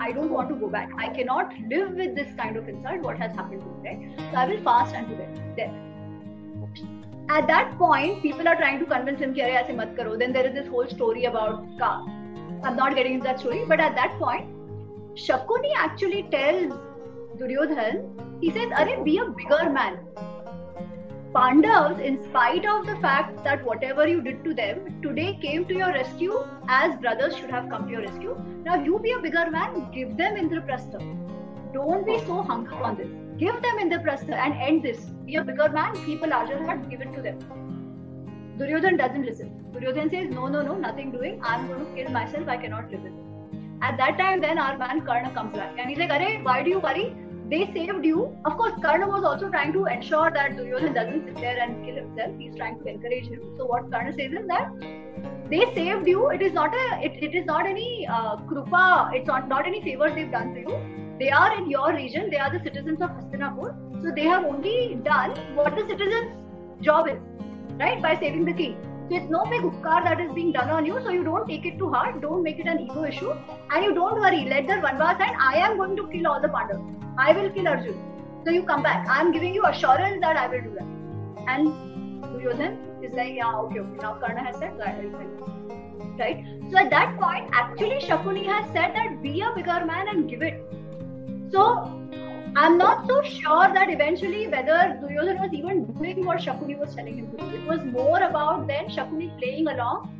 I 0.00 0.10
don't 0.12 0.30
want 0.30 0.48
to 0.48 0.54
go 0.54 0.68
back. 0.68 0.90
I 0.98 1.08
cannot 1.08 1.52
live 1.70 1.92
with 1.92 2.14
this 2.16 2.34
kind 2.36 2.56
of 2.56 2.68
insult, 2.68 3.02
what 3.02 3.18
has 3.18 3.34
happened 3.36 3.60
to 3.60 3.66
me, 3.66 3.88
right? 3.88 4.28
So 4.32 4.36
I 4.38 4.46
will 4.46 4.62
fast 4.62 4.94
unto 4.94 5.16
death. 5.56 5.70
At 7.28 7.46
that 7.46 7.78
point, 7.78 8.22
people 8.22 8.48
are 8.48 8.56
trying 8.56 8.78
to 8.80 8.86
convince 8.86 9.20
him, 9.20 9.34
Ki, 9.34 9.42
aise 9.42 9.74
mat 9.74 9.96
karo. 9.96 10.16
Then 10.16 10.32
there 10.32 10.46
is 10.46 10.54
this 10.54 10.68
whole 10.68 10.86
story 10.88 11.24
about 11.26 11.64
Ka. 11.78 12.04
I'm 12.64 12.76
not 12.76 12.94
getting 12.96 13.14
into 13.14 13.24
that 13.24 13.40
story, 13.40 13.64
but 13.68 13.78
at 13.78 13.94
that 13.94 14.18
point, 14.18 14.48
Shakuni 15.14 15.72
actually 15.76 16.22
tells 16.30 16.72
Duryodhan, 17.38 18.40
he 18.40 18.50
says, 18.50 18.72
Are 18.72 19.04
be 19.04 19.18
a 19.18 19.26
bigger 19.26 19.68
man. 19.68 19.98
Pandavas, 21.34 22.00
in 22.00 22.22
spite 22.24 22.64
of 22.64 22.86
the 22.86 22.96
fact 22.96 23.44
that 23.44 23.62
whatever 23.64 24.08
you 24.08 24.22
did 24.22 24.42
to 24.44 24.54
them, 24.54 25.02
today 25.02 25.38
came 25.42 25.66
to 25.66 25.74
your 25.74 25.92
rescue 25.92 26.38
as 26.68 26.96
brothers 27.00 27.36
should 27.36 27.50
have 27.50 27.68
come 27.68 27.86
to 27.86 27.92
your 27.92 28.02
rescue. 28.02 28.34
Now 28.64 28.82
you 28.82 28.98
be 28.98 29.12
a 29.12 29.18
bigger 29.18 29.50
man, 29.50 29.90
give 29.92 30.16
them 30.16 30.36
Indraprastha. 30.36 31.00
Don't 31.74 32.06
be 32.06 32.18
so 32.20 32.42
hung 32.42 32.66
up 32.68 32.80
on 32.80 32.96
this. 32.96 33.08
Give 33.36 33.60
them 33.60 33.78
Indraprastha 33.78 34.32
and 34.32 34.54
end 34.54 34.84
this. 34.84 35.04
Be 35.26 35.36
a 35.36 35.44
bigger 35.44 35.68
man, 35.68 35.92
keep 36.06 36.22
a 36.22 36.26
larger 36.26 36.64
heart, 36.64 36.88
give 36.88 37.02
it 37.02 37.12
to 37.14 37.20
them. 37.20 37.38
Duryodhan 38.58 38.96
doesn't 38.96 39.26
listen. 39.26 39.63
Duryodhan 39.74 40.10
says, 40.10 40.30
No, 40.30 40.46
no, 40.46 40.62
no, 40.62 40.76
nothing 40.76 41.10
doing. 41.10 41.40
I'm 41.42 41.66
going 41.66 41.84
to 41.84 41.92
kill 41.94 42.10
myself. 42.12 42.48
I 42.48 42.56
cannot 42.56 42.90
live 42.90 43.02
with 43.02 43.12
it. 43.12 43.18
At 43.82 43.96
that 43.98 44.16
time, 44.16 44.40
then 44.40 44.58
our 44.58 44.78
man 44.78 45.04
Karna 45.04 45.34
comes 45.34 45.54
back 45.56 45.76
and 45.78 45.90
he's 45.90 45.98
like, 45.98 46.10
Arey, 46.10 46.42
why 46.42 46.62
do 46.62 46.70
you 46.70 46.78
worry? 46.78 47.14
they 47.48 47.70
saved 47.74 48.04
you. 48.04 48.36
Of 48.44 48.56
course, 48.56 48.72
Karna 48.82 49.06
was 49.06 49.22
also 49.22 49.48
trying 49.50 49.72
to 49.74 49.84
ensure 49.86 50.30
that 50.30 50.56
Duryodhan 50.56 50.94
doesn't 50.94 51.26
sit 51.26 51.34
there 51.36 51.58
and 51.60 51.84
kill 51.84 51.96
himself. 51.96 52.32
He's 52.38 52.56
trying 52.56 52.78
to 52.78 52.86
encourage 52.88 53.26
him. 53.26 53.40
So 53.58 53.66
what 53.66 53.90
Karna 53.90 54.12
says 54.12 54.32
is 54.32 54.46
that 54.48 54.72
they 55.50 55.64
saved 55.74 56.06
you. 56.06 56.30
It 56.30 56.40
is 56.40 56.52
not 56.52 56.74
a. 56.74 57.04
It, 57.04 57.22
it 57.22 57.34
is 57.34 57.44
not 57.44 57.66
any 57.66 58.06
uh, 58.10 58.36
krupa. 58.52 59.14
It's 59.14 59.26
not 59.26 59.48
not 59.48 59.66
any 59.66 59.82
favor 59.82 60.10
they've 60.10 60.30
done 60.30 60.54
to 60.54 60.60
you. 60.60 60.78
They 61.18 61.30
are 61.30 61.56
in 61.58 61.68
your 61.70 61.92
region. 61.92 62.30
They 62.30 62.38
are 62.38 62.50
the 62.50 62.62
citizens 62.64 63.02
of 63.02 63.10
Hastinapur. 63.10 64.02
So 64.02 64.12
they 64.16 64.24
have 64.24 64.44
only 64.44 64.98
done 65.04 65.36
what 65.54 65.76
the 65.76 65.86
citizens' 65.86 66.32
job 66.80 67.08
is, 67.08 67.20
right? 67.78 68.00
By 68.00 68.16
saving 68.18 68.44
the 68.46 68.54
king. 68.54 68.76
It's 69.10 69.30
no 69.30 69.44
big 69.44 69.62
upkar 69.62 70.02
that 70.04 70.20
is 70.20 70.32
being 70.32 70.52
done 70.52 70.70
on 70.70 70.86
you. 70.86 70.98
So 71.04 71.10
you 71.10 71.24
don't 71.24 71.46
take 71.46 71.66
it 71.66 71.78
to 71.78 71.90
heart. 71.90 72.20
Don't 72.22 72.42
make 72.42 72.58
it 72.58 72.66
an 72.66 72.80
ego 72.80 73.04
issue. 73.04 73.32
And 73.70 73.84
you 73.84 73.94
don't 73.94 74.18
worry. 74.18 74.44
Let 74.46 74.66
the 74.66 74.78
one 74.78 74.96
Vanvas 74.96 75.20
and 75.20 75.36
I 75.38 75.58
am 75.58 75.76
going 75.76 75.96
to 75.96 76.08
kill 76.08 76.26
all 76.26 76.40
the 76.40 76.48
Pandavas. 76.48 76.84
I 77.18 77.32
will 77.32 77.50
kill 77.50 77.68
Arjun. 77.68 77.98
So 78.44 78.50
you 78.50 78.62
come 78.62 78.82
back. 78.82 79.06
I 79.08 79.20
am 79.20 79.32
giving 79.32 79.54
you 79.54 79.64
assurance 79.66 80.20
that 80.20 80.36
I 80.36 80.46
will 80.48 80.62
do 80.62 80.74
that. 80.78 80.88
And 81.48 81.68
Duryodhan 82.24 83.04
is 83.04 83.12
like, 83.14 83.34
yeah, 83.36 83.54
okay, 83.56 83.80
okay. 83.80 83.98
Now 84.00 84.14
Karna 84.14 84.42
has 84.42 84.56
said, 84.56 84.72
kill. 84.78 85.10
Right? 86.18 86.44
So 86.70 86.78
at 86.78 86.90
that 86.90 87.18
point, 87.20 87.50
actually 87.52 88.00
Shakuni 88.00 88.46
has 88.46 88.64
said 88.72 88.94
that 88.94 89.22
be 89.22 89.40
a 89.42 89.52
bigger 89.54 89.84
man 89.84 90.08
and 90.08 90.30
give 90.30 90.42
it. 90.42 90.62
So 91.52 92.00
I'm 92.56 92.78
not 92.78 93.06
so 93.08 93.22
sure 93.22 93.72
that 93.74 93.90
eventually 93.90 94.46
whether 94.48 94.98
Duryodhan 95.02 95.40
was 95.40 95.52
even 95.52 95.84
doing 95.92 96.24
what 96.24 96.38
Shakuni 96.38 96.78
was 96.78 96.94
telling 96.94 97.18
him 97.18 97.30
to 97.32 97.36
do. 97.36 97.56
It 97.56 97.66
was 97.66 97.84
more 97.84 98.22
about 98.22 98.66
then 98.68 98.86
Shakuni 98.86 99.36
playing 99.38 99.66
along 99.66 100.10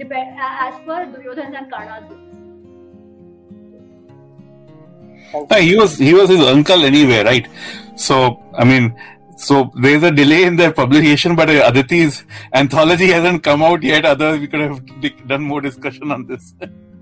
uh, 0.00 0.06
as 0.60 0.74
per 0.84 1.06
Duryodhan's 1.06 1.56
and 1.56 1.72
Karna's 1.72 2.04
he 5.58 5.76
was 5.76 5.98
he 5.98 6.14
was 6.14 6.28
his 6.28 6.40
uncle 6.40 6.84
anyway, 6.84 7.24
right? 7.24 7.48
So 7.96 8.42
I 8.56 8.64
mean, 8.64 8.94
So 9.36 9.72
there's 9.74 10.02
a 10.02 10.10
delay 10.10 10.44
in 10.44 10.56
their 10.56 10.72
publication, 10.72 11.34
but 11.34 11.50
uh, 11.50 11.70
Aditi's 11.70 12.24
anthology 12.52 13.08
hasn't 13.08 13.42
come 13.42 13.62
out 13.62 13.82
yet. 13.82 14.04
Otherwise, 14.04 14.40
we 14.40 14.46
could 14.46 14.60
have 14.60 15.26
done 15.26 15.42
more 15.42 15.60
discussion 15.60 16.12
on 16.12 16.26
this. 16.26 16.54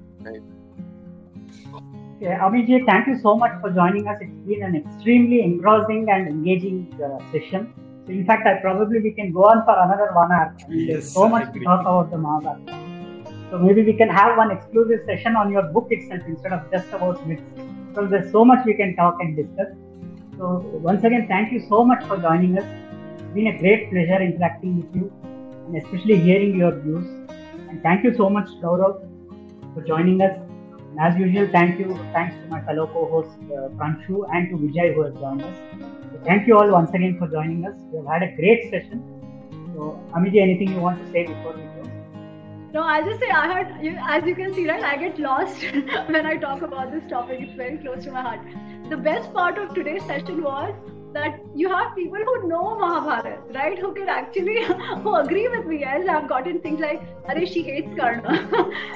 Amiji, 2.23 2.87
thank 2.87 3.09
you 3.09 3.19
so 3.19 3.37
much 3.37 3.61
for 3.61 3.71
joining 3.71 4.07
us. 4.07 4.19
It's 4.21 4.47
been 4.47 4.63
an 4.63 4.77
extremely 4.77 5.43
engrossing 5.43 6.09
and 6.09 6.29
engaging 6.29 6.93
uh, 7.03 7.19
session. 7.33 7.73
So, 8.07 8.13
in 8.13 8.25
fact, 8.25 8.47
I 8.47 8.61
probably 8.61 9.01
we 9.01 9.13
can 9.13 9.33
go 9.33 9.45
on 9.45 9.65
for 9.65 9.77
another 9.77 10.11
one 10.13 10.31
hour. 10.31 10.55
I 10.65 10.69
mean, 10.69 10.87
there's 10.89 11.13
so 11.13 11.29
much 11.29 11.53
to 11.53 11.61
talk 11.61 11.81
about 11.81 12.11
the 12.11 12.19
Mahabharata. 12.19 12.83
So 13.51 13.59
maybe 13.59 13.83
we 13.83 13.93
can 13.93 14.09
have 14.09 14.39
one 14.39 14.51
exclusive 14.51 15.01
session 15.05 15.37
on 15.37 15.51
your 15.51 15.65
book 15.65 15.89
itself 15.91 16.23
instead 16.27 16.53
of 16.53 16.71
just 16.71 16.89
about 16.93 17.27
myths. 17.27 17.43
So 17.95 18.07
there's 18.07 18.31
so 18.33 18.45
much 18.45 18.65
we 18.65 18.75
can 18.75 18.95
talk 18.97 19.19
and 19.21 19.37
discuss. 19.37 19.75
So 20.39 20.61
once 20.89 21.05
again, 21.05 21.27
thank 21.29 21.53
you 21.53 21.61
so 21.69 21.85
much 21.85 22.03
for 22.07 22.17
joining 22.17 22.57
us. 22.57 22.65
It's 23.19 23.35
been 23.35 23.49
a 23.49 23.59
great 23.59 23.91
pleasure 23.91 24.23
interacting 24.23 24.77
with 24.77 24.95
you 24.95 25.13
and 25.67 25.77
especially 25.77 26.19
hearing 26.21 26.57
your 26.57 26.73
views. 26.81 27.05
And 27.69 27.83
thank 27.83 28.05
you 28.05 28.15
so 28.15 28.31
much, 28.31 28.49
Gaurav, 28.63 29.03
for 29.75 29.83
joining 29.83 30.23
us. 30.23 30.39
And 30.93 31.01
as 31.01 31.19
usual, 31.19 31.49
thank 31.51 31.79
you, 31.79 31.99
thanks 32.13 32.37
to 32.37 32.47
my 32.49 32.61
fellow 32.65 32.87
co-host 32.87 33.31
uh, 33.45 33.69
Pranshu 33.81 34.25
and 34.31 34.51
to 34.51 34.57
Vijay 34.57 34.95
who 34.95 35.05
has 35.05 35.15
joined 35.15 35.43
us. 35.43 35.57
So 36.13 36.21
thank 36.27 36.47
you 36.47 36.59
all 36.59 36.71
once 36.71 36.91
again 36.91 37.17
for 37.19 37.29
joining 37.29 37.65
us. 37.65 37.75
We 37.91 37.97
have 37.97 38.07
had 38.07 38.23
a 38.23 38.37
great 38.37 38.71
session. 38.71 39.03
So 39.75 39.99
Amiji, 40.15 40.43
anything 40.43 40.69
you 40.69 40.81
want 40.81 41.03
to 41.03 41.11
say 41.11 41.27
before 41.27 41.55
we 41.55 41.63
close? 41.63 41.89
No, 42.75 42.83
I'll 42.83 43.05
just 43.05 43.21
say 43.21 43.31
I 43.31 43.47
heard, 43.53 43.97
as 44.11 44.27
you 44.27 44.35
can 44.35 44.53
see, 44.53 44.69
right, 44.69 44.83
I 44.83 44.97
get 44.99 45.19
lost 45.19 45.63
when 46.09 46.27
I 46.27 46.37
talk 46.37 46.61
about 46.61 46.93
this 46.93 47.09
topic. 47.09 47.41
It's 47.41 47.55
very 47.55 47.79
close 47.79 48.05
to 48.05 48.13
my 48.13 48.21
heart. 48.21 48.41
The 48.91 48.97
best 48.99 49.33
part 49.33 49.57
of 49.57 49.75
today's 49.75 50.05
session 50.05 50.43
was 50.43 50.75
that 51.13 51.41
you 51.55 51.69
have 51.69 51.95
people 51.95 52.19
who 52.25 52.49
know 52.49 52.79
Mahabharata, 52.79 53.39
right? 53.55 53.79
Who 53.79 53.93
can 53.95 54.09
actually 54.09 54.65
who 55.03 55.15
agree 55.17 55.49
with 55.49 55.67
me. 55.67 55.85
As 55.85 56.07
I've 56.09 56.29
gotten 56.29 56.61
things 56.61 56.81
like, 56.81 57.03
"Are 57.29 57.47
she 57.47 57.63
hates 57.63 57.95
Karna, 57.99 58.37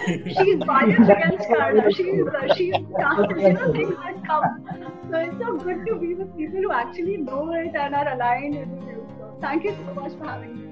she's 0.38 0.64
biased 0.64 1.10
against 1.16 1.48
Karna, 1.48 1.92
she's 1.92 2.26
uh, 2.26 2.54
she's 2.54 2.74
you 2.74 3.52
know 3.52 3.72
things 3.72 3.96
that 4.04 4.22
come." 4.26 4.68
So 5.10 5.18
it's 5.18 5.38
so 5.38 5.56
good 5.56 5.86
to 5.86 5.98
be 6.04 6.14
with 6.14 6.36
people 6.36 6.62
who 6.68 6.72
actually 6.72 7.18
know 7.18 7.42
it 7.52 7.74
and 7.74 7.94
are 7.94 8.08
aligned 8.14 8.58
with 8.60 8.88
you. 8.88 9.08
So 9.18 9.36
thank 9.40 9.64
you 9.64 9.76
so 9.86 9.94
much 9.94 10.16
for 10.18 10.26
having 10.26 10.56
me. 10.60 10.66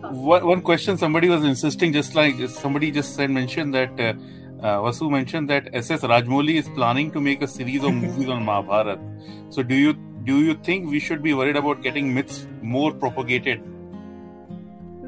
One, 0.00 0.46
one 0.46 0.62
question 0.62 0.96
somebody 0.96 1.28
was 1.28 1.44
insisting, 1.44 1.92
just 1.92 2.14
like 2.14 2.36
somebody 2.48 2.90
just 2.90 3.14
said, 3.14 3.30
mentioned 3.30 3.74
that. 3.74 4.00
Uh, 4.00 4.14
uh, 4.60 4.78
Vasu 4.78 5.10
mentioned 5.10 5.48
that 5.50 5.68
SS 5.72 6.02
Rajamouli 6.02 6.54
is 6.54 6.68
planning 6.70 7.10
to 7.12 7.20
make 7.20 7.42
a 7.42 7.48
series 7.48 7.84
of 7.84 7.94
movies 7.94 8.28
on 8.28 8.44
Mahabharat. 8.44 8.98
So, 9.50 9.62
do 9.62 9.74
you 9.74 9.92
do 10.24 10.40
you 10.40 10.54
think 10.54 10.90
we 10.90 11.00
should 11.00 11.22
be 11.22 11.34
worried 11.34 11.56
about 11.56 11.82
getting 11.82 12.12
myths 12.14 12.46
more 12.60 12.92
propagated? 12.92 13.62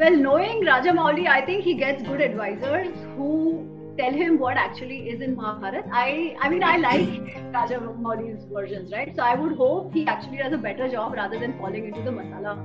Well, 0.02 0.16
knowing 0.16 0.64
Rajamouli, 0.64 1.26
I 1.26 1.44
think 1.44 1.62
he 1.64 1.74
gets 1.74 2.02
good 2.02 2.20
advisors 2.20 2.88
who 3.16 3.68
tell 3.98 4.12
him 4.12 4.38
what 4.38 4.56
actually 4.56 5.10
is 5.10 5.20
in 5.20 5.36
Mahabharat. 5.36 5.84
I, 5.92 6.36
I 6.40 6.48
mean, 6.48 6.64
I 6.64 6.76
like 6.78 7.34
Rajamouli's 7.52 8.44
versions, 8.50 8.92
right? 8.92 9.14
So 9.14 9.22
I 9.22 9.34
would 9.34 9.56
hope 9.56 9.92
he 9.92 10.06
actually 10.06 10.38
does 10.38 10.54
a 10.54 10.58
better 10.58 10.88
job 10.88 11.12
rather 11.14 11.38
than 11.38 11.58
falling 11.58 11.86
into 11.86 12.00
the 12.02 12.10
masala 12.10 12.56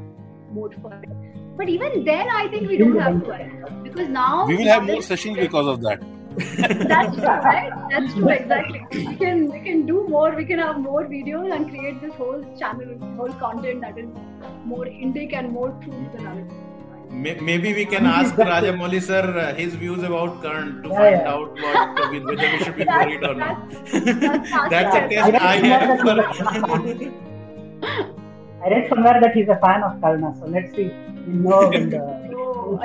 mode 0.54 0.76
for 0.82 0.94
it. 0.94 1.10
But 1.58 1.68
even 1.68 2.06
then, 2.06 2.30
I 2.30 2.48
think 2.48 2.70
we 2.70 2.78
don't 2.78 2.98
have 3.00 3.22
to 3.22 3.28
worry 3.28 3.52
because 3.84 4.08
now 4.08 4.46
we 4.46 4.56
will 4.56 4.68
have 4.68 4.84
more 4.84 5.02
sessions 5.02 5.38
because 5.38 5.68
of 5.68 5.82
that. 5.82 6.02
That's 6.38 7.16
true, 7.16 7.26
right? 7.26 7.72
That's 7.90 8.14
true, 8.14 8.30
exactly. 8.30 8.86
We 8.92 9.16
can 9.16 9.50
we 9.52 9.60
can 9.62 9.86
do 9.86 10.08
more. 10.08 10.36
We 10.36 10.46
can 10.46 10.60
have 10.60 10.80
more 10.80 11.06
videos 11.06 11.56
and 11.56 11.70
create 11.70 12.02
this 12.02 12.14
whole 12.16 12.44
channel, 12.60 12.98
whole 13.18 13.34
content 13.34 13.82
that 13.82 13.98
is 13.98 14.10
more 14.66 14.86
Indic 14.86 15.34
and 15.34 15.52
more 15.52 15.70
true 15.82 15.92
to 15.92 16.18
the 16.18 16.24
narrative. 16.24 16.52
Maybe 17.12 17.74
we 17.74 17.86
can 17.86 18.06
ask 18.06 18.36
Rajamouli 18.36 19.02
sir 19.02 19.24
uh, 19.40 19.54
his 19.56 19.76
views 19.76 20.04
about 20.04 20.42
Karn 20.42 20.82
to 20.84 20.90
yeah, 20.90 20.98
find 20.98 21.22
yeah. 21.22 21.34
out 21.34 21.52
what 21.52 21.76
uh, 21.76 22.10
whether 22.12 22.50
we 22.52 22.60
should 22.64 22.76
be 22.76 22.86
worried 22.86 23.24
or 23.24 23.36
not. 23.36 23.70
That's, 23.94 24.52
that's 24.70 24.96
a 24.96 25.08
test 25.08 25.34
I, 25.36 25.48
I 25.48 25.58
have. 25.58 26.00
I 28.66 28.70
read 28.70 28.90
somewhere 28.90 29.22
that 29.22 29.34
he's 29.34 29.48
a 29.48 29.58
fan 29.58 29.84
of 29.84 30.02
Karna, 30.02 30.36
so 30.40 30.46
let's 30.48 30.76
see. 30.76 30.92
We 31.28 31.34
know 31.34 31.70
when 31.70 31.90
the 31.90 32.00
oh, 32.36 32.80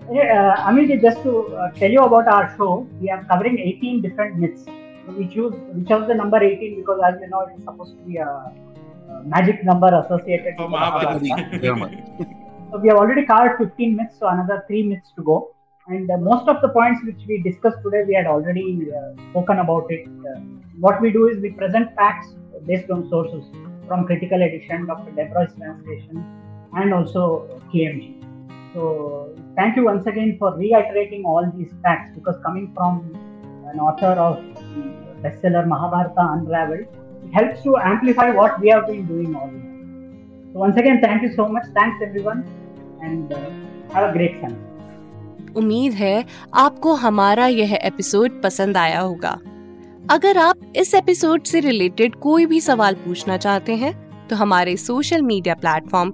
uh, 0.19 0.67
Amit, 0.67 1.01
just 1.01 1.21
to 1.23 1.47
uh, 1.55 1.71
tell 1.71 1.89
you 1.89 2.01
about 2.01 2.27
our 2.27 2.55
show, 2.57 2.87
we 2.99 3.09
are 3.09 3.23
covering 3.25 3.57
18 3.59 4.01
different 4.01 4.37
myths. 4.37 4.65
We 5.07 5.27
choose 5.27 5.53
we 5.73 5.83
chose 5.85 6.07
the 6.07 6.13
number 6.13 6.41
18 6.41 6.75
because, 6.79 6.99
as 7.07 7.19
you 7.21 7.27
know, 7.29 7.41
it 7.41 7.57
is 7.57 7.63
supposed 7.63 7.97
to 7.97 8.03
be 8.03 8.17
a, 8.17 8.27
a 8.27 9.23
magic 9.25 9.63
number 9.63 9.87
associated 9.87 10.55
with 10.57 10.69
Mahabharata. 10.69 11.19
so 12.71 12.77
we 12.79 12.87
have 12.89 12.97
already 12.97 13.25
covered 13.25 13.57
15 13.57 13.95
myths, 13.95 14.19
so 14.19 14.27
another 14.27 14.63
three 14.67 14.83
myths 14.83 15.11
to 15.15 15.23
go. 15.23 15.53
And 15.87 16.09
uh, 16.09 16.17
most 16.17 16.47
of 16.47 16.61
the 16.61 16.69
points 16.69 17.01
which 17.03 17.21
we 17.27 17.41
discussed 17.41 17.77
today, 17.83 18.03
we 18.07 18.13
had 18.13 18.27
already 18.27 18.87
uh, 18.91 19.13
spoken 19.31 19.59
about 19.59 19.87
it. 19.89 20.07
Uh, 20.07 20.39
what 20.79 21.01
we 21.01 21.11
do 21.11 21.27
is 21.27 21.39
we 21.41 21.51
present 21.51 21.93
facts 21.95 22.27
based 22.65 22.89
on 22.91 23.09
sources 23.09 23.43
from 23.87 24.05
Critical 24.05 24.41
Edition, 24.41 24.85
Dr. 24.85 25.11
Debroy's 25.11 25.53
translation, 25.57 26.23
and 26.73 26.93
also 26.93 27.61
KMG. 27.73 28.20
So 28.73 29.35
thank 29.55 29.75
you 29.75 29.83
once 29.85 30.05
again 30.07 30.37
for 30.39 30.55
reiterating 30.55 31.25
all 31.25 31.51
these 31.55 31.71
facts 31.83 32.11
because 32.15 32.37
coming 32.43 32.71
from 32.73 32.99
an 33.71 33.79
author 33.79 34.13
of 34.27 34.39
bestseller 35.21 35.67
Mahabharata 35.67 36.27
Unraveled, 36.33 36.87
it 37.25 37.33
helps 37.33 37.61
to 37.63 37.77
amplify 37.77 38.31
what 38.31 38.59
we 38.59 38.69
have 38.69 38.87
been 38.87 39.05
doing 39.05 39.35
all 39.35 39.47
this. 39.47 40.53
So 40.53 40.59
once 40.59 40.77
again, 40.77 41.01
thank 41.01 41.21
you 41.21 41.33
so 41.35 41.47
much. 41.47 41.65
Thanks 41.73 41.97
everyone 42.01 42.45
and 43.01 43.31
uh, 43.33 43.39
have 43.93 44.09
a 44.09 44.13
great 44.17 44.41
time. 44.41 44.59
उम्मीद 45.57 45.93
है 45.93 46.25
आपको 46.55 46.93
हमारा 46.95 47.45
यह 47.47 47.73
episode 47.83 48.41
पसंद 48.43 48.77
आया 48.77 48.99
होगा 48.99 49.31
अगर 50.09 50.37
आप 50.37 50.59
इस 50.75 50.93
एपिसोड 50.95 51.43
से 51.45 51.59
रिलेटेड 51.59 52.15
कोई 52.25 52.45
भी 52.45 52.59
सवाल 52.61 52.95
पूछना 53.05 53.37
चाहते 53.37 53.75
हैं 53.81 53.93
तो 54.27 54.35
हमारे 54.35 54.75
social 54.77 55.21
media 55.21 55.55
platform 55.61 56.13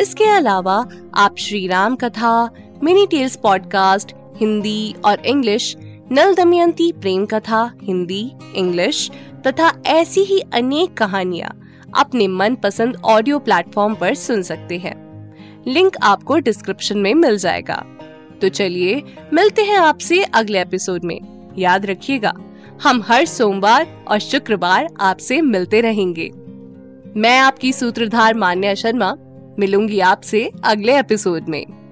इसके 0.00 0.24
अलावा 0.24 0.84
आप 1.14 1.34
श्री 1.38 1.66
राम 1.66 1.96
कथा, 1.96 2.50
मिनी 2.82 3.06
टेल्स 3.06 3.36
पॉडकास्ट, 3.36 4.12
हिंदी 4.36 4.94
और 5.04 5.26
इंग्लिश, 5.26 5.76
नल 6.12 6.34
दमयंती 6.34 6.92
प्रेम 6.92 7.26
कथा, 7.26 7.72
हिंदी, 7.82 8.32
इंग्लिश, 8.54 9.10
तथा 9.46 9.82
ऐसी 9.86 10.20
ही 10.20 10.40
अनेक 10.40 10.94
कहानियाँ 10.94 11.64
अपने 11.98 12.28
मन 12.28 12.54
पसंद 12.54 12.96
ऑडियो 13.04 13.38
प्लेटफॉर्म 13.38 13.94
पर 13.94 14.14
सुन 14.14 14.42
सकते 14.42 14.78
हैं। 14.78 15.08
लिंक 15.66 15.96
आपको 16.02 16.38
डिस्क्रिप्शन 16.38 16.98
में 16.98 17.14
मिल 17.14 17.38
जाएगा। 17.38 17.84
तो 18.40 18.48
चलिए, 18.48 19.02
मिलते 19.32 19.62
हैं 19.62 19.76
आपसे 19.76 20.22
अगले 20.22 20.60
एपिसोड 20.60 21.04
में। 21.04 21.20
याद 21.58 21.86
रखिएगा, 21.86 22.32
हम 22.82 23.02
हर 23.02 23.24
सोमवार 23.24 24.04
और 24.08 24.18
शुक्रवार 24.18 24.88
आपसे 25.00 25.40
मिलते 25.40 25.80
रहेंगे। 25.80 26.30
मैं 27.16 27.38
आपकी 27.38 27.72
सूत्रधार 27.72 28.34
मान्या 28.34 28.74
शर्मा 28.74 29.16
मिलूँगी 29.58 30.00
आपसे 30.00 30.50
अगले 30.64 30.98
एपिसोड 30.98 31.48
में। 31.48 31.87